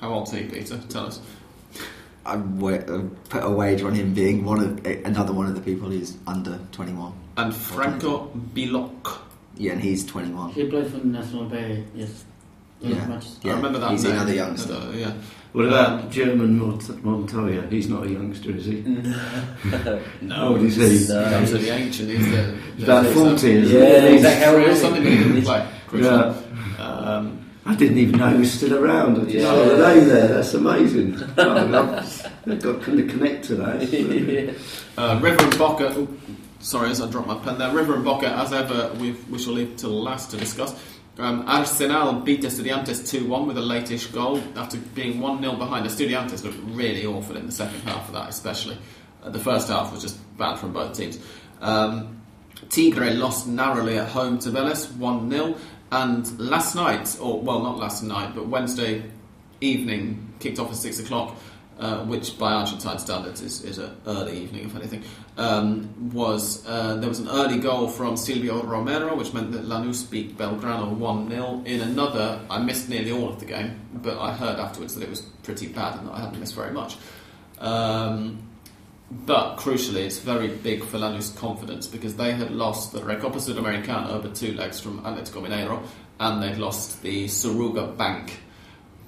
How 0.00 0.08
old 0.08 0.16
old's 0.18 0.32
he, 0.32 0.44
Peter? 0.44 0.78
Tell 0.88 1.06
us. 1.06 1.20
I'd 2.28 2.60
wa- 2.60 2.70
uh, 2.72 3.02
put 3.30 3.42
a 3.42 3.50
wager 3.50 3.86
on 3.86 3.94
him 3.94 4.12
being 4.14 4.44
one 4.44 4.60
of 4.60 4.86
another 5.04 5.32
one 5.32 5.46
of 5.46 5.54
the 5.54 5.60
people 5.62 5.88
who's 5.88 6.16
under 6.26 6.58
21. 6.72 7.12
And 7.38 7.54
Franco 7.54 8.30
Bellocq. 8.54 9.18
Yeah, 9.56 9.72
and 9.72 9.80
he's 9.80 10.04
21. 10.06 10.50
He 10.52 10.64
played 10.68 10.86
for 10.88 10.98
the 10.98 11.06
national 11.06 11.44
bay, 11.46 11.84
yes. 11.94 12.24
Those 12.80 12.92
Yeah. 12.94 13.20
Yeah, 13.42 13.52
I 13.52 13.56
remember 13.56 13.78
that 13.80 13.90
he's 13.90 14.04
name. 14.04 14.12
another 14.12 14.34
youngster. 14.34 14.74
Uh, 14.74 14.92
yeah. 14.94 15.12
What 15.52 15.64
about 15.66 16.02
Um, 16.04 16.10
German 16.10 16.58
Mont- 16.58 17.04
Montoya? 17.04 17.62
He's 17.70 17.88
not 17.88 18.04
a 18.06 18.10
youngster, 18.10 18.50
is 18.52 18.66
he? 18.66 18.82
No, 20.20 20.48
old 20.50 20.62
is 20.62 20.76
he? 20.76 20.82
he's 20.88 21.10
absolutely 21.10 21.70
ancient. 21.70 22.10
He's 22.10 22.30
the, 22.30 22.54
He's 22.76 22.84
about 22.84 23.06
40, 23.06 23.50
isn't 23.50 23.80
Yeah, 23.80 24.08
he? 24.08 24.14
exactly. 24.16 24.44
How 24.44 24.56
old 24.56 24.68
Or 24.68 24.74
something 24.76 25.02
that 25.02 25.10
he 25.10 25.16
didn't 25.16 25.42
play. 25.42 25.66
Yeah. 25.94 26.34
Um, 26.78 27.38
I 27.66 27.74
didn't 27.74 27.98
even 27.98 28.18
know 28.20 28.28
he 28.30 28.38
was 28.38 28.52
still 28.52 28.74
around. 28.82 29.16
I 29.18 29.24
just 29.24 29.34
Yeah. 29.34 29.42
saw 29.54 29.64
the 29.76 29.94
name 29.94 30.08
there. 30.08 30.28
That's 30.28 30.54
amazing. 30.54 31.16
They've 32.46 32.60
got 32.60 32.82
to 32.84 33.06
connect 33.06 33.44
to 33.46 33.56
that. 33.56 33.78
Brilliant. 33.90 34.58
Uh, 34.96 35.18
River 35.22 35.44
and 35.44 35.58
Boca. 35.58 35.92
oh, 35.96 36.08
sorry, 36.60 36.90
as 36.90 37.00
I 37.00 37.10
dropped 37.10 37.28
my 37.28 37.38
pen 37.38 37.58
there. 37.58 37.72
River 37.72 37.94
and 37.94 38.04
Boca, 38.04 38.28
as 38.28 38.52
ever, 38.52 38.92
we, 38.94 39.12
we 39.30 39.38
shall 39.38 39.54
leave 39.54 39.76
till 39.76 40.02
last 40.02 40.30
to 40.30 40.36
discuss. 40.36 40.74
Um, 41.18 41.44
Arsenal 41.48 42.12
beat 42.20 42.42
Estudiantes 42.42 43.10
2 43.10 43.26
1 43.26 43.46
with 43.48 43.58
a 43.58 43.60
latish 43.60 44.12
goal 44.12 44.40
after 44.54 44.78
being 44.78 45.20
1 45.20 45.40
0 45.40 45.56
behind. 45.56 45.84
Estudiantes 45.84 46.44
looked 46.44 46.58
really 46.62 47.04
awful 47.06 47.36
in 47.36 47.46
the 47.46 47.52
second 47.52 47.80
half 47.80 48.06
of 48.06 48.14
that, 48.14 48.28
especially. 48.28 48.78
Uh, 49.24 49.30
the 49.30 49.38
first 49.40 49.68
half 49.68 49.92
was 49.92 50.00
just 50.00 50.16
bad 50.38 50.56
from 50.58 50.72
both 50.72 50.96
teams. 50.96 51.18
Um, 51.60 52.20
Tigre 52.68 53.14
lost 53.14 53.48
narrowly 53.48 53.98
at 53.98 54.08
home 54.08 54.38
to 54.40 54.50
Vélez 54.50 54.94
1 54.96 55.30
0. 55.30 55.56
And 55.90 56.38
last 56.38 56.76
night, 56.76 57.16
or 57.20 57.40
well, 57.40 57.60
not 57.62 57.78
last 57.78 58.02
night, 58.02 58.34
but 58.34 58.46
Wednesday 58.46 59.02
evening, 59.60 60.34
kicked 60.38 60.60
off 60.60 60.70
at 60.70 60.76
6 60.76 61.00
o'clock. 61.00 61.36
Uh, 61.78 62.04
which 62.04 62.38
by 62.38 62.52
Argentine 62.52 62.98
standards 62.98 63.40
is, 63.40 63.62
is 63.64 63.78
an 63.78 63.96
early 64.06 64.36
evening, 64.38 64.64
if 64.64 64.74
anything, 64.74 65.02
um, 65.36 66.12
was 66.12 66.66
uh, 66.66 66.96
there 66.96 67.08
was 67.08 67.20
an 67.20 67.28
early 67.28 67.58
goal 67.58 67.88
from 67.88 68.16
Silvio 68.16 68.62
Romero, 68.62 69.14
which 69.16 69.32
meant 69.32 69.52
that 69.52 69.64
Lanús 69.64 70.08
beat 70.10 70.36
Belgrano 70.36 70.90
1 70.90 71.30
0. 71.30 71.62
In 71.66 71.80
another, 71.80 72.40
I 72.50 72.58
missed 72.58 72.88
nearly 72.88 73.12
all 73.12 73.28
of 73.28 73.38
the 73.38 73.46
game, 73.46 73.80
but 73.94 74.18
I 74.18 74.32
heard 74.32 74.58
afterwards 74.58 74.94
that 74.96 75.04
it 75.04 75.10
was 75.10 75.20
pretty 75.42 75.68
bad 75.68 75.98
and 75.98 76.08
that 76.08 76.14
I 76.14 76.20
hadn't 76.20 76.40
missed 76.40 76.54
very 76.54 76.72
much. 76.72 76.96
Um, 77.58 78.42
but 79.10 79.56
crucially, 79.56 80.04
it's 80.04 80.18
very 80.18 80.48
big 80.48 80.84
for 80.84 80.98
Lanús' 80.98 81.34
confidence 81.36 81.86
because 81.86 82.16
they 82.16 82.32
had 82.32 82.50
lost 82.50 82.92
the 82.92 83.00
Recopa 83.00 83.36
Sudamericana 83.36 84.10
over 84.10 84.28
two 84.28 84.52
legs 84.52 84.80
from 84.80 85.00
Atletico 85.02 85.46
Mineiro, 85.46 85.82
and 86.20 86.42
they'd 86.42 86.58
lost 86.58 87.02
the 87.02 87.26
Suruga 87.26 87.96
Bank 87.96 88.40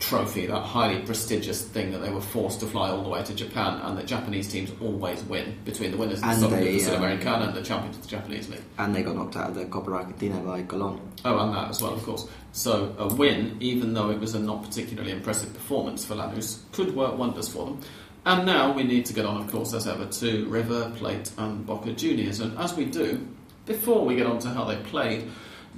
trophy, 0.00 0.46
that 0.46 0.60
highly 0.60 1.00
prestigious 1.02 1.62
thing 1.62 1.92
that 1.92 1.98
they 1.98 2.10
were 2.10 2.20
forced 2.20 2.60
to 2.60 2.66
fly 2.66 2.90
all 2.90 3.02
the 3.02 3.08
way 3.08 3.22
to 3.22 3.34
Japan, 3.34 3.80
and 3.82 3.96
that 3.98 4.06
Japanese 4.06 4.48
teams 4.48 4.72
always 4.80 5.22
win 5.24 5.58
between 5.64 5.92
the 5.92 5.96
winners 5.96 6.18
of 6.22 6.28
And 6.28 6.42
the, 6.42 6.48
they, 6.48 6.78
the 6.78 6.96
um, 6.96 7.02
Sudamericana 7.02 7.48
and 7.48 7.54
the 7.54 7.62
champions 7.62 7.96
of 7.96 8.02
the 8.02 8.08
Japanese 8.08 8.48
league. 8.48 8.62
And 8.78 8.94
they 8.94 9.02
got 9.02 9.14
knocked 9.14 9.36
out 9.36 9.50
of 9.50 9.54
the 9.54 9.66
Copa 9.66 9.92
Argentina 9.92 10.40
by 10.40 10.62
Colón. 10.62 10.98
Oh, 11.24 11.38
and 11.38 11.54
that 11.54 11.68
as 11.68 11.82
well, 11.82 11.92
of 11.92 12.02
course. 12.02 12.26
So 12.52 12.94
a 12.98 13.14
win, 13.14 13.56
even 13.60 13.94
though 13.94 14.10
it 14.10 14.18
was 14.18 14.34
a 14.34 14.40
not 14.40 14.62
particularly 14.62 15.12
impressive 15.12 15.52
performance 15.52 16.04
for 16.04 16.14
Lanús, 16.14 16.60
could 16.72 16.96
work 16.96 17.16
wonders 17.16 17.48
for 17.48 17.66
them. 17.66 17.80
And 18.26 18.44
now 18.44 18.72
we 18.72 18.82
need 18.82 19.06
to 19.06 19.14
get 19.14 19.24
on, 19.24 19.42
of 19.42 19.50
course, 19.50 19.72
as 19.72 19.86
ever, 19.86 20.06
to 20.06 20.46
River 20.46 20.92
Plate 20.96 21.30
and 21.38 21.64
Boca 21.64 21.92
Juniors. 21.92 22.40
And 22.40 22.58
as 22.58 22.74
we 22.74 22.84
do, 22.86 23.26
before 23.66 24.04
we 24.04 24.16
get 24.16 24.26
on 24.26 24.38
to 24.40 24.48
how 24.48 24.64
they 24.64 24.76
played, 24.76 25.30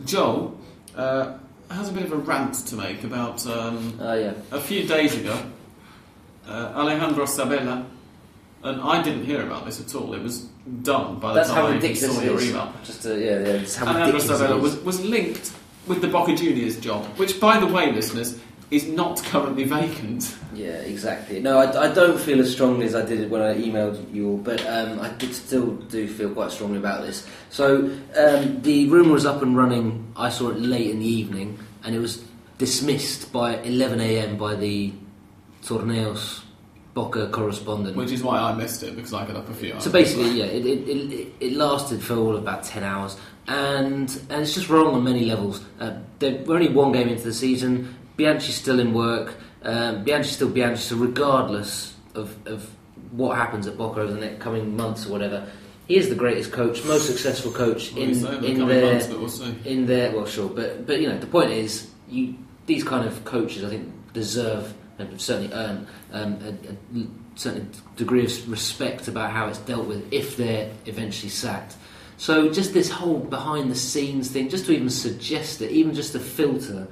Joel 0.04 0.58
uh, 0.96 1.38
has 1.72 1.88
a 1.88 1.92
bit 1.92 2.04
of 2.04 2.12
a 2.12 2.16
rant 2.16 2.54
to 2.66 2.76
make 2.76 3.04
about 3.04 3.46
um, 3.46 3.98
Oh 4.00 4.14
yeah. 4.14 4.32
a 4.50 4.60
few 4.60 4.86
days 4.86 5.16
ago. 5.16 5.38
Uh, 6.46 6.72
Alejandro 6.74 7.24
Sabella, 7.26 7.86
and 8.64 8.80
I 8.80 9.02
didn't 9.02 9.24
hear 9.24 9.42
about 9.42 9.64
this 9.64 9.80
at 9.80 9.94
all. 9.94 10.12
It 10.14 10.22
was 10.22 10.40
done 10.82 11.18
by 11.20 11.28
the 11.28 11.34
That's 11.40 11.50
how 11.50 11.68
time 11.68 11.80
I 11.82 11.94
saw 11.94 12.20
your 12.20 12.40
email. 12.40 12.72
Just 12.84 13.02
to, 13.02 13.18
yeah, 13.18 13.38
yeah. 13.38 13.60
It's 13.62 13.76
how 13.76 13.86
Alejandro 13.86 14.18
Sabella 14.20 14.58
was, 14.58 14.76
was 14.82 15.04
linked 15.04 15.52
with 15.86 16.00
the 16.00 16.08
Boca 16.08 16.34
Juniors 16.34 16.78
job, 16.80 17.04
which, 17.16 17.38
by 17.40 17.58
the 17.60 17.66
way, 17.66 17.92
listeners, 17.92 18.38
is 18.72 18.86
not 18.88 19.22
currently 19.24 19.64
vacant. 19.64 20.34
Yeah, 20.54 20.70
exactly. 20.78 21.40
No, 21.40 21.58
I, 21.58 21.90
I 21.90 21.92
don't 21.92 22.18
feel 22.18 22.40
as 22.40 22.50
strongly 22.50 22.86
as 22.86 22.94
I 22.94 23.04
did 23.04 23.30
when 23.30 23.42
I 23.42 23.54
emailed 23.54 24.12
you 24.14 24.30
all, 24.30 24.36
but 24.38 24.66
um, 24.66 24.98
I 24.98 25.10
did 25.10 25.34
still 25.34 25.72
do 25.72 26.08
feel 26.08 26.30
quite 26.30 26.50
strongly 26.52 26.78
about 26.78 27.02
this. 27.02 27.26
So 27.50 27.90
um, 28.16 28.62
the 28.62 28.88
rumour 28.88 29.12
was 29.12 29.26
up 29.26 29.42
and 29.42 29.56
running. 29.56 30.12
I 30.16 30.30
saw 30.30 30.48
it 30.50 30.58
late 30.58 30.90
in 30.90 31.00
the 31.00 31.06
evening, 31.06 31.58
and 31.84 31.94
it 31.94 31.98
was 31.98 32.22
dismissed 32.58 33.32
by 33.32 33.56
11 33.58 34.00
a.m. 34.00 34.36
by 34.36 34.54
the 34.54 34.92
Torneos 35.62 36.42
Boca 36.94 37.28
correspondent. 37.28 37.96
Which 37.96 38.12
is 38.12 38.22
why 38.22 38.38
I 38.38 38.52
missed 38.54 38.82
it 38.82 38.94
because 38.96 39.14
I 39.14 39.26
got 39.26 39.36
up 39.36 39.48
a 39.48 39.54
few 39.54 39.72
hours. 39.72 39.84
So 39.84 39.90
basically, 39.90 40.30
yeah, 40.32 40.44
it, 40.44 40.66
it, 40.66 40.88
it, 40.88 41.32
it 41.40 41.52
lasted 41.54 42.02
for 42.02 42.16
all 42.16 42.36
about 42.36 42.64
10 42.64 42.82
hours, 42.82 43.16
and, 43.48 44.10
and 44.28 44.42
it's 44.42 44.54
just 44.54 44.68
wrong 44.68 44.94
on 44.94 45.02
many 45.04 45.24
levels. 45.24 45.64
Uh, 45.80 45.94
there- 46.18 46.42
we're 46.44 46.56
only 46.56 46.68
one 46.68 46.92
game 46.92 47.08
into 47.08 47.24
the 47.24 47.32
season, 47.34 47.94
Bianchi's 48.16 48.54
still 48.56 48.78
in 48.78 48.92
work, 48.92 49.34
um, 49.62 50.04
Bianchi's 50.04 50.32
still 50.32 50.50
Bianchi, 50.50 50.80
so 50.80 50.96
regardless 50.96 51.94
of, 52.14 52.36
of 52.46 52.68
what 53.12 53.36
happens 53.38 53.66
at 53.66 53.78
Boca 53.78 54.00
over 54.02 54.12
the 54.12 54.20
next 54.20 54.40
coming 54.40 54.76
months 54.76 55.06
or 55.06 55.12
whatever, 55.12 55.48
he 55.86 55.96
is 55.96 56.08
the 56.08 56.14
greatest 56.14 56.52
coach, 56.52 56.84
most 56.84 57.06
successful 57.06 57.52
coach 57.52 57.92
Well, 57.92 58.02
in, 58.02 58.08
we 58.08 58.14
say 58.14 58.28
over 58.28 58.40
the 58.40 58.46
in 58.46 58.68
their 58.68 58.92
months, 58.92 59.38
we'll 59.38 59.66
in 59.66 59.86
their 59.86 60.14
well, 60.14 60.26
sure, 60.26 60.48
but 60.48 60.86
but 60.86 61.00
you 61.00 61.08
know 61.08 61.18
the 61.18 61.26
point 61.26 61.50
is, 61.50 61.90
you 62.08 62.36
these 62.66 62.84
kind 62.84 63.06
of 63.06 63.24
coaches 63.24 63.64
I 63.64 63.70
think 63.70 64.12
deserve 64.12 64.74
and 64.98 65.20
certainly 65.20 65.52
earn 65.52 65.86
um, 66.12 66.38
a, 66.42 66.98
a 67.00 67.06
certain 67.34 67.70
degree 67.96 68.24
of 68.24 68.50
respect 68.50 69.08
about 69.08 69.30
how 69.32 69.48
it's 69.48 69.58
dealt 69.58 69.86
with 69.86 70.12
if 70.12 70.36
they're 70.36 70.70
eventually 70.86 71.30
sacked. 71.30 71.76
So 72.18 72.50
just 72.50 72.72
this 72.72 72.90
whole 72.90 73.18
behind 73.18 73.70
the 73.70 73.74
scenes 73.74 74.30
thing, 74.30 74.48
just 74.48 74.66
to 74.66 74.72
even 74.72 74.90
suggest 74.90 75.60
it, 75.60 75.70
even 75.72 75.94
just 75.94 76.12
to 76.12 76.20
filter 76.20 76.86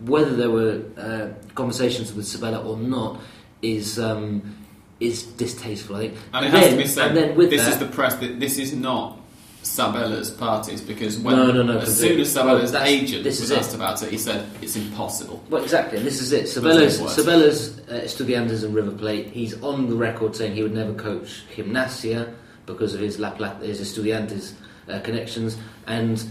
whether 0.00 0.36
there 0.36 0.50
were 0.50 0.82
uh, 0.98 1.28
conversations 1.54 2.12
with 2.12 2.26
Sabella 2.26 2.62
or 2.62 2.76
not, 2.76 3.20
is 3.62 3.98
um, 3.98 4.56
is 5.00 5.24
distasteful. 5.24 5.96
I 5.96 6.00
think. 6.00 6.14
And 6.32 6.46
it 6.46 6.52
then, 6.52 6.62
has 6.62 6.70
to 6.70 6.76
be 6.76 6.86
said, 6.86 7.08
and 7.08 7.16
then 7.16 7.36
with 7.36 7.50
this 7.50 7.64
that, 7.64 7.72
is 7.72 7.78
the 7.78 7.86
press, 7.86 8.14
that 8.16 8.40
this 8.40 8.58
is 8.58 8.72
not 8.72 9.18
Sabella's 9.62 10.30
parties 10.30 10.80
because 10.80 11.18
when, 11.18 11.36
No, 11.36 11.50
no, 11.50 11.62
no, 11.62 11.78
as 11.78 11.98
soon 11.98 12.20
as 12.20 12.32
Sabella's 12.32 12.72
Well, 12.72 12.84
agent 12.84 13.24
this 13.24 13.40
was 13.40 13.50
is 13.50 13.56
it. 13.56 13.58
asked 13.58 13.74
about 13.74 14.02
it, 14.02 14.10
he 14.10 14.18
said 14.18 14.46
it's 14.60 14.76
impossible. 14.76 15.42
Well, 15.50 15.62
exactly, 15.62 15.98
and 15.98 16.06
this 16.06 16.20
is 16.20 16.32
it. 16.32 16.48
Sabella's. 16.48 16.98
Sabella's 16.98 17.78
uh, 17.88 18.00
Estudiantes 18.04 18.62
and 18.62 18.74
River 18.74 18.92
Plate. 18.92 19.28
He's 19.28 19.60
on 19.62 19.88
the 19.88 19.96
record 19.96 20.36
saying 20.36 20.54
he 20.54 20.62
would 20.62 20.74
never 20.74 20.94
coach 20.94 21.42
Gimnasia 21.54 22.34
because 22.66 22.94
of 22.94 23.00
his 23.00 23.18
La 23.18 23.30
Plata, 23.30 23.66
his 23.66 23.80
Estudiantes 23.80 24.52
uh, 24.88 25.00
connections, 25.00 25.56
and 25.86 26.22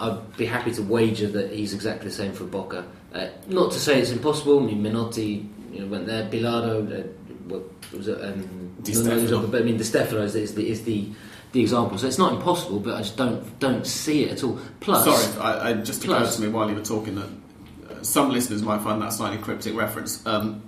I'd 0.00 0.36
be 0.36 0.46
happy 0.46 0.72
to 0.72 0.82
wager 0.82 1.28
that 1.28 1.52
he's 1.52 1.74
exactly 1.74 2.08
the 2.08 2.14
same 2.14 2.32
for 2.32 2.44
Boca. 2.44 2.84
Uh, 3.14 3.28
not 3.48 3.72
to 3.72 3.78
say 3.78 4.00
it's 4.00 4.10
impossible. 4.10 4.60
I 4.60 4.66
mean, 4.66 4.82
Menotti 4.82 5.48
you 5.72 5.80
know, 5.80 5.86
went 5.86 6.06
there. 6.06 6.28
Bilardo, 6.28 7.00
uh, 7.00 7.06
what 7.50 7.62
was 7.92 8.08
it? 8.08 8.20
Um, 8.22 8.72
Di 8.82 8.92
no, 8.94 9.02
no, 9.02 9.10
it 9.10 9.14
was- 9.14 9.22
Stefano. 9.28 9.46
but 9.48 9.60
I 9.62 9.64
mean, 9.64 9.76
Di 9.76 9.84
Stefano 9.84 10.22
is, 10.22 10.34
is 10.34 10.54
the 10.54 10.68
is 10.68 10.82
the 10.84 11.08
the 11.52 11.60
example. 11.60 11.98
So 11.98 12.06
it's 12.06 12.18
not 12.18 12.32
impossible, 12.32 12.78
but 12.80 12.94
I 12.94 12.98
just 13.02 13.16
don't 13.16 13.58
don't 13.58 13.86
see 13.86 14.24
it 14.24 14.32
at 14.32 14.44
all. 14.44 14.58
Plus, 14.80 15.04
Sorry, 15.04 15.40
I, 15.42 15.70
I 15.70 15.72
just 15.74 16.04
occurred 16.04 16.18
Plus- 16.18 16.36
to 16.36 16.42
me 16.42 16.48
while 16.48 16.68
you 16.68 16.76
were 16.76 16.82
talking 16.84 17.16
that 17.16 17.24
uh, 17.90 18.02
some 18.02 18.30
listeners 18.30 18.62
might 18.62 18.80
find 18.82 19.02
that 19.02 19.12
slightly 19.12 19.38
cryptic 19.38 19.74
reference. 19.74 20.24
Um, 20.26 20.62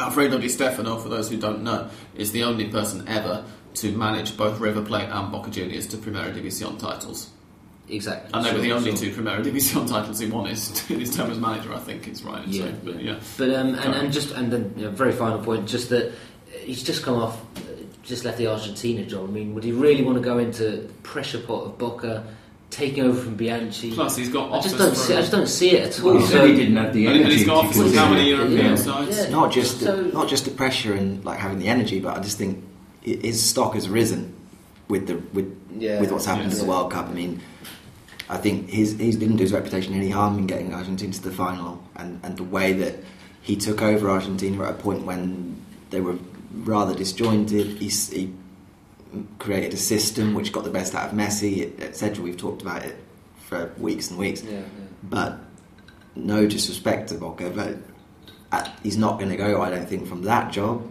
Alfredo 0.00 0.38
Di 0.38 0.48
Stefano, 0.48 0.98
for 0.98 1.08
those 1.08 1.30
who 1.30 1.36
don't 1.36 1.62
know, 1.62 1.88
is 2.16 2.32
the 2.32 2.42
only 2.42 2.66
person 2.68 3.06
ever 3.06 3.44
to 3.74 3.92
manage 3.96 4.36
both 4.36 4.58
River 4.58 4.82
Plate 4.82 5.08
and 5.08 5.30
Boca 5.30 5.50
Juniors 5.50 5.86
to 5.88 5.96
Primera 5.96 6.32
División 6.34 6.78
titles. 6.78 7.30
Exactly, 7.88 8.30
And 8.34 8.44
they 8.44 8.52
were 8.52 8.58
the 8.60 8.72
only 8.72 8.90
sure. 8.96 9.10
two 9.10 9.12
Primera 9.12 9.42
División 9.44 9.88
titles 9.88 10.18
he 10.18 10.26
won 10.28 10.46
his, 10.46 10.78
his 10.86 11.14
term 11.14 11.30
as 11.30 11.38
manager, 11.38 11.72
I 11.74 11.78
think 11.78 12.08
is 12.08 12.22
right. 12.24 12.46
Yeah, 12.46 12.64
saying, 12.64 12.80
but 12.84 13.02
yeah. 13.02 13.20
But 13.38 13.50
um, 13.50 13.74
and, 13.74 13.94
and 13.94 14.12
just 14.12 14.30
and 14.32 14.52
then 14.52 14.72
you 14.76 14.84
know, 14.84 14.90
very 14.90 15.12
final 15.12 15.38
point, 15.38 15.68
just 15.68 15.90
that 15.90 16.12
he's 16.60 16.82
just 16.82 17.02
come 17.02 17.16
off, 17.16 17.40
uh, 17.56 17.60
just 18.02 18.24
left 18.24 18.38
the 18.38 18.46
Argentina 18.48 19.04
job. 19.04 19.28
I 19.28 19.32
mean, 19.32 19.54
would 19.54 19.64
he 19.64 19.72
really 19.72 20.02
want 20.02 20.16
to 20.18 20.22
go 20.24 20.38
into 20.38 20.62
the 20.62 20.78
pressure 21.02 21.38
pot 21.40 21.64
of 21.64 21.78
Boca, 21.78 22.24
taking 22.70 23.04
over 23.04 23.20
from 23.20 23.34
Bianchi? 23.36 23.92
Plus, 23.92 24.16
he's 24.16 24.28
got 24.30 24.52
I 24.52 24.60
just 24.60 24.76
don't 24.78 24.88
from, 24.88 24.96
see. 24.96 25.14
I 25.14 25.20
just 25.20 25.32
don't 25.32 25.46
see 25.46 25.70
it 25.76 25.88
at 25.88 26.00
all. 26.02 26.14
Well, 26.14 26.18
he 26.20 26.26
So- 26.26 26.46
he 26.46 26.54
didn't 26.56 26.76
have 26.76 26.92
the 26.94 27.06
and, 27.06 27.16
and 27.16 27.24
energy 27.24 27.36
he's 27.38 27.46
got 27.46 27.64
offers 27.66 27.76
from 27.76 27.92
how 27.94 28.10
many 28.10 28.30
it. 28.30 28.36
European 28.36 28.66
Yeah. 28.66 28.74
sides? 28.76 29.18
Yeah. 29.18 29.28
not 29.30 29.52
just 29.52 29.80
So- 29.80 30.02
the, 30.02 30.12
not 30.12 30.28
just 30.28 30.44
the 30.46 30.50
pressure 30.50 30.94
and 30.94 31.24
like 31.24 31.38
having 31.38 31.58
the 31.58 31.68
energy, 31.68 32.00
but 32.00 32.16
I 32.16 32.20
just 32.20 32.38
think 32.38 32.64
his 33.02 33.42
stock 33.42 33.74
has 33.74 33.88
risen 33.88 34.33
with 34.88 35.06
the 35.06 35.16
with 35.32 35.56
Yeah. 35.78 36.00
with 36.00 36.12
what's 36.12 36.26
happened 36.26 36.52
in 36.52 36.58
the 36.58 36.64
World 36.64 36.90
Cup. 36.92 37.08
I 37.08 37.12
mean, 37.12 37.40
I 38.28 38.36
think 38.36 38.70
his 38.70 38.92
he 38.98 39.12
didn't 39.12 39.36
do 39.36 39.42
his 39.42 39.52
reputation 39.52 39.94
any 39.94 40.10
harm 40.10 40.38
in 40.38 40.46
getting 40.46 40.72
Argentina 40.74 41.12
to 41.12 41.22
the 41.22 41.30
final, 41.30 41.82
and 41.96 42.20
and 42.22 42.36
the 42.36 42.44
way 42.44 42.72
that 42.74 42.96
he 43.42 43.56
took 43.56 43.82
over 43.82 44.10
Argentina 44.10 44.62
at 44.64 44.70
a 44.70 44.74
point 44.74 45.04
when 45.04 45.56
they 45.90 46.00
were 46.00 46.16
rather 46.64 46.94
disjointed. 46.94 47.66
He, 47.78 47.88
he 47.88 48.32
created 49.38 49.72
a 49.72 49.76
system 49.76 50.34
which 50.34 50.52
got 50.52 50.64
the 50.64 50.70
best 50.70 50.94
out 50.94 51.10
of 51.10 51.16
Messi, 51.16 51.78
etc. 51.80 52.24
We've 52.24 52.36
talked 52.36 52.62
about 52.62 52.84
it 52.84 52.96
for 53.48 53.72
weeks 53.78 54.10
and 54.10 54.18
weeks. 54.18 54.42
Yeah, 54.42 54.52
yeah. 54.58 54.62
But 55.02 55.38
no 56.16 56.46
disrespect 56.48 57.10
to 57.10 57.16
Boca, 57.16 57.50
but 57.50 58.70
he's 58.82 58.96
not 58.96 59.18
going 59.18 59.30
to 59.30 59.36
go, 59.36 59.60
I 59.62 59.70
don't 59.70 59.88
think, 59.88 60.06
from 60.08 60.22
that 60.22 60.52
job 60.52 60.82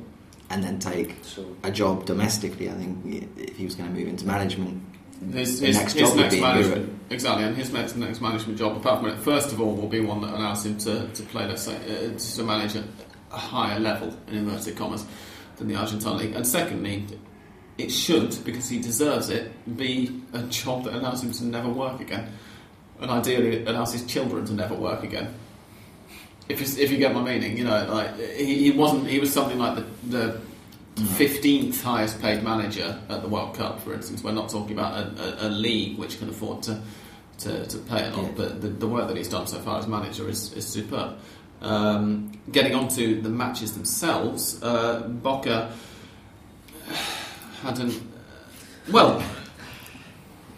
and 0.54 0.64
then 0.64 0.78
take 0.78 1.16
Sure. 1.26 1.46
a 1.64 1.72
job 1.72 2.06
domestically. 2.06 2.70
I 2.70 2.74
think 2.74 3.26
if 3.38 3.58
he 3.58 3.66
was 3.66 3.76
going 3.76 3.92
to 3.92 4.00
move 4.00 4.08
into 4.08 4.26
management, 4.26 4.84
His, 5.32 5.60
his, 5.60 5.78
next 5.78 5.94
his 5.94 6.02
job 6.02 6.18
would 6.18 6.22
next 6.22 6.40
management, 6.40 7.00
exactly, 7.10 7.44
and 7.46 7.58
his 7.58 7.72
next, 7.74 7.96
next 7.96 8.22
management 8.22 8.60
job, 8.60 8.78
apart 8.78 9.00
from 9.00 9.10
it, 9.10 9.20
first 9.20 9.52
of 9.52 9.60
all, 9.60 9.74
will 9.76 9.88
be 9.88 10.00
one 10.00 10.22
that 10.22 10.34
allows 10.34 10.66
him 10.66 10.78
to, 10.80 11.08
to 11.08 11.24
play, 11.24 11.48
let's 11.48 11.64
say, 11.64 11.76
uh, 11.76 12.18
to 12.18 12.44
manage 12.44 12.76
at 12.76 12.84
a 13.32 13.38
higher 13.38 13.80
level, 13.80 14.16
in 14.28 14.36
inverted 14.36 14.76
commas, 14.76 15.06
than 15.58 15.68
the 15.68 15.76
Argentine 15.76 16.18
league. 16.18 16.36
And 16.36 16.46
secondly, 16.46 17.06
it 17.78 17.90
should, 17.90 18.38
because 18.46 18.70
he 18.70 18.80
deserves 18.80 19.30
it, 19.30 19.52
be 19.78 20.22
a 20.34 20.44
job 20.44 20.84
that 20.84 20.94
allows 20.94 21.24
him 21.24 21.32
to 21.32 21.46
never 21.46 21.70
work 21.70 22.00
again, 22.00 22.32
and 23.00 23.10
ideally 23.10 23.56
it 23.58 23.68
allows 23.68 23.92
his 23.94 24.06
children 24.06 24.46
to 24.46 24.54
never 24.54 24.76
work 24.76 25.04
again. 25.04 25.34
If 26.50 26.60
you, 26.60 26.84
if 26.84 26.92
you 26.92 26.98
get 26.98 27.14
my 27.14 27.22
meaning, 27.22 27.58
you 27.58 27.64
know, 27.64 27.86
like 27.90 28.18
he, 28.20 28.64
he 28.66 28.72
wasn't, 28.72 29.08
he 29.08 29.20
was 29.20 29.32
something 29.32 29.58
like 29.60 29.76
the. 29.76 29.86
the 30.18 30.42
Fifteenth 31.18 31.82
highest 31.84 32.22
paid 32.22 32.44
manager 32.44 33.00
at 33.10 33.24
the 33.24 33.28
World 33.28 33.56
Cup, 33.56 33.80
for 33.82 33.96
instance. 33.96 34.24
We're 34.24 34.32
not 34.32 34.50
talking 34.50 34.78
about 34.78 34.94
a, 34.94 35.46
a, 35.46 35.48
a 35.48 35.50
league 35.50 35.98
which 35.98 36.20
can 36.20 36.30
afford 36.30 36.62
to 36.64 36.80
to, 37.40 37.66
to 37.66 37.78
pay 37.80 38.06
a 38.06 38.12
lot, 38.12 38.26
Yeah. 38.26 38.32
but 38.36 38.62
the, 38.62 38.68
the 38.68 38.88
work 38.88 39.08
that 39.08 39.18
he's 39.18 39.28
done 39.28 39.48
so 39.48 39.58
far 39.58 39.80
as 39.80 39.88
manager 39.88 40.30
is, 40.30 40.54
is 40.54 40.68
superb. 40.68 41.18
Um, 41.64 42.32
getting 42.52 42.76
on 42.76 42.90
to 42.90 43.20
the 43.20 43.30
matches 43.30 43.74
themselves, 43.74 44.62
uh, 44.62 45.00
Boca 45.08 45.72
had 47.64 47.80
an 47.80 47.92
well. 48.92 49.20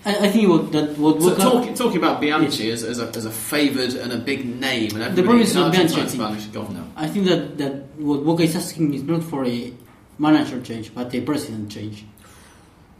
I, 0.06 0.28
I 0.28 0.30
think 0.30 0.50
what 0.50 0.72
that 0.72 0.98
what 0.98 1.22
So 1.22 1.30
Boca, 1.32 1.42
talking, 1.42 1.74
talking 1.74 1.98
about 1.98 2.22
Bianchi 2.22 2.70
as, 2.72 2.84
as 2.84 3.00
a, 3.00 3.08
as 3.10 3.26
a 3.26 3.32
favoured 3.32 3.94
and 3.96 4.14
a 4.14 4.18
big 4.18 4.46
name, 4.46 4.96
and 5.02 5.16
The 5.16 5.24
problem 5.24 5.42
is 5.42 5.56
not 5.56 5.72
Bianchi, 5.74 5.96
I 6.02 6.06
think. 6.06 6.10
Spanish. 6.10 6.48
I 6.96 7.08
think 7.08 7.26
that, 7.26 7.58
that 7.58 7.74
what 7.98 8.24
Boca 8.24 8.44
is 8.44 8.56
asking 8.56 8.94
is 8.94 9.04
not 9.04 9.24
for 9.24 9.46
a 9.46 9.74
manager 10.20 10.62
change, 10.62 10.94
but 10.94 11.14
a 11.14 11.22
president 11.22 11.72
change. 11.72 12.06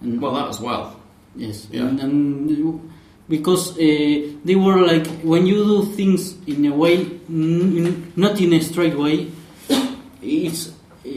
And 0.02 0.20
Well, 0.22 0.34
that 0.34 0.50
as 0.50 0.60
well. 0.60 1.00
Yes, 1.36 1.68
Yeah. 1.72 1.88
and, 1.88 2.00
and 2.00 2.92
because 3.30 3.72
uh, 3.78 3.78
they 4.46 4.56
were 4.56 4.82
like 4.86 5.06
when 5.22 5.46
you 5.46 5.64
do 5.64 5.86
things 5.94 6.36
in 6.48 6.66
a 6.66 6.74
way, 6.74 6.98
n- 7.30 8.12
not 8.16 8.40
in 8.42 8.54
a 8.54 8.62
straight 8.62 8.98
way, 8.98 9.28
it's 10.22 10.70
uh, 11.06 11.10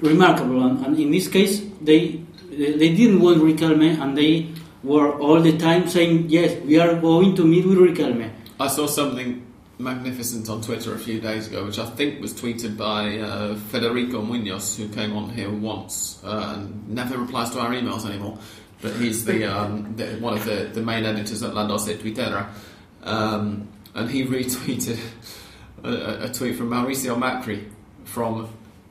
remarkable. 0.00 0.62
And, 0.64 0.84
and 0.86 0.98
in 0.98 1.10
this 1.10 1.26
case, 1.28 1.62
they 1.80 2.20
they 2.50 2.94
didn't 2.94 3.20
want 3.20 3.42
Riquelme, 3.42 3.98
and 4.00 4.16
they 4.16 4.48
were 4.82 5.12
all 5.18 5.40
the 5.40 5.56
time 5.58 5.88
saying, 5.88 6.26
"Yes, 6.28 6.60
we 6.64 6.78
are 6.78 6.94
going 6.94 7.34
to 7.36 7.44
meet 7.44 7.66
with 7.66 7.78
Riquelme." 7.78 8.30
I 8.58 8.68
saw 8.68 8.86
something 8.86 9.46
magnificent 9.78 10.48
on 10.48 10.62
Twitter 10.62 10.94
a 10.94 10.98
few 10.98 11.20
days 11.20 11.48
ago, 11.48 11.64
which 11.64 11.78
I 11.78 11.86
think 11.86 12.20
was 12.20 12.32
tweeted 12.32 12.76
by 12.76 13.18
uh, 13.18 13.54
Federico 13.56 14.22
Munoz, 14.22 14.76
who 14.76 14.88
came 14.88 15.16
on 15.16 15.30
here 15.30 15.50
once 15.50 16.20
uh, 16.24 16.54
and 16.56 16.88
never 16.88 17.18
replies 17.18 17.50
to 17.50 17.60
our 17.60 17.70
emails 17.70 18.06
anymore. 18.06 18.38
But 18.80 18.94
he's 18.94 19.24
the, 19.24 19.44
um, 19.44 19.94
the 19.96 20.16
one 20.18 20.34
of 20.34 20.44
the, 20.44 20.70
the 20.72 20.82
main 20.82 21.04
editors 21.04 21.42
at 21.42 21.54
La 21.54 21.66
Doce 21.66 21.96
Twittera, 21.96 22.48
um, 23.02 23.68
and 23.94 24.10
he 24.10 24.24
retweeted 24.26 24.98
a, 25.84 26.24
a 26.24 26.32
tweet 26.32 26.56
from 26.56 26.70
Mauricio 26.70 27.16
Macri 27.16 27.68
from 28.04 28.48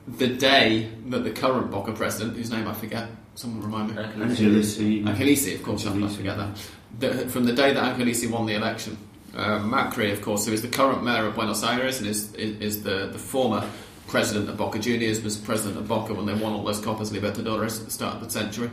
the 0.08 0.28
day 0.28 0.90
that 1.08 1.24
the 1.24 1.30
current 1.30 1.70
Boca 1.70 1.92
president, 1.92 2.36
whose 2.36 2.50
name 2.50 2.66
I 2.66 2.74
forget, 2.74 3.08
someone 3.34 3.62
remind 3.62 3.88
me. 3.96 4.02
Angelici. 4.02 5.04
Angelici, 5.04 5.54
of 5.54 5.62
course, 5.62 5.86
I 5.86 5.90
Angelici. 5.90 6.16
forget 6.16 6.36
that. 6.36 6.58
The, 6.98 7.28
from 7.30 7.44
the 7.44 7.52
day 7.52 7.72
that 7.72 7.96
Angelici 7.96 8.30
won 8.30 8.46
the 8.46 8.54
election, 8.54 8.96
uh, 9.34 9.58
Macri, 9.60 10.12
of 10.12 10.20
course, 10.22 10.46
who 10.46 10.52
is 10.52 10.60
the 10.62 10.68
current 10.68 11.02
mayor 11.02 11.26
of 11.26 11.34
Buenos 11.34 11.62
Aires 11.62 11.98
and 12.00 12.06
is, 12.08 12.34
is, 12.34 12.60
is 12.60 12.82
the, 12.82 13.06
the 13.12 13.18
former 13.18 13.66
president 14.08 14.48
of 14.50 14.56
Boca 14.58 14.78
Juniors, 14.78 15.22
was 15.22 15.38
president 15.38 15.78
of 15.78 15.88
Boca 15.88 16.12
when 16.12 16.26
they 16.26 16.34
won 16.34 16.52
all 16.52 16.62
those 16.64 16.80
Copas 16.80 17.10
Libertadores 17.10 17.78
at 17.80 17.86
the 17.86 17.90
start 17.90 18.16
of 18.16 18.24
the 18.24 18.30
century, 18.30 18.70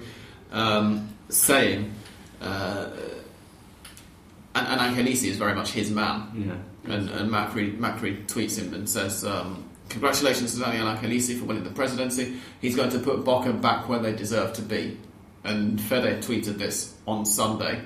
um, 0.51 1.07
saying, 1.30 1.93
uh, 2.41 2.88
and, 4.55 4.68
and 4.68 4.82
Angelici 4.97 5.30
is 5.30 5.38
very 5.38 5.53
much 5.55 5.72
his 5.72 5.91
man, 5.91 6.60
Yeah. 6.86 6.93
and, 6.93 7.10
and 7.10 7.32
Macri, 7.32 7.78
Macri 7.78 8.26
tweets 8.26 8.57
him 8.60 8.74
and 8.74 8.89
says, 8.89 9.24
um, 9.24 9.68
Congratulations 9.89 10.53
to 10.53 10.59
Daniel 10.59 10.85
Angelici 10.85 11.37
for 11.37 11.45
winning 11.45 11.63
the 11.63 11.71
presidency. 11.71 12.37
He's 12.61 12.75
going 12.75 12.91
to 12.91 12.99
put 12.99 13.25
Boca 13.25 13.51
back 13.53 13.89
where 13.89 13.99
they 13.99 14.13
deserve 14.13 14.53
to 14.53 14.61
be. 14.61 14.97
And 15.43 15.81
Fede 15.81 16.21
tweeted 16.21 16.57
this 16.57 16.93
on 17.07 17.25
Sunday, 17.25 17.81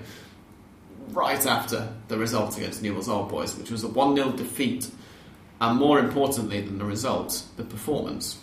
right 1.11 1.45
after 1.45 1.93
the 2.09 2.17
result 2.17 2.57
against 2.57 2.81
Newell's 2.81 3.07
Old 3.07 3.29
Boys, 3.29 3.55
which 3.57 3.71
was 3.71 3.83
a 3.83 3.87
1 3.87 4.15
0 4.15 4.31
defeat. 4.31 4.89
And 5.61 5.79
more 5.79 5.99
importantly 5.99 6.59
than 6.59 6.77
the 6.77 6.85
result, 6.85 7.43
the 7.55 7.63
performance. 7.63 8.37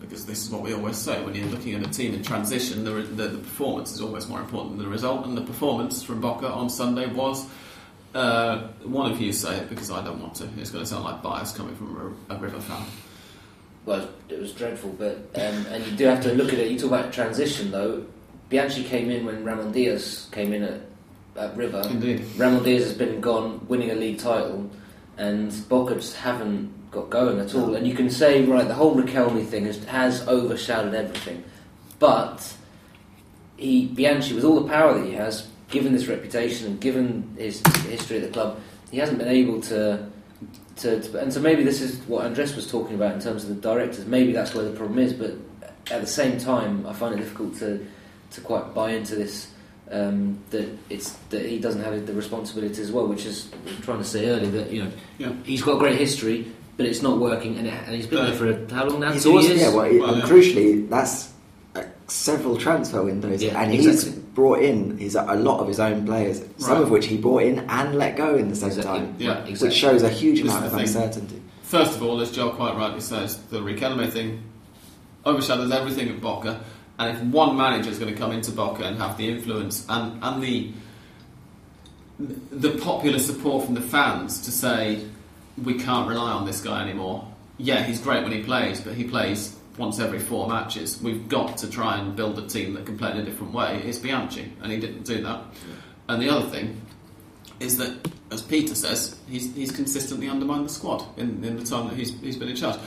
Because 0.00 0.26
this 0.26 0.44
is 0.44 0.50
what 0.50 0.62
we 0.62 0.74
always 0.74 0.96
say 0.96 1.22
when 1.22 1.34
you're 1.34 1.46
looking 1.46 1.74
at 1.74 1.86
a 1.86 1.90
team 1.90 2.14
in 2.14 2.22
transition, 2.22 2.82
the, 2.84 2.90
the, 2.90 3.28
the 3.28 3.38
performance 3.38 3.92
is 3.92 4.00
always 4.00 4.26
more 4.26 4.40
important 4.40 4.76
than 4.76 4.86
the 4.86 4.90
result. 4.90 5.24
And 5.24 5.36
the 5.36 5.42
performance 5.42 6.02
from 6.02 6.20
Boca 6.20 6.48
on 6.48 6.68
Sunday 6.68 7.06
was 7.06 7.46
uh, 8.14 8.68
one 8.84 9.10
of 9.10 9.20
you 9.20 9.32
say 9.32 9.56
it 9.56 9.68
because 9.68 9.90
I 9.90 10.04
don't 10.04 10.20
want 10.20 10.34
to. 10.36 10.48
It's 10.58 10.70
going 10.70 10.84
to 10.84 10.90
sound 10.90 11.04
like 11.04 11.22
bias 11.22 11.52
coming 11.52 11.76
from 11.76 12.16
a, 12.28 12.34
a 12.34 12.38
River 12.38 12.60
fan. 12.60 12.84
Well, 13.86 14.08
it 14.28 14.38
was 14.38 14.52
dreadful, 14.52 14.90
but 14.90 15.16
um, 15.34 15.66
and 15.66 15.86
you 15.86 15.96
do 15.96 16.04
have 16.06 16.22
to 16.24 16.34
look 16.34 16.52
at 16.52 16.58
it. 16.58 16.70
You 16.70 16.78
talk 16.78 16.88
about 16.88 17.12
transition, 17.12 17.70
though. 17.70 18.04
Bianchi 18.48 18.84
came 18.84 19.10
in 19.10 19.24
when 19.24 19.44
Ramon 19.44 19.72
Diaz 19.72 20.28
came 20.32 20.52
in 20.52 20.64
at, 20.64 20.80
at 21.36 21.56
River. 21.56 21.82
Indeed. 21.88 22.24
Ramon 22.36 22.64
Diaz 22.64 22.84
has 22.84 22.94
been 22.94 23.20
gone, 23.20 23.64
winning 23.68 23.90
a 23.90 23.94
league 23.94 24.18
title, 24.18 24.68
and 25.16 25.68
Boca 25.68 25.94
just 25.94 26.16
haven't 26.16 26.90
got 26.90 27.08
going 27.10 27.38
at 27.38 27.54
all. 27.54 27.76
And 27.76 27.86
you 27.86 27.94
can 27.94 28.10
say, 28.10 28.44
right, 28.44 28.66
the 28.66 28.74
whole 28.74 28.96
Riquelme 28.96 29.46
thing 29.46 29.66
has, 29.66 29.82
has 29.84 30.26
overshadowed 30.26 30.94
everything, 30.94 31.44
but 32.00 32.54
he 33.56 33.86
Bianchi, 33.86 34.34
with 34.34 34.44
all 34.44 34.60
the 34.60 34.68
power 34.68 34.98
that 34.98 35.06
he 35.06 35.12
has, 35.12 35.46
given 35.70 35.92
this 35.92 36.06
reputation 36.06 36.66
and 36.66 36.80
given 36.80 37.34
his 37.38 37.62
history 37.86 38.16
at 38.18 38.22
the 38.24 38.28
club, 38.28 38.58
he 38.90 38.98
hasn't 38.98 39.18
been 39.18 39.28
able 39.28 39.60
to. 39.62 40.06
To, 40.76 40.98
to, 40.98 41.18
and 41.20 41.30
so 41.30 41.40
maybe 41.40 41.62
this 41.62 41.82
is 41.82 41.98
what 42.08 42.24
Andres 42.24 42.56
was 42.56 42.70
talking 42.70 42.94
about 42.94 43.14
in 43.14 43.20
terms 43.20 43.44
of 43.44 43.50
the 43.50 43.60
directors. 43.60 44.06
Maybe 44.06 44.32
that's 44.32 44.54
where 44.54 44.64
the 44.64 44.70
problem 44.74 44.98
is. 44.98 45.12
But 45.12 45.32
at 45.90 46.00
the 46.00 46.06
same 46.06 46.38
time, 46.38 46.86
I 46.86 46.94
find 46.94 47.14
it 47.14 47.18
difficult 47.18 47.56
to 47.58 47.86
to 48.32 48.40
quite 48.40 48.72
buy 48.74 48.92
into 48.92 49.14
this 49.16 49.48
um, 49.90 50.38
that 50.50 50.66
it's 50.88 51.10
that 51.28 51.44
he 51.44 51.58
doesn't 51.58 51.82
have 51.82 52.06
the 52.06 52.14
responsibility 52.14 52.80
as 52.80 52.90
well, 52.90 53.06
which 53.06 53.26
is 53.26 53.50
I'm 53.76 53.82
trying 53.82 53.98
to 53.98 54.04
say 54.04 54.28
earlier 54.30 54.50
that 54.52 54.70
you 54.72 54.84
know 54.84 54.90
Yeah. 55.18 55.32
he's 55.44 55.60
got 55.62 55.78
great 55.78 55.98
history, 55.98 56.50
but 56.78 56.86
it's 56.86 57.02
not 57.02 57.18
working, 57.18 57.58
and, 57.58 57.66
it, 57.66 57.74
and 57.86 57.94
he's 57.94 58.06
been 58.06 58.20
Uh, 58.20 58.26
there 58.26 58.34
for 58.34 58.50
a, 58.50 58.74
how 58.74 58.86
long 58.86 59.00
now? 59.00 59.12
He's 59.12 59.24
Two 59.24 59.32
also, 59.36 59.48
years. 59.48 59.60
yeah, 59.60 59.74
well, 59.74 59.92
Well, 59.98 60.14
and 60.14 60.22
yeah. 60.22 60.28
crucially, 60.28 60.88
that's 60.88 61.30
uh, 61.74 61.82
several 62.06 62.56
transfer 62.56 63.02
windows, 63.02 63.42
Yeah, 63.42 63.60
and 63.60 63.74
exactly. 63.74 64.12
he's 64.12 64.19
brought 64.34 64.60
in 64.60 64.96
his 64.98 65.14
a 65.16 65.34
lot 65.34 65.60
of 65.60 65.68
his 65.68 65.80
own 65.80 66.06
players, 66.06 66.42
some 66.58 66.74
Right. 66.74 66.82
of 66.82 66.90
which 66.90 67.06
he 67.06 67.16
brought 67.16 67.42
in 67.42 67.58
and 67.68 67.96
let 67.96 68.16
go 68.16 68.36
in 68.36 68.48
the 68.48 68.54
same 68.56 68.68
Exactly. 68.68 68.92
time, 69.00 69.14
Yeah. 69.18 69.28
Right, 69.30 69.38
exactly. 69.48 69.68
which 69.68 69.76
shows 69.76 70.02
a 70.02 70.08
huge 70.08 70.42
This 70.42 70.50
amount 70.50 70.66
of 70.66 70.72
thing. 70.72 70.80
uncertainty. 70.82 71.42
First 71.62 71.96
of 71.96 72.02
all, 72.02 72.20
as 72.20 72.30
Joe 72.30 72.50
quite 72.50 72.76
rightly 72.76 73.00
says, 73.00 73.38
the 73.50 73.60
Riquelme 73.60 74.08
thing 74.10 74.40
overshadows 75.24 75.70
everything 75.72 76.08
at 76.08 76.20
Boca. 76.20 76.60
And 76.98 77.16
if 77.16 77.22
one 77.24 77.56
manager 77.56 77.90
is 77.90 77.98
going 77.98 78.12
to 78.12 78.18
come 78.18 78.30
into 78.32 78.52
Boca 78.52 78.84
and 78.84 78.98
have 78.98 79.16
the 79.16 79.28
influence 79.28 79.84
and, 79.88 80.22
and 80.22 80.42
the 80.42 80.70
the 82.52 82.72
popular 82.78 83.18
support 83.18 83.64
from 83.64 83.74
the 83.74 83.80
fans 83.80 84.40
to 84.42 84.50
say 84.50 85.02
we 85.64 85.74
can't 85.74 86.06
rely 86.06 86.30
on 86.32 86.44
this 86.44 86.60
guy 86.60 86.82
anymore. 86.82 87.26
Yeah, 87.56 87.82
he's 87.82 87.98
great 87.98 88.22
when 88.22 88.32
he 88.32 88.42
plays, 88.42 88.80
but 88.80 88.92
he 88.94 89.04
plays 89.04 89.56
once 89.78 89.98
every 89.98 90.18
four 90.18 90.48
matches. 90.48 91.00
We've 91.02 91.28
got 91.28 91.56
to 91.58 91.70
try 91.70 91.98
and 91.98 92.14
build 92.14 92.38
a 92.38 92.46
team 92.46 92.74
that 92.74 92.86
can 92.86 92.98
play 92.98 93.12
in 93.12 93.18
a 93.18 93.24
different 93.24 93.52
way. 93.52 93.82
It's 93.84 93.98
Bianchi, 93.98 94.52
and 94.62 94.70
he 94.72 94.78
didn't 94.78 95.04
do 95.04 95.22
that. 95.22 95.42
And 96.08 96.20
the 96.20 96.28
other 96.28 96.48
thing 96.48 96.80
is 97.60 97.76
that, 97.78 98.08
as 98.30 98.42
Peter 98.42 98.74
says, 98.74 99.18
he's, 99.28 99.54
he's 99.54 99.70
consistently 99.70 100.28
undermined 100.28 100.64
the 100.64 100.72
squad 100.72 101.04
in, 101.18 101.44
in 101.44 101.56
the 101.56 101.64
time 101.64 101.88
that 101.88 101.96
he's, 101.96 102.18
he's 102.20 102.36
been 102.36 102.48
in 102.48 102.56
charge. 102.56 102.78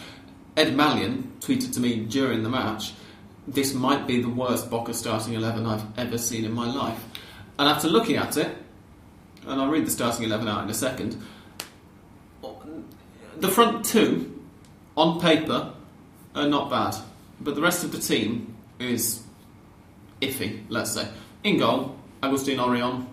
Ed 0.58 0.74
Malyon 0.74 1.40
tweeted 1.40 1.74
to 1.74 1.80
me 1.80 2.06
during 2.06 2.44
the 2.44 2.50
match, 2.50 2.94
this 3.48 3.74
might 3.74 4.08
be 4.08 4.22
the 4.22 4.30
worst 4.30 4.70
Boca 4.70 4.94
starting 4.94 5.34
11 5.34 5.66
I've 5.66 5.84
ever 5.98 6.18
seen 6.18 6.46
in 6.46 6.54
my 6.54 6.66
life. 6.66 7.04
And 7.60 7.68
after 7.68 7.88
looking 7.88 8.16
at 8.16 8.38
it, 8.38 8.56
and 9.46 9.62
I'll 9.62 9.70
read 9.70 9.86
the 9.86 9.92
starting 9.92 10.26
11 10.26 10.48
out 10.48 10.64
in 10.64 10.70
a 10.70 10.74
second, 10.74 11.22
the 13.38 13.48
front 13.48 13.86
two, 13.86 14.42
on 14.96 15.20
paper, 15.20 15.73
are 16.36 16.48
not 16.48 16.70
bad. 16.70 16.96
But 17.42 17.56
the 17.56 17.62
rest 17.62 17.84
of 17.84 17.92
the 17.92 18.00
team 18.00 18.56
is 18.80 19.24
iffy, 20.22 20.64
let's 20.70 20.92
say. 20.92 21.08
In 21.44 21.58
goal, 21.58 21.96
Agustin 22.22 22.60
Orion, 22.60 23.08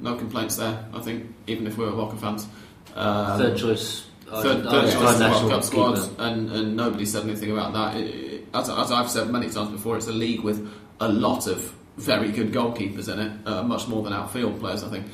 no 0.00 0.16
complaints 0.16 0.56
there, 0.56 0.84
I 0.94 1.00
think, 1.00 1.32
even 1.46 1.66
if 1.66 1.76
we 1.78 1.84
were 1.84 1.92
Boca 1.92 2.16
fans. 2.16 2.46
Um, 2.94 3.38
third 3.38 3.56
choice. 3.58 4.06
third, 4.26 4.66
Argent- 4.66 4.70
third 4.70 4.92
choice 4.92 5.00
World 5.02 5.18
national 5.20 5.50
Cup 5.50 5.62
squad, 5.64 5.98
and, 6.18 6.50
and 6.50 6.76
nobody 6.76 7.06
said 7.06 7.24
anything 7.24 7.52
about 7.52 7.72
that. 7.74 7.96
It- 7.96 8.14
it- 8.14 8.48
as, 8.54 8.70
as 8.70 8.90
I've 8.90 9.10
said 9.10 9.28
many 9.30 9.50
times 9.50 9.68
before, 9.70 9.96
it's 9.98 10.06
a 10.08 10.12
league 10.12 10.40
with 10.40 10.66
a 11.00 11.08
lot 11.08 11.46
of 11.46 11.74
very 11.98 12.32
good 12.32 12.50
goalkeepers 12.52 13.12
in 13.12 13.18
it, 13.18 13.32
uh, 13.46 13.62
much 13.62 13.86
more 13.88 14.02
than 14.02 14.12
outfield 14.14 14.58
players, 14.58 14.82
I 14.82 14.88
think. 14.88 15.06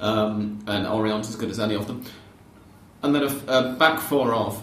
Um, 0.00 0.58
and 0.66 0.86
Orion's 0.86 1.28
as 1.30 1.36
good 1.36 1.50
as 1.50 1.58
any 1.58 1.74
of 1.74 1.86
them. 1.86 2.04
And 3.02 3.14
then 3.14 3.22
a, 3.22 3.52
a 3.52 3.72
back 3.74 3.98
four 4.00 4.34
of 4.34 4.62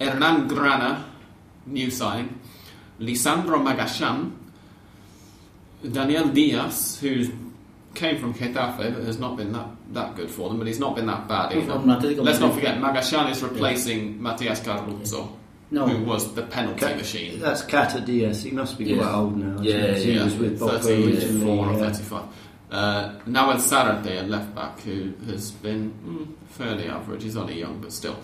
Hernan 0.00 0.48
Grana, 0.48 1.04
new 1.66 1.90
signing, 1.90 2.38
Lisandro 3.00 3.58
Magallán, 3.62 4.32
Daniel 5.90 6.28
Diaz, 6.28 6.98
who 7.00 7.26
came 7.94 8.18
from 8.18 8.32
Getafe 8.34 8.76
but 8.94 9.04
has 9.04 9.18
not 9.18 9.36
been 9.36 9.52
that, 9.52 9.66
that 9.92 10.14
good 10.16 10.30
for 10.30 10.48
them, 10.48 10.58
but 10.58 10.66
he's 10.66 10.78
not 10.78 10.94
been 10.96 11.06
that 11.06 11.28
bad 11.28 11.52
either. 11.52 11.72
From 11.72 11.86
Let's 11.86 12.40
not 12.40 12.54
forget, 12.54 12.78
Magallán 12.78 13.30
is 13.30 13.42
replacing 13.42 14.22
Matias 14.22 14.60
Caruzzo, 14.60 15.28
No. 15.70 15.86
who 15.88 16.04
was 16.04 16.32
the 16.34 16.42
penalty 16.42 16.80
Ca- 16.80 16.94
machine. 16.96 17.40
That's 17.40 17.62
Cata 17.62 18.00
Diaz. 18.00 18.42
He 18.44 18.50
must 18.52 18.78
be 18.78 18.84
Yeah. 18.84 18.98
quite 18.98 19.12
old 19.12 19.36
now. 19.36 19.54
isn't 19.54 19.64
Yeah, 19.64 19.94
he? 19.96 20.04
He 20.04 20.12
yeah. 20.14 20.24
was 20.24 20.34
with 20.36 20.58
Boca 20.60 20.78
34 20.80 21.08
originally. 21.08 21.74
or 21.74 21.78
35. 21.78 22.22
Uh, 22.70 23.12
Nahuel 23.26 23.56
Zárate, 23.56 24.20
a 24.20 24.26
left 24.26 24.54
back, 24.54 24.80
who 24.80 25.12
has 25.26 25.50
been 25.50 25.92
mm, 26.06 26.26
fairly 26.54 26.86
average. 26.88 27.22
He's 27.24 27.36
only 27.36 27.58
young, 27.58 27.78
but 27.80 27.92
still. 27.92 28.16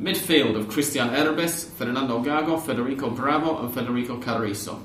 Midfield 0.00 0.56
of 0.56 0.66
Cristian 0.66 1.12
Erbes, 1.12 1.64
Fernando 1.78 2.22
Gago, 2.22 2.60
Federico 2.60 3.10
Bravo, 3.10 3.64
and 3.64 3.72
Federico 3.72 4.18
Carrizo. 4.18 4.80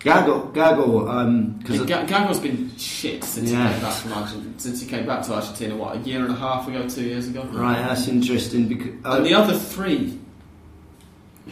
Gago, 0.00 0.50
Gago, 0.52 1.08
um, 1.10 1.58
because 1.58 1.82
Ga- 1.82 2.06
Gago's 2.06 2.38
been 2.40 2.70
shit 2.78 3.22
since 3.22 3.50
Yeah. 3.50 3.68
he 3.68 3.72
came 3.74 3.82
back 3.82 3.92
from 3.92 4.12
Argentina. 4.14 4.54
Since 4.56 4.80
he 4.80 4.86
came 4.88 5.06
back 5.06 5.22
to 5.26 5.34
Argentina, 5.34 5.76
what 5.76 5.96
a 5.96 5.98
year 6.00 6.24
and 6.24 6.32
a 6.32 6.36
half 6.36 6.66
ago, 6.66 6.88
two 6.88 7.02
years 7.02 7.28
ago. 7.28 7.44
right, 7.52 7.76
that's 7.86 8.08
interesting 8.08 8.66
because 8.66 8.92
And 9.04 9.26
the 9.26 9.34
other 9.34 9.54
three, 9.54 10.18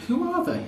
who 0.07 0.33
are 0.33 0.43
they? 0.43 0.63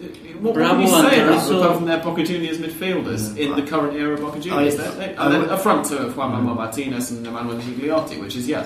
What, 0.00 0.42
what 0.42 0.54
Bravo 0.54 0.72
can 0.72 0.80
you 0.88 0.94
and 0.94 1.08
say 1.10 1.20
about 1.20 1.34
Carrizo. 1.42 1.48
them 1.48 1.58
apart 1.60 1.76
from 1.76 1.84
their 1.86 1.98
Boca 1.98 2.24
Juniors 2.24 2.58
midfielders 2.58 3.36
Yeah. 3.36 3.44
in 3.50 3.56
the 3.56 3.62
current 3.62 3.94
era 3.94 4.14
of 4.14 4.20
Boca 4.22 4.40
Juniors? 4.40 4.80
I- 4.80 4.82
They- 4.90 4.96
they- 4.96 5.16
I 5.16 5.24
and 5.26 5.34
then 5.34 5.40
would- 5.42 5.50
a 5.50 5.58
front 5.58 5.86
two 5.86 5.96
of 5.98 6.16
Juan 6.16 6.32
Manuel 6.32 6.54
Martinez 6.54 7.10
and 7.12 7.24
Emmanuel 7.26 7.58
Gigliotti, 7.58 8.20
which 8.20 8.34
is, 8.36 8.48
yeah, 8.48 8.64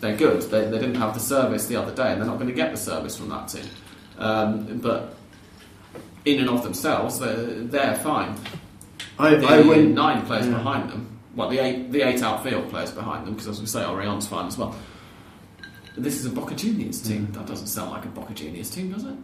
they're 0.00 0.16
good. 0.16 0.42
They, 0.42 0.64
they 0.64 0.78
didn't 0.78 0.96
have 0.96 1.14
the 1.14 1.20
service 1.20 1.66
the 1.66 1.76
other 1.76 1.94
day, 1.94 2.12
and 2.12 2.20
they're 2.20 2.28
not 2.28 2.38
going 2.38 2.48
to 2.48 2.54
get 2.54 2.70
the 2.72 2.78
service 2.78 3.16
from 3.16 3.28
that 3.28 3.48
team. 3.48 3.66
Um, 4.18 4.78
but 4.78 5.14
in 6.24 6.40
and 6.40 6.48
of 6.48 6.62
themselves, 6.62 7.18
they're, 7.18 7.36
they're 7.64 7.96
fine. 7.96 8.34
I, 9.18 9.36
The 9.36 9.46
I 9.46 9.60
went. 9.60 9.94
nine 9.94 10.26
players 10.26 10.46
yeah. 10.46 10.54
behind 10.54 10.90
them, 10.90 11.18
well, 11.34 11.48
the 11.48 11.58
eight, 11.58 11.92
the 11.92 12.02
eight 12.02 12.22
outfield 12.22 12.70
players 12.70 12.90
behind 12.90 13.26
them, 13.26 13.34
because 13.34 13.48
as 13.48 13.60
we 13.60 13.66
say, 13.66 13.84
Orion's 13.84 14.26
fine 14.26 14.46
as 14.46 14.58
well. 14.58 14.74
This 15.96 16.18
is 16.18 16.26
a 16.26 16.30
Boca 16.30 16.54
Juniors 16.54 17.00
team. 17.02 17.30
That 17.32 17.46
doesn't 17.46 17.66
sound 17.66 17.90
like 17.90 18.04
a 18.04 18.08
Boca 18.08 18.32
Juniors 18.32 18.70
team, 18.70 18.92
does 18.92 19.04
it? 19.04 19.14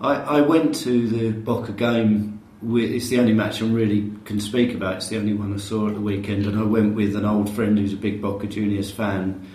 I, 0.00 0.14
I 0.14 0.40
went 0.40 0.74
to 0.76 1.08
the 1.08 1.30
Boca 1.30 1.72
game. 1.72 2.40
With, 2.62 2.90
it's 2.90 3.08
the 3.08 3.18
only 3.18 3.32
match 3.32 3.60
I 3.60 3.66
really 3.66 4.12
can 4.24 4.40
speak 4.40 4.72
about. 4.72 4.96
It's 4.96 5.08
the 5.08 5.18
only 5.18 5.34
one 5.34 5.52
I 5.52 5.56
saw 5.56 5.88
at 5.88 5.94
the 5.94 6.00
weekend, 6.00 6.46
and 6.46 6.58
I 6.58 6.62
went 6.62 6.94
with 6.94 7.16
an 7.16 7.24
old 7.24 7.50
friend 7.50 7.76
who's 7.78 7.92
a 7.92 7.96
big 7.96 8.22
Boca 8.22 8.46
Juniors 8.46 8.90
fan, 8.90 9.46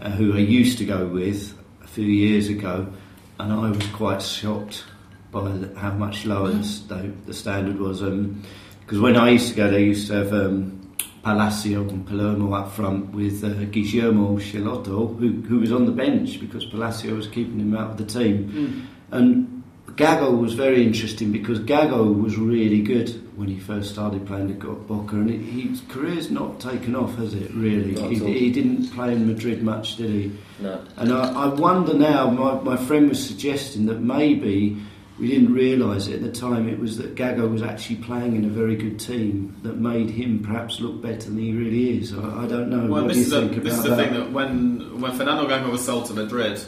uh, 0.00 0.10
who 0.10 0.34
I 0.34 0.38
used 0.38 0.78
to 0.78 0.84
go 0.84 1.06
with 1.06 1.56
a 1.82 1.86
few 1.86 2.06
years 2.06 2.48
ago, 2.48 2.92
and 3.38 3.52
I 3.52 3.70
was 3.70 3.86
quite 3.88 4.22
shocked 4.22 4.84
by 5.30 5.50
how 5.76 5.92
much 5.92 6.24
lower 6.24 6.50
the, 6.50 6.64
sta- 6.64 7.10
the 7.26 7.34
standard 7.34 7.78
was. 7.78 8.00
Because 8.00 9.00
when 9.00 9.16
I 9.16 9.30
used 9.30 9.50
to 9.50 9.54
go, 9.54 9.70
they 9.70 9.84
used 9.84 10.08
to 10.08 10.14
have 10.14 10.32
um, 10.32 10.94
Palacio 11.22 11.80
and 11.82 12.06
Palermo 12.06 12.54
up 12.54 12.70
front 12.72 13.12
with 13.12 13.42
uh, 13.42 13.64
Guillermo 13.64 14.38
Schelotto, 14.38 15.18
who, 15.18 15.42
who 15.42 15.58
was 15.58 15.72
on 15.72 15.84
the 15.84 15.92
bench 15.92 16.38
because 16.40 16.64
Palacio 16.66 17.14
was 17.14 17.26
keeping 17.26 17.58
him 17.58 17.76
out 17.76 17.90
of 17.90 17.96
the 17.96 18.04
team. 18.04 18.88
And 19.10 19.55
Gago 19.96 20.38
was 20.38 20.52
very 20.52 20.84
interesting 20.84 21.32
because 21.32 21.58
Gago 21.60 22.22
was 22.22 22.36
really 22.36 22.82
good 22.82 23.08
when 23.36 23.48
he 23.48 23.58
first 23.58 23.92
started 23.92 24.26
playing 24.26 24.50
at 24.50 24.58
Boca, 24.60 25.16
and 25.16 25.30
it, 25.30 25.38
his 25.38 25.82
career's 25.88 26.30
not 26.30 26.60
taken 26.60 26.94
off, 26.94 27.14
has 27.16 27.34
it? 27.34 27.50
Really, 27.54 27.94
he, 28.14 28.38
he 28.38 28.52
didn't 28.52 28.88
play 28.92 29.12
in 29.12 29.26
Madrid 29.26 29.62
much, 29.62 29.96
did 29.96 30.10
he? 30.10 30.32
No. 30.60 30.82
And 30.96 31.12
I, 31.12 31.44
I 31.44 31.46
wonder 31.48 31.94
now. 31.94 32.30
My, 32.30 32.60
my 32.60 32.76
friend 32.76 33.08
was 33.08 33.26
suggesting 33.26 33.86
that 33.86 34.00
maybe 34.00 34.76
we 35.18 35.28
didn't 35.28 35.52
realise 35.52 36.08
it 36.08 36.16
at 36.16 36.22
the 36.22 36.32
time. 36.32 36.68
It 36.68 36.78
was 36.78 36.98
that 36.98 37.14
Gago 37.14 37.50
was 37.50 37.62
actually 37.62 37.96
playing 37.96 38.36
in 38.36 38.44
a 38.44 38.48
very 38.48 38.76
good 38.76 39.00
team 39.00 39.56
that 39.62 39.78
made 39.78 40.10
him 40.10 40.42
perhaps 40.42 40.80
look 40.80 41.00
better 41.00 41.30
than 41.30 41.38
he 41.38 41.52
really 41.52 41.98
is. 41.98 42.12
I, 42.12 42.44
I 42.44 42.46
don't 42.46 42.68
know. 42.68 42.86
Well, 42.90 43.04
what 43.04 43.14
this 43.14 43.14
do 43.14 43.20
you 43.20 43.24
is, 43.24 43.30
the, 43.30 43.48
think 43.48 43.64
this 43.64 43.78
is 43.78 43.84
about 43.86 43.96
the 43.96 43.96
that? 43.96 44.10
thing 44.10 44.20
that 44.20 44.32
when 44.32 45.00
when 45.00 45.12
Fernando 45.12 45.48
Gago 45.48 45.70
was 45.70 45.84
sold 45.84 46.06
to 46.06 46.14
Madrid, 46.14 46.62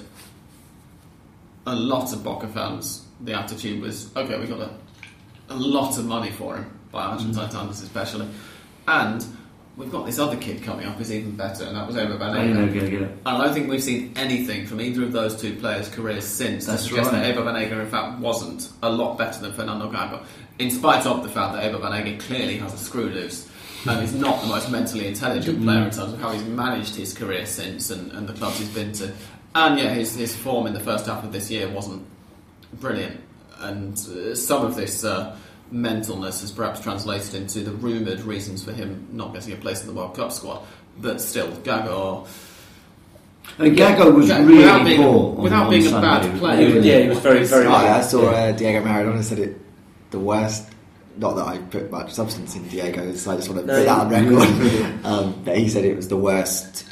a 1.66 1.74
lot 1.74 2.12
of 2.12 2.24
Boca 2.24 2.48
fans, 2.48 3.04
the 3.20 3.34
attitude 3.34 3.80
was, 3.82 4.14
okay, 4.16 4.38
we 4.38 4.46
got 4.46 4.60
a, 4.60 4.70
a 5.50 5.56
lot 5.56 5.98
of 5.98 6.06
money 6.06 6.30
for 6.30 6.56
him 6.56 6.78
by 6.92 7.02
Argentine 7.02 7.46
mm. 7.46 7.50
standards, 7.50 7.82
especially, 7.82 8.28
and 8.86 9.24
we've 9.76 9.92
got 9.92 10.06
this 10.06 10.18
other 10.18 10.36
kid 10.36 10.62
coming 10.62 10.86
up 10.86 10.96
who's 10.96 11.12
even 11.12 11.36
better, 11.36 11.64
and 11.64 11.76
that 11.76 11.86
was 11.86 11.96
know, 11.96 12.06
Banega. 12.06 12.72
Gago. 12.72 13.02
And 13.02 13.28
I 13.28 13.44
don't 13.44 13.54
think 13.54 13.68
we've 13.68 13.82
seen 13.82 14.12
anything 14.16 14.66
from 14.66 14.80
either 14.80 15.04
of 15.04 15.12
those 15.12 15.40
two 15.40 15.56
players' 15.56 15.88
careers 15.88 16.24
since 16.24 16.66
That's 16.66 16.82
to 16.82 16.88
suggest 16.88 17.12
right. 17.12 17.22
that 17.22 17.36
Banega, 17.36 17.80
in 17.80 17.88
fact, 17.88 18.18
wasn't 18.18 18.70
a 18.82 18.90
lot 18.90 19.16
better 19.16 19.40
than 19.40 19.52
Fernando 19.52 19.90
Gago, 19.90 20.24
in 20.58 20.70
spite 20.70 21.06
of 21.06 21.22
the 21.22 21.28
fact 21.28 21.54
that 21.54 21.62
Ever 21.62 21.78
Banega 21.78 22.18
clearly 22.20 22.58
has 22.58 22.74
a 22.74 22.78
screw 22.78 23.08
loose 23.08 23.48
and 23.86 24.02
is 24.02 24.14
not 24.14 24.40
the 24.42 24.48
most 24.48 24.70
mentally 24.70 25.06
intelligent 25.06 25.62
player 25.62 25.84
in 25.84 25.90
terms 25.90 26.12
of 26.12 26.20
how 26.20 26.32
he's 26.32 26.44
managed 26.44 26.96
his 26.96 27.14
career 27.14 27.46
since 27.46 27.90
and, 27.90 28.10
and 28.12 28.28
the 28.28 28.32
clubs 28.32 28.58
he's 28.58 28.68
been 28.74 28.92
to. 28.92 29.12
And 29.54 29.78
yeah, 29.78 29.94
his, 29.94 30.16
his 30.16 30.34
form 30.34 30.66
in 30.66 30.74
the 30.74 30.80
first 30.80 31.06
half 31.06 31.22
of 31.22 31.32
this 31.32 31.50
year 31.50 31.68
wasn't 31.68 32.04
brilliant, 32.74 33.20
and 33.60 33.94
uh, 33.98 34.34
some 34.34 34.64
of 34.64 34.76
this. 34.76 35.04
Uh, 35.04 35.36
mentalness 35.70 36.40
has 36.40 36.50
perhaps 36.50 36.80
translated 36.80 37.34
into 37.34 37.60
the 37.60 37.70
rumoured 37.72 38.22
reasons 38.22 38.64
for 38.64 38.72
him 38.72 39.06
not 39.12 39.34
getting 39.34 39.52
a 39.52 39.56
place 39.56 39.82
in 39.82 39.86
the 39.86 39.92
World 39.92 40.16
Cup 40.16 40.32
squad. 40.32 40.62
But 40.98 41.20
still, 41.20 41.48
Gago 41.58 42.26
And 43.58 43.76
Gago 43.76 44.14
was 44.14 44.28
Yeah, 44.28 44.38
really 44.46 44.56
without 44.60 44.84
being- 44.86 45.02
poor. 45.02 45.36
on- 45.36 45.42
without 45.42 45.64
on 45.64 45.70
being 45.70 45.86
a 45.86 45.90
Sunday. 45.90 46.08
bad 46.30 46.38
player. 46.38 46.68
Really. 46.72 46.88
Yeah, 46.90 46.98
he 47.00 47.08
was 47.10 47.18
very, 47.18 47.44
very. 47.44 47.66
Oh, 47.66 47.72
I 47.74 48.00
saw 48.00 48.30
uh, 48.30 48.52
Diego 48.52 48.82
Maradona 48.82 49.22
said 49.22 49.40
it 49.40 49.60
the 50.10 50.18
worst. 50.18 50.64
Not 51.18 51.36
that 51.36 51.46
I 51.46 51.58
put 51.58 51.90
much 51.90 52.14
substance 52.14 52.56
in 52.56 52.66
Diego, 52.68 53.12
so 53.14 53.32
I 53.32 53.36
just 53.36 53.50
want 53.50 53.60
to 53.60 53.66
No, 53.66 53.76
put 53.76 53.84
that 53.84 53.98
on 53.98 54.08
record. 54.08 55.04
um, 55.04 55.34
but 55.44 55.58
he 55.58 55.68
said 55.68 55.84
it 55.84 55.96
was 55.96 56.08
the 56.08 56.16
worst 56.16 56.86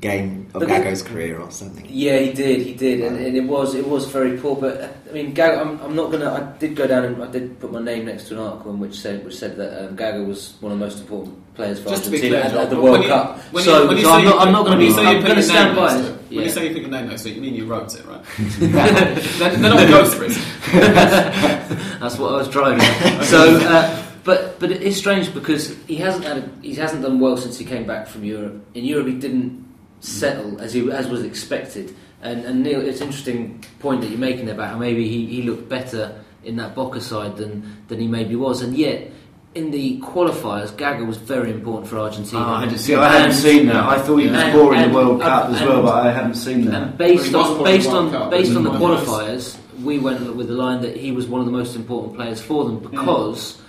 game 0.00 0.48
of 0.54 0.60
But 0.60 0.68
Gago's 0.68 1.02
career 1.02 1.38
or 1.40 1.50
something. 1.50 1.86
Yeah, 1.88 2.18
he 2.18 2.32
did, 2.32 2.60
he 2.62 2.74
did, 2.74 3.00
and, 3.00 3.16
and 3.18 3.36
it 3.36 3.44
was 3.44 3.74
it 3.74 3.86
was 3.86 4.06
very 4.10 4.38
poor. 4.38 4.56
But 4.56 4.96
I 5.08 5.12
mean, 5.12 5.34
Gago, 5.34 5.60
I'm, 5.60 5.80
I'm 5.80 5.94
not 5.96 6.10
gonna. 6.10 6.30
I 6.32 6.58
did 6.58 6.74
go 6.76 6.86
down 6.86 7.04
and 7.04 7.22
I 7.22 7.26
did 7.30 7.58
put 7.60 7.72
my 7.72 7.80
name 7.80 8.06
next 8.06 8.28
to 8.28 8.34
an 8.34 8.40
article 8.40 8.72
in 8.72 8.78
which 8.80 8.94
said 8.98 9.24
which 9.24 9.36
said 9.36 9.56
that 9.56 9.88
um, 9.88 9.96
Gago 9.96 10.26
was 10.26 10.54
one 10.60 10.72
of 10.72 10.78
the 10.78 10.84
most 10.84 11.00
important 11.00 11.54
players 11.54 11.80
for 11.80 11.90
Just 11.90 12.04
to 12.04 12.10
be 12.10 12.16
Argentina 12.18 12.40
clear, 12.48 12.58
at, 12.60 12.64
at 12.64 12.70
the 12.70 12.80
World 12.80 13.02
you- 13.02 13.08
Cup. 13.08 13.38
you- 13.52 13.60
so 13.60 13.86
when 13.88 13.96
you 13.98 14.08
I'm 14.08 14.24
not, 14.24 14.46
I'm 14.46 14.52
not 14.52 14.64
gonna 14.66 14.78
be. 14.78 14.90
say 14.90 15.02
you 15.02 15.08
I'm 15.08 15.22
going 15.22 15.36
to 15.36 15.42
stand 15.42 15.76
by 15.76 15.94
next 15.94 16.08
it. 16.08 16.28
to 16.30 16.34
When 16.36 16.44
you 16.44 16.50
say 16.50 16.66
you 16.68 16.72
put 16.74 16.82
your 16.82 16.90
name 16.90 17.08
next 17.08 17.22
to 17.24 17.30
it, 17.30 17.34
you 17.36 17.42
mean 17.42 17.54
you 17.54 17.66
wrote 17.66 17.94
it, 17.94 18.04
right? 18.06 18.22
they're, 18.58 19.50
they're 19.56 19.58
not 19.58 19.78
ghostwritten. 19.88 20.40
That's 22.00 22.18
what 22.18 22.32
I 22.32 22.36
was 22.38 22.48
driving. 22.48 22.80
at. 22.80 23.24
so, 23.34 23.56
uh, 23.62 24.02
but 24.24 24.58
but 24.60 24.70
it 24.70 24.82
is 24.82 24.96
strange 24.96 25.32
because 25.32 25.76
he 25.86 25.96
hasn't 25.96 26.24
had 26.24 26.38
a, 26.38 26.50
he 26.62 26.74
hasn't 26.74 27.02
done 27.02 27.20
well 27.20 27.36
since 27.36 27.58
he 27.58 27.64
came 27.64 27.86
back 27.86 28.06
from 28.06 28.24
Europe. 28.24 28.64
In 28.74 28.84
Europe, 28.84 29.06
he 29.06 29.14
didn't 29.14 29.66
settle 30.00 30.60
as 30.60 30.72
he 30.72 30.90
as 30.90 31.08
was 31.08 31.22
expected. 31.22 31.94
And, 32.22 32.44
and 32.44 32.62
Neil, 32.62 32.86
it's 32.86 33.00
an 33.00 33.06
interesting 33.06 33.64
point 33.78 34.02
that 34.02 34.08
you're 34.10 34.18
making 34.18 34.44
there 34.44 34.54
about 34.54 34.68
how 34.68 34.78
maybe 34.78 35.08
he, 35.08 35.24
he 35.26 35.42
looked 35.42 35.70
better 35.70 36.22
in 36.44 36.56
that 36.56 36.74
Boca 36.74 37.00
side 37.00 37.36
than 37.36 37.84
than 37.88 37.98
he 37.98 38.06
maybe 38.06 38.36
was, 38.36 38.62
and 38.62 38.76
yet. 38.76 39.12
In 39.52 39.72
the 39.72 39.98
qualifiers, 39.98 40.70
Gago 40.70 41.04
was 41.04 41.16
very 41.16 41.50
important 41.50 41.88
for 41.88 41.98
Argentina. 41.98 42.40
Oh, 42.40 42.50
I, 42.50 42.60
hadn't 42.60 42.78
seen, 42.78 42.98
I 43.00 43.08
hadn't 43.08 43.32
seen 43.34 43.66
that. 43.66 43.84
I 43.84 44.00
thought 44.00 44.18
he 44.18 44.28
was 44.28 44.38
and- 44.38 44.52
poor 44.52 44.72
in 44.72 44.78
and- 44.78 44.92
the 44.92 44.96
World 44.96 45.20
Cup 45.20 45.50
as 45.50 45.60
and- 45.60 45.68
well, 45.68 45.82
but 45.82 46.06
I 46.06 46.12
haven't 46.12 46.36
seen 46.36 46.66
that. 46.66 46.82
And 46.82 46.96
based 46.96 47.32
Well, 47.32 47.58
on 47.58 47.64
based 47.64 47.90
the 47.90 47.96
on 47.96 48.10
Cup, 48.12 48.30
based 48.30 48.54
on 48.54 48.62
the 48.62 48.70
he 48.70 48.78
was. 48.78 49.00
qualifiers, 49.00 49.56
we 49.82 49.98
went 49.98 50.36
with 50.36 50.46
the 50.46 50.54
line 50.54 50.82
that 50.82 50.96
he 50.96 51.10
was 51.10 51.26
one 51.26 51.40
of 51.40 51.46
the 51.46 51.52
most 51.52 51.74
important 51.74 52.14
players 52.14 52.40
for 52.40 52.64
them 52.64 52.76
hmm. 52.76 52.90
because 52.90 53.59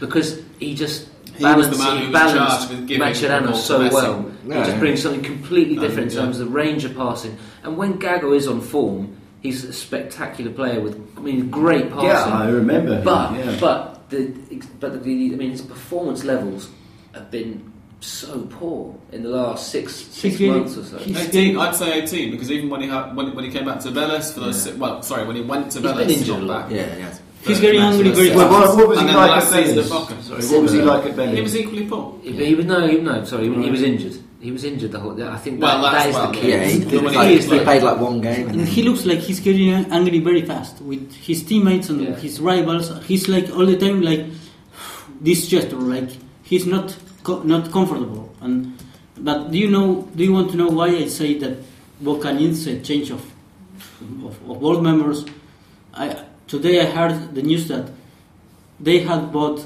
because 0.00 0.40
he 0.58 0.74
just 0.74 1.08
He 1.36 1.44
was 1.44 1.68
the 1.68 1.76
balanced, 1.76 1.78
man 1.80 1.98
he 1.98 2.06
who 2.06 2.12
balanced 2.12 2.36
charged 2.36 2.70
with 2.70 2.88
giving 2.88 3.06
Mascherano 3.08 3.54
so 3.54 3.80
Messi. 3.80 3.92
well. 3.92 4.30
He 4.44 4.48
Yeah. 4.50 4.64
just 4.64 4.78
brings 4.78 5.02
something 5.02 5.22
completely 5.22 5.76
different 5.76 6.10
in 6.12 6.16
yeah. 6.16 6.22
terms 6.24 6.40
of 6.40 6.46
the 6.46 6.52
range 6.52 6.84
of 6.84 6.96
passing. 6.96 7.36
And 7.62 7.76
when 7.76 7.98
Gago 7.98 8.34
is 8.36 8.46
on 8.48 8.60
form, 8.60 9.16
he's 9.40 9.64
a 9.64 9.72
spectacular 9.72 10.50
player 10.50 10.80
with 10.80 11.00
I 11.16 11.20
mean 11.20 11.50
great 11.50 11.90
passing. 11.90 12.06
yeah, 12.08 12.24
I 12.24 12.48
remember. 12.48 12.96
him, 12.96 13.04
But 13.04 13.34
yeah. 13.34 13.56
but 13.60 14.08
the 14.10 14.32
but 14.80 15.02
the 15.04 15.10
I 15.32 15.36
mean 15.36 15.50
his 15.50 15.62
performance 15.62 16.24
levels 16.24 16.68
have 17.12 17.30
been 17.30 17.62
so 18.00 18.42
poor 18.58 18.94
in 19.12 19.22
the 19.24 19.28
last 19.28 19.70
six 19.70 19.92
six 19.94 20.22
He's 20.22 20.40
really- 20.40 20.60
months 20.60 20.76
or 20.76 20.84
so. 20.84 20.98
18, 20.98 21.58
I'd 21.58 21.74
say 21.74 22.00
18, 22.02 22.30
because 22.30 22.50
even 22.50 22.70
when 22.70 22.80
he 22.80 22.86
had, 22.88 23.14
when, 23.16 23.34
when 23.34 23.44
he 23.44 23.50
came 23.50 23.64
back 23.64 23.80
to 23.80 23.88
Vélez 23.88 24.32
for 24.32 24.40
those, 24.40 24.64
Yeah. 24.66 24.72
si- 24.72 24.78
well, 24.78 25.02
sorry, 25.02 25.26
when 25.26 25.34
he 25.34 25.42
went 25.42 25.72
to 25.72 25.80
He's 25.80 25.90
Vélez, 25.90 25.96
been 25.98 26.10
injured 26.10 26.36
not 26.36 26.42
a 26.42 26.46
lot. 26.46 26.62
back. 26.68 26.76
Yeah, 26.76 26.96
yeah. 26.96 27.14
He's 27.48 27.56
for 27.58 27.62
getting 27.62 27.80
match 27.80 27.94
angry 27.94 28.10
very 28.10 28.26
six 28.26 28.36
well, 28.36 28.50
fast. 28.50 28.68
what, 28.68 28.76
what 28.78 28.88
was 28.88 29.00
he 29.00 29.06
like 29.06 29.30
at 29.30 29.42
season 29.42 29.78
at 29.78 29.84
Vélez? 29.84 29.90
Boca. 29.90 30.22
Sorry, 30.22 30.42
what 30.46 30.62
was 30.62 30.72
he 30.72 30.82
like 30.82 31.04
at 31.06 31.16
Vélez? 31.16 31.34
He 31.34 31.40
was 31.42 31.56
equally 31.56 31.86
poor. 31.86 32.20
He, 32.22 32.32
he 32.46 32.54
was 32.54 32.66
no, 32.66 32.86
he, 32.86 32.98
no, 32.98 33.24
sorry, 33.24 33.48
he, 33.54 33.62
he 33.64 33.70
was 33.70 33.82
injured. 33.82 34.16
He 34.40 34.52
was 34.52 34.62
injured 34.62 34.92
the 34.92 35.00
whole. 35.00 35.20
I 35.20 35.36
think 35.38 35.60
Well, 35.60 35.82
that, 35.82 35.92
that's- 35.92 36.04
that 36.04 36.08
is 36.10 36.14
well, 36.14 36.32
the 36.32 36.38
key. 36.40 36.50
Yeah, 36.50 36.64
he, 36.64 36.78
did 36.84 37.02
when 37.02 37.14
like, 37.14 37.28
he- 37.28 37.38
he 37.58 37.64
played 37.64 37.82
like 37.82 37.98
one 38.00 38.20
game. 38.20 38.48
And 38.48 38.60
And 38.60 38.68
he 38.68 38.82
looks 38.82 39.04
like 39.04 39.18
he's 39.18 39.40
getting 39.40 39.70
angry 39.72 40.20
very 40.20 40.42
fast 40.42 40.80
with 40.80 41.12
his 41.16 41.42
teammates 41.42 41.88
and 41.90 42.00
Yeah. 42.02 42.14
his 42.14 42.38
rivals. 42.40 42.92
He's 43.06 43.28
like 43.28 43.50
all 43.50 43.66
the 43.66 43.76
time 43.76 44.00
like 44.02 44.26
this 45.20 45.48
gesture, 45.48 45.74
like 45.76 46.10
he's 46.44 46.66
not 46.66 46.96
co- 47.24 47.42
not 47.42 47.72
comfortable. 47.72 48.32
And 48.40 48.78
but 49.18 49.50
do 49.50 49.58
you 49.58 49.68
know? 49.68 50.08
Do 50.14 50.22
you 50.22 50.32
want 50.32 50.52
to 50.52 50.56
know 50.56 50.68
why 50.68 50.86
I 50.88 51.06
say 51.08 51.36
that 51.38 51.56
Boca 52.00 52.32
needs 52.32 52.64
a 52.68 52.78
change 52.80 53.10
of 53.10 53.20
of, 54.24 54.50
of 54.50 54.60
board 54.60 54.80
members? 54.84 55.24
I 55.92 56.14
today 56.48 56.80
I 56.80 56.86
heard 56.86 57.34
the 57.34 57.42
news 57.42 57.68
that 57.68 57.90
they 58.80 59.00
had 59.00 59.32
bought 59.32 59.64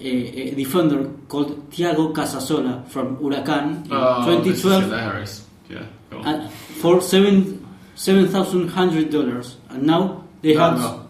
a, 0.00 0.04
a 0.08 0.54
defender 0.54 1.10
called 1.28 1.70
Tiago 1.72 2.12
Casasola 2.12 2.86
from 2.88 3.16
Huracan 3.18 3.84
in 3.86 3.92
Oh, 3.92 4.42
this 4.42 4.56
is 4.58 4.62
2012 4.62 4.82
hilarious. 4.84 5.44
Yeah, 5.68 6.48
for 6.80 7.00
seven 7.02 7.66
seven 7.94 8.26
thousand 8.28 8.68
hundred 8.68 9.10
dollars, 9.10 9.56
and 9.68 9.82
now 9.82 10.24
they 10.40 10.54
No, 10.54 10.60
have 10.60 10.78
no. 10.78 11.04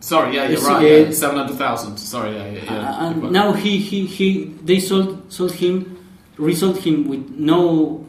Sorry, 0.00 0.36
yeah, 0.36 0.48
you're 0.48 0.60
right. 0.60 1.06
yeah, 1.06 1.10
Seven 1.10 1.36
hundred 1.38 1.56
thousand. 1.56 1.96
Sorry, 1.98 2.34
yeah, 2.34 2.50
yeah. 2.50 2.64
yeah. 2.64 2.90
uh, 2.90 3.10
and 3.10 3.30
now 3.32 3.52
he, 3.52 3.78
he, 3.78 4.06
he 4.06 4.44
they 4.64 4.78
sold 4.80 5.30
sold 5.32 5.52
him 5.52 5.98
resold 6.38 6.78
him 6.78 7.08
with 7.08 7.28
no 7.30 8.06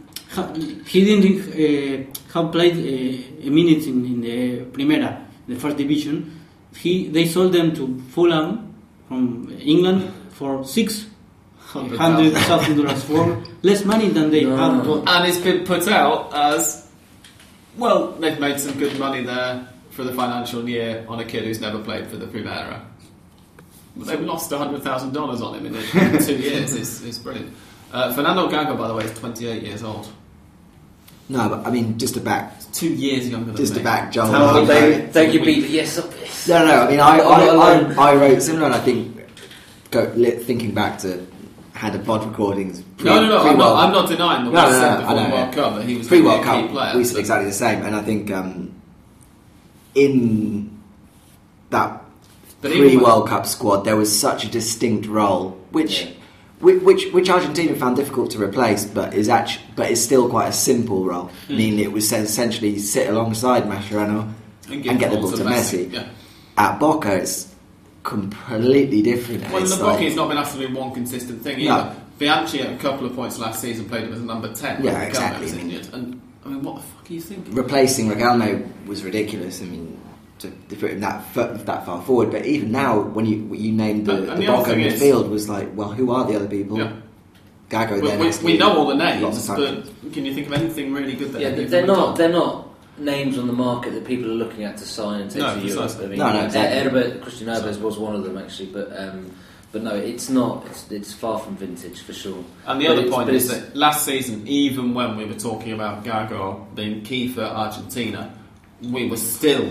he 0.85 1.03
didn't 1.03 1.41
uh, 1.49 2.11
have 2.33 2.51
played 2.51 2.75
uh, 2.75 3.47
a 3.47 3.49
minute 3.49 3.85
in, 3.87 4.05
in 4.05 4.21
the 4.21 4.59
Primera 4.71 5.17
the 5.47 5.55
first 5.55 5.77
division 5.77 6.39
he 6.75 7.07
they 7.07 7.25
sold 7.25 7.53
them 7.53 7.73
to 7.75 7.99
Fulham 8.11 8.73
from 9.07 9.49
England 9.61 10.11
for 10.31 10.63
six 10.65 11.05
hundred 11.57 12.33
thousand 12.33 12.77
dollars 12.77 13.03
for 13.03 13.43
less 13.63 13.83
money 13.85 14.09
than 14.09 14.29
they 14.31 14.43
No. 14.45 14.55
had 14.55 14.83
bought. 14.85 15.07
And 15.09 15.27
it's 15.27 15.39
been 15.39 15.65
put 15.65 15.87
out 15.87 16.33
as 16.33 16.87
well. 17.77 18.11
They've 18.13 18.39
made 18.39 18.59
some 18.59 18.77
good 18.77 18.97
money 18.99 19.23
there 19.23 19.67
for 19.91 20.03
the 20.03 20.13
financial 20.13 20.67
year 20.69 21.05
on 21.07 21.19
a 21.19 21.25
kid 21.25 21.43
who's 21.45 21.59
never 21.59 21.79
played 21.83 22.07
for 22.07 22.17
the 22.17 22.27
Primera. 22.27 22.81
They've 23.95 24.21
lost 24.21 24.51
hundred 24.53 24.83
thousand 24.83 25.13
dollars 25.13 25.41
on 25.41 25.55
him 25.55 25.65
in, 25.65 25.75
in 25.75 26.23
two 26.23 26.37
years. 26.37 26.75
It's, 26.75 27.01
it's 27.03 27.17
brilliant. 27.17 27.51
Uh, 27.91 28.13
Fernando 28.13 28.47
Gago, 28.49 28.77
by 28.77 28.87
the 28.87 28.93
way, 28.93 29.05
is 29.05 29.13
twenty-eight 29.17 29.63
years 29.63 29.81
old. 29.83 30.07
No, 31.29 31.49
but 31.49 31.67
I 31.67 31.71
mean, 31.71 31.97
just 31.97 32.13
to 32.13 32.19
back, 32.21 32.53
Two 32.71 32.87
years 32.93 33.27
younger 33.29 33.51
just 33.53 33.73
me. 33.73 33.79
to 33.79 33.83
back 33.83 34.11
Joel. 34.11 34.27
How 34.27 34.43
old 34.43 34.49
I 34.57 34.61
are 34.61 34.65
think- 34.65 35.01
Thank, 35.01 35.11
thank 35.13 35.33
you, 35.33 35.39
Pete. 35.41 35.69
Yes, 35.69 35.97
up- 35.97 36.09
No, 36.47 36.65
no. 36.65 36.81
I 36.83 36.89
mean, 36.89 36.99
I, 36.99 37.19
I'm 37.19 37.59
I. 37.59 38.01
I, 38.03 38.11
I 38.11 38.15
wrote 38.15 38.41
similar, 38.41 38.65
and 38.67 38.75
I 38.75 38.79
think 38.79 39.17
go, 39.91 40.05
thinking 40.39 40.71
back 40.73 40.99
to 40.99 41.25
Hand 41.73 41.95
of 41.95 42.05
Pod 42.05 42.25
recordings. 42.25 42.81
Pre, 42.97 43.09
No, 43.09 43.21
no, 43.21 43.27
no. 43.29 43.37
I'm 43.39 43.57
not, 43.57 43.75
I'm 43.85 43.91
not 43.91 44.07
denying 44.09 44.43
that 44.45 44.49
we 44.51 44.55
No, 44.55 44.69
no, 44.69 44.79
no, 44.79 44.97
before 45.01 45.15
the 45.15 45.23
know, 45.27 45.35
World 45.35 45.47
yeah. 45.47 45.51
Cup 45.53 45.75
that 45.75 45.85
he 45.85 45.97
was 45.97 46.07
pre 46.07 46.21
going 46.21 46.29
World 46.31 46.43
to 46.45 46.49
be 46.51 46.57
a 46.57 46.61
key 46.61 46.61
Cup. 46.67 46.71
player. 46.71 46.97
we 46.97 47.03
said 47.03 47.13
but- 47.15 47.19
exactly 47.19 47.47
the 47.49 47.53
same, 47.55 47.83
and 47.83 47.95
I 47.95 48.01
think 48.03 48.31
um, 48.31 48.81
in 49.95 50.79
that 51.71 52.01
pre 52.61 52.95
World 52.97 53.27
Cup 53.27 53.45
squad 53.45 53.81
there 53.83 53.95
was 53.97 54.17
such 54.17 54.45
a 54.45 54.49
distinct 54.49 55.07
role, 55.07 55.51
which. 55.71 56.03
Yeah. 56.05 56.11
Which, 56.59 57.13
which 57.13 57.29
Argentina 57.29 57.75
found 57.75 57.97
difficult 57.97 58.31
to 58.31 58.41
replace, 58.41 58.83
but 58.85 59.13
is 59.13 59.29
actually 59.29 59.65
but 59.75 59.91
is 59.91 60.03
still 60.03 60.27
quite 60.27 60.47
a 60.47 60.53
simple 60.53 61.05
role. 61.05 61.29
Hmm. 61.47 61.57
Meaning 61.57 61.79
it 61.79 61.91
was 61.91 62.11
essentially 62.11 62.79
sit 62.79 63.07
alongside 63.09 63.63
Mascherano 63.65 64.33
and, 64.67 64.85
and 64.85 64.99
get 64.99 65.11
the 65.11 65.17
ball 65.17 65.31
to 65.31 65.43
Messi. 65.43 65.93
Yeah. 65.93 66.07
At 66.57 66.79
Boca, 66.79 67.15
it's 67.15 67.53
completely 68.01 69.01
different. 69.03 69.43
Well, 69.51 69.61
It's 69.61 69.77
the 69.77 69.85
like- 69.85 69.99
has 69.99 70.15
not 70.15 70.29
been 70.29 70.37
absolutely 70.37 70.75
one 70.75 70.93
consistent 70.93 71.43
thing 71.43 71.63
No. 71.63 71.75
either. 71.75 71.95
Bianchi 72.17 72.61
at 72.61 72.73
a 72.73 72.77
couple 72.77 73.05
of 73.05 73.15
points 73.15 73.37
last 73.37 73.61
season 73.61 73.87
played 73.87 74.05
him 74.05 74.13
as 74.13 74.19
a 74.19 74.23
number 74.23 74.51
10. 74.51 74.83
Yeah, 74.83 75.01
exactly. 75.03 75.43
Was 75.43 75.53
injured. 75.53 75.93
And, 75.93 76.19
I 76.43 76.49
mean, 76.49 76.63
what 76.63 76.77
the 76.77 76.81
fuck 76.81 77.09
are 77.09 77.13
you 77.13 77.21
thinking? 77.21 77.53
replacing 77.53 78.09
Riquelme 78.09 78.87
was 78.87 79.03
ridiculous. 79.03 79.61
I 79.61 79.65
mean, 79.65 79.99
to, 80.39 80.49
to 80.69 80.75
put 80.75 80.91
him 80.91 80.99
that 81.01 81.23
fa- 81.33 81.59
that 81.65 81.85
far 81.85 82.01
forward. 82.01 82.31
But 82.31 82.45
even 82.45 82.71
now, 82.71 82.99
when 82.99 83.25
you 83.25 83.53
you 83.53 83.71
named 83.71 84.05
the, 84.05 84.13
And- 84.17 84.29
and 84.29 84.41
the 84.41 84.45
the 84.45 84.53
other 84.53 84.57
Boca 84.63 84.69
thing 84.71 84.81
is- 84.81 85.01
midfield, 85.01 85.29
was 85.29 85.49
like, 85.49 85.69
well, 85.75 85.91
who 85.91 86.11
are 86.11 86.25
the 86.25 86.35
other 86.35 86.47
people? 86.47 86.77
Yeah. 86.77 86.93
Gago. 87.69 88.01
We, 88.01 88.07
then 88.07 88.19
we, 88.19 88.31
we 88.53 88.57
know 88.57 88.77
all 88.77 88.87
the 88.87 88.95
names, 88.95 89.47
but 89.49 90.13
can 90.13 90.25
you 90.25 90.33
think 90.33 90.47
of 90.47 90.53
anything 90.53 90.93
really 90.93 91.13
good 91.15 91.33
that 91.33 91.41
Yeah, 91.41 91.47
any 91.49 91.55
but 91.57 91.63
of 91.65 91.71
they're 91.71 91.85
not. 91.85 92.05
done? 92.05 92.15
They're 92.17 92.39
not 92.39 92.63
names 92.97 93.37
on 93.37 93.45
the 93.45 93.53
market 93.53 93.93
that 93.93 94.05
people 94.05 94.31
are 94.31 94.35
looking 94.35 94.63
at 94.63 94.77
to 94.77 94.85
sign 94.85 95.21
and 95.21 95.29
take 95.29 95.41
No, 95.41 95.53
to 95.53 95.59
Europe. 95.67 95.91
I 96.01 96.05
mean, 96.07 96.17
No, 96.17 96.31
no, 96.33 96.45
exactly. 96.45 96.99
Erbes, 97.01 97.23
Cristian 97.25 97.47
Erbes 97.55 97.77
was 97.77 97.97
one 97.99 98.15
of 98.15 98.23
them 98.23 98.37
actually, 98.37 98.69
but 98.69 98.97
um, 98.97 99.31
but 99.73 99.83
no, 99.83 99.93
it's 99.95 100.29
not. 100.29 100.65
It's, 100.67 100.89
it's 100.91 101.13
far 101.13 101.39
from 101.39 101.57
vintage 101.57 101.99
for 102.01 102.13
sure. 102.13 102.41
And 102.65 102.79
the 102.79 102.87
But 102.87 102.97
other 102.99 103.09
point 103.11 103.29
is 103.31 103.49
that 103.49 103.75
last 103.75 104.05
season, 104.05 104.47
even 104.47 104.93
when 104.93 105.17
we 105.17 105.25
were 105.25 105.35
talking 105.35 105.73
about 105.73 106.05
Gago 106.05 106.73
being 106.73 107.01
key 107.03 107.27
for 107.27 107.41
Argentina, 107.41 108.33
we 108.81 109.07
were 109.09 109.17
still 109.17 109.69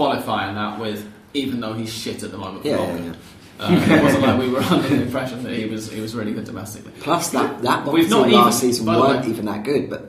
qualifying 0.00 0.54
that 0.54 0.80
with, 0.80 1.00
even 1.34 1.60
though 1.60 1.74
he's 1.74 1.92
shit 1.92 2.22
at 2.22 2.30
the 2.32 2.38
moment. 2.38 2.64
Yeah, 2.64 2.78
yeah, 2.78 3.04
yeah. 3.04 3.12
Uh, 3.62 3.94
it 3.96 4.02
wasn't 4.02 4.22
like 4.22 4.38
we 4.40 4.48
were 4.48 4.60
under 4.74 4.88
the 4.88 5.02
impression 5.02 5.42
that 5.42 5.52
he 5.52 5.66
was 5.66 5.92
he 5.92 6.00
was 6.00 6.14
really 6.14 6.32
good 6.32 6.44
domestically. 6.46 6.92
Plus 7.00 7.28
that 7.36 7.60
that 7.62 7.86
We've 7.86 8.08
not 8.08 8.28
even- 8.28 8.40
last 8.40 8.60
season 8.60 8.86
weren't 8.86 9.24
way- 9.26 9.30
even 9.30 9.44
that 9.44 9.62
good, 9.64 9.90
but 9.90 10.02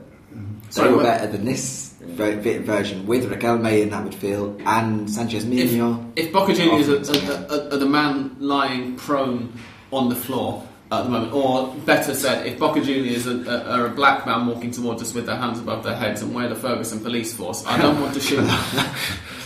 Sorry, 0.70 0.88
they 0.88 0.94
were 0.94 1.02
better 1.02 1.26
than 1.26 1.44
this 1.44 1.92
ver- 2.00 2.40
version 2.62 3.06
with 3.06 3.30
Riquelme 3.30 3.82
in 3.82 3.90
that 3.90 4.02
midfield 4.06 4.62
and 4.64 5.10
Sanchez 5.10 5.44
Mino. 5.44 6.10
If 6.16 6.32
Boca 6.32 6.54
Juniors 6.54 6.88
are, 6.88 7.02
are, 7.30 7.46
are, 7.52 7.64
are 7.74 7.76
the 7.76 7.84
man 7.84 8.36
lying 8.40 8.96
prone 8.96 9.52
on 9.92 10.08
the 10.08 10.16
floor 10.16 10.66
at 10.90 11.02
the 11.04 11.10
moment, 11.10 11.34
or 11.34 11.74
better 11.84 12.14
said, 12.14 12.46
if 12.46 12.58
Boca 12.58 12.80
Juniors 12.80 13.26
are, 13.26 13.44
are, 13.68 13.84
a 13.84 13.90
black 13.90 14.24
man 14.24 14.46
walking 14.46 14.70
towards 14.70 15.02
us 15.02 15.12
with 15.12 15.26
their 15.26 15.36
hands 15.36 15.58
above 15.58 15.84
their 15.84 15.94
heads 15.96 16.22
and 16.22 16.34
we're 16.34 16.48
the 16.48 16.54
Ferguson 16.56 17.00
police 17.00 17.34
force, 17.34 17.66
I 17.66 17.76
don't 17.76 18.00
want 18.00 18.14
to 18.14 18.20
shoot. 18.20 18.48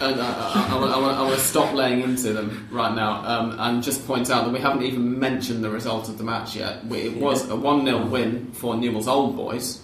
And 0.00 0.20
uh, 0.20 0.24
I, 0.24 0.68
I, 0.70 0.76
I, 0.76 0.78
want, 0.78 1.18
I 1.18 1.22
want 1.22 1.34
to 1.34 1.40
stop 1.40 1.74
laying 1.74 2.02
into 2.02 2.32
them 2.32 2.68
right 2.70 2.94
now 2.94 3.24
um, 3.24 3.56
and 3.58 3.82
just 3.82 4.06
point 4.06 4.30
out 4.30 4.44
that 4.44 4.52
we 4.52 4.60
haven't 4.60 4.84
even 4.84 5.18
mentioned 5.18 5.64
the 5.64 5.70
result 5.70 6.08
of 6.08 6.18
the 6.18 6.24
match 6.24 6.54
yet. 6.54 6.84
We, 6.86 6.98
it 6.98 7.16
was 7.16 7.48
a 7.48 7.56
1 7.56 7.84
0 7.84 8.06
win 8.06 8.52
for 8.52 8.76
Newell's 8.76 9.08
Old 9.08 9.36
Boys, 9.36 9.82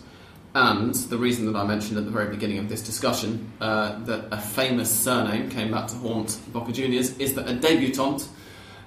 and 0.55 0.95
the 0.95 1.19
reason 1.19 1.53
that 1.53 1.59
I 1.59 1.67
mentioned 1.67 1.99
at 1.99 2.05
the 2.05 2.13
very 2.13 2.29
beginning 2.31 2.59
of 2.59 2.69
this 2.69 2.81
discussion 2.81 3.53
uh, 3.61 3.99
that 4.05 4.29
a 4.31 4.41
famous 4.41 4.89
surname 4.89 5.51
came 5.51 5.73
back 5.73 5.89
to 5.89 5.97
haunt 5.97 6.39
Boca 6.53 6.71
Juniors 6.71 7.19
is 7.19 7.35
that 7.35 7.49
a 7.49 7.55
debutante, 7.55 8.29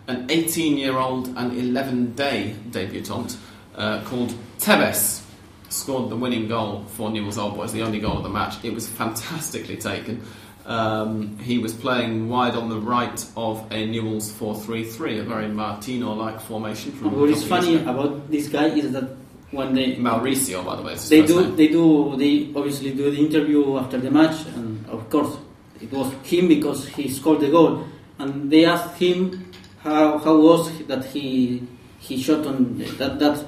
an 0.08 0.28
18 0.32 0.78
year 0.78 0.98
old 0.98 1.28
and 1.36 1.52
11 1.58 2.14
day 2.14 2.56
debutante 2.72 3.36
uh, 3.76 4.02
called 4.06 4.34
Tevez, 4.60 5.24
scored 5.68 6.10
the 6.10 6.16
winning 6.16 6.48
goal 6.48 6.86
for 6.86 7.10
Newell's 7.10 7.38
Old 7.38 7.56
Boys, 7.56 7.74
the 7.74 7.82
only 7.82 8.00
goal 8.00 8.16
of 8.16 8.24
the 8.24 8.30
match. 8.30 8.64
It 8.64 8.74
was 8.74 8.88
fantastically 8.88 9.76
taken. 9.76 10.24
Um, 10.68 11.40
he 11.40 11.60
was 11.60 11.74
playing 11.74 12.28
wide 12.28 12.56
on 12.56 12.68
the 12.68 12.78
right 12.78 13.26
of 13.38 13.66
a 13.72 13.88
Newell's 13.88 14.30
4 14.34 14.54
3 14.54 14.84
3, 14.84 15.20
a 15.20 15.24
very 15.24 15.48
Martino 15.48 16.14
like 16.14 16.42
formation. 16.42 16.92
From 16.92 17.18
What 17.18 17.30
is 17.30 17.48
funny 17.48 17.78
ago. 17.78 17.90
about 17.90 18.30
this 18.30 18.50
guy 18.50 18.68
is 18.68 18.92
that 18.92 19.08
when 19.52 19.74
they 19.74 19.96
Mauricio, 19.96 20.66
by 20.66 20.76
the 20.76 20.82
way. 20.84 20.96
they 20.96 21.26
do 21.26 21.42
name. 21.42 21.56
they 21.56 21.68
do 21.70 22.16
they 22.18 22.52
obviously 22.54 22.94
do 22.94 23.10
the 23.10 23.18
interview 23.18 23.78
after 23.78 23.98
the 23.98 24.12
match 24.12 24.46
and 24.56 24.86
of 24.90 25.10
course 25.10 25.38
it 25.80 25.90
was 25.92 26.12
him 26.24 26.50
because 26.50 26.86
he 26.90 27.08
scored 27.10 27.40
the 27.40 27.50
goal 27.50 27.88
and 28.20 28.52
they 28.52 28.66
asked 28.66 28.98
him 28.98 29.50
how 29.80 30.18
how 30.18 30.36
was 30.38 30.70
that 30.88 31.06
he 31.06 31.66
he 32.00 32.22
shot 32.22 32.46
on 32.46 32.78
that 32.98 33.18
that, 33.20 33.46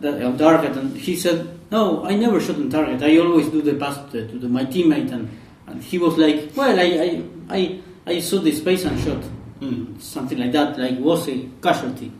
that 0.00 0.22
on 0.22 0.36
target 0.36 0.76
and 0.76 0.94
he 0.94 1.16
said 1.16 1.58
no 1.70 2.04
I 2.04 2.16
never 2.16 2.38
shot 2.38 2.56
on 2.56 2.68
target 2.68 3.02
I 3.02 3.16
always 3.16 3.48
do 3.48 3.62
the 3.62 3.74
pass 3.74 3.96
to, 4.12 4.28
to 4.28 4.38
the, 4.38 4.48
my 4.48 4.66
teammate 4.66 5.10
and, 5.10 5.30
and 5.70 5.82
he 5.82 5.98
was 5.98 6.16
like 6.18 6.50
well 6.56 6.78
I 6.78 6.88
I, 7.06 7.22
I, 7.58 7.80
I 8.06 8.20
saw 8.20 8.38
the 8.40 8.52
space 8.52 8.84
and 8.84 8.98
shot 9.00 9.22
Mm. 9.60 10.00
something 10.00 10.38
like 10.38 10.52
that 10.52 10.78
like 10.78 10.98
was 10.98 11.28
a 11.28 11.36
casualty 11.62 12.10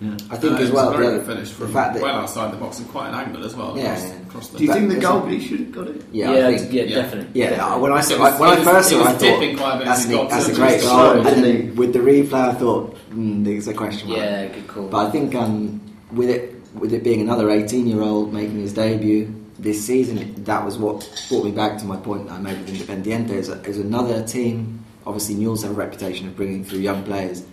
Yeah. 0.00 0.10
I 0.30 0.36
think 0.36 0.52
Uh, 0.58 0.62
as 0.62 0.70
well 0.70 0.92
a 0.92 0.96
very 0.96 1.06
the, 1.06 1.18
good 1.18 1.26
finish 1.26 1.48
the 1.50 1.54
from 1.54 1.72
fact 1.72 1.94
that 1.94 2.02
well 2.02 2.16
outside 2.22 2.52
the 2.52 2.56
box 2.56 2.78
and 2.78 2.88
quite 2.88 3.08
an 3.08 3.14
angle 3.14 3.44
as 3.44 3.54
well. 3.54 3.76
Yeah, 3.76 3.94
across, 3.94 4.02
yeah. 4.10 4.20
across 4.28 4.48
the 4.50 4.58
Do 4.58 4.64
you 4.64 4.72
think 4.74 4.88
the 4.90 4.94
That- 4.96 5.04
goalie 5.04 5.40
should 5.40 5.60
have 5.60 5.72
got 5.72 5.86
it? 5.88 6.02
yeah, 6.12 6.32
yeah, 6.34 6.46
I 6.48 6.56
think, 6.58 6.72
yeah, 6.72 6.82
yeah. 6.82 6.94
definitely. 7.02 7.40
yeah. 7.40 7.50
definitely. 7.50 7.82
When 7.82 7.92
I 7.92 7.98
It 8.00 8.02
saw 8.04 8.18
was- 8.20 8.40
when 8.40 8.50
I 8.50 8.56
first 8.64 8.88
saw, 8.90 9.00
it, 9.00 9.06
I 9.06 9.12
thought 9.12 9.56
quite 9.62 9.74
a 9.74 9.78
bit 9.78 9.86
that's, 9.86 9.98
as 10.00 10.04
an, 10.04 10.10
he 10.10 10.16
got 10.16 10.30
that's 10.30 10.48
a 10.48 10.54
great 10.54 10.80
goal. 10.82 10.90
slow, 10.90 11.20
And 11.30 11.44
then 11.44 11.76
with 11.76 11.92
the 11.92 11.98
replay, 12.00 12.48
I 12.52 12.54
thought 12.54 12.96
mm, 13.10 13.44
there's 13.44 13.66
a 13.68 13.74
question 13.74 14.08
mark. 14.08 14.20
Yeah, 14.20 14.46
good 14.54 14.66
call. 14.68 14.86
But 14.88 15.06
I 15.06 15.10
think 15.10 15.34
um, 15.34 15.80
with 16.12 16.28
it 16.30 16.42
with 16.78 16.92
it 16.92 17.02
being 17.02 17.20
another 17.20 17.50
18 17.50 17.86
year 17.86 18.02
old 18.02 18.32
making 18.32 18.58
his 18.60 18.72
debut 18.74 19.32
this 19.64 19.84
season, 19.84 20.44
that 20.44 20.64
was 20.64 20.78
what 20.78 21.10
brought 21.28 21.44
me 21.44 21.50
back 21.50 21.78
to 21.78 21.86
my 21.86 21.96
point 21.96 22.28
that 22.28 22.34
I 22.34 22.38
made 22.38 22.58
with 22.58 22.68
Independiente. 22.68 23.30
Is, 23.30 23.48
is 23.48 23.78
another 23.78 24.24
team. 24.24 24.84
Obviously, 25.06 25.34
Newell's 25.34 25.62
have 25.62 25.72
a 25.72 25.74
reputation 25.74 26.28
of 26.28 26.36
bringing 26.36 26.64
through 26.64 26.80
young 26.80 27.02
players, 27.02 27.44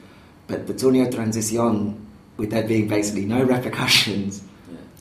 but 0.48 0.68
the 0.68 0.74
Torneo 0.74 1.12
Transición, 1.12 1.98
with 2.38 2.52
there 2.52 2.68
being 2.68 2.88
basically 2.88 3.26
no 3.26 3.44
repercussions, 3.44 4.44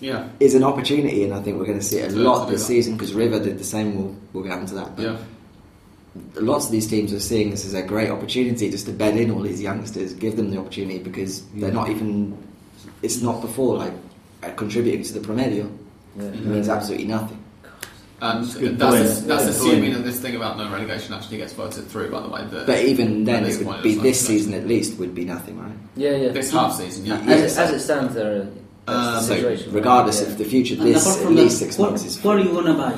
Yeah, 0.01 0.29
is 0.41 0.55
an 0.55 0.65
opportunity, 0.65 1.25
and 1.25 1.35
I 1.35 1.43
think 1.43 1.59
we're 1.59 1.67
going 1.67 1.79
to 1.79 1.85
see 1.85 1.99
it 1.99 2.13
a 2.13 2.17
lot 2.17 2.49
this 2.49 2.67
season 2.67 2.95
because 2.95 3.13
River 3.13 3.39
did 3.39 3.59
the 3.59 3.65
same. 3.65 3.97
We'll, 3.97 4.17
we'll 4.33 4.45
get 4.45 4.53
onto 4.53 4.75
that. 4.77 4.97
But 4.97 5.03
yeah. 5.03 5.17
lots 6.37 6.67
of 6.67 6.73
these 6.73 6.87
teams 6.89 7.13
are 7.13 7.21
seeing 7.21 7.51
this 7.51 7.67
as 7.67 7.75
a 7.75 7.83
great 7.83 8.11
opportunity 8.11 8.71
just 8.71 8.87
to 8.87 8.93
bed 8.93 9.17
in 9.17 9.31
all 9.31 9.43
these 9.43 9.61
youngsters, 9.61 10.15
give 10.15 10.37
them 10.37 10.51
the 10.51 10.59
opportunity 10.59 11.01
because 11.01 11.45
they're 11.55 11.73
not 11.73 11.91
even. 11.91 12.37
It's 13.03 13.21
not 13.21 13.41
before 13.41 13.79
like 13.79 13.93
uh, 14.43 14.51
contributing 14.53 15.03
to 15.03 15.13
the 15.13 15.21
promedio. 15.21 15.71
Yeah. 16.17 16.25
It 16.25 16.45
means 16.45 16.69
absolutely 16.69 17.07
nothing. 17.07 17.39
And 18.23 18.45
That's 18.45 18.55
a 18.57 18.69
that's, 18.69 19.15
point. 19.15 19.29
that's 19.29 19.45
Yeah. 19.45 19.51
assuming 19.51 19.93
that 19.95 20.05
this 20.05 20.21
thing 20.21 20.37
about 20.37 20.59
no 20.59 20.71
relegation 20.71 21.15
actually 21.15 21.39
gets 21.39 21.55
voted 21.55 21.87
through. 21.89 22.11
By 22.11 22.21
the 22.21 22.29
way, 22.29 22.45
the, 22.51 22.65
But 22.67 22.85
even 22.85 23.25
then, 23.25 23.45
this 23.45 23.61
it 23.61 23.67
would 23.67 23.83
be 23.83 23.95
this 23.95 24.21
season 24.21 24.53
at 24.53 24.67
least 24.67 24.99
would 24.99 25.15
be 25.15 25.25
nothing, 25.25 25.59
right? 25.59 25.73
Yeah, 25.97 26.17
yeah. 26.17 26.29
this 26.33 26.51
half 26.53 26.75
season. 26.77 27.07
Yeah, 27.07 27.19
As, 27.21 27.57
it, 27.57 27.59
as 27.63 27.71
it 27.73 27.81
stands, 27.81 28.15
there, 28.15 28.47
Um, 28.89 29.23
So 29.23 29.35
regardless 29.71 30.21
right? 30.21 30.29
of 30.33 30.37
the 30.39 30.45
future, 30.45 30.75
And 30.75 30.87
this 30.95 31.07
at 31.07 31.31
least 31.31 31.61
that, 31.61 31.65
six 31.65 31.79
what, 31.79 31.91
months 31.91 32.05
is. 32.05 32.23
what 32.25 32.37
are 32.37 32.41
you 32.41 32.53
gonna 32.53 32.75
buy? 32.75 32.95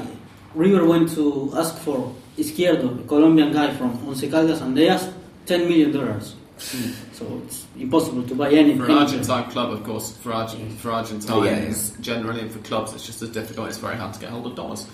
River 0.54 0.84
went 0.86 1.10
to 1.14 1.52
ask 1.56 1.76
for 1.78 2.12
Izquierdo, 2.38 3.00
a 3.04 3.06
Colombian 3.06 3.52
guy 3.52 3.72
from 3.74 4.04
Once 4.06 4.22
Caldas, 4.22 4.60
and 4.62 4.76
they 4.76 4.88
asked 4.88 5.10
ten 5.46 5.68
million 5.68 5.92
dollars. 5.92 6.34
So 6.58 7.42
it's 7.44 7.66
impossible 7.78 8.22
to 8.24 8.34
buy 8.34 8.50
anything. 8.52 8.78
For 8.78 8.84
an 8.86 8.98
Argentine 8.98 9.50
club, 9.50 9.72
of 9.72 9.82
course, 9.84 10.16
for, 10.18 10.32
Argent, 10.32 10.78
for 10.78 10.92
Argentines 10.92 11.30
Oh, 11.30 11.42
yeah, 11.42 11.72
generally, 12.00 12.40
and 12.42 12.50
for 12.52 12.60
clubs, 12.60 12.92
it's 12.94 13.04
just 13.04 13.20
as 13.22 13.30
difficult. 13.30 13.68
It's 13.68 13.78
very 13.78 13.96
hard 13.96 14.14
to 14.14 14.20
get 14.20 14.30
hold 14.30 14.46
of 14.46 14.54
dollars. 14.54 14.86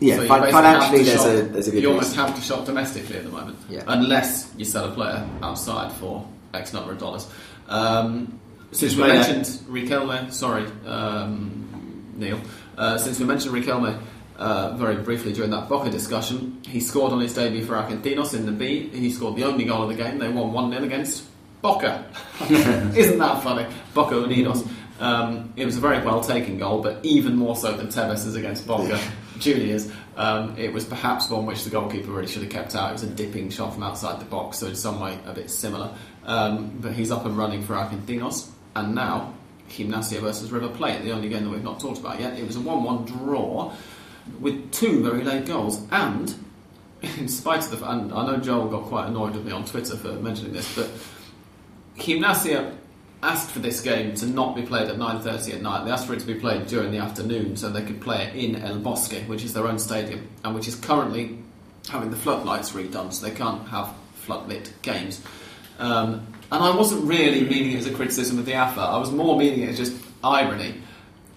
Yeah, 0.00 0.16
So 0.16 0.22
you 0.22 0.28
fin- 0.28 0.40
basically 0.42 0.52
financially, 0.52 1.02
there's 1.04 1.16
shop- 1.22 1.26
a 1.26 1.42
there's 1.52 1.68
a 1.68 1.70
good 1.72 1.82
You 1.82 1.88
almost 1.90 2.10
reason. 2.10 2.24
have 2.26 2.34
to 2.36 2.40
shop 2.42 2.64
domestically 2.66 3.16
at 3.16 3.24
the 3.24 3.30
moment, 3.30 3.56
Yeah. 3.70 3.82
unless 3.88 4.50
you 4.56 4.64
sell 4.64 4.84
a 4.84 4.92
player 4.92 5.26
outside 5.42 5.90
for 5.92 6.24
X 6.54 6.72
number 6.72 6.92
of 6.92 6.98
dollars. 6.98 7.26
Um, 7.68 8.38
since 8.72 8.94
we 8.94 9.02
mentioned 9.04 9.46
Riquelme, 9.68 10.32
sorry, 10.32 10.66
um, 10.86 11.64
Neil. 12.16 12.38
Uh, 12.76 12.96
since 12.98 13.18
we 13.18 13.24
mentioned 13.24 13.54
Riquelme 13.54 13.98
uh, 14.38 14.76
very 14.76 14.96
briefly 14.96 15.32
during 15.32 15.50
that 15.50 15.68
Boca 15.68 15.90
discussion, 15.90 16.60
he 16.66 16.80
scored 16.80 17.12
on 17.12 17.20
his 17.20 17.34
debut 17.34 17.64
for 17.64 17.74
Argentinos 17.74 18.34
in 18.34 18.46
the 18.46 18.52
B. 18.52 18.88
He 18.88 19.10
scored 19.10 19.36
the 19.36 19.44
only 19.44 19.64
goal 19.64 19.82
of 19.82 19.88
the 19.88 20.02
game. 20.02 20.18
They 20.18 20.28
won 20.28 20.52
1 20.52 20.70
0 20.70 20.84
against 20.84 21.24
Boca. 21.60 22.06
Isn't 22.48 23.18
that 23.18 23.42
funny? 23.42 23.66
Boca 23.94 24.14
Unidos. 24.14 24.68
Um, 25.00 25.52
it 25.56 25.64
was 25.64 25.76
a 25.76 25.80
very 25.80 26.04
well 26.04 26.20
taken 26.20 26.58
goal, 26.58 26.82
but 26.82 27.04
even 27.04 27.36
more 27.36 27.56
so 27.56 27.76
than 27.76 27.88
Tevez' 27.88 28.36
against 28.36 28.66
Boca 28.66 29.00
Juniors. 29.38 29.90
Um, 30.16 30.56
it 30.56 30.72
was 30.72 30.84
perhaps 30.84 31.30
one 31.30 31.46
which 31.46 31.64
the 31.64 31.70
goalkeeper 31.70 32.10
really 32.10 32.26
should 32.26 32.42
have 32.42 32.50
kept 32.50 32.74
out. 32.74 32.90
It 32.90 32.92
was 32.94 33.02
a 33.04 33.08
dipping 33.08 33.50
shot 33.50 33.74
from 33.74 33.82
outside 33.84 34.20
the 34.20 34.24
box, 34.24 34.58
so 34.58 34.66
in 34.66 34.74
some 34.74 35.00
way 35.00 35.18
a 35.26 35.32
bit 35.32 35.50
similar. 35.50 35.94
Um, 36.24 36.78
but 36.80 36.92
he's 36.92 37.10
up 37.10 37.24
and 37.24 37.36
running 37.36 37.62
for 37.62 37.74
Argentinos, 37.74 38.50
and 38.74 38.94
now 38.94 39.34
Gimnasia 39.68 40.20
versus 40.20 40.50
River 40.50 40.68
Plate, 40.68 41.02
the 41.02 41.12
only 41.12 41.28
game 41.28 41.44
that 41.44 41.50
we've 41.50 41.62
not 41.62 41.80
talked 41.80 41.98
about 41.98 42.20
yet. 42.20 42.38
It 42.38 42.46
was 42.46 42.56
a 42.56 42.60
1 42.60 42.84
1 42.84 43.04
draw 43.04 43.72
with 44.40 44.72
two 44.72 45.02
very 45.02 45.24
late 45.24 45.46
goals, 45.46 45.84
and 45.90 46.34
in 47.02 47.28
spite 47.28 47.64
of 47.64 47.70
the 47.70 47.76
fact, 47.76 47.90
and 47.90 48.12
I 48.12 48.26
know 48.26 48.36
Joel 48.38 48.68
got 48.68 48.84
quite 48.84 49.08
annoyed 49.08 49.34
with 49.34 49.46
me 49.46 49.52
on 49.52 49.64
Twitter 49.64 49.96
for 49.96 50.12
mentioning 50.14 50.52
this, 50.52 50.74
but 50.74 50.90
Gimnasia 51.96 52.74
asked 53.22 53.50
for 53.50 53.58
this 53.58 53.80
game 53.80 54.14
to 54.14 54.26
not 54.26 54.54
be 54.54 54.62
played 54.62 54.88
at 54.88 54.96
9.30 54.96 55.54
at 55.54 55.62
night. 55.62 55.84
They 55.84 55.90
asked 55.90 56.06
for 56.06 56.14
it 56.14 56.20
to 56.20 56.26
be 56.26 56.36
played 56.36 56.66
during 56.68 56.92
the 56.92 56.98
afternoon 56.98 57.56
so 57.56 57.68
they 57.68 57.82
could 57.82 58.00
play 58.00 58.24
it 58.24 58.36
in 58.36 58.56
El 58.62 58.78
Bosque, 58.78 59.24
which 59.26 59.44
is 59.44 59.54
their 59.54 59.66
own 59.66 59.78
stadium, 59.78 60.28
and 60.44 60.54
which 60.54 60.68
is 60.68 60.76
currently 60.76 61.38
having 61.88 62.10
the 62.10 62.16
floodlights 62.16 62.72
redone, 62.72 63.12
so 63.12 63.26
they 63.26 63.34
can't 63.34 63.66
have 63.68 63.92
floodlit 64.24 64.70
games. 64.82 65.20
Um, 65.78 66.26
and 66.50 66.62
I 66.62 66.74
wasn't 66.74 67.04
really 67.04 67.42
meaning 67.42 67.72
it 67.72 67.78
as 67.78 67.86
a 67.86 67.94
criticism 67.94 68.38
of 68.38 68.46
the 68.46 68.54
AFA, 68.54 68.80
I 68.80 68.98
was 68.98 69.10
more 69.10 69.36
meaning 69.36 69.62
it 69.62 69.70
as 69.70 69.76
just 69.76 69.96
irony. 70.22 70.74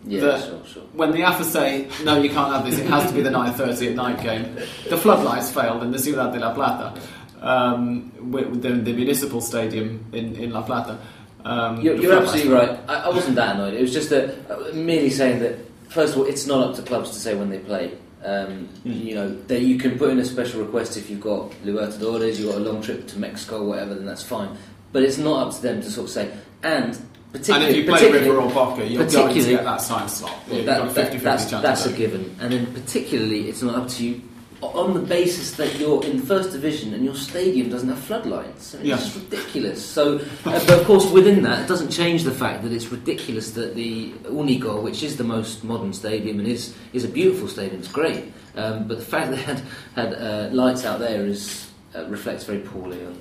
Yeah, 0.06 0.22
that 0.22 0.44
sure, 0.46 0.62
sure. 0.66 0.84
When 0.94 1.12
the 1.12 1.24
AFA 1.24 1.44
say, 1.44 1.88
no, 2.04 2.22
you 2.22 2.30
can't 2.30 2.52
have 2.54 2.66
this, 2.66 2.80
it 2.80 2.88
has 2.88 3.08
to 3.10 3.14
be 3.16 3.22
the 3.22 3.30
9.30 3.30 3.90
at 3.90 3.96
night 3.96 4.22
game, 4.24 4.56
the 4.90 4.98
floodlights 4.98 5.52
failed 5.52 5.84
in 5.84 5.92
the 5.92 6.00
Ciudad 6.00 6.32
de 6.34 6.40
La 6.40 6.54
Plata, 6.54 7.00
um, 7.42 8.12
with 8.32 8.62
the, 8.62 8.70
the 8.70 8.94
municipal 8.94 9.42
stadium 9.42 10.04
in, 10.14 10.36
in 10.36 10.52
La 10.52 10.62
Plata. 10.64 10.98
Um, 11.44 11.82
You're, 11.82 11.96
you're 11.96 12.14
absolutely 12.14 12.52
failed. 12.52 12.70
right. 12.70 12.80
I, 12.90 12.96
I 13.06 13.10
wasn't 13.10 13.36
that 13.36 13.56
annoyed. 13.56 13.74
It 13.74 13.82
was 13.82 13.94
just 13.94 14.10
that 14.12 14.30
uh, 14.52 14.74
merely 14.74 15.10
saying 15.10 15.40
that. 15.40 15.58
First 15.90 16.14
of 16.14 16.20
all, 16.20 16.26
it's 16.26 16.46
not 16.48 16.70
up 16.70 16.76
to 16.78 16.82
clubs 16.84 17.10
to 17.12 17.20
say 17.20 17.36
when 17.36 17.50
they 17.50 17.60
play. 17.60 17.98
Um, 18.24 18.70
Mm. 18.86 19.04
You 19.06 19.16
know, 19.16 19.36
that 19.48 19.62
you 19.62 19.78
can 19.80 19.98
put 19.98 20.10
in 20.12 20.20
a 20.20 20.26
special 20.26 20.62
request 20.64 20.96
if 20.98 21.10
you've 21.10 21.20
got 21.22 21.50
Libertadores, 21.66 22.38
you've 22.40 22.50
got 22.52 22.58
a 22.62 22.64
long 22.64 22.82
trip 22.82 23.08
to 23.08 23.20
Mexico, 23.20 23.64
whatever. 23.66 23.96
Then 23.96 24.06
that's 24.06 24.24
fine. 24.24 24.56
But 24.92 25.04
it's 25.04 25.18
not 25.18 25.48
up 25.48 25.56
to 25.56 25.62
them 25.62 25.82
to 25.82 25.90
sort 25.92 26.06
of 26.08 26.12
say. 26.14 26.32
And 26.64 26.98
And 27.34 27.64
if 27.64 27.76
you 27.76 27.84
play 27.86 27.94
particularly- 27.94 28.30
River 28.30 28.42
or 28.42 28.52
Boca, 28.52 28.86
you're 28.86 29.06
going 29.06 29.34
to 29.34 29.40
get 29.50 29.64
that 29.64 29.82
sign 29.82 30.10
slot. 30.10 30.34
You've 30.52 30.66
that- 30.66 30.80
got 30.86 30.96
that- 30.96 31.12
50-50 31.14 31.20
that's, 31.24 31.50
chance 31.50 31.64
that's 31.64 31.86
of 31.86 31.94
a 31.94 31.98
given. 31.98 32.36
And 32.42 32.52
then 32.54 32.66
particularly, 32.74 33.48
it's 33.50 33.62
not 33.62 33.76
up 33.76 33.88
to 33.90 34.04
you 34.06 34.22
on 34.62 34.94
the 34.94 35.00
basis 35.00 35.54
that 35.56 35.80
you're 35.80 36.04
in 36.06 36.20
first 36.22 36.52
division 36.52 36.94
and 36.94 37.04
your 37.04 37.16
stadium 37.16 37.70
doesn't 37.70 37.90
have 37.90 37.98
floodlights. 37.98 38.76
It's 38.76 38.84
Yeah. 38.84 38.98
just 38.98 39.16
ridiculous. 39.16 39.84
So, 39.84 40.18
uh, 40.46 40.60
but 40.66 40.70
of 40.80 40.84
course, 40.86 41.10
within 41.10 41.42
that, 41.44 41.62
it 41.64 41.68
doesn't 41.68 41.90
change 41.90 42.26
the 42.26 42.32
fact 42.32 42.62
that 42.64 42.72
it's 42.72 42.92
ridiculous 42.92 43.52
that 43.52 43.74
the 43.76 44.12
Unico, 44.30 44.80
which 44.84 45.02
is 45.02 45.18
the 45.18 45.24
most 45.24 45.64
modern 45.64 45.94
stadium 45.94 46.38
and 46.40 46.48
is 46.48 46.74
is 46.94 47.04
a 47.04 47.08
beautiful 47.08 47.48
stadium, 47.48 47.80
it's 47.80 47.88
great. 47.92 48.26
Um, 48.56 48.88
but 48.88 49.00
the 49.00 49.06
fact 49.06 49.32
that 49.32 49.40
it 49.40 49.46
had 49.46 49.62
had 49.96 50.14
uh, 50.14 50.50
lights 50.52 50.86
out 50.86 51.00
there 51.00 51.26
is 51.26 51.66
uh, 51.96 52.06
reflects 52.08 52.44
very 52.44 52.60
poorly 52.60 53.00
on. 53.04 53.16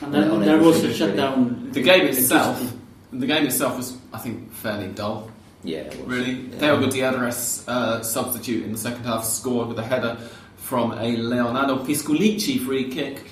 And 0.00 0.04
On- 0.04 0.12
then 0.12 0.30
on 0.30 0.40
there 0.44 0.58
was 0.58 0.76
a 0.76 0.78
everything, 0.84 0.84
really. 0.84 0.94
shutdown. 1.16 1.68
The 1.72 1.82
game 1.82 2.06
itself, 2.06 2.56
electricity. 2.60 2.78
The 3.12 3.26
game 3.26 3.46
itself 3.46 3.76
was, 3.76 3.96
I 4.12 4.18
think, 4.18 4.52
fairly 4.52 4.88
dull. 4.88 5.30
Yeah, 5.64 5.78
it 5.78 5.98
was. 5.98 6.06
Really, 6.06 6.32
Yeah. 6.52 6.58
Teo 6.58 6.80
Gutierrez, 6.80 7.64
uh, 7.66 8.02
substitute 8.02 8.64
in 8.64 8.72
the 8.72 8.78
second 8.78 9.04
half, 9.04 9.24
scored 9.24 9.68
with 9.68 9.78
a 9.78 9.84
header 9.84 10.16
from 10.56 10.92
a 10.92 11.16
Leonardo 11.16 11.78
Pisculichi 11.84 12.60
free 12.64 12.90
kick. 12.90 13.24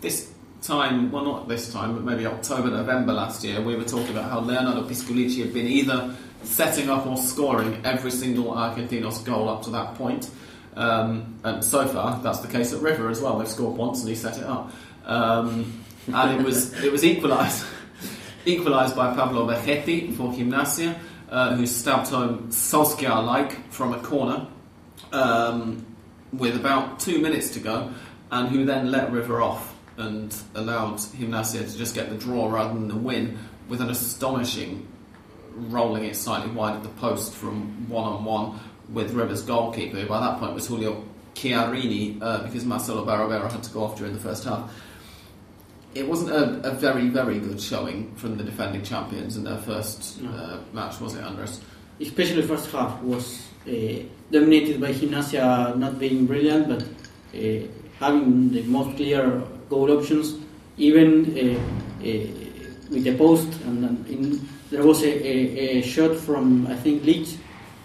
This 0.00 0.30
time, 0.62 1.10
well, 1.10 1.24
not 1.24 1.48
this 1.48 1.72
time, 1.72 1.94
but 1.94 2.04
maybe 2.04 2.26
October, 2.26 2.70
November 2.70 3.12
last 3.12 3.42
year, 3.44 3.60
we 3.60 3.74
were 3.74 3.84
talking 3.84 4.10
about 4.10 4.30
how 4.30 4.40
Leonardo 4.40 4.82
Pisculichi 4.88 5.38
had 5.38 5.52
been 5.54 5.66
either 5.66 6.14
setting 6.44 6.90
up 6.90 7.06
or 7.06 7.16
scoring 7.16 7.80
every 7.84 8.10
single 8.10 8.52
Argentinos 8.52 9.24
goal 9.24 9.48
up 9.48 9.62
to 9.62 9.70
that 9.70 9.94
point. 9.94 10.30
Um, 10.76 11.38
and 11.44 11.64
so 11.64 11.86
far, 11.86 12.20
that's 12.22 12.40
the 12.40 12.48
case 12.48 12.72
at 12.72 12.80
River 12.80 13.08
as 13.10 13.20
well. 13.20 13.38
They've 13.38 13.48
scored 13.48 13.76
once 13.76 14.00
and 14.00 14.08
he 14.08 14.14
set 14.14 14.38
it 14.38 14.44
up. 14.44 14.72
Um, 15.04 15.82
and 16.12 16.40
it 16.40 16.44
was 16.44 16.72
it 16.82 16.90
was 16.90 17.04
equalised 17.04 17.64
equalised 18.44 18.96
by 18.96 19.14
Pablo 19.14 19.46
Vegetti 19.46 20.14
for 20.14 20.32
Gimnasia, 20.32 20.98
uh, 21.30 21.54
who 21.56 21.66
stabbed 21.66 22.08
home 22.08 22.48
Solskjaer 22.48 23.24
like 23.24 23.70
from 23.70 23.94
a 23.94 23.98
corner 24.00 24.46
um, 25.12 25.84
with 26.32 26.56
about 26.56 27.00
two 27.00 27.20
minutes 27.20 27.50
to 27.50 27.60
go, 27.60 27.92
and 28.30 28.48
who 28.48 28.64
then 28.64 28.90
let 28.90 29.10
River 29.12 29.40
off 29.42 29.74
and 29.96 30.34
allowed 30.54 30.96
Gimnasia 30.96 31.70
to 31.70 31.78
just 31.78 31.94
get 31.94 32.08
the 32.08 32.16
draw 32.16 32.50
rather 32.50 32.74
than 32.74 32.88
the 32.88 32.96
win 32.96 33.38
with 33.68 33.80
an 33.80 33.90
astonishing 33.90 34.86
rolling 35.54 36.04
it 36.04 36.16
slightly 36.16 36.50
wide 36.50 36.76
of 36.76 36.82
the 36.82 36.88
post 37.00 37.34
from 37.34 37.88
one 37.88 38.04
on 38.04 38.24
one 38.24 38.58
with 38.88 39.12
River's 39.12 39.42
goalkeeper, 39.42 39.98
who 39.98 40.06
by 40.06 40.20
that 40.20 40.38
point 40.38 40.54
was 40.54 40.66
Julio 40.66 41.04
Chiarini, 41.34 42.20
uh, 42.20 42.42
because 42.44 42.64
Marcelo 42.64 43.04
Barovero 43.04 43.50
had 43.50 43.62
to 43.62 43.70
go 43.70 43.84
off 43.84 43.96
during 43.96 44.12
the 44.12 44.20
first 44.20 44.44
half. 44.44 44.72
It 45.94 46.08
wasn't 46.08 46.30
a, 46.30 46.70
a 46.70 46.72
very, 46.74 47.08
very 47.08 47.38
good 47.38 47.60
showing 47.60 48.14
from 48.16 48.36
the 48.38 48.44
defending 48.44 48.82
champions 48.82 49.36
in 49.36 49.44
their 49.44 49.58
first 49.58 50.20
No. 50.22 50.30
uh, 50.30 50.58
match, 50.72 51.00
was 51.00 51.14
it, 51.14 51.22
Andres? 51.24 51.60
especially 52.00 52.40
the 52.40 52.48
first 52.48 52.70
half 52.72 53.00
was 53.02 53.46
uh, 53.68 53.72
dominated 54.32 54.80
by 54.80 54.92
Gimnasia 54.92 55.76
not 55.76 55.98
being 56.00 56.26
brilliant 56.26 56.66
but 56.66 56.82
uh, 56.82 57.66
having 58.00 58.50
the 58.50 58.62
most 58.62 58.96
clear 58.96 59.40
goal 59.68 59.90
options 59.90 60.34
even 60.78 61.08
uh, 61.36 61.60
uh, 62.00 62.08
with 62.90 63.04
the 63.04 63.14
post 63.16 63.46
and, 63.66 63.84
and 63.84 64.06
in, 64.08 64.48
there 64.70 64.82
was 64.82 65.02
a, 65.04 65.06
a, 65.06 65.78
a 65.78 65.82
shot 65.82 66.16
from 66.16 66.66
I 66.66 66.74
think 66.76 67.04
Leach 67.04 67.36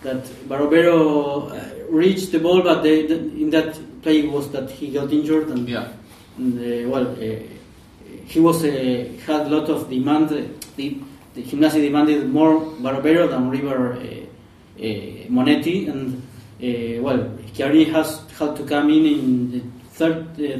that 0.02 0.24
Barovero 0.48 1.52
uh, 1.52 1.92
reached 1.92 2.32
the 2.32 2.40
ball 2.40 2.64
but 2.64 2.82
they, 2.82 3.06
the, 3.06 3.16
in 3.20 3.50
that 3.52 3.78
play 4.02 4.26
was 4.26 4.50
that 4.52 4.72
he 4.72 4.88
got 4.88 5.12
injured 5.12 5.50
and, 5.50 5.68
Yeah. 5.70 5.90
and 6.38 6.58
uh, 6.58 6.90
well 6.90 7.08
uh, 7.12 7.36
he 8.28 8.40
was 8.40 8.64
uh, 8.64 8.70
had 9.26 9.48
a 9.48 9.50
lot 9.50 9.70
of 9.70 9.90
demand 9.90 10.28
uh, 10.32 10.42
the, 10.76 10.98
the 11.34 11.42
Gimnasia 11.44 11.80
demanded 11.82 12.30
more 12.30 12.60
Barovero 12.84 13.30
than 13.30 13.50
River 13.50 13.94
uh, 13.94 13.98
uh, 13.98 14.84
Monetti, 15.36 15.88
and 15.92 16.22
uh, 16.62 17.02
well, 17.02 17.20
Chiarini 17.56 17.86
has 17.92 18.22
had 18.38 18.56
to 18.58 18.64
come 18.64 18.90
in 18.90 19.06
in 19.06 19.52
the 19.52 19.62
third, 19.94 20.28
uh, 20.40 20.60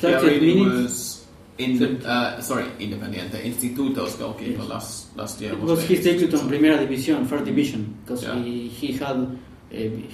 30th 0.00 0.40
minute. 0.40 0.72
was 0.84 1.26
in 1.58 1.72
uh, 2.06 2.40
sorry, 2.40 2.64
Independiente 2.78 3.36
Instituto's 3.44 4.14
goalkeeper 4.16 4.62
Yes. 4.62 4.68
last 4.70 5.16
last 5.16 5.40
year. 5.40 5.52
It 5.52 5.58
wasn't 5.60 5.78
was 5.80 5.88
his 5.88 6.04
debut 6.04 6.38
on 6.38 6.48
Primera 6.48 6.78
División, 6.78 7.26
first 7.26 7.44
division, 7.44 7.80
because 8.02 8.22
Yeah. 8.24 8.36
he, 8.42 8.68
he 8.68 8.92
had 8.92 9.16
uh, 9.16 9.36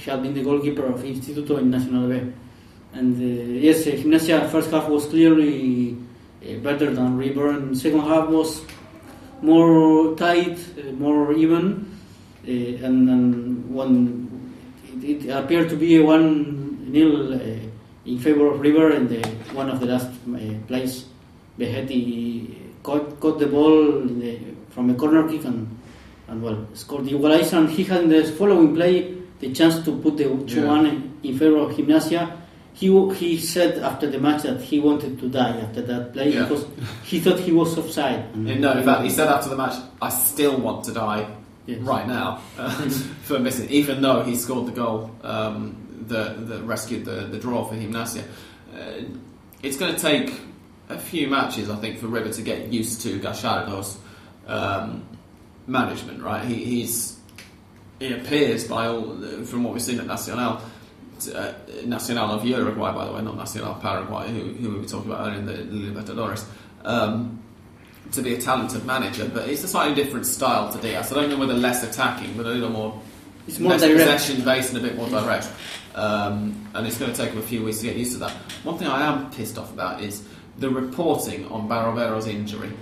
had 0.04 0.22
been 0.22 0.34
the 0.34 0.42
goalkeeper 0.42 0.86
of 0.86 1.02
Instituto 1.04 1.58
in 1.60 1.70
Nacional 1.70 2.08
B. 2.08 2.14
And 2.94 3.14
uh, 3.20 3.60
yes, 3.66 3.84
Gimnasia 3.84 4.48
first 4.50 4.70
half 4.70 4.88
was 4.88 5.06
clearly 5.06 5.96
better 6.62 6.92
than 6.94 7.16
River, 7.16 7.50
and 7.50 7.76
second 7.76 8.00
half 8.00 8.28
was 8.28 8.62
more 9.42 10.14
tight, 10.16 10.58
uh, 10.78 10.92
more 10.92 11.32
even, 11.32 11.90
uh, 12.46 12.50
and, 12.50 13.08
and 13.08 13.70
one 13.70 14.26
it, 15.02 15.26
it 15.26 15.30
appeared 15.30 15.68
to 15.68 15.76
be 15.76 15.96
a 15.96 16.02
one 16.02 16.90
nil 16.90 17.34
uh, 17.34 17.38
in 18.06 18.18
favor 18.18 18.46
of 18.52 18.60
River 18.60 18.92
in 18.92 19.08
the 19.08 19.22
one 19.52 19.68
of 19.68 19.80
the 19.80 19.86
last 19.86 20.06
uh, 20.06 20.38
plays. 20.66 21.06
Vegetti 21.58 22.54
caught, 22.82 23.18
caught 23.18 23.38
the 23.38 23.46
ball 23.46 24.02
the, 24.02 24.38
from 24.70 24.90
a 24.90 24.94
corner 24.94 25.28
kick 25.28 25.44
and 25.44 25.76
and 26.28 26.42
well 26.42 26.66
scored 26.74 27.04
the 27.04 27.14
equalizer. 27.14 27.58
And 27.58 27.70
he 27.70 27.84
had 27.84 28.04
in 28.04 28.08
the 28.10 28.24
following 28.24 28.74
play 28.74 29.16
the 29.40 29.52
chance 29.52 29.84
to 29.84 29.96
put 29.98 30.16
the 30.16 30.24
two 30.46 30.66
one 30.66 30.86
in, 30.86 31.18
in 31.22 31.38
favor 31.38 31.58
of 31.58 31.70
Gimnasia. 31.72 32.36
He 32.78 32.88
he 33.14 33.38
said 33.38 33.78
after 33.78 34.06
the 34.10 34.18
match 34.20 34.42
that 34.42 34.60
he 34.60 34.78
wanted 34.80 35.18
to 35.20 35.28
die 35.30 35.56
after 35.64 35.80
that 35.90 36.12
play 36.12 36.34
Yeah. 36.34 36.42
because 36.42 36.66
he 37.04 37.20
thought 37.20 37.38
he 37.40 37.50
was 37.52 37.76
offside. 37.78 38.26
Yeah, 38.36 38.58
No, 38.58 38.72
in 38.78 38.84
fact, 38.84 39.02
he 39.02 39.08
said 39.10 39.28
after 39.28 39.48
the 39.48 39.56
match, 39.56 39.76
"I 40.02 40.10
still 40.10 40.58
want 40.60 40.84
to 40.84 40.92
die 40.92 41.26
Yes. 41.66 41.80
right 41.80 42.06
now 42.06 42.40
uh, 42.58 42.70
for 43.28 43.38
missing, 43.38 43.70
even 43.70 44.02
though 44.02 44.22
he 44.22 44.36
scored 44.36 44.66
the 44.66 44.72
goal 44.72 45.10
um, 45.24 45.74
that, 46.08 46.46
that 46.48 46.62
rescued 46.64 47.06
the, 47.06 47.26
the 47.32 47.38
draw 47.38 47.64
for 47.64 47.74
Gimnasia." 47.76 48.22
Uh, 48.74 49.04
it's 49.62 49.78
going 49.78 49.94
to 49.94 50.00
take 50.00 50.38
a 50.90 50.98
few 50.98 51.28
matches, 51.28 51.70
I 51.70 51.76
think, 51.76 51.98
for 51.98 52.08
River 52.08 52.28
to 52.28 52.42
get 52.42 52.70
used 52.72 53.00
to 53.02 53.18
Gallardo's 53.18 53.96
um, 54.46 55.02
management. 55.66 56.22
Right, 56.22 56.44
he, 56.44 56.56
he's 56.62 57.16
it 58.00 58.12
appears 58.12 58.68
by 58.68 58.86
all 58.88 59.16
from 59.46 59.64
what 59.64 59.72
we've 59.72 59.82
seen 59.82 59.98
at 59.98 60.06
Nacional. 60.06 60.60
Uh, 61.34 61.54
Nacional 61.84 62.30
of 62.30 62.44
Uruguay, 62.44 62.92
by 62.92 63.06
the 63.06 63.12
way, 63.12 63.22
not 63.22 63.36
Nacional 63.36 63.74
Paraguay, 63.74 64.28
who, 64.28 64.52
who 64.52 64.70
we 64.74 64.80
were 64.80 64.86
talking 64.86 65.10
about 65.10 65.26
earlier 65.26 65.38
in 65.38 65.46
the, 65.46 65.54
Libertadores. 66.02 66.44
Um, 66.84 67.42
to 68.12 68.22
be 68.22 68.34
a 68.34 68.40
talented 68.40 68.84
manager, 68.84 69.28
but 69.32 69.48
it's 69.48 69.64
a 69.64 69.68
slightly 69.68 69.94
different 69.94 70.26
style 70.26 70.70
to 70.72 70.78
Diaz. 70.78 71.10
I 71.10 71.16
don't 71.16 71.30
know 71.30 71.38
whether 71.38 71.54
less 71.54 71.82
attacking, 71.82 72.36
but 72.36 72.46
a 72.46 72.50
little 72.50 72.70
more, 72.70 73.00
It's 73.48 73.58
more 73.58 73.72
possession 73.72 74.44
based 74.44 74.74
and 74.74 74.84
a 74.84 74.88
bit 74.88 74.96
more 74.96 75.08
direct. 75.08 75.48
Um, 75.94 76.68
and 76.74 76.86
it's 76.86 76.98
going 76.98 77.12
to 77.12 77.16
take 77.16 77.32
him 77.32 77.38
a 77.38 77.42
few 77.42 77.64
weeks 77.64 77.78
to 77.78 77.86
get 77.86 77.96
used 77.96 78.12
to 78.12 78.18
that. 78.18 78.32
One 78.62 78.78
thing 78.78 78.88
I 78.88 79.06
am 79.06 79.30
pissed 79.30 79.58
off 79.58 79.72
about 79.72 80.02
is 80.02 80.22
the 80.58 80.70
reporting 80.70 81.46
on 81.46 81.68
Barovero's 81.68 82.26
injury. 82.26 82.72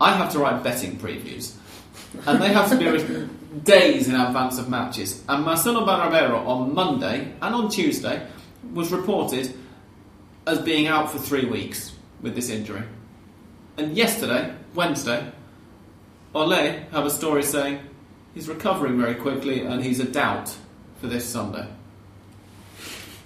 I 0.00 0.16
have 0.16 0.32
to 0.32 0.38
write 0.38 0.64
betting 0.64 0.96
previews, 0.96 1.54
and 2.26 2.42
they 2.42 2.52
have 2.52 2.70
to 2.70 2.76
be 2.76 2.88
written 2.88 3.39
days 3.64 4.08
in 4.08 4.14
advance 4.14 4.58
of 4.58 4.68
matches. 4.68 5.22
And 5.28 5.44
Marcelo 5.44 5.84
Barovero 5.84 6.46
on 6.46 6.74
Monday 6.74 7.32
and 7.40 7.54
on 7.54 7.68
Tuesday 7.68 8.26
was 8.72 8.92
reported 8.92 9.54
as 10.46 10.58
being 10.60 10.86
out 10.86 11.10
for 11.10 11.18
three 11.18 11.44
weeks 11.44 11.92
with 12.20 12.34
this 12.34 12.48
injury. 12.48 12.82
And 13.76 13.96
yesterday, 13.96 14.54
Wednesday, 14.74 15.30
Ole 16.34 16.84
have 16.92 17.06
a 17.06 17.10
story 17.10 17.42
saying 17.42 17.80
He's 18.34 18.48
recovering 18.48 18.98
very 18.98 19.14
quickly, 19.14 19.62
and 19.62 19.82
he's 19.82 20.00
a 20.00 20.04
doubt 20.04 20.54
for 21.00 21.08
this 21.08 21.24
Sunday. 21.24 21.66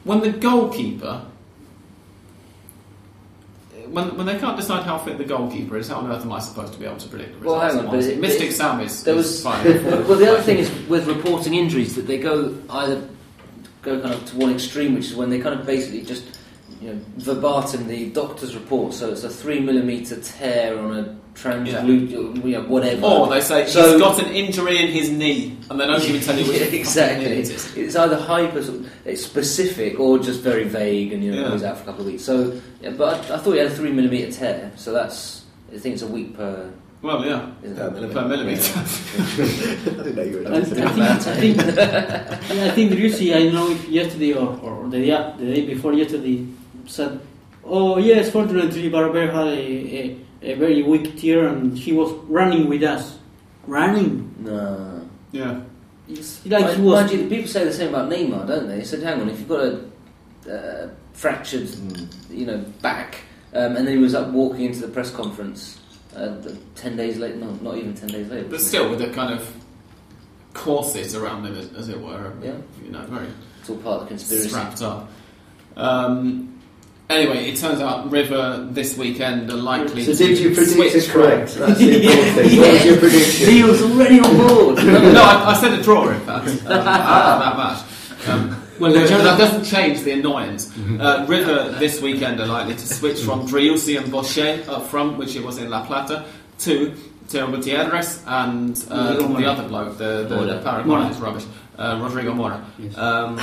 When 0.04 0.20
the 0.20 0.32
goalkeeper, 0.32 1.26
when, 3.90 4.16
when 4.16 4.26
they 4.26 4.38
can't 4.38 4.56
decide 4.56 4.82
how 4.84 4.98
fit 4.98 5.18
the 5.18 5.24
goalkeeper 5.24 5.76
is, 5.76 5.88
how 5.88 5.96
on 5.96 6.10
earth 6.10 6.22
am 6.22 6.32
I 6.32 6.38
supposed 6.38 6.72
to 6.74 6.78
be 6.78 6.86
able 6.86 6.96
to 6.98 7.08
predict 7.08 7.40
the 7.40 7.46
Well, 7.46 7.60
hang 7.60 7.78
on, 7.78 7.86
but 7.86 8.00
it- 8.04 8.18
Mystic 8.20 8.50
it- 8.50 8.54
Sam 8.54 8.80
is, 8.80 9.02
there 9.04 9.14
is 9.14 9.26
was- 9.26 9.42
fine. 9.42 9.64
well, 9.84 10.18
the 10.18 10.30
other 10.30 10.42
thing 10.42 10.58
is 10.58 10.70
with 10.88 11.06
reporting 11.06 11.54
injuries 11.54 11.94
that 11.96 12.06
they 12.06 12.18
go 12.18 12.54
either 12.70 13.06
go 13.82 14.00
kind 14.00 14.14
of 14.14 14.24
to 14.26 14.36
one 14.36 14.52
extreme, 14.52 14.94
which 14.94 15.06
is 15.06 15.14
when 15.14 15.30
they 15.30 15.38
kind 15.38 15.58
of 15.58 15.66
basically 15.66 16.02
just 16.02 16.24
you 16.80 16.92
know 16.92 17.00
verbatim 17.16 17.86
the 17.88 18.10
doctor's 18.10 18.54
report. 18.54 18.94
So 18.94 19.10
it's 19.10 19.24
a 19.24 19.28
three 19.30 19.60
millimeter 19.60 20.20
tear 20.20 20.78
on 20.78 20.96
a 20.96 21.16
transglute, 21.34 22.10
you 22.10 22.32
know, 22.52 22.62
whatever. 22.62 23.06
Or 23.06 23.28
they 23.28 23.40
say 23.40 23.66
So- 23.66 23.92
he's 23.92 24.00
got 24.00 24.22
an 24.22 24.32
injury 24.32 24.78
in 24.82 24.88
his 24.88 25.10
knee, 25.10 25.56
and 25.68 25.78
they 25.80 25.86
don't 25.86 26.02
even 26.04 26.20
tell 26.20 26.38
you 26.38 26.44
which 26.48 26.60
Yeah, 26.60 26.66
exactly. 26.78 27.26
it 27.38 27.48
is. 27.50 27.76
It's 27.76 27.96
either 27.96 28.16
hyper, 28.18 28.62
it's 29.04 29.24
specific, 29.24 29.98
or 30.00 30.18
just 30.18 30.40
very 30.40 30.64
vague, 30.64 31.12
and 31.12 31.22
you 31.24 31.32
know 31.32 31.42
Yeah. 31.42 31.52
he's 31.52 31.64
out 31.64 31.76
for 31.78 31.82
a 31.82 31.86
couple 31.86 32.02
of 32.02 32.06
weeks. 32.12 32.24
So, 32.24 32.60
yeah, 32.80 32.90
but 32.90 33.30
I, 33.30 33.34
I 33.34 33.38
thought 33.38 33.52
he 33.52 33.58
had 33.58 33.66
a 33.68 33.74
three 33.74 33.92
millimeter 33.92 34.30
tear, 34.32 34.72
so 34.76 34.92
that's 34.92 35.42
I 35.74 35.78
think 35.78 35.94
it's 35.94 36.02
a 36.02 36.06
week 36.06 36.36
per. 36.36 36.70
Well, 37.02 37.22
yeah, 37.26 37.50
Isn't 37.62 37.76
Per 37.76 37.90
millimeter. 37.90 38.14
per 38.20 38.28
millimetre. 38.28 38.78
I 38.78 40.02
didn't 40.04 40.14
know 40.16 40.22
you 40.22 40.38
were 40.38 40.48
I, 40.54 40.56
I 40.56 40.62
think, 40.64 40.78
I 40.78 41.18
think, 41.36 41.56
yeah, 41.76 42.64
I 42.64 42.70
think 42.70 42.92
Driussi, 42.92 43.34
I 43.34 43.42
don't 43.44 43.52
know 43.54 43.70
if 43.72 43.86
yesterday 43.90 44.32
or, 44.32 44.58
or 44.62 44.88
the, 44.88 45.04
day, 45.04 45.34
the 45.38 45.44
day 45.54 45.66
before 45.66 45.92
yesterday, 45.92 46.46
said, 46.86 47.20
"Oh 47.62 47.98
yes, 47.98 48.30
fortunately, 48.30 48.88
Barber 48.88 49.30
had 49.30 49.48
a, 49.48 49.50
a, 49.52 50.16
a 50.44 50.54
very 50.54 50.82
weak 50.82 51.18
tear 51.18 51.46
and 51.48 51.76
he 51.76 51.92
was 51.92 52.12
running 52.28 52.68
with 52.68 52.82
us, 52.82 53.18
running. 53.66 54.34
No. 54.38 55.08
yeah. 55.32 55.60
It's 56.06 56.44
like 56.44 56.64
Mind, 56.64 56.76
he 56.76 56.82
was. 56.82 57.00
mind 57.00 57.10
you, 57.12 57.28
people 57.28 57.48
say 57.48 57.64
the 57.64 57.72
same 57.72 57.88
about 57.88 58.10
Neymar, 58.10 58.46
don't 58.46 58.68
they? 58.68 58.76
They 58.76 58.84
said, 58.84 59.02
"Hang 59.02 59.22
on, 59.22 59.30
if 59.30 59.38
you've 59.38 59.48
got 59.48 59.64
a 59.64 59.80
uh, 60.54 60.90
fractured, 61.14 61.66
you 62.28 62.44
know, 62.44 62.58
back," 62.82 63.20
um, 63.54 63.74
and 63.76 63.86
then 63.86 63.96
he 63.96 64.02
was 64.02 64.14
up 64.14 64.28
walking 64.28 64.66
into 64.66 64.80
the 64.80 64.88
press 64.88 65.10
conference 65.10 65.80
uh, 66.14 66.36
ten 66.74 66.94
days 66.98 67.16
later. 67.16 67.36
No, 67.36 67.52
not 67.62 67.78
even 67.78 67.94
ten 67.94 68.10
days 68.10 68.28
later. 68.28 68.46
But 68.50 68.60
still, 68.60 68.90
with 68.90 69.00
a 69.00 69.08
kind 69.14 69.32
of 69.32 69.50
corset 70.52 71.14
around 71.14 71.46
him, 71.46 71.56
as, 71.56 71.72
as 71.72 71.88
it 71.88 71.98
were. 71.98 72.34
Yeah. 72.42 72.56
You 72.84 72.90
know, 72.92 73.00
very 73.06 73.28
it's 73.60 73.70
all 73.70 73.78
part 73.78 74.02
of 74.02 74.08
the 74.08 74.08
conspiracy. 74.08 74.48
strapped 74.50 74.82
up. 74.82 75.10
Um, 75.76 76.53
anyway, 77.10 77.50
it 77.50 77.56
turns 77.58 77.80
out 77.80 78.10
River 78.10 78.66
this 78.70 78.96
weekend 78.96 79.50
are 79.50 79.56
likely 79.56 80.04
So 80.04 80.12
to 80.12 80.18
did 80.18 80.38
you 80.38 80.50
predict 80.54 80.72
switch 80.76 80.94
it 80.94 81.02
from- 81.02 81.22
correct? 81.22 81.54
That's 81.54 81.78
the 81.78 81.94
important 81.96 82.34
thing. 82.36 82.60
What 82.60 82.72
was 82.72 82.84
your 82.84 82.98
prediction? 82.98 83.46
Neil's 83.48 83.82
already 83.82 84.20
on 84.20 84.36
board. 84.36 84.76
no, 84.84 85.22
I, 85.22 85.50
I 85.54 85.60
said 85.60 85.78
a 85.78 85.82
draw, 85.82 86.08
in 86.08 86.20
fact, 86.20 86.48
um, 86.48 86.64
that 86.64 87.56
match. 87.56 88.28
Um, 88.28 88.60
Well, 88.80 88.92
but 88.92 89.06
that 89.08 89.38
doesn't 89.38 89.64
change 89.64 90.02
the 90.02 90.12
annoyance. 90.12 90.72
Uh, 90.98 91.24
River 91.28 91.76
this 91.78 92.00
weekend 92.02 92.40
are 92.40 92.46
likely 92.46 92.74
to 92.74 92.86
switch 92.88 93.20
from 93.20 93.46
Driussi 93.46 93.96
and 93.96 94.12
Boyé 94.12 94.66
up 94.68 94.86
front, 94.88 95.16
which 95.16 95.36
it 95.36 95.44
was 95.44 95.58
in 95.58 95.70
La 95.70 95.86
Plata, 95.86 96.24
to 96.60 96.92
Teo 97.28 97.46
Gutierrez 97.52 98.20
and 98.26 98.84
uh, 98.90 99.14
the 99.14 99.28
Mora. 99.28 99.44
other 99.46 99.68
bloke, 99.68 99.96
the, 99.96 100.26
the, 100.28 100.34
Mora. 100.36 100.46
the 100.54 100.58
Paraguayan 100.62 101.20
rubbish, 101.20 101.44
uh, 101.78 102.00
Rodrigo 102.02 102.34
Mora, 102.34 102.64
Yes. 102.78 102.98
um, 102.98 103.38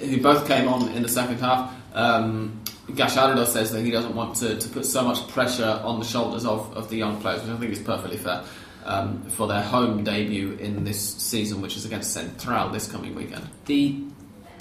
who 0.00 0.18
both 0.22 0.46
came 0.48 0.66
on 0.66 0.88
in 0.92 1.02
the 1.02 1.08
second 1.10 1.38
half. 1.38 1.70
Um, 1.94 2.62
Gallardo 2.94 3.44
says 3.44 3.70
that 3.72 3.82
he 3.82 3.90
doesn't 3.90 4.14
want 4.14 4.36
to, 4.36 4.58
to 4.58 4.68
put 4.68 4.84
so 4.84 5.04
much 5.04 5.26
pressure 5.28 5.80
on 5.84 5.98
the 5.98 6.04
shoulders 6.04 6.44
of, 6.44 6.74
of 6.76 6.88
the 6.88 6.96
young 6.96 7.20
players, 7.20 7.42
which 7.42 7.50
I 7.50 7.56
think 7.58 7.72
is 7.72 7.78
perfectly 7.80 8.18
fair. 8.18 8.42
Um, 8.84 9.22
for 9.30 9.46
their 9.46 9.62
home 9.62 10.02
debut 10.02 10.54
in 10.54 10.82
this 10.82 10.98
season, 11.00 11.62
which 11.62 11.76
is 11.76 11.84
against 11.84 12.12
Central 12.12 12.68
this 12.70 12.90
coming 12.90 13.14
weekend. 13.14 13.48
The 13.66 14.04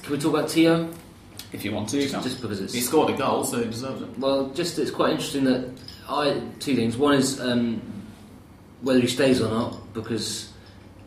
can 0.03 0.11
we 0.11 0.19
talk 0.19 0.33
about 0.35 0.49
Teo? 0.49 0.89
If 1.51 1.65
you 1.65 1.71
want 1.71 1.89
to, 1.89 2.01
Just, 2.01 2.23
just 2.23 2.41
because 2.41 2.61
it's 2.61 2.73
He 2.73 2.81
scored 2.81 3.09
a 3.13 3.17
goal, 3.17 3.43
so 3.43 3.57
he 3.57 3.65
deserves 3.65 4.03
it. 4.03 4.19
Well, 4.19 4.49
just 4.49 4.79
it's 4.79 4.91
quite 4.91 5.11
interesting 5.11 5.43
that 5.45 5.69
I 6.07 6.39
two 6.59 6.75
things. 6.75 6.97
One 6.97 7.15
is 7.15 7.41
um, 7.41 7.81
whether 8.81 8.99
he 8.99 9.07
stays 9.07 9.41
or 9.41 9.49
not, 9.49 9.93
because 9.93 10.51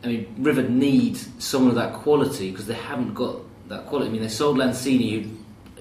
I 0.02 0.09
mean 0.09 0.34
River 0.38 0.62
need 0.62 1.16
someone 1.40 1.70
of 1.70 1.76
that 1.76 1.94
quality 1.94 2.51
because 2.51 2.66
they 2.66 2.74
haven't 2.74 3.14
got 3.14 3.36
that 3.68 3.86
quality. 3.86 4.09
I 4.09 4.12
mean 4.12 4.22
they 4.22 4.28
sold 4.28 4.59
Lanzini, 4.59 5.22
who 5.22 5.30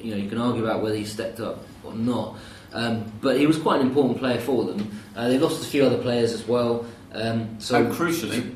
you 0.04 0.12
know 0.12 0.18
you 0.18 0.30
can 0.30 0.38
argue 0.38 0.64
about 0.64 0.82
whether 0.84 0.96
he 0.96 1.06
stepped 1.06 1.40
up 1.40 1.64
or 1.84 1.94
not, 1.94 2.38
um, 2.74 3.12
but 3.22 3.38
he 3.38 3.48
was 3.48 3.58
quite 3.58 3.82
an 3.82 3.88
important 3.88 4.20
player 4.20 4.40
for 4.40 4.66
them. 4.66 5.00
Uh, 5.16 5.28
they 5.30 5.40
lost 5.40 5.64
a 5.64 5.66
few 5.66 5.84
other 5.86 5.98
players 5.98 6.34
as 6.34 6.48
well. 6.48 6.86
Um, 7.14 7.60
so 7.60 7.90
So 7.90 7.96
crucially, 7.96 8.56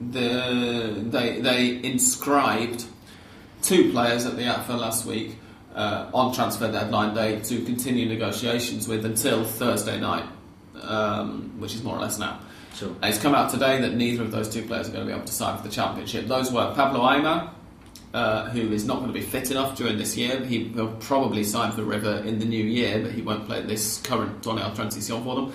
the, 0.00 0.94
they 1.10 1.40
they 1.40 1.82
inscribed 1.82 2.84
two 3.62 3.90
players 3.92 4.26
at 4.26 4.36
the 4.36 4.44
AFA 4.44 4.74
last 4.74 5.06
week 5.06 5.36
uh, 5.74 6.10
on 6.14 6.32
transfer 6.34 6.70
deadline 6.70 7.14
day 7.14 7.40
to 7.40 7.64
continue 7.64 8.06
negotiations 8.06 8.86
with 8.88 9.04
until 9.04 9.44
Thursday 9.44 9.98
night, 10.00 10.24
um, 10.82 11.52
which 11.58 11.74
is 11.74 11.82
more 11.82 11.96
or 11.96 12.00
less 12.00 12.18
now. 12.18 12.38
sure. 12.74 12.90
And 13.02 13.12
It's 13.12 13.18
come 13.18 13.34
out 13.34 13.50
today 13.50 13.80
that 13.80 13.94
neither 13.94 14.22
of 14.22 14.30
those 14.30 14.48
two 14.48 14.62
players 14.66 14.88
are 14.88 14.92
going 14.92 15.04
to 15.06 15.10
be 15.10 15.14
able 15.14 15.26
to 15.26 15.32
sign 15.32 15.56
for 15.56 15.62
the 15.62 15.74
championship. 15.74 16.26
Those 16.26 16.52
were 16.52 16.72
Pablo 16.74 17.00
Aimar, 17.00 17.50
uh, 18.16 18.48
who 18.50 18.72
is 18.72 18.84
not 18.86 18.96
going 19.00 19.12
to 19.12 19.18
be 19.22 19.26
fit 19.34 19.50
enough 19.50 19.76
during 19.76 19.98
this 19.98 20.16
year. 20.16 20.34
He 20.44 20.58
will 20.74 20.92
probably 21.10 21.44
sign 21.44 21.70
for 21.70 21.76
the 21.82 21.84
River 21.96 22.14
in 22.24 22.38
the 22.38 22.46
new 22.46 22.64
year, 22.64 23.00
but 23.02 23.12
he 23.12 23.20
won't 23.22 23.44
play 23.46 23.60
this 23.62 24.00
current 24.08 24.40
torneo 24.42 24.74
transición 24.74 25.22
for 25.22 25.34
them. 25.36 25.52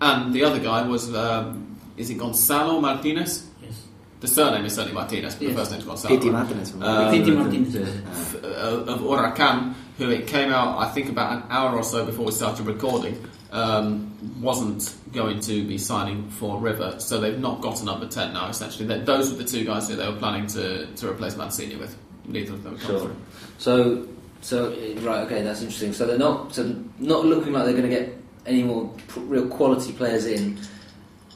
And 0.00 0.34
the 0.34 0.44
other 0.44 0.58
guy 0.58 0.82
was, 0.86 1.14
um, 1.14 1.78
is 1.96 2.10
it 2.10 2.18
Gonzalo 2.18 2.80
Martinez? 2.80 3.46
Yes. 3.62 3.86
The 4.20 4.28
surname 4.28 4.64
is 4.66 4.74
certainly 4.74 4.94
Martinez, 4.94 5.34
but 5.36 5.48
the 5.48 5.54
first 5.54 5.70
name 5.70 5.80
is 5.80 5.86
Gonzalo. 5.86 6.16
Pity 6.16 6.30
Martinez 6.30 6.70
from 6.70 6.82
Um, 6.82 7.12
Titi 7.12 7.30
Martinez. 7.30 7.76
F- 7.76 8.44
uh, 8.44 8.92
of 8.92 9.00
Huracan, 9.00 9.74
who 9.98 10.10
it 10.10 10.26
came 10.26 10.50
out, 10.52 10.78
I 10.78 10.88
think, 10.92 11.08
about 11.08 11.32
an 11.32 11.42
hour 11.50 11.74
or 11.76 11.82
so 11.84 12.04
before 12.04 12.26
we 12.26 12.32
started 12.32 12.66
recording, 12.66 13.16
um, 13.52 14.16
wasn't 14.40 14.94
going 15.12 15.38
to 15.40 15.62
be 15.64 15.76
signing 15.78 16.28
for 16.30 16.58
River, 16.58 16.94
so 16.98 17.20
they've 17.20 17.38
not 17.38 17.60
got 17.60 17.80
a 17.82 17.84
number 17.84 18.06
10 18.08 18.32
now, 18.32 18.48
essentially. 18.48 18.86
They, 18.86 18.98
those 19.00 19.30
were 19.30 19.36
the 19.38 19.44
two 19.44 19.64
guys 19.64 19.88
who 19.88 19.96
they 19.96 20.08
were 20.08 20.16
planning 20.16 20.46
to, 20.48 20.86
to 20.86 21.10
replace 21.10 21.36
Mancini 21.36 21.76
with. 21.76 21.96
Neither 22.24 22.54
of 22.54 22.62
them 22.62 22.78
Sure. 22.78 23.00
through. 23.00 23.16
So, 23.58 24.08
so 24.40 24.70
right, 25.00 25.20
okay, 25.26 25.42
that's 25.42 25.60
interesting. 25.60 25.92
So 25.92 26.06
they're 26.06 26.18
not, 26.18 26.54
so 26.54 26.74
not 26.98 27.26
looking 27.26 27.52
like 27.52 27.64
they're 27.64 27.74
going 27.76 27.88
to 27.90 27.94
get 27.94 28.16
any 28.46 28.62
more 28.62 28.90
real 29.16 29.48
quality 29.48 29.92
players 29.92 30.24
in. 30.26 30.58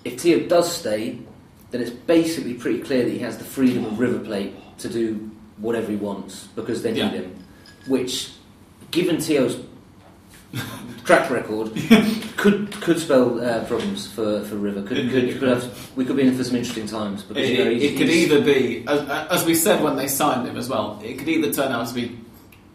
If 0.05 0.23
Teo 0.23 0.47
does 0.47 0.73
stay, 0.75 1.19
then 1.73 1.81
it's 1.81 1.91
basically 1.91 2.55
pretty 2.55 2.81
clear 2.81 3.05
that 3.05 3.11
he 3.11 3.19
has 3.19 3.37
the 3.37 3.45
freedom 3.45 3.85
of 3.85 3.99
River 3.99 4.21
Plate 4.21 4.55
to 4.79 4.89
do 4.89 5.29
whatever 5.59 5.91
he 5.91 5.97
wants 5.97 6.47
because 6.55 6.83
they 6.83 6.93
need 6.93 6.99
Yeah. 6.99 7.11
him. 7.11 7.37
Which, 7.89 8.31
given 8.93 9.19
Teo's 9.19 9.57
track 11.05 11.31
record, 11.31 11.71
could 12.37 12.73
could 12.83 12.99
spell 13.01 13.41
uh, 13.45 13.65
problems 13.65 14.07
for, 14.07 14.43
for 14.45 14.57
River. 14.57 14.83
Could, 14.83 14.99
It- 14.99 15.11
could, 15.11 15.39
could 15.39 15.49
have, 15.49 15.97
we 15.97 16.05
could 16.05 16.17
be 16.17 16.23
in 16.27 16.37
for 16.37 16.45
some 16.45 16.57
interesting 16.57 16.87
times 16.87 17.23
because 17.23 17.49
It, 17.49 17.59
you 17.59 17.65
know, 17.65 17.71
it, 17.71 17.83
it 17.83 17.97
could 17.99 18.09
either 18.11 18.41
be, 18.43 18.85
as, 18.87 19.09
as 19.31 19.45
we 19.45 19.55
said 19.55 19.83
when 19.83 19.97
they 19.97 20.09
signed 20.09 20.47
him 20.49 20.57
as 20.57 20.69
well, 20.69 21.01
it 21.05 21.19
could 21.19 21.29
either 21.29 21.53
turn 21.53 21.73
out 21.73 21.87
to 21.89 21.95
be 21.95 22.19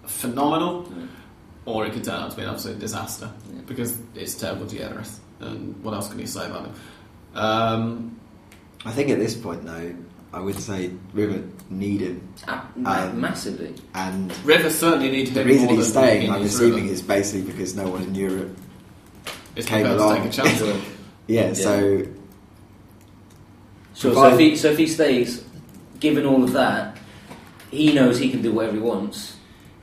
phenomenal 0.06 0.88
Yeah. 0.95 1.06
or 1.65 1.85
it 1.85 1.93
could 1.93 2.03
turn 2.03 2.15
out 2.15 2.31
to 2.31 2.38
be 2.38 2.43
an 2.43 2.49
absolute 2.49 2.80
disaster 2.80 3.31
Yeah. 3.53 3.61
because 3.65 3.98
it's 4.15 4.35
terrible 4.35 4.65
to 4.68 4.76
Gutierrez. 4.76 5.19
And 5.39 5.81
what 5.84 5.93
else 5.93 6.10
can 6.10 6.19
you 6.19 6.27
say 6.27 6.45
about 6.45 6.65
him? 6.68 6.73
Um, 7.35 8.19
I 8.85 8.91
think 8.91 9.10
at 9.10 9.18
this 9.19 9.35
point, 9.35 9.64
though, 9.65 9.95
I 10.34 10.40
would 10.40 10.58
say 10.60 10.91
River 11.14 11.44
need 11.70 12.02
him, 12.02 12.22
Ah, 12.48 12.66
ma- 12.76 13.03
Um, 13.03 13.20
massively. 13.20 13.74
and 13.94 14.32
River 14.45 14.70
certainly 14.70 15.12
need 15.12 15.28
the 15.34 15.44
reason 15.44 15.66
more 15.68 15.76
he's 15.76 15.91
than 15.94 16.03
staying, 16.03 16.22
he 16.22 16.30
I'm 16.30 16.41
assuming, 16.44 16.84
River. 16.84 16.94
is 16.94 17.02
basically 17.02 17.52
because 17.52 17.76
no 17.76 17.90
one 17.90 18.03
in 18.03 18.16
Europe 18.16 18.56
It's 19.56 19.68
came 19.68 19.80
prepared 19.82 19.98
to 19.99 20.03
along. 20.06 20.16
take 20.18 20.26
a 20.26 20.30
chance 20.32 20.62
on 20.62 20.68
him. 20.70 20.82
Yeah, 21.28 21.53
so 21.53 22.03
Sure. 23.95 24.14
So 24.14 24.34
if, 24.34 24.40
he, 24.40 24.56
so 24.58 24.72
if 24.72 24.78
he 24.78 24.88
stays, 24.88 25.44
given 25.99 26.26
all 26.26 26.44
of 26.44 26.53
that, 26.53 26.98
he 27.70 27.94
knows 27.94 28.18
he 28.18 28.30
can 28.32 28.41
do 28.41 28.52
whatever 28.52 28.76
he 28.78 28.82
wants. 28.82 29.36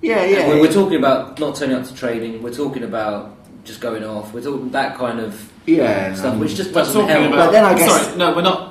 yeah, 0.03 0.23
And 0.23 0.31
yeah. 0.33 0.49
We're, 0.49 0.61
we're 0.62 0.73
talking 0.73 0.99
about 0.99 1.39
not 1.39 1.55
turning 1.57 1.77
up 1.77 1.87
to 1.87 1.95
training. 1.95 2.43
We're 2.43 2.53
talking 2.55 2.83
about 2.85 3.37
just 3.65 3.81
going 3.81 4.03
off. 4.05 4.33
We're 4.33 4.43
talking 4.43 4.70
that 4.70 4.97
kind 4.97 5.20
of 5.20 5.51
yeah, 5.66 6.15
stuff, 6.15 6.33
um, 6.35 6.41
which 6.41 6.55
just 6.57 6.73
doesn't 6.73 6.95
talking 6.95 7.09
help. 7.09 7.33
about. 7.33 7.47
But 7.47 7.53
then 7.53 7.65
I 7.65 7.75
guess- 7.79 8.05
Sorry, 8.07 8.16
no, 8.19 8.35
we're 8.35 8.43
not. 8.43 8.68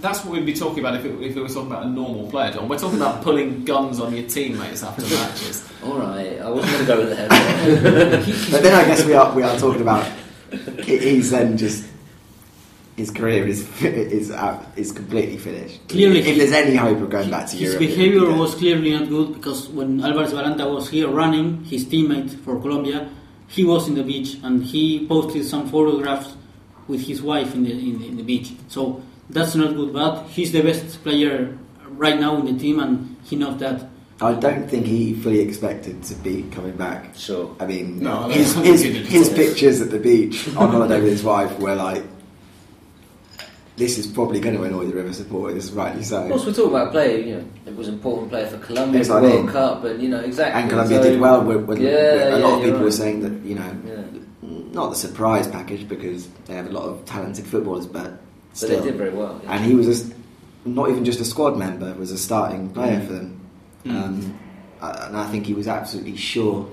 That's 0.00 0.24
what 0.24 0.32
we'd 0.32 0.46
be 0.46 0.54
talking 0.54 0.78
about 0.80 0.94
if 0.96 1.04
it, 1.04 1.22
if 1.22 1.36
it 1.36 1.40
was 1.40 1.54
talking 1.54 1.70
about 1.70 1.84
a 1.84 1.88
normal 1.88 2.28
player, 2.30 2.52
John. 2.52 2.68
We're 2.68 2.78
talking 2.78 2.98
about 3.00 3.22
pulling 3.22 3.64
guns 3.64 4.00
on 4.00 4.14
your 4.14 4.26
teammates 4.28 4.82
after 4.82 5.02
matches. 5.14 5.68
All 5.84 5.98
right, 5.98 6.40
I 6.40 6.48
wasn't 6.50 6.86
going 6.86 6.86
to 6.86 6.86
go 6.86 7.14
there. 7.14 7.28
But 8.50 8.62
then 8.62 8.74
I 8.74 8.84
guess 8.86 9.04
we 9.04 9.14
are 9.14 9.34
we 9.34 9.42
are 9.42 9.58
talking 9.58 9.82
about 9.82 10.10
he's 10.84 11.30
then 11.30 11.56
just 11.56 11.86
his 12.96 13.10
career 13.10 13.46
is 13.46 13.68
is 13.82 14.30
out, 14.30 14.64
is 14.76 14.92
completely 14.92 15.38
finished. 15.38 15.86
Clearly 15.88 16.18
if 16.20 16.26
he- 16.26 16.38
there's 16.38 16.52
any 16.52 16.76
hope 16.76 16.98
of 17.00 17.08
going 17.10 17.30
back 17.30 17.46
to 17.48 17.52
His 17.56 17.72
Europe, 17.74 17.78
behavior 17.78 18.24
yeah. 18.30 18.36
was 18.36 18.54
clearly 18.54 18.90
not 18.92 19.08
good 19.08 19.34
because 19.34 19.68
when 19.68 20.00
Alvarez 20.02 20.32
Balanta 20.32 20.66
was 20.72 20.88
here 20.90 21.08
running, 21.08 21.64
his 21.64 21.84
teammate 21.86 22.38
for 22.44 22.60
Colombia, 22.60 23.08
he 23.48 23.64
was 23.64 23.88
in 23.88 23.94
the 23.94 24.02
beach 24.02 24.36
and 24.42 24.62
he 24.64 25.06
posted 25.06 25.44
some 25.46 25.68
photographs 25.68 26.34
with 26.88 27.06
his 27.06 27.22
wife 27.22 27.54
in 27.54 27.64
the 27.64 27.70
in 27.72 27.98
the, 28.00 28.06
in 28.08 28.16
the 28.16 28.22
beach. 28.22 28.52
So 28.68 29.02
that's 29.30 29.54
not 29.54 29.74
good. 29.74 29.92
But 29.92 30.24
he's 30.28 30.52
the 30.52 30.62
best 30.62 31.02
player 31.02 31.56
right 31.88 32.18
now 32.18 32.36
in 32.38 32.46
the 32.46 32.58
team, 32.58 32.80
and 32.80 33.16
he 33.24 33.36
knows 33.36 33.58
that. 33.60 33.88
I 34.22 34.34
don't 34.34 34.68
think 34.68 34.84
he 34.84 35.14
fully 35.14 35.40
expected 35.40 36.02
to 36.04 36.14
be 36.16 36.42
coming 36.50 36.76
back. 36.76 37.14
Sure. 37.16 37.56
I 37.58 37.64
mean, 37.64 38.00
No, 38.00 38.28
his, 38.28 38.54
his, 38.56 38.82
his 39.08 39.28
pictures 39.30 39.80
at 39.80 39.90
the 39.90 39.98
beach 39.98 40.46
on 40.56 40.68
holiday 40.70 41.00
with 41.00 41.10
his 41.12 41.22
wife 41.24 41.58
were 41.58 41.74
like, 41.74 42.04
this 43.76 43.96
is 43.96 44.06
probably 44.06 44.40
going 44.40 44.54
to 44.56 44.62
annoy 44.64 44.84
the 44.84 44.92
River 44.94 45.12
supporters, 45.14 45.72
rightly 45.72 46.02
so. 46.02 46.22
Of 46.24 46.28
course, 46.28 46.44
we're 46.44 46.52
talking 46.52 46.70
about 46.70 46.88
a 46.88 46.90
player. 46.90 47.18
You 47.18 47.36
know, 47.36 47.44
it 47.64 47.74
was 47.76 47.88
an 47.88 47.94
important 47.94 48.28
player 48.28 48.46
for 48.46 48.58
Colombia, 48.58 48.98
That's 48.98 49.08
for 49.08 49.14
what 49.14 49.20
the 49.22 49.28
I 49.28 49.32
World 49.32 49.44
mean. 49.46 49.52
Cup, 49.54 49.84
and 49.84 50.02
you 50.02 50.08
know 50.10 50.20
exactly. 50.20 50.60
And 50.60 50.70
Colombia 50.70 51.02
So- 51.02 51.10
did 51.10 51.20
well. 51.20 51.42
When, 51.42 51.66
when 51.66 51.80
Yeah, 51.80 51.88
a 51.88 52.38
yeah, 52.40 52.44
lot 52.44 52.58
of 52.58 52.60
you're 52.60 52.72
people 52.72 52.84
were 52.84 52.92
saying 52.92 53.20
that, 53.22 53.48
you 53.48 53.54
know, 53.54 53.74
Yeah. 53.86 54.02
not 54.72 54.90
the 54.90 54.96
surprise 54.96 55.48
package 55.48 55.88
because 55.88 56.28
they 56.44 56.54
have 56.56 56.66
a 56.66 56.72
lot 56.72 56.82
of 56.84 57.06
talented 57.06 57.46
footballers, 57.46 57.86
but 57.86 58.20
But 58.50 58.56
still. 58.56 58.80
they 58.80 58.90
did 58.90 58.96
very 58.96 59.10
well. 59.10 59.40
yeah. 59.42 59.52
and 59.54 59.64
he 59.64 59.74
was 59.74 59.88
a 59.88 59.92
s 59.92 60.12
not 60.64 60.90
even 60.90 61.04
just 61.04 61.20
a 61.20 61.24
squad 61.24 61.56
member, 61.56 61.94
was 61.94 62.10
a 62.10 62.18
starting 62.18 62.68
player 62.70 63.00
for 63.00 63.12
them. 63.14 63.40
Mm. 63.84 64.02
Um, 64.02 64.38
and 64.82 65.16
I 65.16 65.26
think 65.30 65.46
he 65.46 65.54
was 65.54 65.66
absolutely 65.66 66.16
sure, 66.16 66.68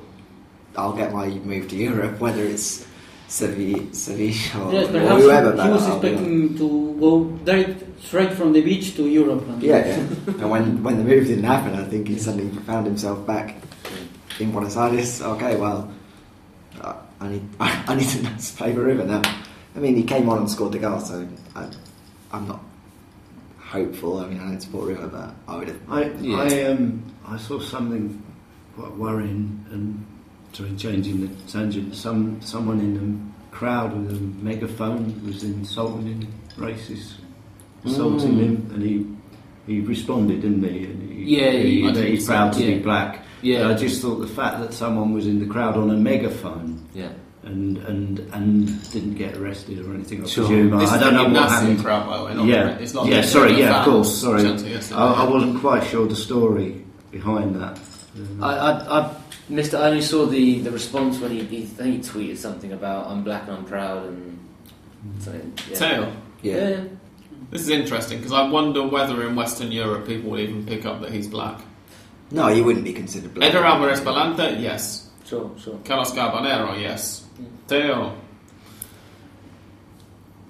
I'll 0.76 0.94
get 0.94 1.14
my 1.14 1.28
move 1.30 1.70
to 1.70 1.76
Europe, 1.76 2.20
whether 2.26 2.44
it's 2.44 2.86
Sevilla, 3.28 3.94
Sevilla 3.94 4.66
or, 4.66 4.74
Yes, 4.74 4.88
or 4.94 5.20
whoever. 5.22 5.52
he 5.52 5.70
was 5.70 5.84
I'll 5.84 5.96
expecting 5.96 6.58
to 6.58 6.68
go 7.00 7.24
direct 7.44 7.84
straight 8.02 8.34
from 8.34 8.54
the 8.54 8.62
beach 8.62 8.96
to 8.96 9.08
Europe. 9.08 9.48
And 9.48 9.62
Yeah, 9.62 9.86
yeah. 9.86 9.96
and 10.40 10.50
when, 10.50 10.84
when 10.84 10.98
the 10.98 11.04
move 11.04 11.28
didn't 11.28 11.44
happen, 11.44 11.76
I 11.76 11.86
think 11.86 12.08
he 12.08 12.18
suddenly 12.18 12.50
found 12.64 12.86
himself 12.86 13.26
back 13.26 13.56
in 14.40 14.52
Buenos 14.52 14.78
Aires. 14.78 15.22
Okay, 15.22 15.56
well, 15.58 15.92
uh, 16.82 16.96
I 17.20 17.28
need 17.30 17.44
I 17.60 17.96
need 17.96 18.10
to 18.10 18.20
play 18.56 18.74
for 18.74 18.84
River 18.84 19.04
now. 19.04 19.22
I 19.76 19.80
mean, 19.80 19.96
he 19.96 20.04
came 20.04 20.30
on 20.30 20.40
and 20.40 20.50
scored 20.50 20.72
the 20.72 20.80
goal, 20.80 21.00
so 21.00 21.28
I, 21.58 21.68
I'm 22.32 22.48
not 22.48 22.62
hopeful. 23.60 24.20
I 24.20 24.28
mean, 24.28 24.40
I 24.40 24.46
don't 24.50 24.62
support 24.62 24.88
River, 24.88 25.08
but 25.08 25.34
I 25.48 25.58
would 25.58 25.68
have. 25.68 25.80
I, 25.90 26.04
Yeah. 26.22 26.38
I, 26.38 26.64
um, 26.72 27.04
I 27.28 27.38
saw 27.38 27.60
something 27.60 28.22
quite 28.76 28.92
worrying 28.96 29.66
and 29.72 30.06
sorry, 30.54 30.74
changing 30.76 31.22
the 31.22 31.28
tangent. 31.52 31.96
Some 31.96 32.40
someone 32.42 32.80
in 32.80 32.94
the 32.96 33.56
crowd 33.56 33.94
with 33.98 34.16
a 34.16 34.20
megaphone 34.44 35.26
was 35.26 35.44
insulting 35.44 36.06
him, 36.22 36.28
racist, 36.58 37.14
insulting 37.84 38.34
Mm. 38.36 38.40
him, 38.40 38.72
and 38.74 38.84
he 38.84 39.06
he 39.66 39.82
responded, 39.82 40.42
didn't 40.42 40.64
he? 40.64 40.86
And 40.86 41.12
he, 41.12 41.38
Yeah, 41.38 41.52
he, 41.52 41.82
he- 41.82 42.12
he's 42.12 42.26
proud 42.26 42.54
to 42.54 42.64
yeah. 42.64 42.78
be 42.78 42.84
black. 42.84 43.24
Yeah. 43.42 43.70
I 43.70 43.74
just 43.74 44.02
thought 44.02 44.20
the 44.20 44.28
fact 44.28 44.60
that 44.62 44.74
someone 44.74 45.14
was 45.14 45.28
in 45.28 45.40
the 45.40 45.46
crowd 45.46 45.76
on 45.78 45.90
a 45.92 45.98
megaphone 45.98 46.82
yeah. 46.94 47.10
And 47.48 47.78
and 47.90 48.20
and 48.34 48.92
didn't 48.92 49.16
get 49.16 49.36
arrested 49.38 49.80
or 49.86 49.94
anything. 49.94 50.24
I 50.24 50.28
Sure. 50.28 50.46
presume. 50.48 50.78
This 50.80 50.92
I 50.92 50.96
is 50.96 51.02
don't 51.02 51.14
the 51.16 51.24
know 51.28 51.40
what 51.42 51.50
happened. 51.50 51.80
crowd, 51.84 52.06
by 52.08 52.18
the 52.18 52.24
way. 52.26 52.34
Not 52.36 52.46
yeah, 52.46 52.64
the, 52.74 52.84
it's 52.84 52.94
not 52.94 53.08
yeah. 53.08 53.22
the- 53.22 53.28
Sorry, 53.28 53.60
yeah, 53.60 53.80
of 53.80 53.86
course. 53.86 54.22
Sorry. 54.22 54.44
I, 54.46 55.14
I 55.24 55.24
wasn't 55.30 55.60
quite 55.62 55.84
sure 55.86 56.06
the 56.08 56.16
story 56.16 56.84
behind 57.12 57.56
that. 57.56 57.80
Um, 58.18 58.44
I, 58.44 58.52
I, 58.58 59.00
I 59.00 59.16
missed. 59.50 59.74
I 59.74 59.88
only 59.90 60.02
saw 60.02 60.26
the, 60.26 60.60
the 60.62 60.72
response 60.72 61.20
when 61.20 61.32
he, 61.32 61.44
he, 61.46 61.62
he 61.66 61.98
tweeted 62.00 62.38
something 62.38 62.74
about 62.74 63.08
I'm 63.08 63.24
black 63.24 63.44
and 63.48 63.58
I'm 63.58 63.66
proud 63.66 64.08
and 64.08 64.40
something. 65.20 65.54
Yeah. 65.70 65.76
Tail. 65.78 66.14
Yeah. 66.42 66.70
yeah. 66.70 66.84
This 67.50 67.62
is 67.62 67.70
interesting 67.70 68.18
because 68.18 68.34
I 68.34 68.50
wonder 68.50 68.86
whether 68.86 69.26
in 69.26 69.36
Western 69.36 69.72
Europe 69.72 70.06
people 70.06 70.32
will 70.32 70.40
even 70.40 70.66
pick 70.66 70.86
up 70.86 71.00
that 71.02 71.12
he's 71.12 71.28
black. 71.28 71.62
No, 72.30 72.48
he 72.48 72.62
wouldn't 72.62 72.84
be 72.84 72.92
considered 72.92 73.34
black. 73.34 73.50
Eder 73.52 73.64
Alvarez 73.64 74.02
Balanta, 74.02 74.60
yes. 74.62 75.10
Sure, 75.26 75.50
sure. 75.58 75.80
Carlos 75.86 76.12
Carbonero, 76.12 76.80
yes. 76.80 77.24
Teo. 77.68 78.16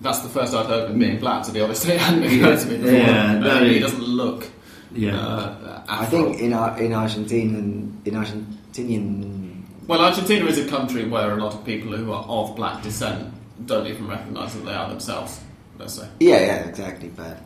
That's 0.02 0.20
the 0.20 0.30
first 0.30 0.54
I've 0.54 0.68
heard 0.68 0.84
of 0.86 0.90
him 0.92 1.00
being 1.00 1.20
black, 1.20 1.44
to 1.46 1.52
be 1.52 1.62
honest. 1.62 1.86
It 1.90 2.00
hadn't 2.00 2.24
occurred 2.24 2.60
to 2.60 2.66
me 2.68 2.78
before. 2.78 2.92
Yeah, 2.92 3.34
no, 3.40 3.64
he 3.64 3.74
he- 3.76 3.80
doesn't 3.80 4.04
look. 4.04 4.48
yeah. 4.94 5.18
Uh, 5.18 5.84
I 5.90 6.06
think 6.06 6.40
in 6.40 6.54
Ar- 6.54 6.80
in 6.80 6.94
Argentina 6.94 7.58
and 7.58 8.02
in 8.08 8.14
Argentinian. 8.14 9.64
Well, 9.88 10.02
Argentina 10.02 10.46
is 10.46 10.60
a 10.60 10.68
country 10.68 11.06
where 11.08 11.32
a 11.32 11.38
lot 11.44 11.54
of 11.54 11.66
people 11.66 11.96
who 11.96 12.12
are 12.12 12.24
of 12.26 12.56
black 12.56 12.84
descent 12.84 13.34
don't 13.66 13.88
even 13.88 14.08
recognise 14.08 14.54
that 14.54 14.66
they 14.66 14.74
are 14.74 14.90
themselves. 14.90 15.40
Let's 15.80 15.94
say. 15.96 16.08
Yeah, 16.20 16.40
yeah, 16.42 16.68
exactly. 16.68 17.10
But 17.10 17.38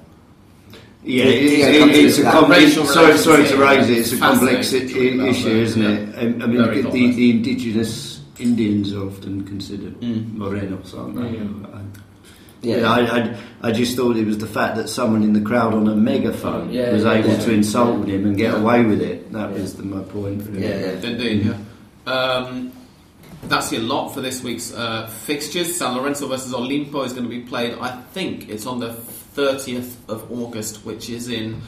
Yeah, 1.03 1.25
Yeah, 1.25 1.31
it's, 1.31 1.95
it- 1.95 2.05
it's 2.05 2.17
a 2.19 2.23
that 2.23 2.33
com- 2.33 2.51
racial 2.51 2.85
sorry, 2.85 3.17
sorry 3.17 3.47
to 3.47 3.57
raise 3.57 3.89
it. 3.89 3.97
It's 3.99 4.11
a 4.13 4.17
complex 4.17 4.73
i- 4.73 4.79
fascinating 4.79 4.97
i- 5.11 5.13
about 5.23 5.27
issue, 5.29 5.49
isn't 5.49 5.81
yeah. 5.81 5.89
it? 5.89 6.15
I, 6.17 6.21
I 6.21 6.47
mean, 6.47 6.57
Very 6.65 6.81
the, 6.81 6.89
the 6.91 7.29
indigenous 7.31 8.10
Indians 8.39 8.93
are 8.93 9.05
often 9.07 9.43
considered 9.45 9.99
Mm. 10.01 10.37
morenos, 10.37 10.97
aren't 10.97 11.15
they? 11.15 11.21
Mm. 11.37 11.65
I- 11.75 11.81
yeah, 12.63 12.77
Yeah, 12.77 12.91
I, 12.91 12.99
I, 13.19 13.35
I 13.63 13.71
just 13.71 13.95
thought 13.97 14.17
it 14.17 14.25
was 14.27 14.37
the 14.37 14.45
fact 14.47 14.75
that 14.75 14.87
someone 14.87 15.23
in 15.23 15.33
the 15.33 15.41
crowd 15.41 15.73
on 15.73 15.87
a 15.87 15.95
megaphone 15.95 16.71
Yeah, 16.71 16.91
was 16.93 17.03
yeah, 17.03 17.13
able 17.13 17.29
yeah. 17.29 17.39
to 17.39 17.51
insult 17.51 18.07
him 18.07 18.25
and 18.27 18.37
get 18.37 18.53
Yeah. 18.53 18.59
away 18.61 18.85
with 18.85 19.01
it. 19.01 19.31
That 19.33 19.49
Yeah. 19.51 19.61
was 19.61 19.73
the, 19.75 19.83
my 19.83 20.01
point. 20.01 20.43
Really. 20.47 20.67
Yeah, 20.67 20.79
yeah. 21.01 21.09
Indeed, 21.09 21.45
yeah. 21.45 22.11
Um, 22.13 22.71
that's 23.47 23.71
your 23.71 23.81
lot 23.81 24.09
for 24.13 24.21
this 24.21 24.43
week's 24.43 24.71
uh, 24.73 25.07
fixtures. 25.07 25.75
San 25.75 25.95
Lorenzo 25.97 26.27
versus 26.27 26.53
Olimpo 26.53 27.03
is 27.03 27.13
going 27.13 27.23
to 27.25 27.29
be 27.29 27.39
played, 27.41 27.73
I 27.81 27.99
think 28.13 28.47
it's 28.49 28.67
on 28.67 28.79
the 28.79 28.89
30th 29.35 29.95
of 30.07 30.31
August, 30.31 30.85
which 30.85 31.09
is 31.09 31.29
in 31.29 31.61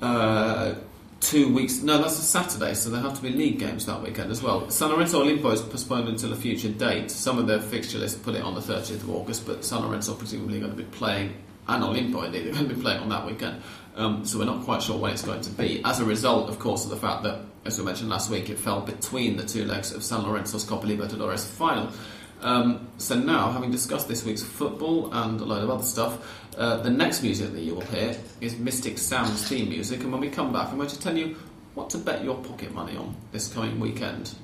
uh, 0.00 0.72
two 1.20 1.52
weeks. 1.52 1.82
No, 1.82 1.98
that's 1.98 2.18
a 2.18 2.22
Saturday, 2.22 2.74
so 2.74 2.90
there 2.90 3.00
have 3.00 3.14
to 3.14 3.22
be 3.22 3.30
league 3.30 3.58
games 3.58 3.86
that 3.86 4.02
weekend 4.02 4.30
as 4.30 4.42
well. 4.42 4.68
San 4.70 4.90
Lorenzo 4.90 5.22
Olimpo 5.22 5.52
is 5.52 5.60
postponed 5.60 6.08
until 6.08 6.32
a 6.32 6.36
future 6.36 6.70
date. 6.70 7.10
Some 7.10 7.38
of 7.38 7.46
their 7.46 7.60
fixture 7.60 7.98
lists 7.98 8.18
put 8.18 8.34
it 8.34 8.42
on 8.42 8.54
the 8.54 8.60
30th 8.60 9.02
of 9.02 9.10
August, 9.10 9.46
but 9.46 9.64
San 9.64 9.82
Lorenzo 9.82 10.14
presumably 10.14 10.58
going 10.58 10.72
to 10.72 10.76
be 10.76 10.84
playing, 10.84 11.34
and 11.68 11.82
Olimpo 11.84 12.24
indeed, 12.24 12.46
they're 12.46 12.54
going 12.54 12.68
to 12.68 12.74
be 12.74 12.80
playing 12.80 13.00
on 13.00 13.08
that 13.10 13.26
weekend. 13.26 13.62
Um, 13.96 14.24
so 14.24 14.38
we're 14.38 14.46
not 14.46 14.64
quite 14.64 14.82
sure 14.82 14.98
when 14.98 15.12
it's 15.12 15.22
going 15.22 15.42
to 15.42 15.50
be. 15.50 15.82
As 15.84 16.00
a 16.00 16.04
result, 16.04 16.48
of 16.48 16.58
course, 16.58 16.84
of 16.84 16.90
the 16.90 16.96
fact 16.96 17.22
that, 17.24 17.40
as 17.64 17.78
we 17.78 17.84
mentioned 17.84 18.08
last 18.08 18.30
week, 18.30 18.48
it 18.48 18.58
fell 18.58 18.80
between 18.80 19.36
the 19.36 19.44
two 19.44 19.64
legs 19.66 19.92
of 19.92 20.02
San 20.02 20.22
Lorenzo's 20.22 20.64
Copa 20.64 20.86
Libertadores 20.86 21.46
final. 21.46 21.90
Um, 22.42 22.88
so 22.98 23.18
now, 23.18 23.50
having 23.50 23.70
discussed 23.70 24.08
this 24.08 24.24
week's 24.24 24.42
football 24.42 25.12
and 25.12 25.40
a 25.40 25.44
load 25.44 25.62
of 25.62 25.70
other 25.70 25.84
stuff, 25.84 26.46
uh, 26.56 26.78
the 26.78 26.90
next 26.90 27.22
music 27.22 27.52
that 27.52 27.60
you 27.60 27.74
will 27.74 27.82
hear 27.82 28.16
is 28.40 28.58
Mystic 28.58 28.98
Sounds 28.98 29.48
theme 29.48 29.68
music, 29.68 30.00
and 30.00 30.12
when 30.12 30.20
we 30.20 30.30
come 30.30 30.52
back, 30.52 30.68
I'm 30.68 30.76
going 30.76 30.88
to 30.88 31.00
tell 31.00 31.16
you 31.16 31.36
what 31.74 31.90
to 31.90 31.98
bet 31.98 32.24
your 32.24 32.36
pocket 32.36 32.74
money 32.74 32.96
on 32.96 33.14
this 33.32 33.52
coming 33.52 33.78
weekend. 33.78 34.34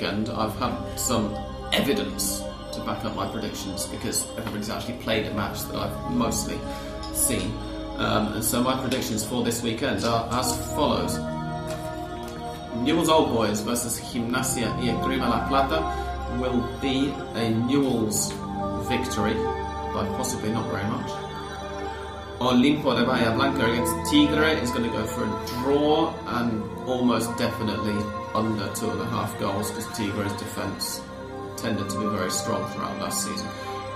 Weekend, 0.00 0.30
I've 0.30 0.56
had 0.56 0.98
some 0.98 1.34
evidence 1.72 2.42
to 2.72 2.80
back 2.86 3.04
up 3.04 3.14
my 3.14 3.28
predictions 3.30 3.86
because 3.86 4.26
everybody's 4.38 4.70
actually 4.70 4.94
played 4.98 5.26
a 5.26 5.34
match 5.34 5.60
that 5.64 5.76
I've 5.76 6.10
mostly 6.12 6.58
seen. 7.12 7.52
Um, 7.96 8.32
and 8.32 8.44
so 8.44 8.62
my 8.62 8.80
predictions 8.80 9.24
for 9.24 9.44
this 9.44 9.62
weekend 9.62 10.04
are 10.04 10.26
as 10.32 10.56
follows. 10.74 11.18
Newell's 12.82 13.10
Old 13.10 13.30
Boys 13.34 13.60
versus 13.60 14.00
Gimnasia 14.00 14.74
y 14.78 14.88
Esgrima 14.88 15.28
La 15.28 15.46
Plata 15.48 15.80
will 16.40 16.66
be 16.80 17.10
a 17.34 17.50
Newell's 17.50 18.32
victory 18.88 19.34
by 19.92 20.06
possibly 20.16 20.50
not 20.50 20.66
very 20.70 20.84
much. 20.84 21.29
Olimpo 22.40 22.96
de 22.96 23.04
Bahia 23.04 23.32
Blanca 23.32 23.70
against 23.70 24.10
Tigre 24.10 24.52
is 24.62 24.70
going 24.70 24.84
to 24.84 24.88
go 24.96 25.04
for 25.04 25.24
a 25.24 25.46
draw 25.62 26.14
and 26.38 26.62
almost 26.88 27.36
definitely 27.36 27.92
under 28.34 28.66
two 28.72 28.88
and 28.90 28.98
a 29.02 29.04
half 29.04 29.38
goals 29.38 29.70
because 29.70 29.86
Tigre's 29.94 30.32
defence 30.40 31.02
tended 31.58 31.90
to 31.90 32.00
be 32.00 32.06
very 32.06 32.30
strong 32.30 32.66
throughout 32.70 32.98
last 32.98 33.26
season. 33.26 33.46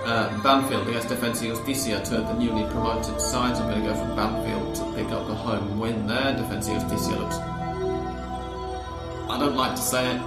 Uh, 0.05 0.29
Banfield 0.43 0.87
against 0.87 1.07
Defensa 1.07 1.47
Justicia, 1.47 1.97
of 1.97 2.09
the 2.27 2.33
newly 2.35 2.69
promoted 2.69 3.19
sides. 3.19 3.59
I'm 3.59 3.67
going 3.67 3.81
to 3.81 3.89
go 3.89 3.95
for 3.95 4.15
Banfield 4.15 4.75
to 4.75 4.93
pick 4.93 5.11
up 5.11 5.25
the 5.25 5.33
home 5.33 5.79
win 5.79 6.05
there. 6.05 6.35
Defensa 6.35 6.79
Justicia 6.79 7.17
looks. 7.19 7.37
I 9.27 9.39
don't 9.39 9.55
like 9.55 9.75
to 9.75 9.81
say 9.81 10.17
it 10.17 10.21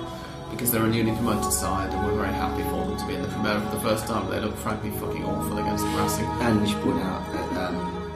because 0.50 0.72
they're 0.72 0.84
a 0.84 0.88
newly 0.88 1.12
promoted 1.12 1.52
side 1.52 1.92
and 1.92 2.04
we're 2.04 2.16
very 2.16 2.32
happy 2.34 2.62
for 2.64 2.84
them 2.84 2.96
to 2.96 3.06
be 3.06 3.14
in 3.14 3.22
the 3.22 3.28
Primera 3.28 3.62
for 3.68 3.76
the 3.76 3.80
first 3.80 4.06
time. 4.06 4.28
They 4.28 4.40
look 4.40 4.56
frankly 4.56 4.90
fucking 4.90 5.24
awful 5.24 5.58
against 5.58 5.84
Racing. 5.84 6.24
and 6.42 6.60
we 6.62 6.68
should 6.68 6.82
point 6.82 7.00
out 7.02 7.32
that 7.32 7.47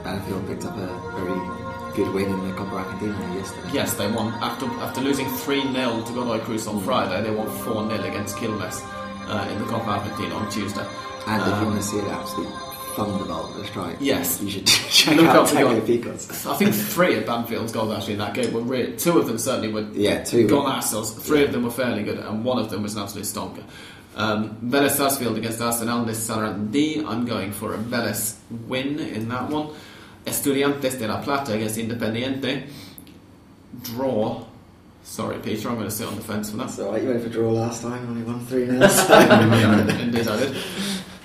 Banfield 0.03 0.47
picked 0.47 0.65
up 0.65 0.75
a 0.77 0.87
very 1.15 1.95
good 1.95 2.13
win 2.13 2.25
in 2.29 2.47
the 2.49 2.53
Copa 2.55 2.75
Argentina 2.75 3.35
yesterday. 3.35 3.69
Yes, 3.73 3.93
they 3.95 4.09
won 4.11 4.33
after 4.43 4.65
after 4.65 5.01
losing 5.01 5.27
three 5.29 5.61
0 5.61 6.03
to 6.05 6.13
Godoy 6.13 6.39
Cruz 6.39 6.67
on 6.67 6.81
Friday. 6.81 7.21
They 7.23 7.31
won 7.35 7.49
four 7.59 7.87
0 7.89 8.03
against 8.03 8.35
Quilmes 8.37 8.81
uh, 9.27 9.49
in 9.51 9.59
the 9.59 9.65
Copa 9.65 9.89
Argentina 9.89 10.35
on 10.35 10.49
Tuesday. 10.51 10.85
And 11.27 11.41
if 11.41 11.47
you 11.47 11.53
Um, 11.53 11.65
want 11.67 11.81
to 11.81 11.87
see 11.87 11.99
an 11.99 12.07
absolute 12.07 12.53
thunderbolt 12.95 13.55
at 13.55 13.61
a 13.61 13.67
strike, 13.67 13.97
Yes. 14.01 14.41
you 14.41 14.49
should 14.49 14.67
check 14.67 15.15
Look 15.15 15.25
out 15.27 15.47
the. 15.47 15.55
Picos. 15.57 16.45
I 16.51 16.55
think 16.57 16.73
three 16.95 17.15
of 17.17 17.25
Banfield's 17.25 17.71
goals 17.71 17.93
actually 17.95 18.13
in 18.13 18.19
that 18.19 18.33
game 18.33 18.51
were 18.53 18.61
really, 18.61 18.95
two 18.97 19.17
of 19.17 19.25
them 19.27 19.37
certainly 19.37 19.69
were 19.71 19.87
Yeah, 19.93 20.23
two. 20.23 20.47
gone 20.47 20.69
assholes. 20.69 21.11
Three 21.13 21.43
of 21.45 21.51
them 21.53 21.63
were 21.63 21.71
fairly 21.71 22.03
good, 22.03 22.19
and 22.19 22.43
one 22.43 22.59
of 22.59 22.69
them 22.69 22.83
was 22.83 22.95
an 22.95 23.03
absolute 23.03 23.25
stonker. 23.25 23.63
Um, 24.15 24.57
Vélez 24.63 24.91
Sarsfield 24.91 25.37
against 25.37 25.59
Arsenal 25.59 26.05
de 26.05 26.11
Sarandí. 26.11 27.03
I'm 27.03 27.25
going 27.25 27.51
for 27.51 27.73
a 27.73 27.77
Vélez 27.79 28.35
win 28.67 28.99
in 28.99 29.27
that 29.29 29.49
one. 29.49 29.69
Estudiantes 30.25 30.97
de 30.97 31.07
La 31.07 31.21
Plata 31.21 31.53
against 31.53 31.77
Independiente. 31.77 32.67
Draw. 33.81 34.45
Sorry, 35.03 35.37
Peter, 35.39 35.67
I'm 35.69 35.75
going 35.75 35.89
to 35.89 35.93
sit 35.93 36.07
on 36.07 36.15
the 36.15 36.21
fence 36.21 36.49
for 36.51 36.57
that. 36.57 36.67
That's 36.67 36.79
alright, 36.79 37.03
you 37.03 37.09
went 37.09 37.23
for 37.23 37.29
draw 37.29 37.51
last 37.51 37.81
time, 37.81 38.07
only 38.07 38.23
won 38.23 38.45
3 38.45 38.65
0. 38.67 38.79
Yeah, 38.79 39.99
Indeed, 39.99 40.27
I 40.27 40.37
did. 40.39 40.55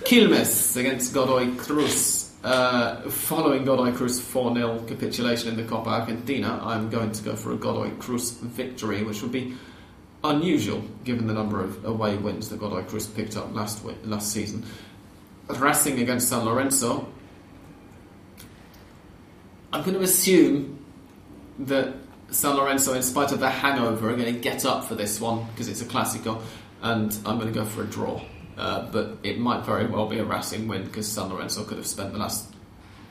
Quilmes 0.05 0.77
against 0.77 1.15
Godoy 1.15 1.55
Cruz. 1.57 2.33
Uh, 2.43 3.03
following 3.09 3.65
Godoy 3.65 3.93
Cruz 3.93 4.21
4 4.21 4.55
0 4.55 4.85
capitulation 4.89 5.49
in 5.51 5.57
the 5.57 5.65
Copa 5.65 5.91
Argentina, 5.91 6.61
I'm 6.63 6.91
going 6.91 7.13
to 7.13 7.23
go 7.23 7.37
for 7.37 7.53
a 7.53 7.57
Godoy 7.57 7.91
Cruz 7.99 8.33
victory, 8.33 9.05
which 9.05 9.23
would 9.23 9.33
be 9.33 9.55
unusual 10.25 10.83
given 11.05 11.27
the 11.29 11.33
number 11.35 11.63
of 11.63 11.85
away 11.85 12.17
wins 12.17 12.49
that 12.49 12.59
Godoy 12.59 12.83
Cruz 12.83 13.07
picked 13.07 13.37
up 13.37 13.55
last 13.55 13.85
last 14.05 14.33
season. 14.33 14.65
Racing 15.49 16.01
against 16.01 16.29
San 16.29 16.45
Lorenzo. 16.45 17.09
I'm 19.73 19.83
going 19.83 19.95
to 19.97 20.03
assume 20.03 20.85
that 21.61 21.95
San 22.31 22.57
Lorenzo, 22.57 22.95
in 22.95 23.03
spite 23.03 23.33
of 23.33 23.41
their 23.41 23.51
hangover, 23.51 24.11
are 24.11 24.17
going 24.17 24.35
to 24.35 24.41
get 24.41 24.65
up 24.65 24.85
for 24.85 24.95
this 24.95 25.21
one 25.21 25.47
because 25.51 25.69
it's 25.69 25.83
a 25.83 25.85
Clasico, 25.85 26.41
and 26.83 27.17
I'm 27.27 27.39
going 27.39 27.53
to 27.53 27.59
go 27.59 27.65
for 27.65 27.83
a 27.83 27.87
draw. 27.87 28.21
Uh, 28.57 28.91
but 28.91 29.19
it 29.23 29.39
might 29.39 29.65
very 29.65 29.87
well 29.87 30.07
be 30.09 30.19
a 30.19 30.25
Racing 30.25 30.67
win 30.69 30.85
because 30.85 31.07
San 31.07 31.29
Lorenzo 31.29 31.65
could 31.65 31.77
have 31.79 31.87
spent 31.87 32.13
the 32.13 32.19
last 32.19 32.53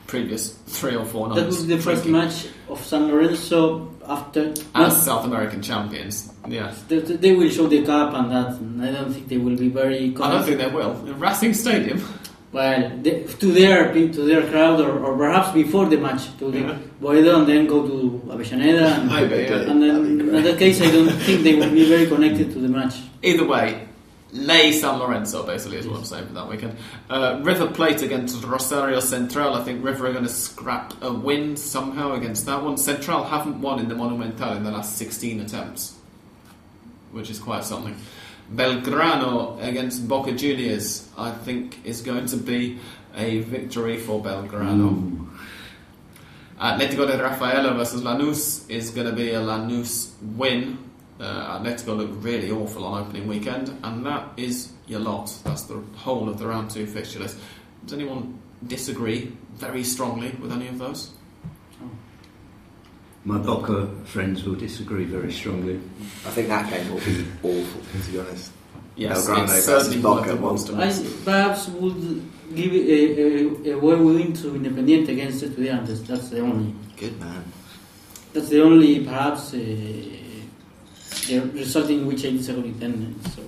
previous 0.06 0.50
three 0.66 0.94
or 0.94 1.04
four 1.06 1.28
nights. 1.28 1.40
That 1.40 1.46
was 1.46 1.66
the 1.66 1.76
first 1.76 2.02
drinking 2.04 2.12
match 2.12 2.46
of 2.68 2.84
San 2.84 3.08
Lorenzo 3.08 3.94
after. 4.06 4.54
as 4.74 5.02
South 5.04 5.24
American 5.24 5.62
champions. 5.62 6.32
Yeah, 6.46 6.74
They, 6.88 6.98
they 7.00 7.34
will 7.34 7.50
show 7.50 7.66
the 7.66 7.84
cup 7.84 8.14
and 8.14 8.30
that. 8.30 8.54
And 8.58 8.82
I 8.84 8.92
don't 8.92 9.12
think 9.12 9.28
they 9.28 9.38
will 9.38 9.56
be 9.56 9.68
very. 9.68 10.14
I 10.20 10.30
don't 10.32 10.44
think 10.44 10.58
they 10.58 10.68
will. 10.68 10.94
Racing 11.14 11.54
Stadium, 11.54 12.02
Well, 12.50 12.90
they, 13.02 13.24
to 13.24 13.46
their 13.52 13.92
to 13.92 14.20
their 14.24 14.48
crowd, 14.50 14.80
or, 14.80 14.98
or 15.04 15.16
perhaps 15.16 15.52
before 15.52 15.86
the 15.86 15.98
match, 15.98 16.22
to 16.38 16.50
the 16.50 16.58
Yeah. 16.60 16.78
Boedo, 17.00 17.40
and 17.40 17.46
then 17.46 17.66
go 17.66 17.86
to 17.86 18.22
Avellaneda. 18.26 18.98
And, 19.00 19.08
Maybe, 19.10 19.42
yeah. 19.44 19.70
and 19.70 19.82
then 19.82 19.96
in 20.34 20.42
that 20.44 20.58
case, 20.58 20.80
I 20.80 20.90
don't 20.90 21.10
think 21.10 21.42
they 21.44 21.54
will 21.56 21.70
be 21.70 21.86
very 21.88 22.06
connected 22.06 22.50
to 22.54 22.58
the 22.58 22.68
match. 22.68 22.94
Either 23.22 23.44
way, 23.46 23.86
lay 24.32 24.72
San 24.72 24.98
Lorenzo 24.98 25.44
basically 25.44 25.76
is 25.78 25.86
what 25.86 25.98
I'm 25.98 26.04
saying 26.04 26.26
for 26.28 26.32
that 26.34 26.48
weekend. 26.48 26.76
Uh, 27.10 27.40
River 27.42 27.66
Plate 27.68 28.00
against 28.02 28.42
Rosario 28.42 29.00
Central. 29.00 29.54
I 29.54 29.62
think 29.62 29.84
River 29.84 30.06
are 30.06 30.12
going 30.12 30.24
to 30.24 30.30
scrap 30.30 30.94
a 31.02 31.12
win 31.12 31.54
somehow 31.56 32.12
against 32.14 32.46
that 32.46 32.62
one. 32.62 32.78
Central 32.78 33.24
haven't 33.24 33.60
won 33.60 33.78
in 33.78 33.88
the 33.88 33.94
Monumental 33.94 34.54
in 34.54 34.64
the 34.64 34.70
last 34.70 34.96
16 34.96 35.40
attempts, 35.40 35.96
which 37.12 37.28
is 37.28 37.38
quite 37.38 37.64
something. 37.64 37.94
Belgrano 38.54 39.62
against 39.62 40.08
Boca 40.08 40.32
Juniors, 40.32 41.08
I 41.16 41.32
think, 41.32 41.84
is 41.84 42.00
going 42.00 42.26
to 42.26 42.36
be 42.36 42.78
a 43.14 43.40
victory 43.40 43.98
for 43.98 44.22
Belgrano. 44.22 45.28
Atletico 46.58 47.06
de 47.06 47.22
Rafaela 47.22 47.74
versus 47.74 48.02
Lanús 48.02 48.68
is 48.70 48.90
going 48.90 49.06
to 49.06 49.12
be 49.12 49.30
a 49.30 49.40
Lanús 49.40 50.12
win. 50.36 50.78
Uh, 51.20 51.58
Atletico 51.58 51.96
looked 51.96 52.24
really 52.24 52.50
awful 52.50 52.84
on 52.84 53.02
opening 53.02 53.26
weekend, 53.28 53.76
and 53.82 54.06
that 54.06 54.28
is 54.36 54.72
your 54.86 55.00
lot. 55.00 55.32
That's 55.44 55.62
the 55.64 55.82
whole 55.96 56.28
of 56.28 56.38
the 56.38 56.46
round 56.46 56.70
two 56.70 56.86
fixture 56.86 57.18
list. 57.18 57.38
Does 57.84 57.92
anyone 57.92 58.38
disagree 58.66 59.32
very 59.54 59.84
strongly 59.84 60.30
with 60.40 60.52
any 60.52 60.68
of 60.68 60.78
those? 60.78 61.10
My 63.28 63.36
Boca 63.36 63.86
friends 64.06 64.42
will 64.44 64.54
disagree 64.54 65.04
very 65.04 65.30
strongly. 65.30 65.76
I 66.26 66.30
think 66.30 66.48
that 66.48 66.70
game 66.70 66.90
will 66.90 67.00
be 67.00 67.26
awful, 67.42 67.80
to 68.02 68.10
be 68.10 68.18
honest. 68.18 68.52
Yes, 68.96 69.28
Belgrano 69.28 69.46
versus 69.48 69.64
certainly 69.66 70.00
Boca 70.00 70.20
worth 70.20 70.28
it 70.28 70.32
won't- 70.32 70.42
wants 70.42 70.64
to 70.64 70.72
I 70.72 70.76
miss. 70.86 71.22
perhaps 71.26 71.68
would 71.68 72.22
give 72.54 72.72
a, 72.72 73.70
a, 73.70 73.74
a 73.74 73.78
well 73.78 74.02
win 74.02 74.32
to 74.40 74.46
Independiente 74.58 75.10
against 75.10 75.44
Estudiantes. 75.44 76.06
That's 76.06 76.30
the 76.30 76.40
only. 76.40 76.74
Good 76.96 77.20
man. 77.20 77.44
That's 78.32 78.48
the 78.48 78.62
only 78.62 79.04
perhaps 79.04 79.52
uh, 79.52 79.58
the 81.28 81.40
result 81.52 81.90
in 81.90 82.06
which 82.06 82.24
I 82.24 82.30
disagree. 82.30 82.70
Then 82.70 83.14
so. 83.34 83.42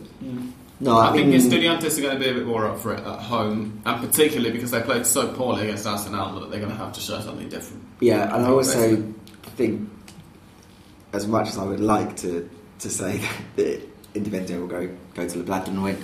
No, 0.82 0.96
I 0.98 1.08
I, 1.08 1.12
think 1.12 1.28
mean, 1.28 1.40
Estudiantes 1.40 1.98
are 1.98 2.02
going 2.02 2.18
to 2.18 2.24
be 2.24 2.30
a 2.30 2.34
bit 2.34 2.46
more 2.46 2.66
up 2.66 2.78
for 2.78 2.92
it 2.94 3.00
at 3.00 3.18
home, 3.20 3.80
and 3.86 4.00
particularly 4.06 4.50
because 4.50 4.70
they 4.70 4.80
played 4.82 5.04
so 5.06 5.32
poorly 5.32 5.62
against 5.64 5.86
Arsenal 5.86 6.38
that 6.40 6.50
they're 6.50 6.60
going 6.60 6.72
to 6.72 6.78
have 6.78 6.92
to 6.92 7.00
show 7.00 7.18
something 7.20 7.48
different. 7.48 7.82
Yeah, 8.00 8.34
and 8.34 8.46
I 8.46 8.50
also 8.50 8.96
think, 9.50 9.88
as 11.12 11.26
much 11.26 11.48
as 11.48 11.58
I 11.58 11.64
would 11.64 11.80
like 11.80 12.16
to, 12.18 12.48
to 12.80 12.90
say 12.90 13.20
that 13.56 13.80
Independiente 14.14 14.58
will 14.60 14.66
go 14.66 14.88
go 15.14 15.28
to 15.28 15.38
La 15.38 15.44
Plata 15.44 15.70
and 15.70 15.82
win, 15.82 15.96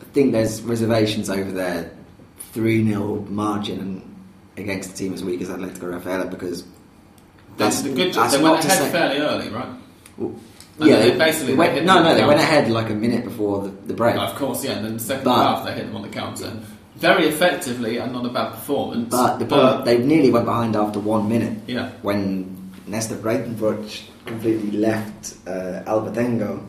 I 0.00 0.04
think 0.12 0.32
there's 0.32 0.62
reservations 0.62 1.30
over 1.30 1.50
their 1.50 1.90
3 2.52 2.84
0 2.88 3.26
margin 3.28 4.02
against 4.56 4.90
a 4.90 4.94
team 4.94 5.12
as 5.14 5.22
weak 5.22 5.40
as 5.42 5.48
Atletico 5.48 5.90
Rafaela 5.92 6.26
because 6.26 6.64
That's 7.56 7.82
the 7.82 7.90
good. 7.92 8.14
that's 8.14 8.34
They 8.36 8.42
went 8.42 8.64
ahead 8.64 8.78
say- 8.78 8.90
fairly 8.90 9.18
early, 9.18 9.50
right? 9.50 9.68
Well, 10.16 10.34
yeah, 10.78 10.96
they 10.96 11.10
they, 11.10 11.18
basically 11.18 11.52
they 11.52 11.58
went, 11.58 11.72
hit 11.74 11.84
no, 11.84 12.02
no, 12.02 12.12
they 12.14 12.20
down. 12.20 12.28
went 12.28 12.40
ahead 12.40 12.70
like 12.70 12.90
a 12.90 12.94
minute 12.94 13.24
before 13.24 13.62
the, 13.62 13.68
the 13.68 13.94
break. 13.94 14.16
Of 14.16 14.34
course, 14.36 14.64
yeah. 14.64 14.72
And 14.72 14.84
then 14.84 14.94
the 14.94 15.00
second 15.00 15.24
But- 15.24 15.56
half, 15.56 15.64
they 15.66 15.74
hit 15.74 15.86
them 15.86 15.96
on 15.96 16.02
the 16.02 16.08
counter 16.08 16.58
very 16.96 17.28
effectively 17.28 17.98
and 17.98 18.12
not 18.12 18.24
a 18.26 18.28
bad 18.30 18.52
performance. 18.52 19.10
But 19.10 19.38
the 19.38 19.46
problem, 19.46 19.84
they 19.84 19.98
nearly 19.98 20.30
went 20.30 20.46
behind 20.46 20.76
after 20.76 20.98
one 20.98 21.28
minute 21.28 21.58
yeah, 21.66 21.90
when 22.02 22.72
Nestor 22.86 23.16
Breitenbruch 23.16 24.02
completely 24.24 24.72
left 24.72 25.34
uh, 25.46 25.82
Albertengo 25.86 26.66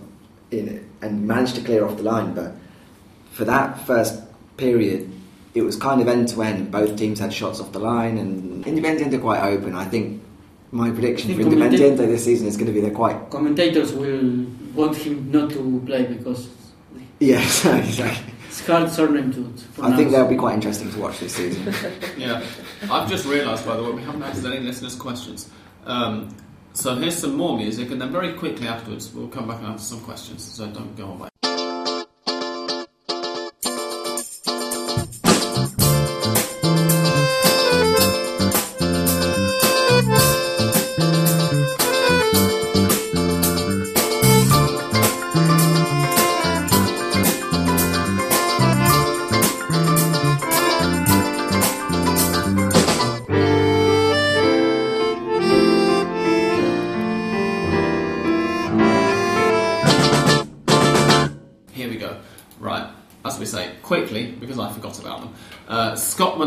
in 0.51 0.67
it 0.67 0.83
and 1.01 1.27
managed 1.27 1.55
to 1.55 1.61
clear 1.61 1.85
off 1.85 1.97
the 1.97 2.03
line. 2.03 2.33
But 2.33 2.53
for 3.31 3.45
that 3.45 3.85
first 3.85 4.21
period, 4.57 5.11
it 5.53 5.61
was 5.61 5.75
kind 5.75 6.01
of 6.01 6.07
end 6.07 6.27
to 6.29 6.43
end. 6.43 6.71
Both 6.71 6.97
teams 6.97 7.19
had 7.19 7.33
shots 7.33 7.59
off 7.59 7.71
the 7.71 7.79
line, 7.79 8.17
and 8.17 8.65
Independiente 8.65 9.13
are 9.13 9.19
quite 9.19 9.41
open. 9.41 9.75
I 9.75 9.85
think 9.85 10.21
my 10.71 10.91
prediction 10.91 11.33
for 11.33 11.41
I 11.41 11.43
think 11.43 11.55
Commente- 11.55 11.79
Independiente 11.79 12.07
this 12.07 12.25
season 12.25 12.47
is 12.47 12.57
going 12.57 12.67
to 12.67 12.73
be 12.73 12.81
they're 12.81 12.91
quite. 12.91 13.29
Commentators 13.29 13.93
will 13.93 14.45
want 14.75 14.95
him 14.97 15.31
not 15.31 15.49
to 15.51 15.81
play 15.85 16.03
because 16.05 16.49
Yeah, 17.19 17.39
exactly. 17.65 18.33
It's 18.57 18.67
hard 18.67 18.89
surname 18.89 19.31
to, 19.33 19.53
to 19.75 19.83
I 19.83 19.95
think 19.95 20.11
that'll 20.11 20.27
be 20.27 20.35
quite 20.35 20.55
interesting 20.55 20.91
to 20.91 20.99
watch 20.99 21.19
this 21.19 21.35
season. 21.35 21.73
yeah. 22.17 22.43
I've 22.89 23.09
just 23.09 23.25
realised, 23.25 23.65
by 23.65 23.75
the 23.75 23.83
way, 23.83 23.91
we 23.91 24.01
haven't 24.01 24.23
answered 24.23 24.51
any 24.51 24.65
listeners' 24.65 24.95
questions. 24.95 25.49
Um, 25.85 26.35
so 26.73 26.95
here's 26.95 27.17
some 27.17 27.35
more 27.35 27.57
music, 27.57 27.91
and 27.91 28.01
then 28.01 28.11
very 28.11 28.33
quickly 28.33 28.67
afterwards, 28.67 29.13
we'll 29.13 29.27
come 29.27 29.47
back 29.47 29.59
and 29.59 29.67
answer 29.67 29.95
some 29.95 30.01
questions. 30.01 30.43
So 30.43 30.67
don't 30.67 30.95
go 30.95 31.05
away. 31.05 31.29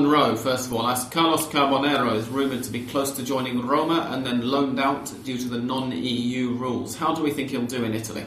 Monroe, 0.00 0.34
first 0.34 0.66
of 0.66 0.72
all, 0.72 0.88
as 0.88 1.04
Carlos 1.04 1.46
Carbonero 1.48 2.14
is 2.14 2.26
rumoured 2.28 2.62
to 2.62 2.70
be 2.70 2.86
close 2.86 3.10
to 3.12 3.22
joining 3.22 3.66
Roma 3.66 4.08
and 4.10 4.24
then 4.24 4.40
loaned 4.40 4.80
out 4.80 5.12
due 5.24 5.36
to 5.36 5.48
the 5.48 5.58
non 5.58 5.92
EU 5.92 6.50
rules. 6.54 6.96
How 6.96 7.14
do 7.14 7.22
we 7.22 7.30
think 7.30 7.50
he'll 7.50 7.66
do 7.66 7.84
in 7.84 7.94
Italy? 7.94 8.24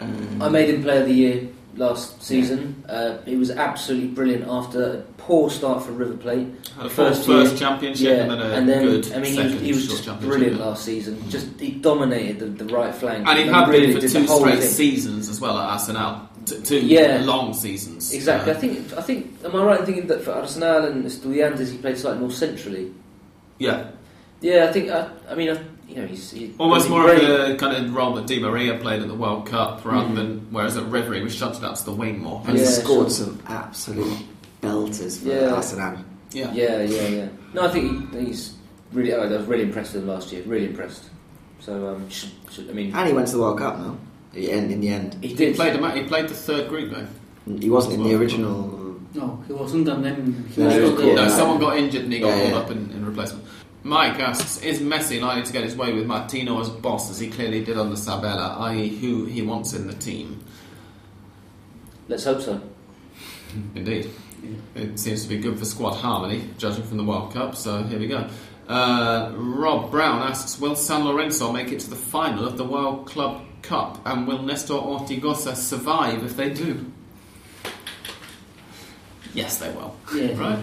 I 0.00 0.48
made 0.48 0.68
him 0.68 0.82
player 0.82 1.00
of 1.00 1.06
the 1.06 1.14
year 1.14 1.48
last 1.76 2.22
season. 2.22 2.84
Uh, 2.88 3.22
he 3.22 3.36
was 3.36 3.50
absolutely 3.50 4.08
brilliant 4.08 4.46
after 4.46 4.84
a 4.84 4.96
poor 5.16 5.48
start 5.48 5.82
for 5.82 5.92
River 5.92 6.16
Plate. 6.16 6.48
Had 6.76 6.86
a 6.86 6.90
First 6.90 7.24
first, 7.24 7.56
championship 7.56 8.08
Yeah, 8.08 8.22
and 8.24 8.30
then 8.30 8.40
a 8.40 8.54
and 8.54 8.68
then 8.68 8.82
good 8.82 9.12
I 9.12 9.18
mean, 9.20 9.24
he 9.24 9.36
second 9.36 9.52
was, 9.52 9.62
he 9.62 9.72
was 9.72 10.04
just 10.04 10.20
brilliant 10.20 10.60
last 10.60 10.84
season. 10.84 11.30
Just 11.30 11.58
he 11.58 11.70
dominated 11.70 12.40
the, 12.40 12.64
the 12.64 12.74
right 12.74 12.94
flank, 12.94 13.26
And 13.26 13.38
he 13.38 13.46
had 13.46 13.68
really 13.68 13.92
been 13.94 14.02
for 14.02 14.08
two 14.08 14.26
straight 14.26 14.62
seasons 14.62 15.28
as 15.28 15.40
well 15.40 15.56
at 15.56 15.70
Arsenal. 15.70 16.28
T- 16.44 16.60
two 16.62 16.80
Yeah. 16.80 17.22
long 17.24 17.54
seasons. 17.54 18.12
Exactly. 18.12 18.52
Uh, 18.52 18.56
I 18.56 18.58
think. 18.58 18.92
I 18.98 19.02
think. 19.02 19.26
Am 19.44 19.54
I 19.54 19.62
right 19.64 19.80
in 19.80 19.86
thinking 19.86 20.06
that 20.08 20.22
for 20.22 20.32
Arsenal 20.32 20.84
and 20.86 21.04
Estudiantes 21.04 21.70
he 21.70 21.78
played 21.78 21.96
slightly 21.98 22.20
more 22.20 22.30
centrally? 22.30 22.92
yeah. 23.58 23.88
Yeah, 24.40 24.66
I 24.68 24.72
think. 24.72 24.90
I, 24.90 25.08
I 25.30 25.36
mean, 25.36 25.50
I, 25.50 25.60
you 25.88 25.94
know, 26.00 26.06
he's 26.06 26.32
he, 26.32 26.52
Almost 26.58 26.90
more 26.90 27.02
great. 27.04 27.22
of 27.22 27.48
the 27.50 27.54
kind 27.56 27.76
of 27.76 27.94
role 27.94 28.12
that 28.14 28.26
Di 28.26 28.40
Maria 28.40 28.76
played 28.76 29.00
at 29.00 29.06
the 29.06 29.14
World 29.14 29.46
Cup 29.46 29.84
rather 29.84 30.08
Mhm. 30.08 30.16
than, 30.16 30.46
whereas 30.50 30.76
at 30.76 30.84
River 30.86 31.14
he 31.14 31.20
was 31.22 31.32
shunted 31.32 31.62
out 31.62 31.76
to 31.76 31.84
the 31.84 31.92
wing 31.92 32.20
more. 32.20 32.42
And 32.48 32.58
he 32.58 32.64
scored 32.64 33.06
sure. 33.06 33.26
some 33.26 33.38
absolute 33.46 34.18
belters 34.60 35.20
for 35.22 35.28
Yeah. 35.28 35.54
Arsenal. 35.54 35.98
Yeah. 36.32 36.52
Yeah, 36.52 36.82
yeah, 36.82 37.06
yeah. 37.08 37.28
No, 37.54 37.62
I 37.66 37.68
think 37.68 38.12
he, 38.14 38.24
he's 38.26 38.54
really. 38.92 39.14
I 39.14 39.18
was 39.26 39.46
really 39.46 39.62
impressed 39.62 39.94
with 39.94 40.02
him 40.02 40.08
last 40.08 40.32
year. 40.32 40.42
Really 40.44 40.66
impressed. 40.66 41.04
So, 41.60 41.94
um, 41.94 42.10
should, 42.10 42.30
should, 42.50 42.68
I 42.68 42.72
mean, 42.72 42.92
And 42.92 43.06
he 43.08 43.14
went 43.14 43.28
to 43.28 43.34
the 43.36 43.42
World 43.42 43.58
Cup 43.58 43.78
now. 43.78 43.96
In, 44.34 44.70
in 44.70 44.80
the 44.80 44.88
end, 44.88 45.16
He 45.20 45.28
He 45.28 45.34
did. 45.34 45.56
played, 45.56 45.74
a 45.76 45.80
ma- 45.80 45.90
he 45.92 46.04
played 46.04 46.28
the 46.28 46.34
third 46.34 46.68
group 46.68 46.90
though. 46.92 47.06
he 47.58 47.68
wasn't 47.68 47.94
in 47.94 48.02
the 48.04 48.14
original. 48.14 48.80
No, 49.14 49.42
he 49.46 49.52
wasn't, 49.52 49.86
and 49.88 50.02
then 50.04 50.46
he 50.54 50.60
No, 50.62 50.66
was 50.68 50.76
was 50.76 50.90
not 50.90 50.96
called. 51.00 51.18
there. 51.18 51.26
No, 51.26 51.28
someone 51.28 51.60
got 51.60 51.76
injured 51.76 52.04
and 52.04 52.12
he 52.12 52.18
got 52.20 52.28
Yeah, 52.28 52.38
called 52.40 52.50
yeah. 52.52 52.58
up 52.58 52.70
in, 52.70 52.90
in 52.92 53.04
replacement. 53.04 53.44
Mike 53.84 54.18
asks, 54.20 54.62
is 54.62 54.80
Messi 54.80 55.20
likely 55.20 55.42
to 55.42 55.52
get 55.52 55.64
his 55.64 55.76
way 55.76 55.92
with 55.92 56.06
Martino 56.06 56.60
as 56.60 56.70
boss, 56.70 57.10
as 57.10 57.18
he 57.18 57.28
clearly 57.28 57.62
did 57.64 57.76
under 57.76 57.96
Sabella, 57.96 58.56
i.e. 58.60 58.88
who 59.00 59.26
he 59.26 59.42
wants 59.42 59.72
in 59.74 59.86
the 59.86 59.92
team? 59.94 60.42
Let's 62.08 62.24
hope 62.24 62.40
so. 62.40 62.60
Indeed. 63.74 64.10
It 64.74 64.98
seems 64.98 65.22
to 65.24 65.28
be 65.28 65.38
good 65.38 65.58
for 65.58 65.64
squad 65.64 65.94
harmony, 65.96 66.48
judging 66.58 66.84
from 66.84 66.96
the 66.96 67.04
World 67.04 67.32
Cup, 67.32 67.54
so 67.54 67.82
here 67.84 67.98
we 67.98 68.06
go. 68.06 68.28
Uh, 68.68 69.30
Rob 69.36 69.90
Brown 69.90 70.22
asks, 70.22 70.58
will 70.58 70.74
San 70.74 71.04
Lorenzo 71.04 71.52
make 71.52 71.70
it 71.70 71.80
to 71.80 71.90
the 71.90 71.96
final 71.96 72.46
of 72.46 72.56
the 72.56 72.64
World 72.64 73.06
Club 73.06 73.42
Cup, 73.62 74.00
and 74.04 74.26
will 74.26 74.42
Nestor 74.42 74.74
Ortigoza 74.74 75.56
survive 75.56 76.24
if 76.24 76.36
they 76.36 76.50
do? 76.50 76.84
Yes, 79.34 79.58
they 79.58 79.70
will. 79.70 79.96
Right? 80.36 80.58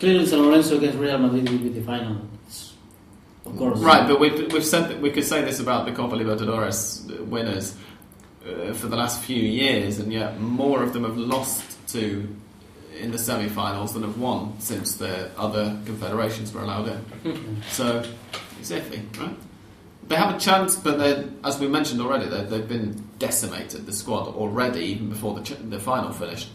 Clearly, 0.00 0.26
San 0.26 0.42
Lorenzo 0.42 0.76
against 0.76 0.98
Real 0.98 1.18
Madrid 1.18 1.48
will 1.48 1.58
be 1.58 1.68
the 1.68 1.80
final. 1.82 2.20
Of 3.46 3.56
course. 3.56 3.78
Right, 3.78 4.08
but 4.08 4.20
we've, 4.20 4.52
we've 4.52 4.64
said 4.64 4.88
that 4.88 5.00
we 5.00 5.10
could 5.10 5.24
say 5.24 5.42
this 5.42 5.60
about 5.60 5.86
the 5.86 5.92
Copa 5.92 6.16
Libertadores 6.16 7.06
winners 7.26 7.76
uh, 8.46 8.72
for 8.72 8.88
the 8.88 8.96
last 8.96 9.22
few 9.22 9.40
years, 9.40 9.98
and 9.98 10.12
yet 10.12 10.40
more 10.40 10.82
of 10.82 10.92
them 10.92 11.04
have 11.04 11.16
lost 11.16 11.62
to 11.88 12.28
in 12.98 13.10
the 13.10 13.18
semi-finals 13.18 13.94
than 13.94 14.02
have 14.02 14.18
won 14.18 14.54
since 14.60 14.96
the 14.96 15.30
other 15.36 15.78
confederations 15.84 16.52
were 16.52 16.62
allowed 16.62 16.88
in. 16.88 17.62
so 17.70 18.02
it's 18.60 18.70
iffy, 18.70 19.02
right? 19.18 19.36
They 20.08 20.16
have 20.16 20.34
a 20.34 20.38
chance, 20.38 20.76
but 20.76 20.98
they, 20.98 21.26
as 21.44 21.58
we 21.58 21.66
mentioned 21.68 22.00
already, 22.00 22.28
they, 22.28 22.44
they've 22.44 22.68
been 22.68 23.02
decimated. 23.18 23.86
The 23.86 23.92
squad 23.92 24.28
already, 24.28 24.80
even 24.86 25.08
before 25.08 25.34
the, 25.34 25.42
ch- 25.42 25.56
the 25.70 25.80
final 25.80 26.12
finished. 26.12 26.50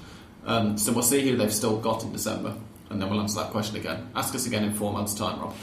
Um, 0.46 0.78
so 0.78 0.94
we'll 0.94 1.04
see 1.04 1.22
who 1.28 1.36
they've 1.36 1.54
still 1.54 1.78
got 1.78 2.04
in 2.04 2.12
December, 2.12 2.56
and 2.90 3.02
then 3.02 3.10
we'll 3.10 3.20
answer 3.20 3.40
that 3.42 3.52
question 3.52 3.76
again. 3.78 4.10
Ask 4.16 4.36
us 4.36 4.46
again 4.46 4.64
in 4.64 4.74
four 4.74 4.94
months' 4.94 5.14
time, 5.16 5.40
Rob. 5.40 5.56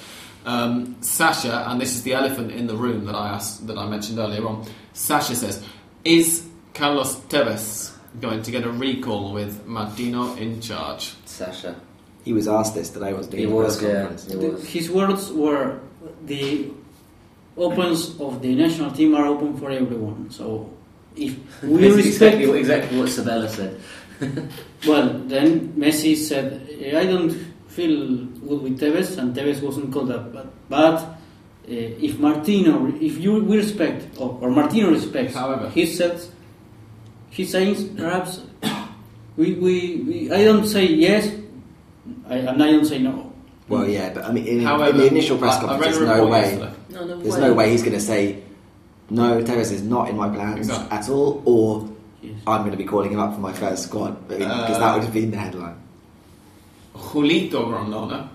Um, 0.45 0.97
Sasha, 1.01 1.65
and 1.69 1.81
this 1.81 1.95
is 1.95 2.03
the 2.03 2.13
elephant 2.15 2.53
in 2.53 2.67
the 2.67 2.77
room 2.77 3.05
that 3.07 3.15
I 3.15 3.29
asked, 3.31 3.67
that 3.67 3.79
I 3.79 3.89
mentioned 3.89 4.19
earlier 4.19 4.47
on. 4.47 4.65
Sasha 4.93 5.35
says, 5.35 5.65
"Is 6.05 6.47
Carlos 6.75 7.17
Tevez 7.29 7.93
going 8.21 8.43
to 8.43 8.51
get 8.51 8.65
a 8.65 8.71
recall 8.71 9.33
with 9.33 9.67
Martino 9.67 10.35
in 10.37 10.61
charge?" 10.61 11.15
Sasha. 11.25 11.75
He 12.25 12.33
was 12.33 12.47
asked 12.49 12.75
this 12.75 12.91
today, 12.91 13.13
wasn't 13.13 13.35
he? 13.35 13.41
He 13.43 13.47
was, 13.47 13.79
press 13.79 13.89
yeah. 13.93 13.99
conference? 14.01 14.25
He 14.27 14.39
The- 14.39 14.51
was. 14.51 14.65
his 14.69 14.91
words 14.91 15.33
were 15.33 15.81
the 16.25 16.71
opens 17.57 18.19
of 18.21 18.43
the 18.43 18.55
national 18.55 18.91
team 18.93 19.15
are 19.15 19.27
open 19.27 19.57
for 19.57 19.71
everyone. 19.71 20.31
So 20.31 20.71
if 21.17 21.37
we 21.63 21.91
respect, 21.91 22.37
exactly, 22.37 22.59
exactly 22.61 22.99
what 22.99 23.09
Sabella 23.09 23.49
said. 23.49 23.81
well, 24.87 25.09
then 25.27 25.73
Messi 25.73 26.17
said, 26.17 26.69
"I 26.95 27.05
don't 27.05 27.31
feel 27.69 28.25
good 28.25 28.63
with 28.63 28.81
Tevez," 28.81 29.19
and 29.19 29.35
Tevez 29.35 29.63
wasn't 29.63 29.93
called 29.93 30.11
up. 30.11 30.33
But, 30.33 30.47
but 30.69 30.95
uh, 30.99 31.09
if 31.69 32.19
Martino, 32.19 32.87
if 33.01 33.19
you 33.19 33.43
we 33.43 33.57
respect, 33.59 34.19
or, 34.19 34.39
or 34.41 34.51
Martino 34.51 34.91
respects, 34.91 35.35
However. 35.35 35.69
he 35.71 35.85
says, 35.85 36.31
he's 37.31 37.51
saying 37.51 37.97
perhaps 37.97 38.41
we, 39.37 39.55
we, 39.55 39.97
we 40.07 40.33
I 40.33 40.45
don't 40.45 40.67
say 40.67 40.87
yes, 40.87 41.29
I, 42.29 42.37
and 42.37 42.63
I 42.63 42.73
don't 42.73 42.85
say 42.85 42.99
no. 42.99 43.26
Well, 43.69 43.89
yeah, 43.89 44.13
but 44.15 44.25
I 44.25 44.33
mean, 44.33 44.47
in, 44.47 44.61
However, 44.63 44.91
in 44.91 44.97
the 44.99 45.07
initial 45.09 45.39
press 45.39 45.55
I- 45.55 45.65
I 45.65 45.67
conference, 45.67 45.97
there's 45.97 46.09
no 46.09 46.27
way. 46.27 46.41
yesterday. 46.41 46.73
No, 46.91 47.05
no 47.05 47.21
There's 47.21 47.35
way. 47.35 47.41
no 47.41 47.53
way 47.55 47.71
he's 47.73 47.83
going 47.83 47.95
to 47.95 48.01
say, 48.01 48.43
no, 49.11 49.43
Tevez 49.43 49.73
is 49.73 49.83
not 49.83 50.09
in 50.09 50.17
my 50.17 50.29
plans 50.29 50.59
Exactly. 50.69 50.97
at 50.97 51.09
all, 51.09 51.43
or 51.45 51.89
I'm 52.47 52.61
going 52.61 52.71
to 52.73 52.77
be 52.77 52.85
calling 52.85 53.11
him 53.13 53.19
up 53.21 53.35
for 53.35 53.41
my 53.41 53.53
first 53.53 53.85
squad, 53.85 54.29
because 54.29 54.47
Uh, 54.47 54.79
that 54.79 54.95
would 54.95 55.05
have 55.05 55.13
been 55.13 55.31
the 55.31 55.37
headline. 55.37 55.77
Julito 56.95 57.67
Grondona, 57.69 58.29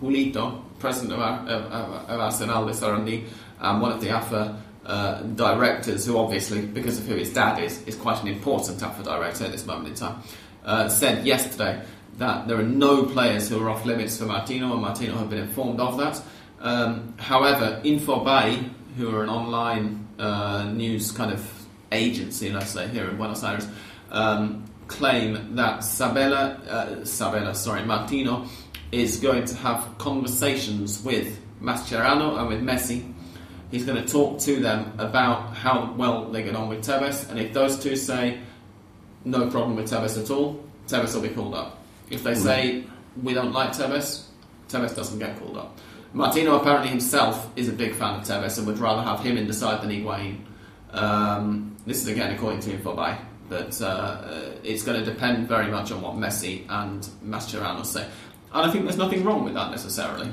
Julito, 0.00 0.60
president 0.78 1.12
of, 1.14 1.20
our, 1.20 1.38
of, 1.48 1.62
of, 1.72 2.10
of 2.10 2.20
Arsenal 2.20 2.66
de 2.66 2.72
Sarandi, 2.72 3.24
and 3.60 3.80
one 3.80 3.92
of 3.92 4.00
the 4.00 4.10
AFA 4.10 4.60
uh, 4.84 5.22
directors, 5.22 6.04
who 6.06 6.18
obviously, 6.18 6.62
because 6.66 6.98
of 6.98 7.06
who 7.06 7.14
his 7.14 7.32
dad 7.32 7.62
is, 7.62 7.80
is 7.86 7.94
quite 7.94 8.20
an 8.22 8.28
important 8.28 8.82
AFA 8.82 9.02
director 9.04 9.44
at 9.44 9.52
this 9.52 9.64
moment 9.66 9.88
in 9.88 9.94
time, 9.94 10.16
uh, 10.64 10.88
said 10.88 11.24
yesterday 11.24 11.80
that 12.18 12.48
there 12.48 12.58
are 12.58 12.64
no 12.64 13.04
players 13.04 13.48
who 13.48 13.62
are 13.62 13.70
off 13.70 13.84
limits 13.84 14.18
for 14.18 14.26
Martino, 14.26 14.72
and 14.72 14.82
Martino 14.82 15.16
have 15.16 15.30
been 15.30 15.40
informed 15.40 15.80
of 15.80 15.96
that. 15.98 16.22
Um, 16.60 17.14
however, 17.18 17.80
Infobae, 17.84 18.70
who 18.96 19.14
are 19.14 19.22
an 19.22 19.28
online 19.28 20.06
uh, 20.18 20.64
news 20.64 21.10
kind 21.10 21.32
of 21.32 21.66
agency, 21.90 22.50
let's 22.50 22.70
say, 22.70 22.88
here 22.88 23.08
in 23.08 23.16
Buenos 23.16 23.42
Aires, 23.42 23.66
um, 24.10 24.64
claim 24.86 25.56
that 25.56 25.82
Sabella, 25.82 26.60
uh, 26.68 27.04
Sabella, 27.04 27.54
sorry, 27.54 27.84
Martino 27.84 28.46
is 28.92 29.16
going 29.16 29.44
to 29.46 29.56
have 29.56 29.96
conversations 29.98 31.02
with 31.02 31.40
Mascherano 31.60 32.38
and 32.38 32.48
with 32.48 32.62
Messi. 32.62 33.12
He's 33.70 33.86
going 33.86 34.04
to 34.04 34.10
talk 34.10 34.38
to 34.40 34.60
them 34.60 34.92
about 34.98 35.54
how 35.54 35.94
well 35.96 36.30
they 36.30 36.42
get 36.42 36.54
on 36.54 36.68
with 36.68 36.84
Tevez, 36.84 37.30
and 37.30 37.40
if 37.40 37.54
those 37.54 37.82
two 37.82 37.96
say 37.96 38.40
no 39.24 39.48
problem 39.48 39.76
with 39.76 39.90
Tevez 39.90 40.22
at 40.22 40.30
all, 40.30 40.62
Tevez 40.86 41.14
will 41.14 41.22
be 41.22 41.30
called 41.30 41.54
up. 41.54 41.81
If 42.12 42.22
they 42.22 42.34
say 42.34 42.84
we 43.22 43.34
don't 43.34 43.52
like 43.52 43.70
Tevez, 43.70 44.24
Tevez 44.68 44.94
doesn't 44.94 45.18
get 45.18 45.38
called 45.38 45.56
up. 45.56 45.78
Martino 46.12 46.60
apparently 46.60 46.90
himself 46.90 47.50
is 47.56 47.68
a 47.68 47.72
big 47.72 47.94
fan 47.94 48.20
of 48.20 48.26
Tevez 48.26 48.58
and 48.58 48.66
would 48.66 48.78
rather 48.78 49.02
have 49.02 49.20
him 49.20 49.38
in 49.38 49.46
the 49.46 49.54
side 49.54 49.82
than 49.82 49.90
Higuain. 49.90 50.40
Um, 50.90 51.74
this 51.86 52.02
is 52.02 52.08
again 52.08 52.34
according 52.34 52.60
to 52.60 52.70
Infobae, 52.76 53.18
but 53.48 53.80
uh, 53.80 53.86
uh, 53.86 54.50
it's 54.62 54.82
going 54.82 55.02
to 55.02 55.10
depend 55.10 55.48
very 55.48 55.70
much 55.70 55.90
on 55.90 56.02
what 56.02 56.14
Messi 56.14 56.66
and 56.68 57.02
Mascherano 57.24 57.84
say. 57.84 58.06
And 58.52 58.68
I 58.68 58.70
think 58.70 58.84
there's 58.84 58.98
nothing 58.98 59.24
wrong 59.24 59.44
with 59.44 59.54
that 59.54 59.70
necessarily. 59.70 60.30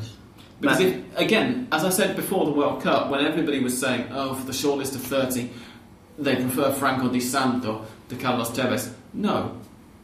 Because 0.59 0.81
if, 0.81 1.17
again, 1.17 1.69
as 1.71 1.85
I 1.85 1.89
said 1.89 2.17
before 2.17 2.43
the 2.45 2.51
World 2.51 2.83
Cup, 2.83 3.09
when 3.09 3.25
everybody 3.25 3.63
was 3.63 3.79
saying, 3.79 4.09
oh, 4.11 4.35
for 4.35 4.45
the 4.45 4.51
shortlist 4.51 4.93
of 4.95 5.01
30, 5.03 5.49
they 6.17 6.35
prefer 6.35 6.73
Franco 6.73 7.07
Di 7.07 7.21
Santo 7.21 7.85
to 8.09 8.15
Carlos 8.17 8.49
Tevez. 8.49 8.93
No. 9.13 9.57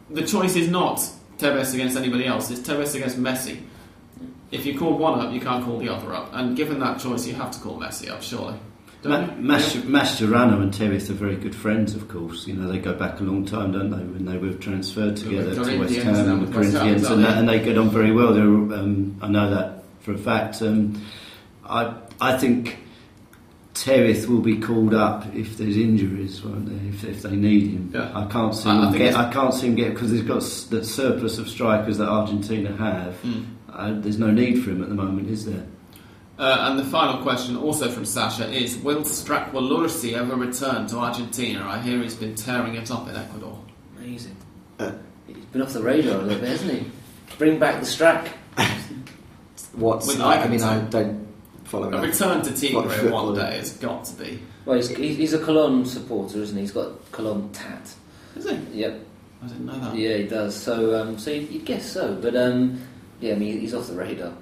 The 0.10 0.26
choice 0.26 0.56
is 0.56 0.70
not 0.70 1.06
Tevez 1.38 1.74
against 1.74 1.98
anybody 1.98 2.26
else, 2.26 2.50
it's 2.52 2.62
Tevez 2.68 2.96
against 2.96 3.18
Messi. 3.20 3.62
If 4.52 4.66
you 4.66 4.78
call 4.78 4.98
one 4.98 5.20
up, 5.20 5.34
you 5.34 5.42
can't 5.42 5.66
call 5.66 5.80
the 5.80 5.90
other 5.90 6.14
up. 6.14 6.30
And 6.34 6.56
given 6.56 6.80
that 6.80 7.00
choice, 7.00 7.26
you 7.28 7.34
have 7.36 7.52
to 7.52 7.60
call 7.60 7.80
Messi 7.80 8.10
up, 8.10 8.22
surely. 8.22 8.56
Ma- 9.04 9.18
Don't? 9.22 9.40
Mas- 9.40 9.76
Mascherano 9.76 10.62
and 10.62 10.74
Tevez 10.74 11.10
are 11.10 11.14
very 11.14 11.36
good 11.36 11.54
friends, 11.56 11.94
of 11.94 12.08
course. 12.08 12.48
You 12.48 12.54
know, 12.56 12.72
they 12.72 12.80
go 12.80 12.94
back 12.94 13.20
a 13.20 13.24
long 13.24 13.46
time, 13.46 13.72
don't 13.72 13.90
they? 13.92 13.98
When 13.98 14.26
they 14.26 14.38
were 14.38 14.54
transferred 14.54 15.18
together 15.18 15.54
to 15.56 15.80
West 15.80 15.96
Ham 15.98 16.16
and 16.16 16.48
the 16.48 16.52
Corinthians, 16.52 17.10
and, 17.10 17.24
that, 17.24 17.38
and 17.38 17.48
they 17.50 17.60
get 17.60 17.78
on 17.78 17.90
very 17.90 18.12
well. 18.12 18.30
Um, 18.34 19.18
I 19.22 19.28
know 19.28 19.50
that 19.54 19.84
for 20.00 20.14
a 20.14 20.18
fact. 20.18 20.62
Um, 20.62 21.02
I 21.64 21.94
I 22.22 22.38
think 22.38 22.78
Tevez 23.76 24.26
will 24.28 24.40
be 24.40 24.58
called 24.58 24.94
up 24.94 25.26
if 25.36 25.58
there's 25.58 25.76
injuries, 25.78 26.42
won't 26.44 26.68
they? 26.70 26.90
If, 26.90 27.04
if 27.04 27.22
they 27.22 27.36
need 27.36 27.68
him, 27.72 27.92
Yeah. 27.94 28.10
I 28.16 28.26
can't 28.26 28.56
see 28.56 28.70
I- 28.70 28.74
I 28.74 28.86
him 28.86 28.92
think 28.94 29.04
get. 29.04 29.16
I 29.16 29.32
can't 29.32 29.54
see 29.54 29.68
him 29.68 29.76
get 29.76 29.94
because 29.94 30.12
they've 30.12 30.28
got 30.28 30.38
s- 30.38 30.64
that 30.66 30.86
surplus 30.86 31.38
of 31.38 31.48
strikers 31.50 31.98
that 31.98 32.08
Argentina 32.08 32.76
have. 32.78 33.22
Mm. 33.24 33.46
Uh, 33.72 33.94
there's 34.00 34.18
no 34.18 34.32
need 34.32 34.64
for 34.64 34.70
him 34.72 34.82
at 34.82 34.88
the 34.90 34.96
moment, 34.96 35.30
is 35.30 35.46
there? 35.46 35.66
Uh, 36.40 36.68
and 36.70 36.80
the 36.80 36.86
final 36.86 37.22
question, 37.22 37.56
also 37.58 37.90
from 37.90 38.06
Sasha, 38.06 38.50
is 38.52 38.78
Will 38.78 39.02
Stracqualursi 39.04 40.14
ever 40.14 40.36
return 40.36 40.88
to 40.88 40.98
Argentina? 40.98 41.66
I 41.68 41.80
hear 41.80 42.02
he's 42.02 42.16
been 42.16 42.36
tearing 42.36 42.76
it 42.76 42.90
up 42.92 43.08
in 43.10 43.16
Ecuador. 43.16 43.60
Amazing. 43.98 44.36
Uh. 44.80 44.92
He's 45.28 45.38
been 45.52 45.62
off 45.62 45.74
the 45.74 45.82
radar 45.84 46.20
a 46.20 46.22
little 46.24 46.40
bit, 46.40 46.48
hasn't 46.50 46.72
he? 46.72 46.92
Bring 47.38 47.60
back 47.60 47.80
the 47.82 47.86
Strack. 47.86 48.28
What's 49.74 50.08
With 50.08 50.22
I, 50.22 50.44
I 50.44 50.48
mean, 50.48 50.62
I 50.62 50.80
don't 50.82 51.25
follow 51.76 51.88
A 51.88 51.92
that. 51.92 52.02
return 52.08 52.42
to 52.44 52.50
What 52.52 52.60
Tigre 52.60 52.82
one 52.82 52.90
football? 52.90 53.36
day 53.36 53.58
has 53.58 53.74
got 53.74 54.06
to 54.06 54.14
be. 54.16 54.40
Well, 54.66 54.78
he's, 54.78 54.90
he's 54.90 55.18
he's 55.18 55.34
a 55.34 55.40
Cologne 55.40 55.86
supporter, 55.86 56.40
isn't 56.40 56.56
he? 56.56 56.62
He's 56.62 56.72
got 56.72 57.12
Cologne 57.12 57.50
tat. 57.54 57.94
Is 58.36 58.50
he? 58.50 58.56
Yep. 58.82 59.00
I 59.44 59.48
didn't 59.48 59.66
know 59.66 59.80
that. 59.80 59.96
Yeah, 59.96 60.18
he 60.18 60.24
does. 60.24 60.56
So, 60.56 61.00
um, 61.00 61.18
so 61.20 61.32
you'd, 61.32 61.50
you'd 61.52 61.66
guess 61.66 61.86
so, 61.86 62.16
but 62.16 62.36
um, 62.36 62.82
yeah, 63.20 63.34
I 63.34 63.36
mean, 63.36 63.60
he's 63.60 63.74
off 63.74 63.88
the 63.88 63.94
radar. 63.94 64.34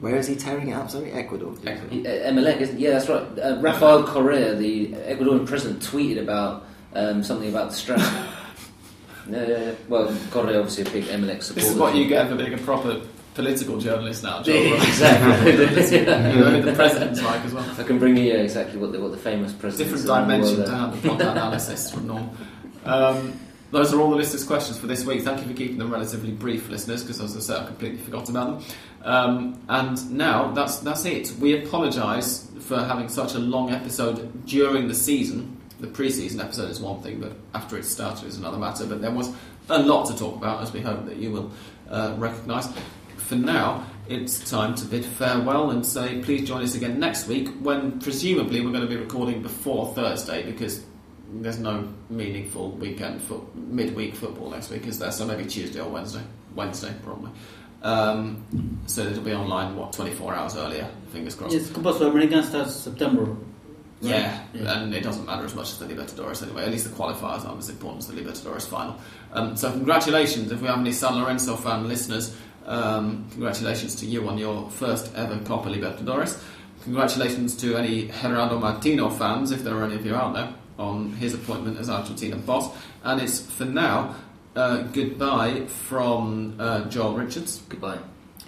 Where 0.00 0.16
is 0.16 0.26
he 0.26 0.34
tearing 0.36 0.68
it 0.68 0.72
up? 0.72 0.90
Sorry, 0.90 1.10
Ecuador. 1.12 1.54
Ecuador. 1.64 2.00
Uh, 2.00 2.30
Emelec, 2.30 2.60
isn't? 2.60 2.78
Yeah, 2.78 2.90
that's 2.90 3.08
right. 3.08 3.22
Uh, 3.38 3.58
Rafael 3.60 4.04
Correa, 4.04 4.54
the 4.54 4.88
Ecuadorian 4.88 5.46
president, 5.46 5.80
tweeted 5.82 6.20
about 6.20 6.66
um, 6.94 7.22
something 7.22 7.48
about 7.48 7.70
the 7.70 7.76
strap. 7.76 7.98
yeah, 9.30 9.46
yeah, 9.46 9.58
yeah. 9.58 9.74
Well, 9.88 10.14
Correa 10.30 10.58
obviously 10.58 10.84
a 10.84 10.90
big 10.90 11.04
Emelec 11.04 11.42
supporter. 11.42 11.54
This 11.54 11.70
is 11.70 11.76
what 11.76 11.94
you 11.94 12.08
get 12.08 12.28
for 12.28 12.34
being 12.36 12.52
a 12.52 12.58
proper 12.58 13.00
political 13.36 13.78
journalist 13.78 14.24
now, 14.24 14.42
Joe. 14.42 14.54
Yeah, 14.54 14.74
exactly. 14.74 15.52
you 15.98 16.04
know 16.06 16.60
the 16.62 16.72
president's 16.72 17.22
like 17.22 17.44
as 17.44 17.54
well. 17.54 17.70
I 17.78 17.82
can 17.84 17.98
bring 17.98 18.16
you 18.16 18.24
yeah, 18.24 18.40
exactly 18.40 18.78
what 18.78 18.90
the 18.90 19.00
what 19.00 19.12
the 19.12 19.18
famous 19.18 19.52
president. 19.52 19.90
Different 19.90 20.06
dimension 20.06 20.64
to 20.64 20.76
have 20.76 21.00
the 21.00 21.08
plot 21.08 21.20
analysis 21.20 21.90
from 21.90 22.08
Norm. 22.08 22.30
Um, 22.84 23.38
those 23.72 23.92
are 23.92 24.00
all 24.00 24.10
the 24.10 24.16
listeners' 24.16 24.44
questions 24.44 24.78
for 24.78 24.86
this 24.86 25.04
week. 25.04 25.22
Thank 25.22 25.40
you 25.42 25.48
for 25.48 25.54
keeping 25.54 25.76
them 25.76 25.92
relatively 25.92 26.30
brief, 26.30 26.68
listeners, 26.68 27.02
because 27.02 27.20
as 27.20 27.36
I 27.36 27.40
said, 27.40 27.62
I 27.62 27.66
completely 27.66 27.98
forgot 27.98 28.28
about 28.28 28.60
them. 28.60 28.68
Um, 29.02 29.60
and 29.68 30.10
now 30.10 30.52
that's 30.52 30.78
that's 30.78 31.04
it. 31.04 31.32
We 31.38 31.62
apologise 31.62 32.48
for 32.60 32.78
having 32.82 33.08
such 33.08 33.34
a 33.34 33.38
long 33.38 33.70
episode 33.70 34.46
during 34.46 34.88
the 34.88 34.94
season. 34.94 35.52
the 35.78 35.86
pre-season 35.86 36.40
episode 36.40 36.70
is 36.70 36.80
one 36.80 37.02
thing, 37.02 37.20
but 37.20 37.32
after 37.54 37.76
it 37.76 37.84
started 37.84 38.26
is 38.26 38.38
another 38.38 38.56
matter. 38.56 38.86
But 38.86 39.02
there 39.02 39.10
was 39.10 39.30
a 39.68 39.78
lot 39.78 40.06
to 40.06 40.16
talk 40.16 40.36
about, 40.36 40.62
as 40.62 40.72
we 40.72 40.80
hope 40.80 41.04
that 41.06 41.16
you 41.16 41.30
will 41.30 41.50
uh, 41.90 42.14
recognise. 42.16 42.68
For 43.26 43.34
now, 43.34 43.84
it's 44.08 44.48
time 44.50 44.74
to 44.76 44.84
bid 44.84 45.04
farewell 45.04 45.70
and 45.70 45.84
say 45.84 46.20
please 46.22 46.46
join 46.46 46.62
us 46.62 46.74
again 46.76 47.00
next 47.00 47.26
week 47.26 47.48
when 47.60 47.98
presumably 47.98 48.60
we're 48.60 48.70
going 48.70 48.82
to 48.84 48.88
be 48.88 48.96
recording 48.96 49.42
before 49.42 49.92
Thursday 49.94 50.44
because 50.44 50.84
there's 51.32 51.58
no 51.58 51.88
meaningful 52.08 52.70
weekend 52.72 53.20
for 53.20 53.44
midweek 53.54 54.14
football 54.14 54.50
next 54.50 54.70
week, 54.70 54.86
is 54.86 55.00
there? 55.00 55.10
So 55.10 55.26
maybe 55.26 55.44
Tuesday 55.44 55.80
or 55.80 55.88
Wednesday. 55.88 56.22
Wednesday, 56.54 56.94
probably. 57.02 57.32
Um, 57.82 58.44
so 58.86 59.02
it'll 59.02 59.22
be 59.24 59.32
online, 59.32 59.74
what, 59.76 59.92
24 59.92 60.34
hours 60.34 60.56
earlier, 60.56 60.88
fingers 61.12 61.34
crossed. 61.34 61.52
Yes, 61.54 61.68
Copa 61.70 61.92
Sudamericana 61.94 62.44
starts 62.44 62.74
September. 62.76 63.22
right? 63.22 63.36
Yeah, 64.00 64.40
Yeah. 64.54 64.82
and 64.82 64.94
it 64.94 65.02
doesn't 65.02 65.26
matter 65.26 65.44
as 65.44 65.54
much 65.54 65.70
as 65.72 65.78
the 65.78 65.86
Libertadores 65.86 66.42
anyway. 66.42 66.62
At 66.64 66.70
least 66.70 66.84
the 66.88 66.94
qualifiers 66.94 67.44
aren't 67.44 67.58
as 67.58 67.68
important 67.70 68.04
as 68.04 68.08
the 68.08 68.20
Libertadores 68.20 68.66
final. 68.68 68.96
Um, 69.32 69.56
so 69.56 69.70
congratulations 69.72 70.52
if 70.52 70.60
we 70.60 70.68
have 70.68 70.78
any 70.78 70.92
San 70.92 71.16
Lorenzo 71.18 71.56
fan 71.56 71.88
listeners. 71.88 72.34
Um, 72.66 73.26
congratulations 73.30 73.94
to 73.96 74.06
you 74.06 74.28
on 74.28 74.38
your 74.38 74.68
first 74.70 75.14
ever 75.14 75.38
Copa 75.38 75.68
Libertadores. 75.68 76.42
Congratulations 76.82 77.56
to 77.56 77.76
any 77.76 78.08
Gerardo 78.08 78.58
Martino 78.58 79.08
fans, 79.10 79.50
if 79.50 79.62
there 79.62 79.74
are 79.76 79.84
any 79.84 79.94
of 79.94 80.04
you 80.04 80.14
out 80.14 80.34
there, 80.34 80.52
on 80.78 81.12
his 81.12 81.34
appointment 81.34 81.78
as 81.78 81.88
Argentina 81.88 82.36
boss. 82.36 82.76
And 83.02 83.20
it's 83.20 83.40
for 83.40 83.64
now 83.64 84.16
uh, 84.56 84.82
goodbye 84.82 85.66
from 85.66 86.56
uh, 86.58 86.88
Joel 86.88 87.14
Richards. 87.14 87.58
Goodbye. 87.68 87.98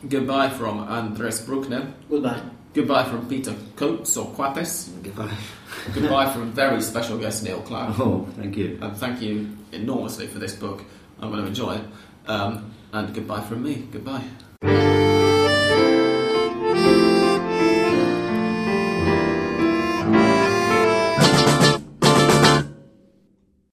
Goodbye 0.09 0.51
from 0.51 0.81
Andres 0.81 1.40
Bruckner. 1.40 1.93
Goodbye. 2.09 2.40
Goodbye 2.74 3.05
from 3.05 3.28
Peter 3.28 3.55
Coates 3.77 4.16
or 4.16 4.27
Quapes. 4.35 4.89
Goodbye. 5.03 5.35
Goodbye 5.95 6.31
from 6.32 6.53
very 6.53 6.81
special 6.82 7.19
guest 7.19 7.43
Neil 7.43 7.61
Clark. 7.62 7.99
Oh, 7.99 8.28
thank 8.36 8.57
you. 8.57 8.78
And 8.81 8.97
thank 8.97 9.20
you 9.20 9.57
enormously 9.73 10.27
for 10.27 10.39
this 10.39 10.55
book. 10.55 10.85
I'm 11.20 11.31
going 11.31 11.43
to 11.43 11.49
enjoy 11.49 11.77
it. 11.77 11.85
Um, 12.27 12.73
and 12.93 13.15
goodbye 13.15 13.40
from 13.40 13.62
me. 13.62 13.89
Goodbye. 13.90 15.07